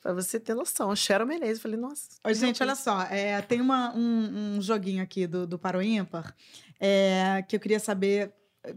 pra 0.00 0.12
você 0.12 0.38
ter 0.38 0.54
noção, 0.54 0.94
Cheryl 0.94 1.26
Menezes, 1.26 1.56
eu 1.56 1.62
falei, 1.62 1.76
nossa. 1.76 2.08
Ô, 2.24 2.32
gente, 2.32 2.62
olha 2.62 2.74
só, 2.74 3.02
é, 3.10 3.42
tem 3.42 3.60
uma- 3.60 3.92
um, 3.94 4.56
um 4.56 4.62
joguinho 4.62 5.02
aqui 5.02 5.26
do, 5.26 5.46
do 5.46 5.58
Paro 5.58 5.82
Ímpar 5.82 6.34
é, 6.80 7.44
que 7.48 7.56
eu 7.56 7.60
queria 7.60 7.80
saber. 7.80 8.32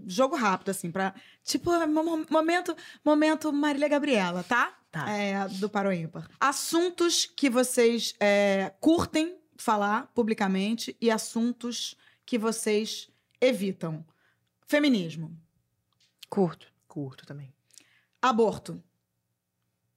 Jogo 0.07 0.35
rápido, 0.35 0.69
assim, 0.69 0.89
pra. 0.89 1.13
Tipo, 1.43 1.71
mo- 1.87 2.25
momento, 2.29 2.75
momento 3.03 3.51
Marília 3.51 3.87
Gabriela, 3.87 4.43
tá? 4.43 4.77
Tá. 4.91 5.09
É, 5.09 5.47
do 5.47 5.69
Paro 5.69 5.91
Ímpar. 5.91 6.29
Assuntos 6.39 7.25
que 7.25 7.49
vocês 7.49 8.13
é, 8.19 8.73
curtem 8.79 9.37
falar 9.57 10.07
publicamente 10.13 10.95
e 10.99 11.09
assuntos 11.09 11.95
que 12.25 12.37
vocês 12.37 13.09
evitam. 13.39 14.05
Feminismo. 14.67 15.35
Curto. 16.29 16.67
Curto 16.87 17.25
também. 17.25 17.53
Aborto. 18.21 18.81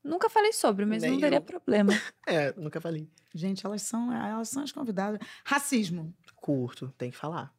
Nunca 0.02 0.28
falei 0.28 0.52
sobre, 0.52 0.84
mas 0.84 1.02
Nem 1.02 1.12
não 1.12 1.20
teria 1.20 1.38
eu. 1.38 1.42
problema. 1.42 1.92
É, 2.26 2.52
nunca 2.56 2.80
falei. 2.80 3.08
Gente, 3.34 3.66
elas 3.66 3.82
são, 3.82 4.12
elas 4.12 4.48
são 4.48 4.62
as 4.62 4.72
convidadas. 4.72 5.18
Racismo. 5.44 6.14
Curto, 6.36 6.92
tem 6.96 7.10
que 7.10 7.16
falar. 7.16 7.52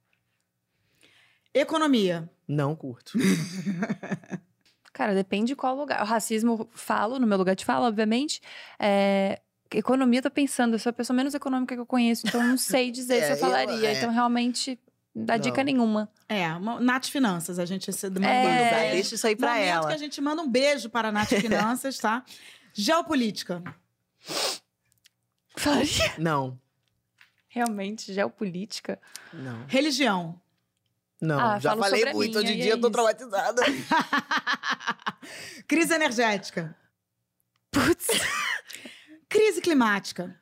Economia. 1.56 2.30
Não 2.47 2.76
curto. 2.76 3.18
Cara, 4.93 5.14
depende 5.16 5.47
de 5.47 5.56
qual 5.56 5.76
lugar. 5.76 6.01
O 6.01 6.06
racismo, 6.06 6.70
falo, 6.74 7.18
no 7.20 7.26
meu 7.28 7.38
lugar 7.38 7.56
de 7.56 7.66
fala, 7.66 7.88
obviamente. 7.88 8.41
É, 8.80 9.41
Economia, 9.74 10.22
tô 10.22 10.30
pensando, 10.30 10.74
eu 10.76 10.80
sou 10.80 10.89
a 10.89 10.93
pessoa 10.93 11.16
menos 11.18 11.34
econômica 11.34 11.74
que 11.76 11.82
eu 11.82 11.86
conheço, 11.86 12.28
então 12.28 12.41
eu 12.41 12.47
não 12.47 12.58
sei 12.58 12.91
dizer 12.91 13.20
se 13.24 13.26
É, 13.26 13.32
eu 13.32 13.36
eu- 13.36 13.38
falaria. 13.39 13.89
é. 13.89 13.97
Então, 13.97 14.12
realmente, 14.12 14.80
dá 15.14 15.38
dica 15.38 15.58
Não. 15.58 15.66
nenhuma. 15.66 16.10
É, 16.30 16.47
uma, 16.53 16.80
Nath 16.80 17.08
Finanças. 17.08 17.58
A 17.60 17.66
gente 17.66 17.91
se 17.91 18.10
manda 18.10 18.26
É. 18.28 18.41
um 18.41 18.76
beijo. 18.80 18.91
Deixa 18.93 19.16
isso 19.16 19.28
aí 19.28 19.36
pra 19.36 19.49
Momento 19.53 19.68
ela. 19.68 19.88
que 19.88 19.93
a 19.93 19.97
gente 19.97 20.22
manda 20.22 20.41
um 20.41 20.49
beijo 20.49 20.89
para 20.89 21.08
a 21.10 21.12
Nath 21.12 21.30
Finanças, 21.41 21.97
tá? 21.97 22.24
Geopolítica. 22.74 23.64
Falaria. 25.58 26.14
Não, 26.18 26.60
Realmente, 27.49 28.14
geopolítica. 28.14 28.99
não, 29.34 29.66
Religião. 29.68 30.39
Não. 31.26 31.39
Ah, 31.39 31.59
Já 31.59 31.76
falei 31.76 32.13
muito, 32.13 32.38
hoje 32.39 32.53
em 32.53 32.57
dia 32.57 32.71
é 32.71 32.73
eu 32.73 32.82
tô 32.82 32.88
isso. 32.88 32.91
traumatizada. 32.91 33.61
Crise 35.67 35.93
energética. 35.93 36.76
Putz. 37.71 38.07
Crise 39.28 39.61
climática. 39.61 40.39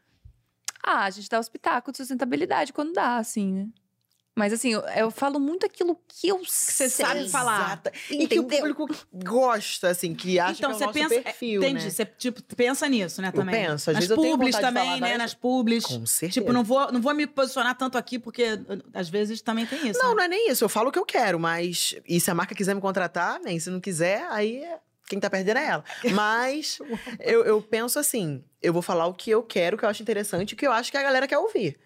Ah, 0.84 1.06
a 1.06 1.10
gente 1.10 1.30
dá 1.30 1.40
os 1.40 1.50
pitacos 1.50 1.94
de 1.94 1.98
sustentabilidade 1.98 2.74
quando 2.74 2.94
dá, 2.94 3.18
assim, 3.18 3.54
né? 3.54 3.68
Mas 4.36 4.52
assim, 4.52 4.74
eu, 4.74 4.82
eu 4.96 5.12
falo 5.12 5.40
muito 5.40 5.64
aquilo 5.66 5.96
que 6.08 6.28
eu 6.28 6.40
você 6.44 6.90
sei. 6.90 7.06
sabe 7.06 7.30
falar. 7.30 7.66
Exata. 7.66 7.92
E 8.10 8.28
que 8.28 8.40
o 8.40 8.44
Entendeu? 8.44 8.74
público 8.76 8.90
gosta, 9.14 9.90
assim, 9.90 10.16
que 10.16 10.40
acha 10.40 10.54
então, 10.58 10.72
que 10.72 10.76
é 10.76 10.78
você 10.80 10.84
o 10.84 10.88
nosso 11.04 11.10
pensa. 11.10 11.22
perfil, 11.22 11.62
entendi. 11.64 11.84
né? 11.84 11.90
Você 11.92 12.06
tipo, 12.06 12.42
pensa 12.56 12.90
nisso, 12.90 13.22
né, 13.22 13.28
Eu 13.28 13.34
também. 13.34 13.54
penso, 13.56 13.92
às 13.92 13.96
Nas 13.96 14.06
vezes 14.08 14.10
eu 14.10 14.16
publis 14.32 14.56
também, 14.56 14.84
falar 14.86 15.00
né? 15.00 15.18
Nas 15.18 15.34
publis. 15.36 15.86
Com 15.86 16.06
certeza. 16.06 16.42
Tipo, 16.42 16.52
não 16.52 16.64
vou, 16.64 16.92
não 16.92 17.00
vou 17.00 17.14
me 17.14 17.28
posicionar 17.28 17.78
tanto 17.78 17.96
aqui, 17.98 18.18
porque 18.18 18.54
uh, 18.54 18.84
às 18.94 19.08
vezes 19.08 19.40
também 19.42 19.68
tem 19.68 19.88
isso. 19.90 20.00
Não, 20.00 20.10
né? 20.10 20.16
não 20.16 20.24
é 20.24 20.28
nem 20.28 20.50
isso. 20.50 20.64
Eu 20.64 20.70
falo 20.70 20.90
o 20.90 20.92
que 20.92 20.98
eu 21.00 21.06
quero, 21.06 21.40
mas. 21.40 21.96
E 22.08 22.20
se 22.20 22.32
a 22.32 22.34
marca 22.34 22.56
quiser 22.56 22.74
me 22.74 22.82
contratar, 22.82 23.40
nem. 23.40 23.60
Se 23.60 23.70
não 23.70 23.80
quiser, 23.80 24.26
aí 24.32 24.64
é- 24.64 24.80
quem 25.08 25.20
tá 25.20 25.30
perdendo 25.30 25.58
é 25.60 25.68
ela. 25.68 25.84
Mas 26.12 26.80
eu, 27.20 27.44
eu 27.46 27.62
penso 27.62 28.00
assim: 28.00 28.44
eu 28.62 28.74
vou 28.74 28.82
falar 28.82 29.06
o 29.06 29.14
que 29.14 29.30
eu 29.30 29.44
quero, 29.44 29.76
o 29.76 29.80
que 29.80 29.86
eu 29.86 29.90
acho 29.90 30.02
interessante, 30.02 30.54
o 30.56 30.58
que 30.58 30.66
eu 30.66 30.72
acho 30.72 30.90
que 30.90 30.98
a 30.98 31.04
galera 31.04 31.28
quer 31.28 31.38
ouvir. 31.38 31.78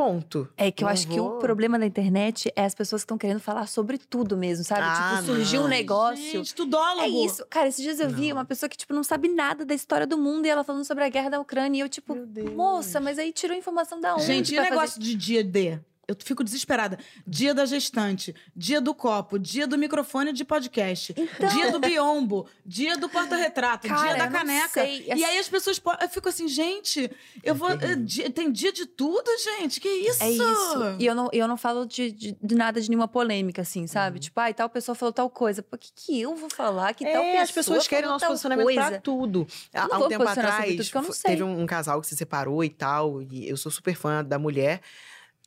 Ponto. 0.00 0.48
É 0.56 0.70
que 0.70 0.82
eu 0.82 0.86
Não 0.86 0.92
acho 0.94 1.06
que 1.06 1.20
o 1.20 1.24
vou- 1.24 1.38
problema 1.40 1.78
da 1.78 1.84
internet 1.84 2.50
é 2.56 2.64
as 2.64 2.74
pessoas 2.74 3.02
que 3.02 3.04
estão 3.04 3.18
querendo 3.18 3.38
falar 3.38 3.66
sobre 3.66 3.98
tudo 3.98 4.34
mesmo, 4.34 4.64
sabe? 4.64 4.80
Ah, 4.82 5.16
tipo, 5.20 5.26
surgiu 5.26 5.60
um 5.60 5.62
não. 5.64 5.68
negócio. 5.70 6.24
Gente, 6.24 6.54
tudólogo. 6.54 7.02
É 7.02 7.08
isso. 7.08 7.44
Cara, 7.50 7.68
esses 7.68 7.82
dias 7.82 8.00
eu 8.00 8.08
vi 8.08 8.28
Não. 8.30 8.36
uma 8.38 8.44
pessoa 8.46 8.66
que, 8.70 8.78
tipo, 8.78 8.94
não 8.94 9.02
sabe 9.04 9.28
nada 9.28 9.62
da 9.62 9.74
história 9.74 10.06
do 10.06 10.16
mundo 10.16 10.46
e 10.46 10.48
ela 10.48 10.64
falando 10.64 10.86
sobre 10.86 11.04
a 11.04 11.08
guerra 11.10 11.28
da 11.28 11.38
Ucrânia. 11.40 11.80
E 11.80 11.80
eu, 11.82 11.88
tipo, 11.90 12.16
moça, 12.56 12.98
mas 12.98 13.18
aí 13.18 13.30
tirou 13.30 13.54
informação 13.54 14.00
da 14.00 14.14
onde? 14.14 14.24
Gente, 14.24 14.54
e 14.54 14.56
fazer 14.56 14.70
negócio 14.70 14.98
de 14.98 15.14
dia 15.14 15.44
D? 15.44 15.78
Eu 16.10 16.16
fico 16.18 16.42
desesperada. 16.42 16.98
Dia 17.26 17.54
da 17.54 17.64
gestante, 17.64 18.34
dia 18.54 18.80
do 18.80 18.92
copo, 18.94 19.38
dia 19.38 19.66
do 19.66 19.78
microfone 19.78 20.32
de 20.32 20.44
podcast, 20.44 21.14
Então. 21.16 21.48
dia 21.50 21.70
do 21.70 21.78
biombo, 21.78 22.48
dia 22.66 22.96
do 22.96 23.08
porta-retrato, 23.08 23.86
dia 23.86 24.16
da 24.16 24.28
caneca. 24.28 24.68
sei. 24.68 25.04
E 25.06 25.24
aí 25.24 25.38
as 25.38 25.48
pessoas. 25.48 25.80
Eu 26.00 26.08
fico 26.08 26.28
assim, 26.28 26.48
gente, 26.48 27.10
eu 27.44 27.54
vou. 27.54 27.70
eh, 27.70 28.30
tem 28.34 28.50
dia 28.50 28.72
de 28.72 28.86
tudo, 28.86 29.24
gente? 29.44 29.80
Que 29.80 29.88
isso? 29.88 30.22
É 30.22 30.30
isso. 30.30 30.96
E 30.98 31.06
eu 31.06 31.14
não, 31.14 31.28
eu 31.32 31.46
não 31.46 31.56
falo 31.56 31.86
de, 31.86 32.10
de, 32.10 32.36
de 32.42 32.54
nada 32.54 32.80
de 32.80 32.88
nenhuma 32.88 33.06
polêmica, 33.08 33.62
assim, 33.62 33.86
sabe? 33.86 34.16
Uhum. 34.16 34.20
Tipo, 34.20 34.40
ai, 34.40 34.52
tal 34.52 34.68
pessoa 34.68 34.94
falou 34.96 35.12
tal 35.12 35.30
coisa. 35.30 35.62
Por 35.62 35.78
que, 35.78 35.90
que 35.94 36.20
eu 36.20 36.34
vou 36.34 36.50
falar 36.50 36.92
que 36.94 37.04
tal 37.04 37.22
É, 37.22 37.26
pessoa 37.30 37.42
as 37.42 37.50
pessoas 37.52 37.86
querem 37.88 38.02
falou 38.04 38.14
nosso 38.14 38.22
tal 38.24 38.30
posicionamento 38.30 38.64
coisa? 38.64 38.80
pra 38.90 39.00
tudo. 39.00 39.46
Há, 39.72 39.98
um 39.98 40.08
tempo 40.08 40.24
atrás, 40.26 40.90
tudo 40.90 41.12
teve 41.22 41.42
um, 41.42 41.60
um 41.62 41.66
casal 41.66 42.00
que 42.00 42.06
se 42.06 42.16
separou 42.16 42.64
e 42.64 42.70
tal, 42.70 43.22
e 43.22 43.48
eu 43.48 43.56
sou 43.56 43.70
super 43.70 43.94
fã 43.94 44.24
da 44.24 44.38
mulher. 44.38 44.80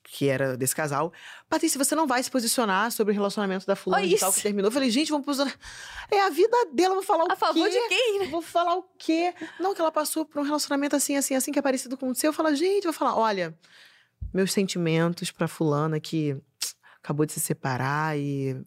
Que 0.03 0.27
era 0.27 0.55
desse 0.57 0.75
casal. 0.75 1.11
Patrícia, 1.49 1.83
você 1.83 1.95
não 1.95 2.05
vai 2.05 2.21
se 2.21 2.29
posicionar 2.29 2.91
sobre 2.91 3.13
o 3.13 3.15
relacionamento 3.15 3.65
da 3.65 3.75
fulana 3.75 4.03
Olha 4.03 4.15
e 4.15 4.19
tal 4.19 4.33
que 4.33 4.41
terminou. 4.41 4.67
Eu 4.67 4.71
falei, 4.71 4.89
gente, 4.91 5.09
vamos 5.11 5.25
posicionar. 5.25 5.57
É 6.11 6.21
a 6.21 6.29
vida 6.29 6.55
dela, 6.73 6.93
vou 6.93 7.03
falar 7.03 7.23
o 7.23 7.31
A 7.31 7.35
favor 7.35 7.67
quê? 7.67 7.71
de 7.71 7.87
quem? 7.87 8.19
né? 8.19 8.25
Vou 8.27 8.41
falar 8.41 8.75
o 8.75 8.83
quê? 8.97 9.33
Não, 9.59 9.73
que 9.73 9.81
ela 9.81 9.91
passou 9.91 10.25
por 10.25 10.39
um 10.41 10.43
relacionamento 10.43 10.95
assim, 10.95 11.15
assim, 11.15 11.35
assim, 11.35 11.51
que 11.51 11.57
é 11.59 11.61
parecido 11.61 11.97
com 11.97 12.09
o 12.09 12.15
seu. 12.15 12.29
Eu 12.29 12.33
falo, 12.33 12.53
gente, 12.53 12.83
vou 12.83 12.93
falar, 12.93 13.15
olha, 13.15 13.57
meus 14.33 14.51
sentimentos 14.51 15.31
pra 15.31 15.47
fulana 15.47 15.99
que 15.99 16.35
acabou 17.01 17.25
de 17.25 17.31
se 17.33 17.39
separar 17.39 18.17
e 18.17 18.61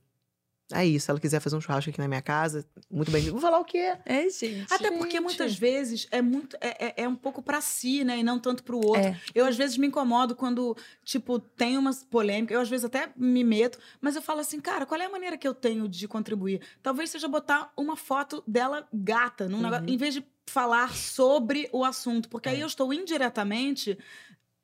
É 0.72 0.84
isso. 0.84 1.06
Se 1.06 1.10
ela 1.10 1.20
quiser 1.20 1.40
fazer 1.40 1.56
um 1.56 1.60
churrasco 1.60 1.90
aqui 1.90 1.98
na 2.00 2.08
minha 2.08 2.22
casa, 2.22 2.66
muito 2.90 3.10
bem. 3.10 3.30
Vou 3.30 3.40
falar 3.40 3.60
o 3.60 3.64
quê? 3.64 3.96
É, 4.04 4.28
gente. 4.28 4.66
Até 4.72 4.90
porque 4.90 5.20
muitas 5.20 5.56
vezes 5.56 6.08
é 6.10 6.20
muito 6.20 6.56
é, 6.60 6.86
é, 6.86 6.94
é 7.04 7.08
um 7.08 7.14
pouco 7.14 7.40
pra 7.40 7.60
si, 7.60 8.02
né? 8.02 8.18
E 8.18 8.24
não 8.24 8.38
tanto 8.38 8.64
pro 8.64 8.78
outro. 8.78 9.00
É. 9.00 9.20
Eu, 9.34 9.46
às 9.46 9.56
vezes, 9.56 9.76
me 9.76 9.86
incomodo 9.86 10.34
quando, 10.34 10.76
tipo, 11.04 11.38
tem 11.38 11.78
uma 11.78 11.92
polêmica. 12.10 12.52
Eu, 12.52 12.60
às 12.60 12.68
vezes, 12.68 12.84
até 12.84 13.10
me 13.16 13.44
meto, 13.44 13.78
mas 14.00 14.16
eu 14.16 14.22
falo 14.22 14.40
assim, 14.40 14.60
cara, 14.60 14.84
qual 14.84 15.00
é 15.00 15.04
a 15.04 15.10
maneira 15.10 15.36
que 15.38 15.46
eu 15.46 15.54
tenho 15.54 15.88
de 15.88 16.08
contribuir? 16.08 16.60
Talvez 16.82 17.10
seja 17.10 17.28
botar 17.28 17.72
uma 17.76 17.96
foto 17.96 18.42
dela 18.46 18.88
gata 18.92 19.48
num 19.48 19.60
negócio, 19.60 19.88
em 19.88 19.96
vez 19.96 20.14
de 20.14 20.24
falar 20.46 20.94
sobre 20.94 21.68
o 21.72 21.84
assunto. 21.84 22.28
Porque 22.28 22.48
aí 22.48 22.60
eu 22.60 22.66
estou 22.66 22.92
indiretamente. 22.92 23.96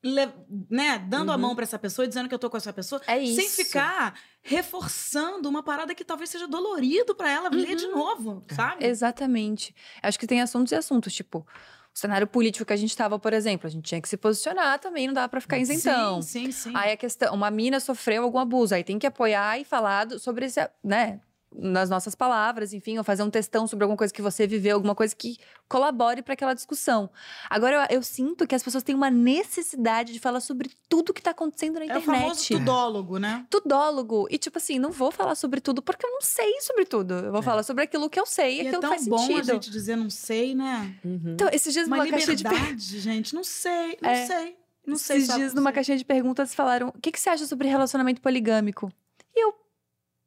Né, 0.03 0.98
dando 1.09 1.30
a 1.30 1.34
Uhum. 1.36 1.40
mão 1.40 1.55
pra 1.55 1.62
essa 1.64 1.78
pessoa, 1.78 2.05
e 2.05 2.09
dizendo 2.09 2.28
que 2.28 2.34
eu 2.34 2.38
tô 2.38 2.50
com 2.50 2.57
essa 2.57 2.72
pessoa, 2.72 3.00
É 3.07 3.18
isso. 3.18 3.40
sem 3.40 3.48
ficar 3.64 4.14
reforçando 4.42 5.48
uma 5.48 5.62
parada 5.62 5.94
que 5.94 6.05
talvez 6.05 6.28
seja 6.30 6.48
dolorido 6.48 7.14
pra 7.14 7.30
ela 7.30 7.48
ler 7.48 7.76
de 7.76 7.86
novo, 7.88 8.42
sabe? 8.50 8.84
Exatamente. 8.84 9.74
Acho 10.03 10.18
que 10.18 10.26
tem 10.26 10.40
assuntos 10.40 10.72
e 10.72 10.74
assuntos, 10.74 11.12
tipo, 11.14 11.46
o 11.94 11.98
cenário 11.98 12.26
político 12.26 12.64
que 12.64 12.72
a 12.72 12.76
gente 12.76 12.96
tava, 12.96 13.18
por 13.18 13.32
exemplo, 13.32 13.66
a 13.66 13.70
gente 13.70 13.84
tinha 13.84 14.00
que 14.00 14.09
se 14.09 14.16
posicionar 14.16 14.78
também, 14.78 15.07
não 15.07 15.14
dava 15.14 15.28
pra 15.28 15.40
ficar 15.40 15.59
isentão. 15.59 16.20
Sim, 16.22 16.46
sim, 16.46 16.53
sim. 16.53 16.72
Aí 16.74 16.92
a 16.92 16.96
questão, 16.96 17.34
uma 17.34 17.50
mina 17.50 17.78
sofreu 17.78 18.22
algum 18.24 18.38
abuso, 18.38 18.74
aí 18.74 18.82
tem 18.82 18.98
que 18.98 19.07
apoiar 19.07 19.59
e 19.61 19.64
falar 19.64 20.09
sobre 20.18 20.46
esse, 20.46 20.61
né, 20.82 21.20
nas 21.55 21.90
nossas 21.90 22.14
palavras, 22.14 22.72
enfim, 22.72 22.98
ou 22.98 23.05
fazer 23.05 23.22
um 23.22 23.30
textão 23.30 23.66
sobre 23.66 23.84
alguma 23.84 23.96
coisa 23.96 24.12
que 24.12 24.22
você 24.22 24.46
viveu, 24.46 24.74
alguma 24.76 24.94
coisa 24.94 25.14
que 25.14 25.36
colabore 25.68 26.22
para 26.22 26.34
aquela 26.34 26.55
discussão. 26.55 27.11
Agora 27.50 27.86
eu, 27.90 27.98
eu 27.98 28.03
sinto 28.03 28.46
que 28.46 28.55
as 28.55 28.62
pessoas 28.62 28.82
têm 28.82 28.94
uma 28.94 29.11
necessidade 29.11 30.12
de 30.12 30.18
falar 30.18 30.40
sobre 30.40 30.70
tudo 30.88 31.12
que 31.12 31.22
tá 31.22 31.30
acontecendo 31.32 31.78
na 31.78 31.86
É 31.86 31.98
o 31.98 32.00
famoso 32.03 32.24
internet. 32.42 32.48
tudólogo, 32.59 33.18
né? 33.18 33.46
Tudólogo. 33.50 34.26
E, 34.30 34.38
tipo 34.38 34.59
assim, 34.59 34.78
não 34.78 34.90
vou 34.90 35.11
falar 35.11 35.34
sobre 35.34 35.61
tudo 35.61 35.82
porque 35.82 36.05
eu 36.07 36.11
não 36.11 36.20
sei 36.20 36.61
sobre 36.61 36.84
tudo. 36.84 37.14
Eu 37.14 37.32
vou 37.32 37.42
falar 37.42 37.62
sobre 37.62 37.84
aquilo 37.84 38.09
que 38.11 38.18
eu 38.20 38.26
sei 38.26 38.57
e, 38.57 38.59
é 38.59 38.62
aquilo 38.68 38.74
que 38.76 38.80
tão 38.80 38.90
faz 38.90 39.07
bom 39.09 39.18
sentido. 39.18 39.50
a 39.50 39.55
gente 39.55 39.70
dizer 39.70 39.96
não 39.96 40.11
sei, 40.11 40.55
né? 40.55 40.94
Uhum. 41.05 41.32
Então, 41.34 41.48
esses 41.53 41.72
dias 41.72 41.86
Uma 41.86 41.98
numa 41.98 42.09
caixinha 42.09 42.36
de 42.36 42.42
liberdade, 42.42 42.66
perguntas. 42.66 42.84
gente. 43.03 43.34
Não 43.34 43.44
sei, 43.44 43.98
não 44.00 44.11
É. 44.11 44.26
sei. 44.26 44.57
Não 44.86 44.96
sei. 44.96 45.16
Esses 45.18 45.34
dias 45.34 45.55
numa 45.55 45.70
sei. 45.70 45.74
caixinha 45.74 45.96
de 45.98 46.05
perguntas 46.05 46.55
falaram: 46.55 46.88
o 46.88 47.00
que, 47.00 47.12
que 47.12 47.20
você 47.20 47.30
acha 47.30 47.46
sobre 47.46 47.68
relacionamento 47.68 48.20
poligâmico? 48.20 48.92
E 49.34 49.44
eu. 49.44 49.55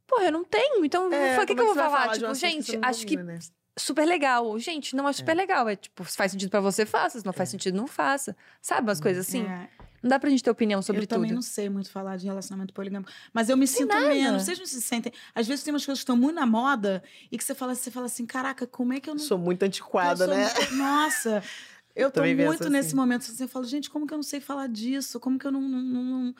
Porra, 0.07 0.25
eu 0.25 0.31
não 0.31 0.43
tenho, 0.43 0.85
então 0.85 1.11
É, 1.11 1.37
o 1.41 1.45
que, 1.45 1.55
que 1.55 1.59
eu 1.61 1.63
é 1.63 1.67
vou 1.67 1.75
falar? 1.75 2.09
Tipo, 2.13 2.33
gente, 2.35 2.77
acho 2.81 3.05
que 3.07 3.17
né? 3.17 3.39
super 3.77 4.05
legal. 4.05 4.57
Gente, 4.59 4.95
não 4.95 5.07
acho 5.07 5.19
super 5.19 5.35
legal. 5.35 5.67
É 5.67 5.75
tipo, 5.75 6.05
se 6.05 6.15
faz 6.15 6.31
sentido 6.31 6.49
pra 6.49 6.59
você, 6.61 6.85
faça. 6.85 7.19
Se 7.19 7.25
não 7.25 7.33
faz 7.33 7.49
sentido, 7.49 7.75
não 7.75 7.87
faça. 7.87 8.35
Sabe 8.61 8.87
umas 8.87 9.01
coisas 9.01 9.27
assim? 9.27 9.43
É, 9.45 9.67
Não 10.03 10.09
dá 10.09 10.19
pra 10.19 10.29
gente 10.29 10.43
ter 10.43 10.51
opinião 10.51 10.81
sobre 10.83 11.01
eu 11.01 11.07
tudo. 11.07 11.17
também 11.17 11.31
não 11.31 11.41
sei 11.41 11.67
muito 11.67 11.89
falar 11.89 12.15
de 12.17 12.25
relacionamento 12.27 12.71
poligâmico. 12.73 13.11
Mas 13.33 13.49
eu 13.49 13.57
me 13.57 13.65
sinto 13.67 13.87
nada. 13.87 14.07
menos. 14.09 14.43
Vocês 14.43 14.59
não 14.59 14.65
se 14.67 14.79
sentem. 14.81 15.11
Às 15.33 15.47
vezes 15.47 15.63
tem 15.63 15.73
umas 15.73 15.83
coisas 15.83 15.99
que 15.99 16.03
estão 16.03 16.15
muito 16.15 16.35
na 16.35 16.45
moda 16.45 17.03
e 17.31 17.37
que 17.37 17.43
você 17.43 17.55
fala, 17.55 17.73
você 17.73 17.89
fala 17.89 18.05
assim: 18.05 18.25
caraca, 18.27 18.67
como 18.67 18.93
é 18.93 18.99
que 18.99 19.09
eu 19.09 19.15
não. 19.15 19.19
Sou 19.23 19.37
muito 19.39 19.63
antiquada, 19.63 20.25
eu 20.25 20.27
sou 20.29 20.37
né? 20.37 20.53
muito- 20.53 20.73
Nossa. 20.75 21.43
Eu 21.97 22.11
tô 22.11 22.19
muito 22.21 22.69
nesse 22.69 22.87
assim. 22.89 22.95
momento. 22.97 23.23
Você 23.23 23.47
fala, 23.47 23.63
gente, 23.65 23.89
como 23.89 24.05
que 24.05 24.13
eu 24.13 24.17
não 24.17 24.23
sei 24.23 24.41
falar 24.41 24.67
disso? 24.67 25.17
Como 25.17 25.39
que 25.39 25.47
eu 25.47 25.51
não- 25.53 25.61
não- 25.61 25.81
não- 26.03 26.35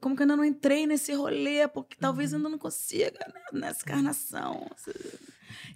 como 0.00 0.14
que 0.14 0.22
eu 0.22 0.24
ainda 0.24 0.36
não 0.36 0.44
entrei 0.44 0.86
nesse 0.86 1.12
rolê? 1.12 1.66
Porque 1.68 1.96
talvez 1.98 2.32
eu 2.32 2.38
ainda 2.38 2.48
não 2.48 2.58
consiga, 2.58 3.18
né? 3.32 3.40
Nessa 3.52 3.82
encarnação. 3.82 4.70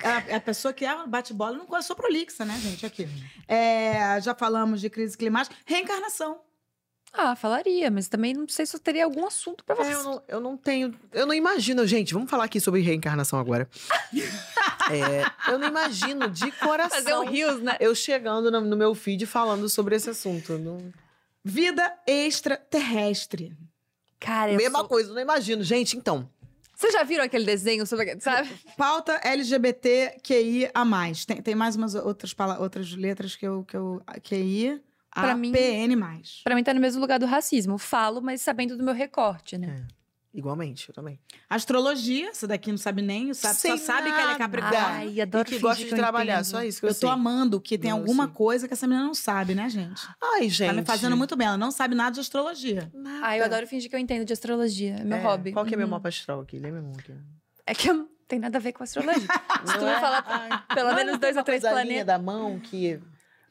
A, 0.03 0.37
a 0.37 0.41
pessoa 0.41 0.73
que 0.73 0.85
é 0.85 1.07
bate-bola 1.07 1.57
não 1.57 1.67
eu 1.71 1.83
sou 1.83 1.97
prolixa, 1.97 2.45
né, 2.45 2.59
gente? 2.61 2.85
Aqui. 2.85 3.09
É, 3.49 4.21
já 4.21 4.35
falamos 4.35 4.81
de 4.81 4.91
crise 4.91 5.17
climática. 5.17 5.57
Reencarnação. 5.65 6.41
Ah, 7.15 7.37
falaria, 7.37 7.91
mas 7.91 8.09
também 8.09 8.33
não 8.33 8.49
sei 8.49 8.65
se 8.65 8.75
eu 8.75 8.81
teria 8.81 9.05
algum 9.05 9.27
assunto 9.27 9.63
pra 9.65 9.75
você. 9.75 9.91
É, 9.91 9.95
eu, 9.95 10.03
não, 10.03 10.23
eu 10.29 10.41
não 10.41 10.57
tenho. 10.57 10.95
Eu 11.13 11.27
não 11.27 11.35
imagino, 11.35 11.87
gente. 11.87 12.15
Vamos 12.15 12.31
falar 12.31 12.45
aqui 12.45 12.59
sobre 12.59 12.81
reencarnação 12.81 13.39
agora. 13.39 13.69
É, 14.91 15.51
eu 15.51 15.59
não 15.59 15.69
imagino 15.69 16.29
de 16.29 16.51
coração. 16.53 16.99
Fazer 16.99 17.15
um 17.15 17.25
rios, 17.25 17.63
né? 17.63 17.77
Eu 17.81 17.95
chegando 17.95 18.51
no, 18.51 18.61
no 18.61 18.77
meu 18.77 18.95
feed 18.95 19.25
falando 19.25 19.67
sobre 19.69 19.95
esse 19.95 20.11
assunto. 20.11 20.59
Não... 20.59 20.93
Vida 21.43 21.97
extraterrestre. 22.07 23.57
Cara, 24.25 24.53
Mesma 24.53 24.79
sou- 24.81 24.89
coisa, 24.89 25.13
não 25.13 25.21
imagino. 25.21 25.63
Gente, 25.65 25.97
então. 25.97 26.29
Vocês 26.75 26.93
já 26.95 27.03
viram 27.03 27.25
aquele 27.25 27.45
desenho 27.45 27.87
sobre. 27.87 28.19
Sabe? 28.21 28.49
Pauta 28.77 29.21
LGBTQI 29.23 30.71
a 30.75 30.85
mais. 30.85 31.25
Tem, 31.25 31.41
tem 31.43 31.55
mais 31.55 31.77
umas 31.77 31.95
outras, 31.95 32.35
outras 32.59 32.93
letras 32.95 33.37
que 33.37 33.47
eu. 33.47 33.65
Que 33.65 33.77
eu 33.77 34.03
QI 34.23 34.81
a 35.11 35.21
Pra 35.21 35.35
mim- 35.37 35.53
PN. 35.53 35.97
mais. 35.97 36.41
Pra 36.45 36.55
mim 36.55 36.63
tá 36.65 36.73
no 36.73 36.81
mesmo 36.81 37.01
lugar 37.01 37.19
do 37.19 37.27
racismo. 37.27 37.79
Falo, 37.79 38.21
mas 38.23 38.41
sabendo 38.41 38.77
do 38.77 38.83
meu 38.85 38.95
recorte, 38.95 39.59
né? 39.59 39.87
Igualmente, 40.35 40.89
eu 40.89 40.95
também. 40.95 41.21
Astrologia, 41.49 42.31
essa 42.31 42.47
daqui 42.49 42.71
não 42.71 42.79
sabe 42.79 43.03
nem, 43.03 43.35
sabe, 43.35 43.55
Sem 43.57 43.77
só 43.77 43.85
sabe 43.85 44.11
que 44.11 44.19
ela 44.19 44.33
é. 44.33 44.39
Capricórnio. 44.39 44.79
Ai, 44.81 45.21
adoro 45.21 45.47
e 45.47 45.53
que 45.53 45.59
gosta 45.59 45.85
de 45.85 45.91
eu 45.91 45.97
trabalhar, 45.97 46.35
entendo. 46.37 46.45
só 46.47 46.63
isso 46.65 46.81
que 46.81 46.87
eu, 46.87 46.91
Eu 46.91 46.95
tô 46.95 47.01
sei. 47.01 47.09
amando 47.11 47.61
que 47.61 47.77
tem 47.77 47.91
Não, 47.91 47.99
alguma 47.99 48.27
sim. 48.27 48.33
coisa 48.33 48.67
que 48.67 48.73
essa 48.73 48.87
menina 48.87 49.07
não 49.07 49.15
sabe, 49.15 49.55
né, 49.55 49.69
gente? 49.69 50.01
Ai, 50.23 50.49
gente. 50.49 50.69
Tá 50.69 50.73
me 50.73 50.85
fazendo 50.87 51.17
muito 51.19 51.37
bem. 51.37 51.47
Ela 51.47 51.59
não 51.59 51.71
sabe 51.71 51.95
nada 51.95 52.15
de 52.15 52.21
astrologia. 52.21 52.91
Nada. 52.95 53.27
Ah, 53.27 53.37
eu 53.37 53.45
adoro 53.45 53.67
fingir 53.67 53.91
que 53.91 53.95
eu 53.95 54.01
entendo 54.01 54.25
de 54.25 54.33
astrologia. 54.33 54.97
É 55.01 55.05
meu 55.05 55.19
É, 55.19 55.23
hobby. 55.23 55.53
Qual 55.53 55.67
que 55.67 55.75
é 55.75 55.77
meu 55.77 55.87
Uhum. 55.87 55.91
mapa 55.93 56.09
astral 56.09 56.41
aqui? 56.41 56.59
Lê 56.59 56.71
meu 56.71 56.91
aqui. 56.99 57.13
É 57.67 57.75
que 57.75 57.93
não 57.93 58.09
tem 58.27 58.39
nada 58.39 58.57
a 58.57 58.61
ver 58.61 58.73
com 58.73 58.83
astrologia. 58.83 59.21
Se 59.67 59.79
tu 59.79 59.85
me 59.85 60.01
falar 60.01 60.25
Ai. 60.27 60.75
pelo 60.75 60.95
menos 60.95 61.19
dois 61.19 61.37
ou 61.37 61.45
três 61.45 61.61
planetas. 61.63 62.07
da 62.07 62.19
mão 62.19 62.59
que 62.59 62.99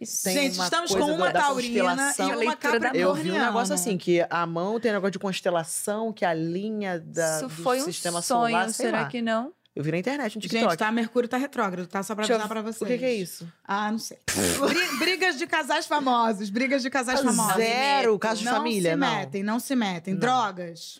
gente, 0.06 0.56
uma 0.56 0.64
estamos 0.66 0.92
coisa 0.92 1.06
com 1.08 1.14
uma 1.14 1.28
da, 1.28 1.40
da 1.40 1.42
taurina 1.48 2.14
e 2.18 2.22
uma 2.22 2.56
capricorniana. 2.56 2.98
Eu 2.98 3.14
vi 3.14 3.32
um 3.32 3.40
negócio 3.40 3.74
assim, 3.74 3.98
que 3.98 4.26
a 4.30 4.46
mão 4.46 4.80
tem 4.80 4.92
um 4.92 4.96
negócio 4.96 5.12
de 5.12 5.20
constelação, 5.20 6.12
que 6.12 6.26
a 6.26 6.34
linha 6.34 7.00
da, 7.00 7.38
Isso 7.38 7.48
do 7.48 7.64
foi 7.64 7.82
um 7.82 7.86
sistema 7.86 8.22
sonho, 8.22 8.52
solar, 8.56 8.70
será 8.72 9.02
lá. 9.02 9.08
que 9.08 9.22
não? 9.22 9.54
Eu 9.74 9.84
vi 9.86 9.92
na 9.92 10.00
internet, 10.00 10.36
no 10.36 10.42
TikTok. 10.42 10.70
Gente, 10.72 10.78
tá? 10.80 10.92
Mercúrio 10.92 11.30
tá 11.30 11.38
retrógrado, 11.38 11.88
tá? 11.88 12.04
Só 12.04 12.14
pra 12.14 12.26
eu- 12.26 12.30
avisar 12.36 12.48
pra 12.50 12.62
vocês. 12.62 12.82
O 12.82 12.86
que, 12.86 12.98
que 12.98 13.06
é 13.06 13.14
isso? 13.14 13.48
Ah, 13.64 13.90
não 13.90 14.00
sei. 14.00 14.18
Bri- 14.68 14.98
brigas 15.00 15.38
de 15.38 15.48
casais 15.48 15.86
famosos. 15.86 16.50
Brigas 16.50 16.82
de 16.82 16.90
casais 16.90 17.22
famosos. 17.22 17.56
Zero, 17.56 18.20
caso 18.20 18.40
de 18.40 18.46
não 18.46 18.52
família, 18.54 18.92
se 18.92 18.96
não. 18.98 19.16
metem, 19.16 19.44
não 19.44 19.60
se 19.62 19.74
metem. 19.76 20.14
Não. 20.14 20.20
Drogas. 20.20 21.00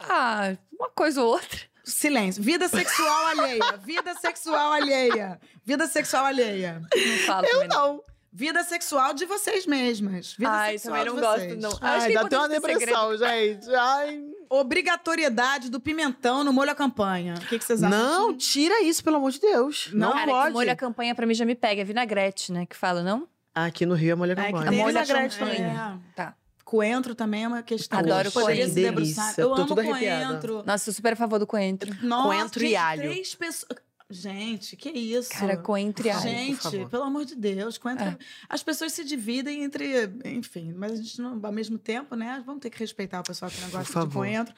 Ah, 0.00 0.56
uma 0.76 0.90
coisa 0.90 1.22
ou 1.22 1.28
outra. 1.34 1.60
Silêncio. 1.84 2.42
Vida 2.42 2.66
sexual 2.68 3.26
alheia. 3.26 3.76
Vida 3.84 4.14
sexual 4.14 4.72
alheia. 4.72 5.40
Vida 5.64 5.86
sexual 5.86 6.24
alheia. 6.24 6.80
Não 6.94 7.18
falo 7.26 7.46
também 7.46 7.68
não. 7.68 7.92
Não. 7.94 8.02
Vida 8.36 8.64
sexual 8.64 9.14
de 9.14 9.26
vocês 9.26 9.64
mesmas. 9.64 10.32
Vida 10.34 10.50
Ai, 10.50 10.72
sexual 10.78 10.94
também 10.96 11.06
não 11.06 11.14
de 11.14 11.20
gosto, 11.20 11.38
vocês. 11.40 11.62
não. 11.62 11.70
Acho 11.70 11.80
Ai, 11.82 12.06
que 12.06 12.10
é 12.10 12.14
dá 12.14 12.20
até 12.26 12.38
uma 12.38 12.48
depressão, 12.48 13.16
gente. 13.16 13.74
Ai. 13.74 14.22
Obrigatoriedade 14.50 15.70
do 15.70 15.78
pimentão 15.78 16.42
no 16.42 16.52
molho 16.52 16.70
à 16.70 16.74
campanha. 16.74 17.34
O 17.34 17.46
que, 17.46 17.58
que 17.58 17.64
vocês 17.64 17.80
acham? 17.82 17.96
Não, 17.96 18.36
tira 18.36 18.82
isso, 18.82 19.04
pelo 19.04 19.16
amor 19.16 19.30
de 19.30 19.40
Deus. 19.40 19.88
Não, 19.92 20.10
Cara, 20.12 20.24
que 20.24 20.30
pode. 20.32 20.52
molho 20.52 20.72
a 20.72 20.76
campanha 20.76 21.14
pra 21.14 21.26
mim 21.26 21.34
já 21.34 21.44
me 21.44 21.54
pega. 21.54 21.82
É 21.82 21.84
vinagrete, 21.84 22.50
né? 22.52 22.66
Que 22.66 22.76
fala, 22.76 23.02
não? 23.02 23.28
Aqui 23.54 23.86
no 23.86 23.94
Rio 23.94 24.10
é 24.12 24.14
molho 24.16 24.32
É, 24.32 24.34
que 24.34 24.42
campanha. 24.42 24.70
tem 24.70 24.78
molho 24.80 24.98
à 24.98 25.06
campanha. 25.06 26.00
é. 26.12 26.14
Tá. 26.16 26.34
Coentro 26.74 27.14
também 27.14 27.44
é 27.44 27.48
uma 27.48 27.62
questão. 27.62 28.00
Adoro 28.00 28.32
Poderia 28.32 28.64
coentro. 28.64 28.74
se 28.74 28.80
Que 28.80 28.86
debruçar. 28.86 29.34
Eu 29.38 29.48
tô 29.50 29.54
amo 29.54 29.66
tudo 29.66 29.80
arrepiada. 29.80 30.26
coentro. 30.26 30.62
Nossa, 30.66 30.84
sou 30.86 30.94
super 30.94 31.12
a 31.12 31.16
favor 31.16 31.38
do 31.38 31.46
coentro. 31.46 31.94
Nossa, 32.02 32.26
Coentro 32.26 32.64
e 32.64 32.74
alho. 32.74 33.02
três 33.02 33.32
pessoas... 33.36 33.78
Gente, 34.10 34.76
que 34.76 34.90
isso? 34.90 35.30
Cara, 35.30 35.56
coentro 35.56 36.04
e 36.06 36.10
alho. 36.10 36.20
por 36.20 36.28
Gente, 36.28 36.56
favor. 36.62 36.88
pelo 36.90 37.02
amor 37.04 37.24
de 37.24 37.36
Deus, 37.36 37.78
coentro... 37.78 38.04
É. 38.06 38.18
As 38.48 38.60
pessoas 38.62 38.92
se 38.92 39.04
dividem 39.04 39.62
entre... 39.62 40.10
Enfim, 40.24 40.72
mas 40.76 40.92
a 40.92 40.96
gente 40.96 41.20
não... 41.20 41.40
Ao 41.40 41.52
mesmo 41.52 41.78
tempo, 41.78 42.16
né? 42.16 42.42
Vamos 42.44 42.60
ter 42.60 42.70
que 42.70 42.78
respeitar 42.80 43.20
o 43.20 43.22
pessoal 43.22 43.48
que 43.52 43.60
não 43.60 43.70
gosta 43.70 44.04
de 44.06 44.12
coentro. 44.12 44.52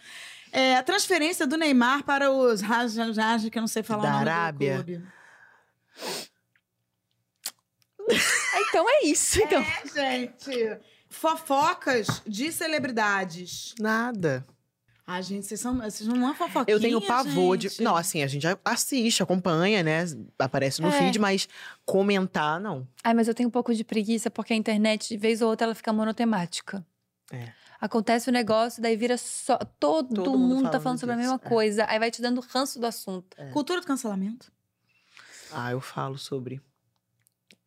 É, 0.53 0.77
a 0.77 0.83
transferência 0.83 1.47
do 1.47 1.59
Neymar 1.59 2.03
para 2.03 2.31
os 2.31 2.62
Rajajaj, 2.62 3.51
que 3.51 3.59
eu 3.59 3.63
não 3.63 3.68
sei 3.68 3.83
falar 3.83 4.03
Da 4.05 4.09
o 4.09 4.13
nome 4.13 4.30
Arábia. 4.30 4.79
do 4.79 4.84
clube. 4.84 5.07
Então 8.68 8.87
é 8.88 9.05
isso. 9.05 9.43
Então. 9.43 9.61
É, 9.63 9.83
gente. 9.95 10.79
Fofocas 11.21 12.22
de 12.26 12.53
celebridades. 12.53 13.75
Nada. 13.80 14.47
Ah, 15.07 15.21
gente, 15.21 15.47
vocês, 15.47 15.61
são, 15.61 15.79
vocês 15.79 16.07
não 16.09 16.29
é 16.30 16.34
fofoquinha, 16.34 16.75
Eu 16.75 16.80
tenho 16.80 17.01
pavor 17.01 17.57
gente. 17.61 17.76
de. 17.79 17.83
Não, 17.83 17.97
assim, 17.97 18.22
a 18.22 18.26
gente 18.26 18.45
assiste, 18.64 19.22
acompanha, 19.22 19.83
né? 19.83 20.05
Aparece 20.38 20.83
no 20.83 20.88
É. 20.88 20.93
feed, 20.99 21.18
mas 21.18 21.49
comentar, 21.84 22.61
não. 22.61 22.87
Ai, 23.05 23.14
mas 23.14 23.29
eu 23.29 23.34
tenho 23.34 23.49
um 23.49 23.53
pouco 23.53 23.72
de 23.72 23.84
preguiça 23.84 24.30
porque 24.30 24.53
a 24.53 24.57
internet, 24.57 25.09
de 25.09 25.17
vez 25.17 25.41
ou 25.41 25.49
outra, 25.49 25.67
ela 25.67 25.75
fica 25.76 25.93
monotemática. 25.93 26.84
É. 27.30 27.53
Acontece 27.80 28.29
o 28.29 28.33
negócio, 28.33 28.83
daí 28.83 28.97
vira 28.97 29.17
só. 29.17 29.59
Todo, 29.79 30.14
Todo 30.25 30.37
mundo 30.38 30.57
mundo, 30.57 30.71
tá 30.71 30.80
falando 30.80 30.99
sobre 30.99 31.14
a 31.14 31.17
disso, 31.18 31.30
mesma 31.30 31.41
é. 31.45 31.49
coisa. 31.49 31.87
Aí 31.88 31.99
vai 31.99 32.11
te 32.11 32.21
dando 32.21 32.41
ranço 32.41 32.80
do 32.80 32.87
assunto. 32.87 33.37
Cultura 33.53 33.80
do 33.80 33.87
cancelamento. 33.87 34.51
Ah, 35.53 35.71
eu 35.71 35.80
falo 35.80 36.18
sobre. 36.18 36.61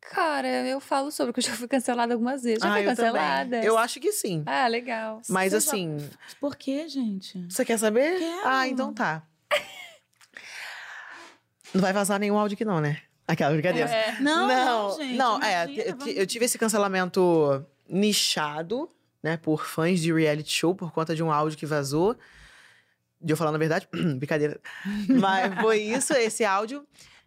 Cara, 0.00 0.48
eu 0.66 0.80
falo 0.80 1.10
sobre, 1.10 1.32
que 1.32 1.40
eu 1.40 1.44
já 1.44 1.52
fui 1.54 1.68
cancelada 1.68 2.14
algumas 2.14 2.42
vezes. 2.42 2.60
Já 2.62 2.68
ah, 2.68 2.72
fui 2.72 2.82
eu 2.82 2.86
cancelada. 2.86 3.44
também. 3.44 3.64
Eu 3.64 3.78
acho 3.78 4.00
que 4.00 4.10
sim. 4.12 4.42
Ah, 4.46 4.66
legal. 4.66 5.20
Mas 5.28 5.52
Você 5.52 5.60
já- 5.60 5.70
assim, 5.70 6.10
Por 6.40 6.56
quê, 6.56 6.88
gente? 6.88 7.46
você 7.48 7.64
quer 7.64 7.78
saber? 7.78 8.18
Quero. 8.18 8.46
Ah, 8.48 8.66
então 8.66 8.92
tá. 8.92 9.22
Não 11.72 11.80
vai 11.80 11.92
vazar 11.92 12.18
nenhum 12.18 12.36
áudio 12.38 12.54
aqui, 12.54 12.64
não, 12.64 12.80
né? 12.80 13.00
Aquela 13.28 13.52
brincadeira. 13.52 13.88
É. 13.88 14.20
Não, 14.20 14.48
não, 14.48 14.96
gente. 14.96 15.16
não, 15.16 15.42
é. 15.42 15.64
imagina, 15.64 15.82
eu, 15.84 15.96
vamos- 15.96 16.14
eu 16.16 16.26
tive 16.26 16.44
esse 16.46 16.58
cancelamento 16.58 17.64
nichado, 17.88 18.90
né, 19.22 19.36
por 19.36 19.64
fãs 19.66 20.00
de 20.00 20.12
reality 20.12 20.50
show, 20.52 20.74
por 20.74 20.90
conta 20.92 21.14
de 21.14 21.22
um 21.22 21.30
áudio 21.30 21.56
que 21.58 21.66
vazou. 21.66 22.16
de 23.22 23.32
eu 23.32 23.36
falar 23.36 23.52
na 23.52 23.58
verdade, 23.58 23.86
brincadeira. 24.16 24.58
Mas 25.08 25.54
foi 25.60 25.78
isso, 25.82 26.12
esse 26.14 26.42
áudio. 26.44 26.84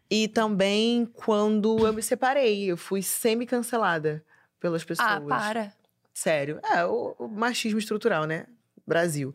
E 0.10 0.28
também 0.28 1.06
quando 1.06 1.86
eu 1.86 1.94
me 1.94 2.02
separei, 2.02 2.66
eu 2.66 2.78
fui 2.78 3.02
semi-cancelada 3.02 4.24
pelas 4.60 4.84
pessoas. 4.84 5.10
Ah, 5.10 5.22
para. 5.22 5.74
Sério. 6.14 6.60
É, 6.64 6.86
o, 6.86 7.16
o 7.18 7.28
machismo 7.28 7.80
estrutural, 7.80 8.26
né? 8.26 8.46
Brasil. 8.86 9.34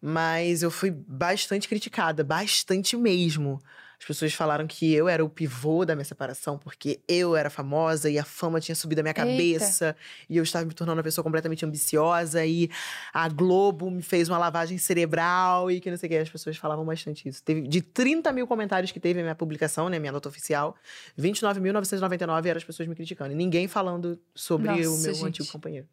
Mas 0.00 0.62
eu 0.62 0.70
fui 0.70 0.90
bastante 0.90 1.68
criticada, 1.68 2.22
bastante 2.22 2.96
mesmo. 2.96 3.60
As 4.04 4.08
pessoas 4.08 4.34
falaram 4.34 4.66
que 4.66 4.92
eu 4.92 5.08
era 5.08 5.24
o 5.24 5.30
pivô 5.30 5.82
da 5.82 5.94
minha 5.94 6.04
separação, 6.04 6.58
porque 6.58 7.00
eu 7.08 7.34
era 7.34 7.48
famosa 7.48 8.10
e 8.10 8.18
a 8.18 8.24
fama 8.24 8.60
tinha 8.60 8.74
subido 8.74 9.00
a 9.00 9.02
minha 9.02 9.14
cabeça. 9.14 9.96
E 10.28 10.36
eu 10.36 10.42
estava 10.42 10.66
me 10.66 10.74
tornando 10.74 10.98
uma 10.98 11.02
pessoa 11.02 11.22
completamente 11.22 11.64
ambiciosa. 11.64 12.44
E 12.44 12.68
a 13.14 13.26
Globo 13.30 13.90
me 13.90 14.02
fez 14.02 14.28
uma 14.28 14.36
lavagem 14.36 14.76
cerebral 14.76 15.70
e 15.70 15.80
que 15.80 15.88
não 15.90 15.96
sei 15.96 16.06
o 16.06 16.10
que. 16.10 16.18
As 16.18 16.28
pessoas 16.28 16.58
falavam 16.58 16.84
bastante 16.84 17.26
isso. 17.26 17.42
Teve, 17.42 17.62
de 17.62 17.80
30 17.80 18.30
mil 18.30 18.46
comentários 18.46 18.92
que 18.92 19.00
teve 19.00 19.20
a 19.20 19.22
minha 19.22 19.34
publicação, 19.34 19.88
né, 19.88 19.98
minha 19.98 20.12
nota 20.12 20.28
oficial, 20.28 20.76
29.999 21.18 22.44
eram 22.44 22.58
as 22.58 22.64
pessoas 22.64 22.86
me 22.86 22.94
criticando. 22.94 23.32
E 23.32 23.34
ninguém 23.34 23.66
falando 23.66 24.20
sobre 24.34 24.66
Nossa, 24.66 24.80
o 24.90 24.98
meu 24.98 25.14
gente. 25.14 25.24
antigo 25.24 25.48
companheiro. 25.48 25.88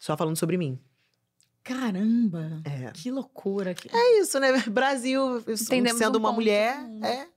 Só 0.00 0.16
falando 0.16 0.36
sobre 0.36 0.56
mim. 0.56 0.76
Caramba! 1.62 2.62
É. 2.64 2.90
Que 2.92 3.10
loucura. 3.10 3.74
Que... 3.74 3.88
É 3.94 4.20
isso, 4.20 4.38
né? 4.40 4.52
Brasil, 4.68 5.38
Entendemos 5.40 5.98
sendo 5.98 6.16
um 6.16 6.18
uma 6.18 6.30
ponto 6.30 6.40
mulher, 6.40 6.76
é, 7.02 7.28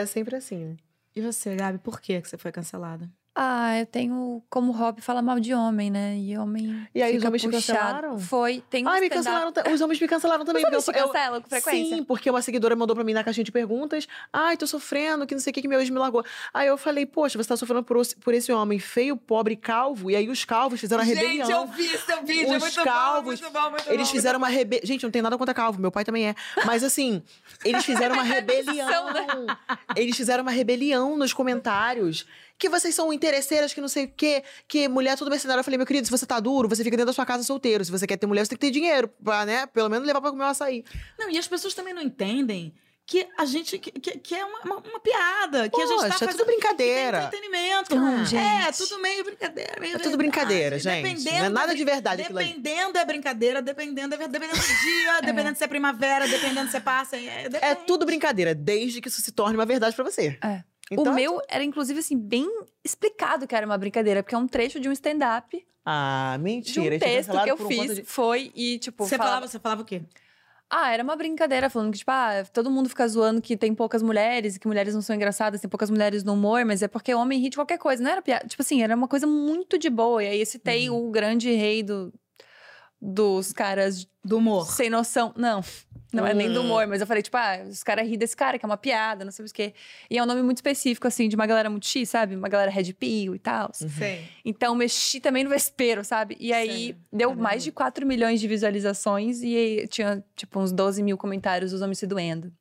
é 0.00 0.06
sempre 0.06 0.36
assim, 0.36 0.64
né? 0.64 0.76
E 1.14 1.20
você, 1.20 1.56
Gabi, 1.56 1.78
por 1.78 2.00
que 2.00 2.20
que 2.20 2.28
você 2.28 2.38
foi 2.38 2.52
cancelada? 2.52 3.10
Ah, 3.40 3.78
eu 3.78 3.86
tenho 3.86 4.42
como 4.50 4.72
hobby 4.72 5.00
falar 5.00 5.22
mal 5.22 5.38
de 5.38 5.54
homem, 5.54 5.92
né? 5.92 6.16
E 6.16 6.36
homem. 6.36 6.88
E 6.92 7.00
aí, 7.00 7.16
os 7.16 7.22
homens 7.24 7.40
te 7.42 7.48
puxado. 7.48 7.78
cancelaram? 7.78 8.18
Foi. 8.18 8.64
Tem 8.68 8.84
um 8.84 8.88
Ai, 8.88 9.00
me 9.00 9.08
cancelaram. 9.08 9.52
Os 9.72 9.80
homens 9.80 10.00
me 10.00 10.08
cancelaram 10.08 10.44
também. 10.44 10.64
Os 10.64 10.66
homens 10.68 10.84
te 10.84 10.90
eu- 10.90 11.34
eu- 11.36 11.40
com 11.42 11.48
frequência? 11.48 11.96
Sim, 11.98 12.02
porque 12.02 12.28
uma 12.28 12.42
seguidora 12.42 12.74
mandou 12.74 12.96
pra 12.96 13.04
mim 13.04 13.12
na 13.12 13.22
caixinha 13.22 13.44
de 13.44 13.52
perguntas. 13.52 14.08
Ai, 14.32 14.56
tô 14.56 14.66
sofrendo, 14.66 15.24
que 15.24 15.36
não 15.36 15.40
sei 15.40 15.52
o 15.52 15.54
que, 15.54 15.62
que 15.62 15.68
meu 15.68 15.78
ex 15.78 15.88
me 15.88 16.00
largou. 16.00 16.24
Aí 16.52 16.66
eu 16.66 16.76
falei, 16.76 17.06
poxa, 17.06 17.38
você 17.40 17.48
tá 17.48 17.56
sofrendo 17.56 17.84
por, 17.84 18.04
por 18.20 18.34
esse 18.34 18.50
homem 18.50 18.80
feio, 18.80 19.16
pobre, 19.16 19.54
calvo. 19.54 20.10
E 20.10 20.16
aí 20.16 20.28
os 20.28 20.44
calvos 20.44 20.80
fizeram 20.80 21.02
a 21.02 21.04
rebelião. 21.06 21.66
vi 21.68 21.96
seu 21.96 22.24
vídeo, 22.24 22.56
Os 22.56 22.74
calvos, 22.76 23.40
bom, 23.40 23.70
muito 23.70 23.88
Eles 23.88 24.10
fizeram 24.10 24.38
uma 24.38 24.48
rebelião. 24.48 24.84
Gente, 24.84 25.04
não 25.04 25.12
tem 25.12 25.22
nada 25.22 25.38
contra 25.38 25.54
calvo, 25.54 25.80
meu 25.80 25.92
pai 25.92 26.04
também 26.04 26.26
é. 26.28 26.34
Mas 26.66 26.82
assim, 26.82 27.22
eles 27.64 27.84
fizeram 27.84 28.16
uma 28.16 28.24
rebelião. 28.24 29.46
Eles 29.94 30.16
fizeram 30.16 30.42
uma 30.42 30.50
rebelião 30.50 31.16
nos 31.16 31.32
comentários. 31.32 32.26
Que 32.58 32.68
vocês 32.68 32.94
são 32.94 33.12
interesseiras, 33.12 33.72
que 33.72 33.80
não 33.80 33.86
sei 33.88 34.06
o 34.06 34.08
quê, 34.08 34.42
que 34.66 34.88
mulher 34.88 35.12
é 35.12 35.16
tudo 35.16 35.30
mercenária. 35.30 35.60
Eu 35.60 35.64
falei, 35.64 35.78
meu 35.78 35.86
querido, 35.86 36.06
se 36.06 36.10
você 36.10 36.26
tá 36.26 36.40
duro, 36.40 36.68
você 36.68 36.82
fica 36.82 36.96
dentro 36.96 37.06
da 37.06 37.12
sua 37.12 37.24
casa 37.24 37.42
solteiro. 37.44 37.84
Se 37.84 37.90
você 37.90 38.06
quer 38.06 38.16
ter 38.16 38.26
mulher, 38.26 38.44
você 38.44 38.50
tem 38.50 38.58
que 38.58 38.66
ter 38.66 38.72
dinheiro, 38.72 39.08
pra, 39.22 39.46
né? 39.46 39.66
Pelo 39.66 39.88
menos 39.88 40.06
levar 40.06 40.20
pra 40.20 40.30
comer 40.30 40.42
um 40.44 40.48
açaí. 40.48 40.84
Não, 41.18 41.30
e 41.30 41.38
as 41.38 41.46
pessoas 41.46 41.72
também 41.74 41.94
não 41.94 42.02
entendem 42.02 42.74
que 43.06 43.26
a 43.38 43.44
gente. 43.46 43.78
que, 43.78 43.90
que- 43.92 44.34
é 44.34 44.44
uma, 44.44 44.58
uma, 44.64 44.76
uma 44.80 45.00
piada. 45.00 45.68
Que 45.70 45.80
a 45.80 45.86
gente 45.86 45.96
tá 45.96 46.02
Poxa, 46.02 46.06
é 46.06 46.18
fazendo. 46.18 46.30
tudo 46.36 46.46
brincadeira. 46.46 47.20
que 47.22 47.30
tem 47.30 47.38
entretenimento. 47.46 47.94
Não, 47.96 48.22
É, 48.22 48.24
gente. 48.26 48.76
tudo 48.76 49.00
meio 49.00 49.24
brincadeira. 49.24 49.80
Meio 49.80 49.90
É 49.90 49.98
tudo 49.98 50.02
verdade. 50.02 50.16
brincadeira, 50.18 50.78
gente. 50.78 51.02
Dependendo 51.04 51.38
Não 51.38 51.44
é 51.44 51.48
nada 51.48 51.66
da 51.68 51.74
de 51.74 51.84
verdade. 51.84 52.22
Dependendo 52.24 52.98
é 52.98 53.04
brincadeira, 53.04 53.62
dependendo 53.62 54.14
é 54.14 54.18
dependendo 54.28 54.60
do 54.60 54.66
dia, 54.66 55.20
dependendo 55.24 55.56
se 55.56 55.64
é 55.64 55.66
primavera, 55.68 56.26
dependendo 56.28 56.70
se 56.70 56.76
é 56.76 56.80
passa. 56.80 57.16
É, 57.16 57.48
É 57.62 57.74
tudo 57.74 58.04
brincadeira, 58.04 58.54
desde 58.54 59.00
que 59.00 59.08
isso 59.08 59.22
se 59.22 59.32
torne 59.32 59.54
uma 59.56 59.64
verdade 59.64 59.94
pra 59.96 60.04
você. 60.04 60.36
É. 60.42 60.62
Então, 60.90 61.12
o 61.12 61.14
meu 61.14 61.40
era, 61.48 61.62
inclusive, 61.64 61.98
assim, 62.00 62.16
bem 62.18 62.46
explicado 62.84 63.46
que 63.46 63.54
era 63.54 63.66
uma 63.66 63.76
brincadeira, 63.78 64.22
porque 64.22 64.34
é 64.34 64.38
um 64.38 64.46
trecho 64.46 64.80
de 64.80 64.88
um 64.88 64.92
stand-up, 64.92 65.66
Ah, 65.84 66.34
de 66.36 66.42
mentira. 66.44 66.80
um 66.80 66.84
eles 66.86 67.02
tinham 67.02 67.14
texto 67.16 67.42
que 67.44 67.50
eu 67.50 67.54
um 67.54 67.68
fiz. 67.68 67.94
de- 67.96 68.04
Foi 68.04 68.50
e, 68.54 68.78
tipo, 68.78 69.04
Você 69.04 69.16
falava- 69.16 69.30
falava, 69.34 69.48
você 69.48 69.58
falava 69.58 69.82
o 69.82 69.84
quê? 69.84 70.02
Ah, 70.70 70.92
era 70.92 71.02
uma 71.02 71.16
brincadeira, 71.16 71.70
falando 71.70 71.90
que, 71.92 71.98
tipo, 71.98 72.10
ah, 72.10 72.44
todo 72.52 72.70
mundo 72.70 72.90
fica 72.90 73.08
zoando 73.08 73.40
que 73.40 73.56
tem 73.56 73.74
poucas 73.74 74.02
mulheres, 74.02 74.56
e 74.56 74.60
que 74.60 74.66
mulheres 74.68 74.94
não 74.94 75.00
são 75.00 75.16
engraçadas, 75.16 75.62
tem 75.62 75.70
poucas 75.70 75.88
mulheres 75.88 76.22
no 76.24 76.34
humor, 76.34 76.62
mas 76.66 76.82
é 76.82 76.88
porque 76.88 77.14
homem 77.14 77.38
ri 77.40 77.48
de 77.48 77.56
qualquer 77.56 77.78
coisa. 77.78 78.02
Não 78.02 78.10
era 78.10 78.20
piada. 78.20 78.46
Tipo 78.46 78.60
assim, 78.62 78.82
era 78.82 78.94
uma 78.94 79.08
coisa 79.08 79.26
muito 79.26 79.78
de 79.78 79.88
boa. 79.88 80.22
E 80.22 80.26
aí 80.26 80.40
eu 80.40 80.44
citei 80.46 80.90
Uhum. 80.90 81.08
o 81.08 81.10
grande 81.10 81.50
rei 81.54 81.82
do, 81.82 82.12
dos 83.00 83.52
caras 83.52 84.06
Do 84.24 84.38
humor. 84.38 84.66
sem 84.70 84.90
noção. 84.90 85.32
Não, 85.36 85.62
não 86.12 86.26
é 86.26 86.34
nem 86.34 86.52
do 86.52 86.60
Hum. 86.60 86.64
humor, 86.64 86.86
mas 86.86 87.00
eu 87.00 87.06
falei, 87.06 87.22
tipo, 87.22 87.36
ah, 87.36 87.60
os 87.68 87.82
caras 87.82 88.08
ri 88.08 88.16
desse 88.16 88.36
cara, 88.36 88.58
que 88.58 88.64
é 88.64 88.68
uma 88.68 88.76
piada, 88.76 89.24
não 89.24 89.30
sei 89.32 89.44
o 89.44 89.48
quê. 89.52 89.72
E 90.10 90.18
é 90.18 90.22
um 90.22 90.26
nome 90.26 90.42
muito 90.42 90.58
específico, 90.58 91.06
assim, 91.06 91.28
de 91.28 91.36
uma 91.36 91.46
galera 91.46 91.70
muito 91.70 91.86
X, 91.86 92.08
sabe? 92.08 92.34
Uma 92.34 92.48
galera 92.48 92.70
red 92.70 92.92
pill 92.94 93.34
e 93.34 93.38
tal. 93.38 93.70
Sei. 93.72 94.24
Então, 94.44 94.74
mexi 94.74 95.20
também 95.20 95.44
no 95.44 95.50
vespeiro, 95.50 96.04
sabe? 96.04 96.36
E 96.40 96.52
aí, 96.52 96.68
Sério? 96.86 96.96
deu 97.12 97.28
Caramba. 97.28 97.42
mais 97.42 97.62
de 97.62 97.70
4 97.72 98.06
milhões 98.06 98.40
de 98.40 98.48
visualizações 98.48 99.42
e 99.42 99.54
aí 99.56 99.86
tinha, 99.88 100.24
tipo, 100.34 100.58
uns 100.58 100.72
12 100.72 101.02
mil 101.02 101.16
comentários 101.16 101.70
dos 101.72 101.82
homens 101.82 101.98
se 101.98 102.06
doendo. 102.06 102.52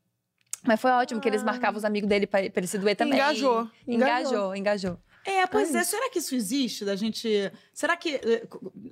Mas 0.66 0.82
foi 0.82 0.92
ótimo, 0.92 1.22
que 1.22 1.28
eles 1.30 1.42
Ah. 1.44 1.46
marcavam 1.46 1.78
os 1.78 1.86
amigos 1.86 2.10
dele 2.10 2.28
pra, 2.28 2.40
pra 2.50 2.60
ele 2.60 2.68
se 2.68 2.78
doer 2.78 2.96
também. 2.96 3.14
Engajou, 3.16 3.70
engajou. 3.88 4.54
Engajou, 4.54 4.56
engajou. 4.56 5.00
É, 5.30 5.46
pois 5.46 5.76
É 5.76 5.80
é. 5.80 5.84
Será 5.84 6.10
que 6.10 6.20
isso 6.20 6.34
existe? 6.34 6.86
Da 6.86 6.96
gente. 6.96 7.28
Será 7.74 7.98
que. 7.98 8.16
eh, 8.16 8.48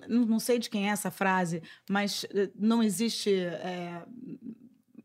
Não 0.10 0.38
sei 0.40 0.60
de 0.60 0.70
quem 0.70 0.90
é 0.90 0.92
essa 0.92 1.10
frase, 1.10 1.64
mas 1.90 2.26
eh, 2.34 2.50
não 2.56 2.84
existe 2.84 3.32
eh, 3.34 4.02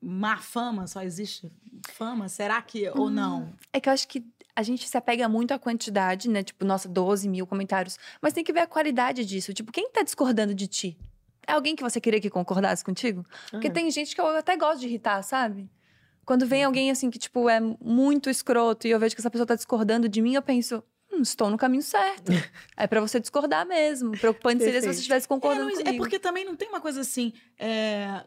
má 0.02 0.38
fama, 0.38 0.86
só 0.86 1.02
existe 1.02 1.50
fama? 1.92 2.28
Será 2.28 2.60
que. 2.62 2.88
Ou 2.90 3.06
Hum. 3.06 3.10
não? 3.10 3.52
É 3.72 3.80
que 3.80 3.88
eu 3.88 3.92
acho 3.92 4.08
que 4.08 4.24
a 4.56 4.62
gente 4.62 4.88
se 4.88 4.96
apega 4.96 5.28
muito 5.28 5.52
à 5.52 5.58
quantidade, 5.58 6.28
né? 6.28 6.42
Tipo, 6.42 6.64
nossa, 6.64 6.88
12 6.88 7.28
mil 7.28 7.46
comentários. 7.46 7.96
Mas 8.20 8.32
tem 8.32 8.42
que 8.42 8.52
ver 8.52 8.60
a 8.60 8.66
qualidade 8.66 9.24
disso. 9.24 9.52
Tipo, 9.54 9.70
quem 9.72 9.88
tá 9.90 10.02
discordando 10.02 10.54
de 10.54 10.66
ti? 10.66 10.98
É 11.46 11.52
alguém 11.52 11.74
que 11.76 11.82
você 11.82 12.00
queria 12.00 12.20
que 12.20 12.28
concordasse 12.28 12.84
contigo? 12.84 13.24
Porque 13.50 13.68
Ah. 13.68 13.72
tem 13.72 13.90
gente 13.90 14.14
que 14.14 14.20
eu 14.20 14.26
até 14.36 14.56
gosto 14.56 14.80
de 14.80 14.86
irritar, 14.88 15.22
sabe? 15.22 15.70
Quando 16.24 16.46
vem 16.46 16.62
alguém 16.64 16.90
assim 16.90 17.10
que, 17.10 17.18
tipo, 17.18 17.48
é 17.48 17.58
muito 17.80 18.28
escroto 18.30 18.86
e 18.86 18.90
eu 18.90 18.98
vejo 19.00 19.14
que 19.16 19.20
essa 19.20 19.30
pessoa 19.30 19.46
tá 19.46 19.54
discordando 19.54 20.08
de 20.08 20.20
mim, 20.20 20.34
eu 20.34 20.42
penso. 20.42 20.82
Estou 21.22 21.50
no 21.50 21.56
caminho 21.56 21.82
certo. 21.82 22.32
é 22.76 22.86
pra 22.86 23.00
você 23.00 23.18
discordar 23.20 23.66
mesmo. 23.66 24.12
Preocupante 24.12 24.62
seria 24.64 24.80
se 24.80 24.86
você 24.88 24.98
estivesse 24.98 25.26
É, 25.26 25.28
concordando 25.28 25.64
não- 25.70 25.80
é 25.80 25.84
comigo. 25.84 25.98
porque 25.98 26.18
também 26.18 26.44
não 26.44 26.56
tem 26.56 26.68
uma 26.68 26.80
coisa 26.80 27.00
assim. 27.00 27.32
é, 27.58 28.24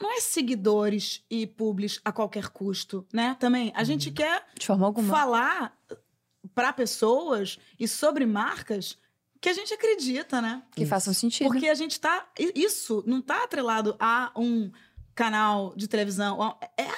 Não 0.00 0.10
é 0.16 0.20
seguidores 0.20 1.22
e 1.30 1.46
publis 1.46 2.00
a 2.02 2.10
qualquer 2.10 2.48
custo, 2.48 3.06
né? 3.12 3.36
Também. 3.38 3.72
A 3.76 3.84
gente 3.84 4.10
quer 4.10 4.42
De 4.58 4.66
forma 4.66 4.86
alguma. 4.86 5.14
falar 5.14 5.76
para 6.54 6.72
pessoas 6.72 7.58
e 7.78 7.86
sobre 7.86 8.24
marcas 8.24 8.96
que 9.38 9.50
a 9.50 9.52
gente 9.52 9.74
acredita, 9.74 10.40
né? 10.40 10.62
Que 10.74 10.86
façam 10.86 11.12
sentido. 11.12 11.46
Porque 11.46 11.68
a 11.68 11.74
gente 11.74 12.00
tá. 12.00 12.26
Isso 12.54 13.04
não 13.06 13.20
tá 13.20 13.44
atrelado 13.44 13.94
a 14.00 14.32
um 14.34 14.72
canal 15.14 15.74
de 15.76 15.86
televisão. 15.86 16.56
É, 16.78 16.88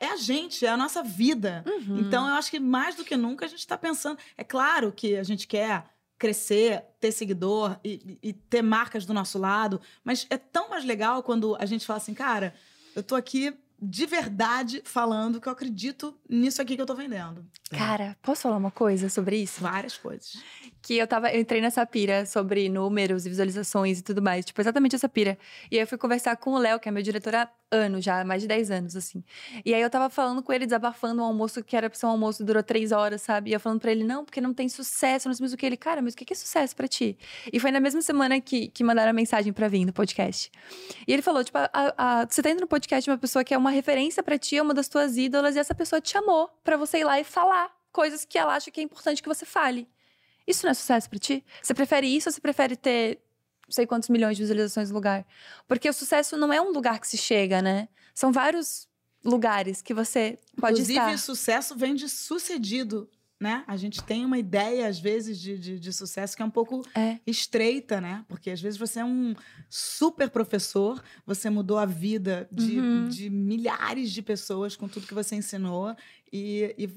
é 0.00 0.08
a 0.08 0.16
gente, 0.16 0.64
é 0.64 0.68
a 0.68 0.76
nossa 0.76 1.02
vida. 1.02 1.64
Uhum. 1.66 1.98
Então, 2.00 2.28
eu 2.28 2.34
acho 2.34 2.50
que 2.50 2.60
mais 2.60 2.94
do 2.94 3.04
que 3.04 3.16
nunca 3.16 3.44
a 3.44 3.48
gente 3.48 3.60
está 3.60 3.76
pensando. 3.76 4.18
É 4.36 4.44
claro 4.44 4.92
que 4.92 5.16
a 5.16 5.22
gente 5.22 5.46
quer 5.46 5.84
crescer, 6.18 6.82
ter 6.98 7.12
seguidor 7.12 7.78
e, 7.84 8.18
e 8.22 8.32
ter 8.32 8.62
marcas 8.62 9.04
do 9.04 9.12
nosso 9.12 9.38
lado, 9.38 9.80
mas 10.02 10.26
é 10.30 10.38
tão 10.38 10.70
mais 10.70 10.84
legal 10.84 11.22
quando 11.22 11.56
a 11.60 11.66
gente 11.66 11.84
fala 11.84 11.98
assim, 11.98 12.14
cara, 12.14 12.54
eu 12.94 13.02
tô 13.02 13.14
aqui 13.14 13.54
de 13.80 14.06
verdade 14.06 14.80
falando 14.84 15.40
que 15.40 15.48
eu 15.48 15.52
acredito 15.52 16.18
nisso 16.28 16.62
aqui 16.62 16.76
que 16.76 16.82
eu 16.82 16.86
tô 16.86 16.94
vendendo. 16.94 17.44
Cara, 17.70 18.16
posso 18.22 18.42
falar 18.42 18.56
uma 18.56 18.70
coisa 18.70 19.08
sobre 19.10 19.36
isso? 19.36 19.60
Várias 19.60 19.96
coisas. 19.98 20.42
que 20.80 20.96
eu 20.96 21.06
tava, 21.06 21.30
eu 21.30 21.40
entrei 21.40 21.60
nessa 21.60 21.84
pira 21.84 22.24
sobre 22.24 22.68
números 22.68 23.26
e 23.26 23.28
visualizações 23.28 23.98
e 23.98 24.02
tudo 24.02 24.22
mais, 24.22 24.44
tipo, 24.44 24.60
exatamente 24.60 24.94
essa 24.96 25.08
pira. 25.08 25.38
E 25.70 25.76
aí 25.76 25.82
eu 25.82 25.86
fui 25.86 25.98
conversar 25.98 26.36
com 26.36 26.52
o 26.52 26.58
Léo, 26.58 26.80
que 26.80 26.88
é 26.88 26.92
meu 26.92 27.02
diretor 27.02 27.34
há 27.34 27.50
anos 27.70 28.04
já, 28.04 28.24
mais 28.24 28.42
de 28.42 28.48
10 28.48 28.70
anos, 28.70 28.94
assim. 28.96 29.24
E 29.64 29.74
aí 29.74 29.80
eu 29.82 29.90
tava 29.90 30.08
falando 30.08 30.42
com 30.42 30.52
ele, 30.52 30.64
desabafando 30.66 31.20
um 31.20 31.24
almoço 31.24 31.62
que 31.64 31.76
era 31.76 31.90
pra 31.90 31.98
ser 31.98 32.06
um 32.06 32.10
almoço 32.10 32.38
que 32.38 32.44
durou 32.44 32.62
três 32.62 32.92
horas, 32.92 33.22
sabe? 33.22 33.50
E 33.50 33.52
eu 33.52 33.60
falando 33.60 33.80
pra 33.80 33.90
ele, 33.90 34.04
não, 34.04 34.24
porque 34.24 34.40
não 34.40 34.54
tem 34.54 34.68
sucesso, 34.68 35.28
não 35.28 35.34
sei 35.34 35.42
mais 35.44 35.52
o 35.52 35.56
que. 35.56 35.66
Ele, 35.66 35.76
cara, 35.76 36.00
mas 36.00 36.14
o 36.14 36.16
que 36.16 36.32
é 36.32 36.36
sucesso 36.36 36.74
pra 36.76 36.86
ti? 36.86 37.18
E 37.52 37.58
foi 37.58 37.70
na 37.70 37.80
mesma 37.80 38.00
semana 38.02 38.40
que, 38.40 38.68
que 38.68 38.84
mandaram 38.84 39.10
a 39.10 39.12
mensagem 39.12 39.52
pra 39.52 39.68
vir 39.68 39.84
no 39.84 39.92
podcast. 39.92 40.50
E 41.06 41.12
ele 41.12 41.22
falou, 41.22 41.42
tipo, 41.42 41.58
a- 41.58 41.70
a- 41.72 42.26
você 42.28 42.42
tá 42.42 42.50
indo 42.50 42.60
no 42.60 42.66
podcast 42.68 43.04
de 43.04 43.10
uma 43.10 43.18
pessoa 43.18 43.42
que 43.44 43.52
é 43.52 43.58
uma 43.58 43.70
referência 43.70 44.22
pra 44.22 44.38
ti, 44.38 44.56
é 44.56 44.62
uma 44.62 44.74
das 44.74 44.88
tuas 44.88 45.16
ídolas, 45.16 45.56
e 45.56 45.58
essa 45.58 45.74
pessoa 45.74 46.00
te 46.00 46.10
chamou 46.10 46.48
pra 46.62 46.76
você 46.76 46.98
ir 46.98 47.04
lá 47.04 47.18
e 47.20 47.24
falar 47.24 47.70
coisas 47.92 48.24
que 48.24 48.38
ela 48.38 48.54
acha 48.54 48.70
que 48.70 48.80
é 48.80 48.82
importante 48.84 49.22
que 49.22 49.28
você 49.28 49.44
fale. 49.46 49.88
Isso 50.46 50.64
não 50.64 50.70
é 50.70 50.74
sucesso 50.74 51.10
pra 51.10 51.18
ti? 51.18 51.44
Você 51.60 51.74
prefere 51.74 52.06
isso 52.06 52.28
ou 52.28 52.32
você 52.32 52.40
prefere 52.40 52.76
ter 52.76 53.18
não 53.66 53.72
sei 53.72 53.86
quantos 53.86 54.08
milhões 54.08 54.36
de 54.36 54.42
visualizações 54.42 54.90
no 54.90 54.94
lugar? 54.94 55.26
Porque 55.66 55.88
o 55.88 55.92
sucesso 55.92 56.36
não 56.36 56.52
é 56.52 56.60
um 56.60 56.70
lugar 56.72 57.00
que 57.00 57.08
se 57.08 57.16
chega, 57.16 57.60
né? 57.60 57.88
São 58.14 58.32
vários 58.32 58.88
lugares 59.24 59.82
que 59.82 59.92
você 59.92 60.38
pode 60.56 60.74
Inclusive, 60.80 60.98
estar. 61.00 61.18
sucesso 61.18 61.76
vem 61.76 61.94
de 61.94 62.08
sucedido, 62.08 63.10
né? 63.40 63.64
A 63.66 63.76
gente 63.76 64.02
tem 64.04 64.24
uma 64.24 64.38
ideia, 64.38 64.86
às 64.86 64.98
vezes, 65.00 65.38
de, 65.40 65.58
de, 65.58 65.80
de 65.80 65.92
sucesso 65.92 66.36
que 66.36 66.42
é 66.42 66.44
um 66.44 66.50
pouco 66.50 66.82
É. 66.94 67.18
estreita, 67.26 68.00
né? 68.00 68.24
Porque 68.28 68.50
às 68.50 68.60
vezes 68.60 68.78
você 68.78 69.00
é 69.00 69.04
um 69.04 69.34
super 69.68 70.30
professor, 70.30 71.02
você 71.26 71.50
mudou 71.50 71.76
a 71.76 71.84
vida 71.86 72.48
de, 72.52 72.78
Uhum. 72.78 73.08
de 73.08 73.28
milhares 73.28 74.12
de 74.12 74.22
pessoas 74.22 74.76
com 74.76 74.86
tudo 74.88 75.06
que 75.08 75.12
você 75.14 75.34
ensinou 75.34 75.94
e, 76.32 76.72
e 76.78 76.88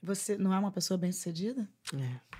você 0.00 0.36
não 0.38 0.54
é 0.54 0.58
uma 0.58 0.70
pessoa 0.72 0.96
bem-sucedida? 0.96 1.68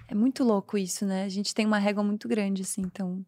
É 0.09 0.15
muito 0.15 0.45
louco 0.45 0.79
isso, 0.79 1.05
né? 1.05 1.25
A 1.25 1.29
gente 1.29 1.53
tem 1.55 1.67
uma 1.67 1.79
régua 1.79 2.03
muito 2.03 2.29
grande, 2.29 2.63
assim, 2.63 2.81
então. 2.83 3.25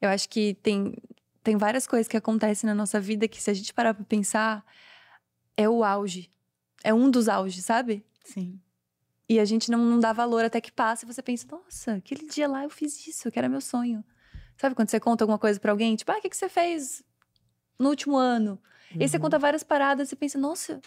Eu 0.00 0.08
acho 0.08 0.28
que 0.28 0.54
tem. 0.62 0.94
tem 1.42 1.56
várias 1.56 1.86
coisas 1.86 2.08
que 2.08 2.16
acontecem 2.16 2.66
na 2.68 2.74
nossa 2.74 3.00
vida 3.00 3.26
que, 3.28 3.40
se 3.42 3.50
a 3.50 3.54
gente 3.54 3.72
parar 3.72 3.94
pra 3.94 4.04
pensar, 4.04 4.64
é 5.56 5.68
o 5.68 5.82
auge. 5.84 6.30
É 6.84 6.92
um 6.92 7.10
dos 7.10 7.28
auges, 7.28 7.64
sabe? 7.64 8.04
Sim. 8.24 8.60
E 9.28 9.40
a 9.40 9.44
gente 9.44 9.70
não, 9.70 9.78
não 9.84 9.98
dá 9.98 10.12
valor 10.12 10.44
até 10.44 10.60
que 10.60 10.70
passa 10.70 11.04
e 11.04 11.12
você 11.12 11.20
pensa, 11.22 11.46
nossa, 11.50 11.94
aquele 11.94 12.26
dia 12.26 12.46
lá 12.46 12.62
eu 12.62 12.70
fiz 12.70 13.06
isso, 13.06 13.30
que 13.30 13.38
era 13.38 13.48
meu 13.48 13.60
sonho. 13.60 14.04
Sabe 14.56 14.74
quando 14.74 14.88
você 14.88 15.00
conta 15.00 15.24
alguma 15.24 15.38
coisa 15.38 15.58
pra 15.58 15.72
alguém? 15.72 15.96
Tipo, 15.96 16.12
ah, 16.12 16.18
o 16.18 16.20
que, 16.20 16.30
que 16.30 16.36
você 16.36 16.48
fez 16.48 17.02
no 17.78 17.88
último 17.88 18.16
ano? 18.16 18.60
E 18.94 19.02
aí 19.02 19.08
você 19.08 19.16
Uhum. 19.16 19.22
conta 19.22 19.38
várias 19.38 19.62
paradas 19.64 20.12
e 20.12 20.16
pensa, 20.16 20.38
nossa, 20.38 20.80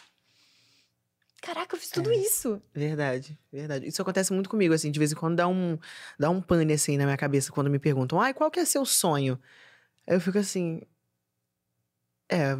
caraca, 1.41 1.75
eu 1.75 1.79
fiz 1.79 1.89
tudo 1.89 2.11
É. 2.11 2.15
isso. 2.15 2.61
Verdade, 2.73 3.37
verdade. 3.51 3.87
Isso 3.87 4.01
acontece 4.01 4.33
muito 4.33 4.49
comigo, 4.49 4.73
assim, 4.73 4.91
de 4.91 4.99
vez 4.99 5.11
em 5.11 5.15
quando 5.15 5.35
dá 5.37 5.47
um, 5.47 5.77
dá 6.17 6.29
um 6.29 6.41
pane, 6.41 6.73
assim, 6.73 6.97
na 6.97 7.05
minha 7.05 7.17
cabeça, 7.17 7.51
quando 7.51 7.69
me 7.69 7.79
perguntam, 7.79 8.19
ai, 8.19 8.33
qual 8.33 8.49
que 8.51 8.59
é 8.59 8.65
seu 8.65 8.85
sonho? 8.85 9.39
Aí 10.07 10.15
eu 10.15 10.21
fico 10.21 10.37
assim, 10.37 10.81
é, 12.31 12.55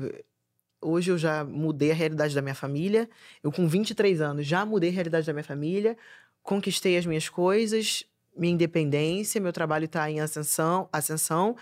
hoje 0.81 1.11
eu 1.11 1.17
já 1.17 1.43
mudei 1.43 1.91
a 1.91 1.93
realidade 1.93 2.33
da 2.33 2.41
minha 2.41 2.55
família, 2.55 3.09
eu 3.43 3.51
com 3.51 3.67
23 3.67 4.21
anos 4.21 4.45
já 4.47 4.65
mudei 4.65 4.89
a 4.89 4.93
realidade 4.93 5.25
da 5.27 5.33
minha 5.33 5.43
família, 5.43 5.97
conquistei 6.41 6.97
as 6.97 7.05
minhas 7.05 7.29
coisas, 7.29 8.03
minha 8.35 8.53
independência, 8.53 9.41
meu 9.41 9.53
trabalho 9.53 9.87
tá 9.87 10.09
em 10.09 10.19
ascensão, 10.21 10.87
ascensão. 10.91 11.55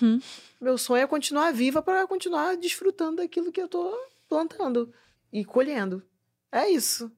Hum. 0.00 0.20
Meu 0.60 0.78
sonho 0.78 1.02
é 1.02 1.06
continuar 1.06 1.52
viva 1.52 1.82
para 1.82 2.06
continuar 2.06 2.56
desfrutando 2.56 3.16
daquilo 3.16 3.50
que 3.50 3.60
eu 3.60 3.68
tô 3.68 3.92
plantando 4.32 4.90
e 5.30 5.44
colhendo. 5.44 6.02
É 6.50 6.66
isso. 6.70 7.12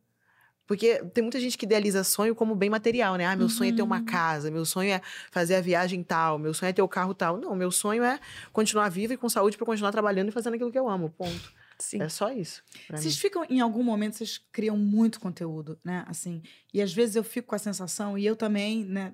Porque 0.66 0.97
tem 1.12 1.23
muita 1.23 1.39
gente 1.39 1.57
que 1.57 1.65
idealiza 1.65 2.03
sonho 2.03 2.35
como 2.35 2.57
bem 2.57 2.69
material, 2.70 3.15
né? 3.16 3.27
Ah, 3.27 3.36
meu 3.36 3.49
sonho 3.49 3.73
é 3.73 3.77
ter 3.77 3.82
uma 3.82 3.99
Uhum. 3.99 4.05
casa, 4.05 4.51
meu 4.51 4.65
sonho 4.65 4.91
é 4.91 5.01
fazer 5.31 5.55
a 5.57 5.61
viagem 5.61 6.03
tal, 6.03 6.39
meu 6.39 6.53
sonho 6.55 6.70
é 6.70 6.73
ter 6.73 6.82
o 6.82 6.89
carro 6.89 7.15
tal. 7.15 7.36
Não, 7.36 7.55
meu 7.55 7.70
sonho 7.70 8.03
é 8.03 8.19
continuar 8.53 8.89
viva 8.89 9.12
e 9.15 9.16
com 9.16 9.28
saúde 9.28 9.57
para 9.57 9.66
continuar 9.66 9.93
trabalhando 9.93 10.31
e 10.31 10.32
fazendo 10.32 10.55
aquilo 10.55 10.73
que 10.73 10.78
eu 10.78 10.89
amo. 10.89 11.11
Ponto. 11.11 11.53
Sim. 11.78 12.01
É 12.01 12.09
só 12.09 12.32
isso. 12.32 12.62
Vocês 12.89 13.15
mim. 13.15 13.20
ficam, 13.20 13.45
em 13.51 13.61
algum 13.61 13.82
momento, 13.82 14.16
vocês 14.16 14.39
criam 14.53 14.77
muito 14.77 15.20
conteúdo, 15.20 15.78
né? 15.85 16.05
Assim, 16.07 16.41
e 16.73 16.81
às 16.81 16.93
vezes 16.93 17.16
eu 17.16 17.24
fico 17.24 17.49
com 17.49 17.57
a 17.57 17.59
sensação, 17.59 18.16
e 18.16 18.24
eu 18.24 18.35
também, 18.36 18.85
né? 18.85 19.12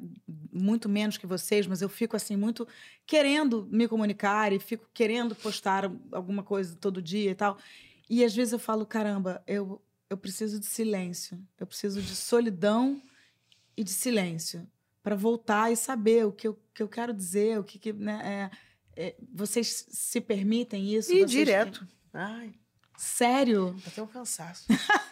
Muito 0.52 0.88
menos 0.88 1.16
que 1.16 1.26
vocês, 1.26 1.66
mas 1.66 1.82
eu 1.82 1.88
fico 1.88 2.14
assim, 2.16 2.36
muito 2.36 2.68
querendo 3.06 3.66
me 3.72 3.88
comunicar 3.88 4.52
e 4.52 4.60
fico 4.60 4.88
querendo 4.94 5.34
postar 5.34 5.90
alguma 6.12 6.42
coisa 6.42 6.76
todo 6.76 7.02
dia 7.02 7.30
e 7.30 7.34
tal. 7.34 7.58
E 8.10 8.24
às 8.24 8.34
vezes 8.34 8.52
eu 8.52 8.58
falo, 8.58 8.84
caramba, 8.84 9.40
eu, 9.46 9.80
eu 10.10 10.16
preciso 10.16 10.58
de 10.58 10.66
silêncio, 10.66 11.40
eu 11.56 11.64
preciso 11.64 12.02
de 12.02 12.16
solidão 12.16 13.00
e 13.76 13.84
de 13.84 13.90
silêncio 13.92 14.68
para 15.00 15.14
voltar 15.14 15.70
e 15.72 15.76
saber 15.76 16.26
o 16.26 16.32
que 16.32 16.48
eu, 16.48 16.58
que 16.74 16.82
eu 16.82 16.88
quero 16.88 17.14
dizer, 17.14 17.60
o 17.60 17.64
que, 17.64 17.78
que 17.78 17.92
né, 17.92 18.50
é, 18.96 19.06
é, 19.06 19.16
vocês 19.32 19.86
se 19.88 20.20
permitem 20.20 20.92
isso? 20.92 21.12
E 21.12 21.24
direto. 21.24 21.86
Ai, 22.12 22.48
têm- 22.48 22.60
Sério? 22.98 23.76
até 23.86 24.02
um 24.02 24.06
cansaço. 24.08 24.66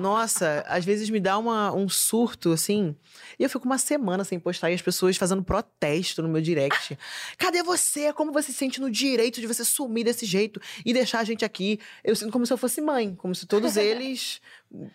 Nossa, 0.00 0.64
às 0.66 0.84
vezes 0.84 1.08
me 1.08 1.20
dá 1.20 1.38
uma, 1.38 1.72
um 1.72 1.88
surto, 1.88 2.52
assim. 2.52 2.96
E 3.38 3.42
eu 3.42 3.50
fico 3.50 3.64
uma 3.64 3.78
semana 3.78 4.24
sem 4.24 4.38
postar 4.38 4.70
e 4.70 4.74
as 4.74 4.82
pessoas 4.82 5.16
fazendo 5.16 5.42
protesto 5.42 6.22
no 6.22 6.28
meu 6.28 6.42
direct. 6.42 6.98
Cadê 7.38 7.62
você? 7.62 8.12
Como 8.12 8.32
você 8.32 8.50
se 8.50 8.58
sente 8.58 8.80
no 8.80 8.90
direito 8.90 9.40
de 9.40 9.46
você 9.46 9.64
sumir 9.64 10.04
desse 10.04 10.26
jeito 10.26 10.60
e 10.84 10.92
deixar 10.92 11.20
a 11.20 11.24
gente 11.24 11.44
aqui? 11.44 11.78
Eu 12.02 12.16
sinto 12.16 12.32
como 12.32 12.44
se 12.44 12.52
eu 12.52 12.56
fosse 12.56 12.80
mãe, 12.80 13.14
como 13.14 13.34
se 13.34 13.46
todos 13.46 13.76
eles 13.78 14.40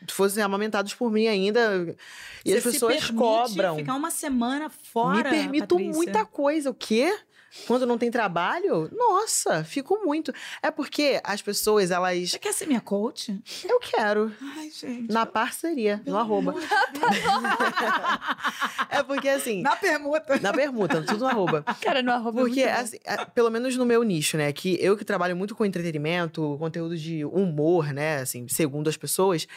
fossem 0.10 0.44
amamentados 0.44 0.94
por 0.94 1.12
mim 1.12 1.28
ainda. 1.28 1.96
E 2.44 2.54
as 2.54 2.62
Você 2.62 2.72
se 2.72 2.74
pessoas 2.74 2.96
permite 2.96 3.14
cobram. 3.14 3.78
Ficar 3.78 3.96
uma 3.96 4.12
semana 4.12 4.70
fora. 4.70 5.18
Me 5.18 5.24
permito 5.24 5.76
Patrícia. 5.76 5.94
muita 5.94 6.26
coisa. 6.26 6.70
O 6.70 6.74
quê? 6.74 7.18
Quando 7.66 7.86
não 7.86 7.98
tem 7.98 8.12
trabalho? 8.12 8.90
Nossa, 8.96 9.64
fico 9.64 10.00
muito. 10.06 10.34
É 10.62 10.70
porque 10.72 11.20
as 11.24 11.42
pessoas, 11.42 11.92
elas. 11.92 12.32
Você 12.32 12.40
quer 12.40 12.54
ser 12.54 12.68
minha 12.68 12.82
coach? 12.82 13.40
Eu 13.68 13.80
quero. 13.80 14.32
Ai, 14.58 14.70
gente. 14.70 15.12
Na 15.12 15.26
parceria, 15.26 16.02
no 16.06 16.18
arroba. 16.18 16.54
é 18.90 19.04
porque 19.04 19.30
assim, 19.30 19.62
Na 19.62 19.76
permuta. 19.76 20.40
na 20.40 20.54
permuta, 20.54 21.02
tudo 21.02 21.20
no 21.20 21.28
arroba. 21.28 21.64
Cara, 21.82 22.02
no 22.02 22.12
arroba 22.12 22.42
é 22.42 22.44
Porque, 22.44 22.66
bom. 22.66 22.72
assim, 22.72 22.98
é, 23.06 23.26
pelo 23.26 23.50
menos 23.50 23.76
no 23.76 23.86
meu 23.86 24.04
nicho, 24.04 24.38
né? 24.38 24.52
Que 24.52 24.78
eu 24.82 24.98
que 24.98 25.06
trabalho 25.06 25.36
muito 25.36 25.56
com 25.56 25.66
entretenimento, 25.66 26.56
conteúdo 26.60 26.98
de 26.98 27.24
humor, 27.26 27.94
né? 27.94 28.18
Assim, 28.18 28.48
segundo 28.48 28.90
as 28.90 28.98
pessoas, 28.98 29.48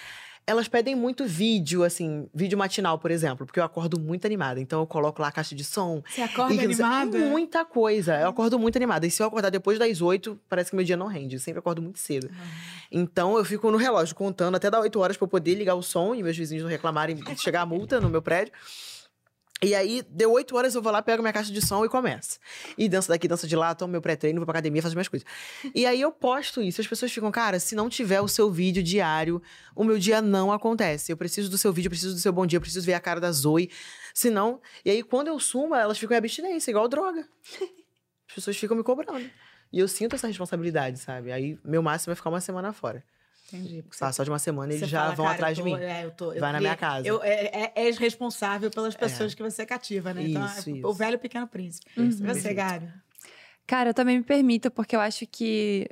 elas 0.46 0.66
pedem 0.68 0.94
muito 0.94 1.24
vídeo, 1.24 1.84
assim, 1.84 2.28
vídeo 2.34 2.58
matinal, 2.58 2.98
por 2.98 3.10
exemplo, 3.10 3.46
porque 3.46 3.60
eu 3.60 3.64
acordo 3.64 3.98
muito 4.00 4.24
animada. 4.26 4.60
Então 4.60 4.80
eu 4.80 4.86
coloco 4.86 5.22
lá 5.22 5.28
a 5.28 5.32
caixa 5.32 5.54
de 5.54 5.62
som. 5.64 6.02
Você 6.08 6.20
acorda 6.20 6.52
e 6.54 6.56
sei- 6.56 6.64
animada? 6.66 7.18
Muita 7.18 7.64
coisa. 7.64 8.18
Eu 8.20 8.28
acordo 8.28 8.58
muito 8.58 8.76
animada. 8.76 9.06
E 9.06 9.10
se 9.10 9.22
eu 9.22 9.26
acordar 9.26 9.50
depois 9.50 9.78
das 9.78 10.00
oito, 10.00 10.38
parece 10.48 10.70
que 10.70 10.76
meu 10.76 10.84
dia 10.84 10.96
não 10.96 11.06
rende. 11.06 11.36
Eu 11.36 11.40
sempre 11.40 11.60
acordo 11.60 11.80
muito 11.80 11.98
cedo. 12.00 12.28
Então 12.90 13.36
eu 13.38 13.44
fico 13.44 13.70
no 13.70 13.78
relógio 13.78 14.14
contando 14.14 14.56
até 14.56 14.70
dar 14.70 14.80
8 14.80 14.98
horas 14.98 15.16
pra 15.16 15.24
eu 15.24 15.28
poder 15.28 15.54
ligar 15.54 15.74
o 15.74 15.82
som 15.82 16.14
e 16.14 16.22
meus 16.22 16.36
vizinhos 16.36 16.62
não 16.64 16.70
reclamarem 16.70 17.16
de 17.16 17.40
chegar 17.40 17.62
a 17.62 17.66
multa 17.66 18.00
no 18.00 18.08
meu 18.10 18.20
prédio. 18.20 18.52
E 19.64 19.76
aí, 19.76 20.02
deu 20.10 20.32
8 20.32 20.56
horas, 20.56 20.74
eu 20.74 20.82
vou 20.82 20.90
lá, 20.90 21.00
pego 21.00 21.22
minha 21.22 21.32
caixa 21.32 21.52
de 21.52 21.64
som 21.64 21.84
e 21.84 21.88
começo. 21.88 22.40
E 22.76 22.88
dança 22.88 23.08
daqui, 23.12 23.28
dança 23.28 23.46
de 23.46 23.54
lá, 23.54 23.72
tomo 23.76 23.92
meu 23.92 24.02
pré-treino, 24.02 24.40
vou 24.40 24.44
pra 24.44 24.54
academia, 24.54 24.82
faço 24.82 24.90
as 24.90 24.94
minhas 24.94 25.06
coisas. 25.06 25.28
E 25.72 25.86
aí 25.86 26.00
eu 26.00 26.10
posto 26.10 26.60
isso, 26.60 26.80
as 26.80 26.86
pessoas 26.86 27.12
ficam, 27.12 27.30
cara, 27.30 27.60
se 27.60 27.76
não 27.76 27.88
tiver 27.88 28.20
o 28.20 28.26
seu 28.26 28.50
vídeo 28.50 28.82
diário, 28.82 29.40
o 29.76 29.84
meu 29.84 30.00
dia 30.00 30.20
não 30.20 30.50
acontece. 30.50 31.12
Eu 31.12 31.16
preciso 31.16 31.48
do 31.48 31.56
seu 31.56 31.72
vídeo, 31.72 31.86
eu 31.86 31.90
preciso 31.90 32.14
do 32.14 32.20
seu 32.20 32.32
bom 32.32 32.44
dia, 32.44 32.56
eu 32.56 32.60
preciso 32.60 32.84
ver 32.84 32.94
a 32.94 33.00
cara 33.00 33.20
da 33.20 33.30
Zoe. 33.30 33.70
Senão. 34.12 34.60
E 34.84 34.90
aí, 34.90 35.02
quando 35.02 35.28
eu 35.28 35.38
sumo, 35.38 35.76
elas 35.76 35.96
ficam 35.96 36.14
em 36.14 36.18
abstinência, 36.18 36.70
igual 36.72 36.88
droga. 36.88 37.28
As 38.28 38.34
pessoas 38.34 38.56
ficam 38.56 38.76
me 38.76 38.82
cobrando. 38.82 39.30
E 39.72 39.78
eu 39.78 39.86
sinto 39.86 40.16
essa 40.16 40.26
responsabilidade, 40.26 40.98
sabe? 40.98 41.30
Aí, 41.30 41.56
meu 41.64 41.82
máximo 41.82 42.12
é 42.12 42.16
ficar 42.16 42.30
uma 42.30 42.40
semana 42.40 42.72
fora. 42.72 43.04
Entendi. 43.52 43.82
Porque 43.82 43.98
Passar 43.98 44.24
de 44.24 44.30
uma 44.30 44.38
semana, 44.38 44.72
eles 44.72 44.88
já 44.88 45.02
fala, 45.02 45.14
vão 45.14 45.26
atrás 45.28 45.58
eu 45.58 45.64
de 45.64 45.70
tô- 45.70 45.76
mim. 45.76 45.82
é, 45.82 46.04
eu 46.04 46.10
tô- 46.10 46.32
eu 46.32 46.40
Vai 46.40 46.52
na 46.52 46.58
minha 46.60 46.76
casa. 46.76 47.06
Eu, 47.06 47.22
é, 47.22 47.44
é, 47.46 47.72
és 47.76 47.98
responsável 47.98 48.70
pelas 48.70 48.94
pessoas 48.96 49.34
que 49.34 49.42
você 49.42 49.66
cativa, 49.66 50.12
né? 50.14 50.22
então, 50.28 50.44
Isso, 50.46 50.70
é 50.70 50.72
isso. 50.74 50.86
o 50.88 50.92
velho 50.94 51.18
pequeno 51.18 51.46
príncipe. 51.46 51.90
Uhum. 51.98 52.10
Você. 52.10 52.54
Gabi? 52.54 52.88
Cara, 53.66 53.90
eu 53.90 53.94
também 53.94 54.18
me 54.18 54.24
permito, 54.24 54.70
porque 54.70 54.96
eu 54.96 55.00
acho 55.00 55.26
que 55.26 55.88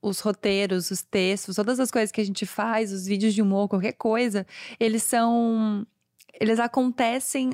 os 0.00 0.18
roteiros, 0.20 0.90
os 0.90 1.02
textos, 1.02 1.54
todas 1.56 1.78
as 1.78 1.90
coisas 1.90 2.10
que 2.10 2.20
a 2.20 2.24
gente 2.24 2.44
faz, 2.46 2.92
os 2.92 3.06
vídeos 3.06 3.34
de 3.34 3.42
humor, 3.42 3.68
qualquer 3.68 3.92
coisa, 3.92 4.46
eles 4.80 5.02
são. 5.02 5.86
Eles 6.40 6.58
acontecem 6.58 7.52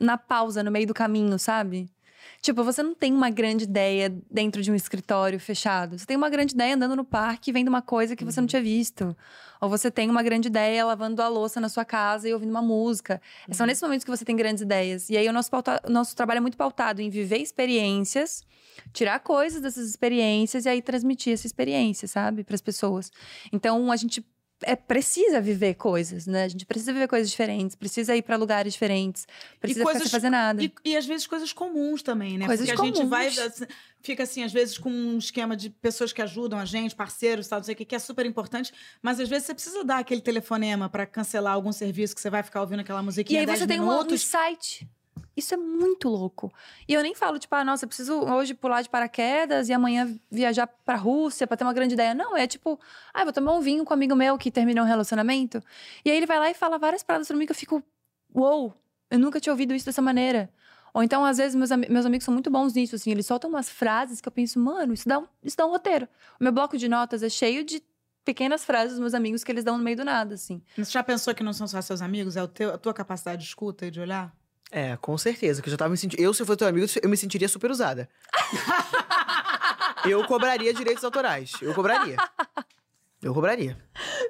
na 0.00 0.16
pausa, 0.16 0.62
no 0.62 0.70
meio 0.70 0.86
do 0.86 0.94
caminho, 0.94 1.38
sabe? 1.38 1.90
Tipo, 2.40 2.64
você 2.64 2.82
não 2.82 2.94
tem 2.94 3.12
uma 3.12 3.30
grande 3.30 3.64
ideia 3.64 4.14
dentro 4.30 4.62
de 4.62 4.70
um 4.70 4.74
escritório 4.74 5.38
fechado. 5.38 5.98
Você 5.98 6.06
tem 6.06 6.16
uma 6.16 6.28
grande 6.28 6.54
ideia 6.54 6.74
andando 6.74 6.96
no 6.96 7.04
parque 7.04 7.52
vendo 7.52 7.68
uma 7.68 7.82
coisa 7.82 8.16
que 8.16 8.24
você 8.24 8.40
não 8.40 8.48
tinha 8.48 8.62
visto. 8.62 9.16
Ou 9.60 9.68
você 9.68 9.90
tem 9.90 10.10
uma 10.10 10.22
grande 10.22 10.48
ideia 10.48 10.84
lavando 10.84 11.22
a 11.22 11.28
louça 11.28 11.60
na 11.60 11.68
sua 11.68 11.84
casa 11.84 12.28
e 12.28 12.34
ouvindo 12.34 12.50
uma 12.50 12.62
música. 12.62 13.22
São 13.52 13.66
nesses 13.66 13.82
momentos 13.82 14.04
que 14.04 14.10
você 14.10 14.24
tem 14.24 14.34
grandes 14.34 14.62
ideias. 14.62 15.08
E 15.08 15.16
aí 15.16 15.28
o 15.28 15.32
nosso, 15.32 15.50
pauta- 15.50 15.80
o 15.86 15.90
nosso 15.90 16.16
trabalho 16.16 16.38
é 16.38 16.40
muito 16.40 16.56
pautado 16.56 17.00
em 17.00 17.08
viver 17.08 17.38
experiências, 17.38 18.42
tirar 18.92 19.20
coisas 19.20 19.60
dessas 19.60 19.88
experiências 19.88 20.64
e 20.64 20.68
aí 20.68 20.82
transmitir 20.82 21.32
essa 21.32 21.46
experiência, 21.46 22.08
sabe, 22.08 22.42
para 22.42 22.54
as 22.54 22.60
pessoas. 22.60 23.12
Então 23.52 23.92
a 23.92 23.96
gente 23.96 24.24
é, 24.64 24.74
precisa 24.76 25.40
viver 25.40 25.74
coisas, 25.74 26.26
né? 26.26 26.44
A 26.44 26.48
gente 26.48 26.64
precisa 26.66 26.92
viver 26.92 27.08
coisas 27.08 27.30
diferentes, 27.30 27.74
precisa 27.76 28.16
ir 28.16 28.22
para 28.22 28.36
lugares 28.36 28.72
diferentes, 28.72 29.26
precisa 29.60 29.80
ficar 29.80 29.92
coisas- 29.92 30.02
sem 30.02 30.10
fazer 30.10 30.30
nada. 30.30 30.62
E, 30.62 30.72
e 30.84 30.96
às 30.96 31.06
vezes 31.06 31.26
coisas 31.26 31.52
comuns 31.52 32.02
também, 32.02 32.38
né? 32.38 32.46
Coisas 32.46 32.66
Porque 32.66 32.80
a 32.80 32.84
gente 32.84 32.94
comuns. 32.94 33.10
vai. 33.10 33.26
assim, 33.28 33.64
Fica 34.04 34.24
assim, 34.24 34.42
às 34.42 34.52
vezes, 34.52 34.76
com 34.78 34.90
um 34.90 35.16
esquema 35.16 35.56
de 35.56 35.70
pessoas 35.70 36.12
que 36.12 36.20
ajudam 36.20 36.58
a 36.58 36.64
gente, 36.64 36.92
parceiros, 36.92 37.46
tal, 37.46 37.60
não 37.60 37.64
sei 37.64 37.74
o 37.74 37.76
que, 37.76 37.84
que 37.84 37.94
é 37.94 37.98
super 38.00 38.26
importante. 38.26 38.72
Mas 39.00 39.20
às 39.20 39.28
vezes 39.28 39.46
você 39.46 39.54
precisa 39.54 39.84
dar 39.84 39.98
aquele 39.98 40.20
telefonema 40.20 40.88
para 40.88 41.06
cancelar 41.06 41.52
algum 41.54 41.70
serviço 41.70 42.12
que 42.12 42.20
você 42.20 42.28
vai 42.28 42.42
ficar 42.42 42.62
ouvindo 42.62 42.80
aquela 42.80 43.00
E 43.00 43.04
musiquinha. 43.04 43.38
aí 43.40 43.46
10 43.46 43.60
você 43.60 43.66
tem 43.68 43.78
um, 43.80 43.84
um 43.84 43.90
minutos. 43.90 44.14
insight. 44.24 44.88
Isso 45.36 45.54
é 45.54 45.56
muito 45.56 46.08
louco. 46.08 46.52
E 46.86 46.92
eu 46.92 47.02
nem 47.02 47.14
falo, 47.14 47.38
tipo, 47.38 47.54
ah, 47.54 47.64
nossa, 47.64 47.84
eu 47.84 47.88
preciso 47.88 48.20
hoje 48.20 48.54
pular 48.54 48.82
de 48.82 48.88
paraquedas 48.88 49.68
e 49.68 49.72
amanhã 49.72 50.14
viajar 50.30 50.66
pra 50.66 50.96
Rússia 50.96 51.46
pra 51.46 51.56
ter 51.56 51.64
uma 51.64 51.72
grande 51.72 51.94
ideia. 51.94 52.14
Não, 52.14 52.36
é 52.36 52.46
tipo, 52.46 52.78
ah, 53.14 53.24
vou 53.24 53.32
tomar 53.32 53.52
um 53.52 53.60
vinho 53.60 53.84
com 53.84 53.92
um 53.92 53.96
amigo 53.96 54.14
meu 54.14 54.36
que 54.36 54.50
terminou 54.50 54.84
um 54.84 54.88
relacionamento. 54.88 55.62
E 56.04 56.10
aí 56.10 56.16
ele 56.16 56.26
vai 56.26 56.38
lá 56.38 56.50
e 56.50 56.54
fala 56.54 56.78
várias 56.78 57.02
paradas 57.02 57.28
pra 57.28 57.36
mim 57.36 57.46
que 57.46 57.52
eu 57.52 57.56
fico, 57.56 57.82
uou, 58.34 58.74
eu 59.10 59.18
nunca 59.18 59.40
tinha 59.40 59.52
ouvido 59.52 59.74
isso 59.74 59.86
dessa 59.86 60.02
maneira. 60.02 60.50
Ou 60.94 61.02
então, 61.02 61.24
às 61.24 61.38
vezes, 61.38 61.54
meus, 61.54 61.70
meus 61.88 62.04
amigos 62.04 62.24
são 62.24 62.34
muito 62.34 62.50
bons 62.50 62.74
nisso, 62.74 62.94
assim, 62.94 63.10
eles 63.10 63.24
soltam 63.24 63.48
umas 63.48 63.70
frases 63.70 64.20
que 64.20 64.28
eu 64.28 64.32
penso, 64.32 64.58
mano, 64.58 64.92
isso 64.92 65.08
dá 65.08 65.18
um, 65.18 65.26
isso 65.42 65.56
dá 65.56 65.66
um 65.66 65.70
roteiro. 65.70 66.06
O 66.38 66.44
meu 66.44 66.52
bloco 66.52 66.76
de 66.76 66.86
notas 66.86 67.22
é 67.22 67.30
cheio 67.30 67.64
de 67.64 67.82
pequenas 68.24 68.64
frases 68.64 68.92
dos 68.92 69.00
meus 69.00 69.14
amigos 69.14 69.42
que 69.42 69.50
eles 69.50 69.64
dão 69.64 69.78
no 69.78 69.84
meio 69.84 69.96
do 69.96 70.04
nada, 70.04 70.34
assim. 70.34 70.62
Você 70.76 70.90
já 70.90 71.02
pensou 71.02 71.34
que 71.34 71.42
não 71.42 71.52
são 71.52 71.66
só 71.66 71.80
seus 71.80 72.02
amigos? 72.02 72.36
É 72.36 72.42
o 72.42 72.48
teu, 72.48 72.74
a 72.74 72.78
tua 72.78 72.92
capacidade 72.92 73.42
de 73.42 73.48
escuta 73.48 73.86
e 73.86 73.90
de 73.90 74.00
olhar? 74.00 74.34
É, 74.74 74.96
com 74.96 75.18
certeza. 75.18 75.60
Que 75.60 75.68
eu 75.68 75.70
já 75.70 75.76
tava 75.76 75.90
me 75.90 75.98
sentindo. 75.98 76.20
Eu, 76.20 76.32
se 76.32 76.40
eu 76.42 76.46
fosse 76.46 76.56
teu 76.56 76.66
amigo, 76.66 76.86
eu 77.02 77.08
me 77.08 77.16
sentiria 77.16 77.46
super 77.46 77.70
usada. 77.70 78.08
eu 80.08 80.24
cobraria 80.26 80.72
direitos 80.72 81.04
autorais. 81.04 81.52
Eu 81.60 81.74
cobraria. 81.74 82.16
Eu 83.22 83.32
cobraria. 83.32 83.78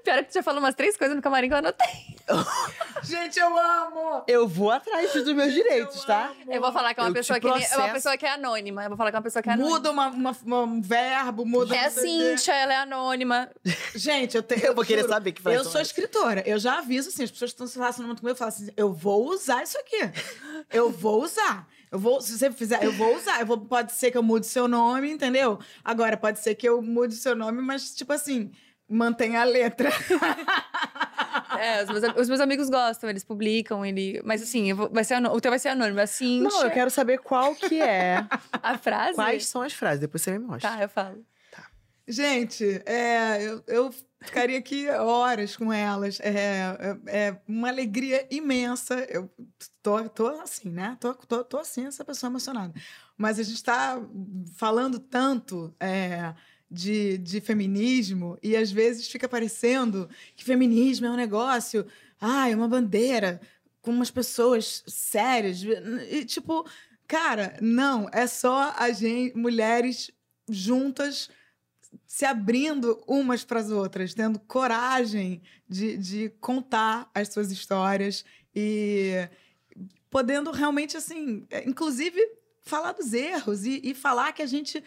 Pior 0.05 0.19
é 0.19 0.23
que 0.23 0.31
tu 0.31 0.35
já 0.35 0.43
falou 0.43 0.61
umas 0.61 0.75
três 0.75 0.99
coisas 0.99 1.17
no 1.17 1.23
camarim 1.23 1.49
que 1.49 1.55
eu 1.55 1.59
anotei. 1.59 1.89
Gente, 3.03 3.39
eu 3.39 3.57
amo! 3.59 4.23
Eu 4.29 4.47
vou 4.47 4.71
atrás 4.71 5.11
dos 5.15 5.33
meus 5.35 5.51
direitos, 5.53 6.05
tá? 6.05 6.31
Eu 6.47 6.61
vou 6.61 6.71
falar 6.71 6.93
que 6.93 7.01
é 7.01 7.03
uma 7.05 7.09
Eu 7.09 7.15
pessoa 7.15 7.41
que 7.41 7.47
é 7.47 7.51
uma 7.79 7.89
pessoa 7.89 8.17
que 8.19 8.27
é 8.27 8.33
anônima. 8.35 8.83
Eu 8.85 8.89
vou 8.91 8.99
falar 8.99 9.11
que 9.11 9.17
é 9.17 9.19
uma 9.19 9.23
pessoa 9.23 9.43
que 9.43 9.49
é 9.49 9.53
anônima. 9.55 9.77
Muda 9.77 9.91
uma, 9.91 10.09
uma- 10.09 10.37
uma- 10.45 10.63
um 10.65 10.83
verbo, 10.83 11.47
muda. 11.47 11.75
É 11.75 11.87
a. 11.87 11.91
Cíntia, 11.91 12.53
ela 12.53 12.75
é 12.75 12.77
anônima. 12.77 13.51
Gente, 13.95 14.37
eu 14.37 14.43
tenho. 14.43 14.63
Eu 14.73 14.75
vou 14.75 14.85
querer 14.85 15.09
saber 15.09 15.33
que 15.33 15.41
frase 15.41 15.57
Eu 15.57 15.65
sou 15.65 15.81
escritora. 15.81 16.43
Eu 16.47 16.59
já 16.59 16.79
aviso 16.79 17.09
assim, 17.09 17.25
as 17.25 17.31
pessoas 17.31 17.51
que 17.51 17.55
estão 17.55 17.67
se 17.67 17.79
relacionando 17.79 18.15
comigo, 18.15 18.31
eu 18.31 18.37
falo 18.37 18.49
assim: 18.51 18.69
eu 18.77 18.93
vou 18.93 19.27
usar 19.31 19.63
isso 19.63 19.79
aqui. 19.79 20.11
Eu 20.71 20.91
vou 20.91 21.23
usar. 21.23 21.67
Eu 21.91 21.99
vou, 21.99 22.21
se 22.21 22.39
você 22.39 22.51
fizer, 22.51 22.83
eu 22.85 22.93
vou 22.93 23.17
usar. 23.17 23.41
Eu 23.41 23.47
vou, 23.47 23.59
pode 23.59 23.93
ser 23.93 24.11
que 24.11 24.17
eu 24.19 24.23
mude 24.23 24.47
seu 24.47 24.69
nome, 24.69 25.11
entendeu? 25.11 25.59
Agora, 25.85 26.17
pode 26.17 26.41
ser 26.41 26.55
que 26.55 26.67
eu 26.69 26.81
mude 26.83 27.15
seu 27.17 27.35
nome, 27.37 27.61
mas, 27.61 27.95
tipo 27.95 28.13
assim, 28.13 28.51
mantenha 28.89 29.41
a 29.41 29.45
letra. 29.45 29.91
É, 31.59 31.85
os 31.85 31.89
meus, 31.91 32.17
os 32.17 32.29
meus 32.29 32.41
amigos 32.41 32.69
gostam, 32.69 33.09
eles 33.09 33.25
publicam, 33.25 33.85
ele. 33.85 34.21
Mas 34.25 34.43
assim, 34.43 34.73
vou- 34.73 34.91
vai 34.91 35.05
ser 35.05 35.17
o 35.25 35.41
teu 35.41 35.51
vai 35.51 35.59
ser 35.59 35.69
anônimo. 35.69 36.01
A 36.01 36.07
Cíntia. 36.07 36.49
Não, 36.49 36.65
eu 36.65 36.71
quero 36.71 36.91
saber 36.91 37.19
qual 37.19 37.55
que 37.55 37.81
é. 37.81 38.27
A 38.63 38.77
frase. 38.77 39.15
Quais 39.15 39.47
são 39.47 39.63
as 39.63 39.73
frases, 39.73 40.01
depois 40.01 40.23
você 40.23 40.33
me 40.33 40.39
mostra. 40.41 40.71
Tá, 40.71 40.83
eu 40.83 40.89
falo. 40.89 41.25
Gente, 42.09 42.83
é, 42.85 43.43
eu, 43.43 43.63
eu 43.69 43.95
ficaria 44.21 44.59
aqui 44.59 44.89
horas 44.91 45.57
com 45.57 45.73
elas. 45.73 46.19
É, 46.21 46.77
é, 47.07 47.27
é 47.29 47.41
uma 47.47 47.69
alegria 47.69 48.27
imensa. 48.31 48.95
Eu 49.09 49.31
tô, 49.83 50.09
tô 50.09 50.27
assim, 50.41 50.69
né? 50.69 50.97
Tô, 50.99 51.15
tô, 51.15 51.45
tô 51.45 51.59
assim, 51.59 51.87
essa 51.87 52.05
pessoa 52.05 52.29
emocionada. 52.29 52.75
Mas 53.17 53.39
a 53.39 53.43
gente 53.45 53.55
está 53.57 54.01
falando 54.57 54.99
tanto 54.99 55.73
é, 55.79 56.35
de, 56.73 57.19
de 57.19 57.41
feminismo 57.41 58.39
e 58.43 58.57
às 58.57 58.73
vezes 58.73 59.07
fica 59.09 59.29
parecendo 59.29 60.09
que 60.35 60.43
feminismo 60.43 61.07
é 61.07 61.11
um 61.11 61.17
negócio, 61.17 61.87
ah, 62.21 62.49
é 62.49 62.57
uma 62.57 62.67
bandeira 62.67 63.41
com 63.83 63.91
umas 63.91 64.11
pessoas 64.11 64.83
sérias. 64.87 65.63
E, 66.11 66.25
tipo, 66.25 66.67
cara, 67.07 67.59
não, 67.61 68.09
é 68.13 68.27
só 68.27 68.75
a 68.77 68.91
gente, 68.91 69.37
mulheres 69.37 70.11
juntas 70.49 71.29
se 72.07 72.25
abrindo 72.25 73.03
umas 73.07 73.45
para 73.45 73.61
as 73.61 73.71
outras, 73.71 74.15
tendo 74.15 74.39
coragem 74.41 75.43
de, 75.69 75.97
de 75.99 76.33
contar 76.41 77.11
as 77.15 77.29
suas 77.29 77.51
histórias 77.51 78.25
e 78.55 79.29
podendo 80.11 80.51
realmente, 80.51 80.97
assim, 80.97 81.47
é, 81.51 81.69
inclusive 81.69 82.19
falar 82.63 82.93
dos 82.93 83.13
erros 83.13 83.67
e, 83.67 83.81
e 83.83 83.95
falar 83.95 84.33
que 84.33 84.43
a 84.43 84.47
gente 84.47 84.83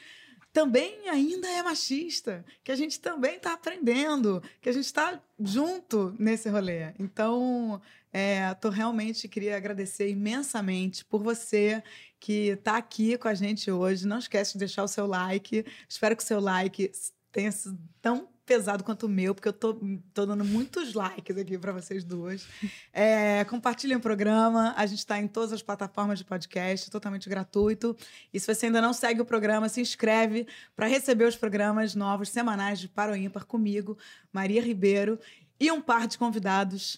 também 0.55 1.09
ainda 1.09 1.49
é 1.49 1.61
machista, 1.61 2.45
que 2.63 2.71
a 2.71 2.77
gente 2.77 2.97
também 3.01 3.35
está 3.35 3.51
aprendendo, 3.51 4.41
que 4.61 4.69
a 4.69 4.71
gente 4.71 4.85
está 4.85 5.21
junto 5.37 6.15
nesse 6.17 6.47
rolê. 6.47 6.93
Então, 6.97 7.81
é, 8.13 8.53
tô 8.53 8.69
realmente 8.69 9.27
queria 9.27 9.57
agradecer 9.57 10.09
imensamente 10.09 11.03
por 11.03 11.21
você 11.21 11.83
que 12.21 12.51
está 12.51 12.77
aqui 12.77 13.17
com 13.17 13.27
a 13.27 13.33
gente 13.33 13.69
hoje. 13.69 14.07
Não 14.07 14.17
esquece 14.17 14.53
de 14.53 14.59
deixar 14.59 14.85
o 14.85 14.87
seu 14.87 15.05
like. 15.05 15.65
Espero 15.89 16.15
que 16.15 16.23
o 16.23 16.25
seu 16.25 16.39
like 16.39 16.89
tenha 17.33 17.51
sido 17.51 17.77
tão 18.01 18.29
pesado 18.45 18.83
quanto 18.83 19.07
o 19.07 19.09
meu, 19.09 19.33
porque 19.33 19.47
eu 19.47 19.53
tô, 19.53 19.79
tô 20.13 20.25
dando 20.25 20.45
muitos 20.45 20.93
likes 20.93 21.37
aqui 21.37 21.57
para 21.57 21.71
vocês 21.71 22.03
duas. 22.03 22.47
É, 22.93 23.43
compartilhem 23.45 23.97
o 23.97 23.99
programa. 23.99 24.73
A 24.77 24.85
gente 24.85 24.99
está 24.99 25.19
em 25.19 25.27
todas 25.27 25.51
as 25.51 25.61
plataformas 25.61 26.19
de 26.19 26.25
podcast, 26.25 26.89
totalmente 26.89 27.27
gratuito. 27.27 27.95
E 28.33 28.39
se 28.39 28.53
você 28.53 28.67
ainda 28.67 28.81
não 28.81 28.93
segue 28.93 29.21
o 29.21 29.25
programa, 29.25 29.67
se 29.67 29.81
inscreve 29.81 30.47
para 30.75 30.87
receber 30.87 31.25
os 31.25 31.35
programas 31.35 31.95
novos 31.95 32.29
semanais 32.29 32.79
de 32.79 32.87
Para 32.87 33.11
o 33.11 33.15
Ímpar 33.15 33.45
comigo, 33.45 33.97
Maria 34.31 34.61
Ribeiro, 34.61 35.19
e 35.59 35.71
um 35.71 35.81
par 35.81 36.07
de 36.07 36.17
convidados 36.17 36.97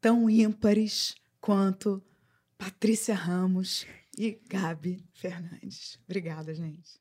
tão 0.00 0.30
ímpares 0.30 1.16
quanto 1.40 2.02
Patrícia 2.56 3.14
Ramos 3.14 3.86
e 4.16 4.38
Gabi 4.48 5.04
Fernandes. 5.12 5.98
Obrigada, 6.06 6.54
gente. 6.54 7.00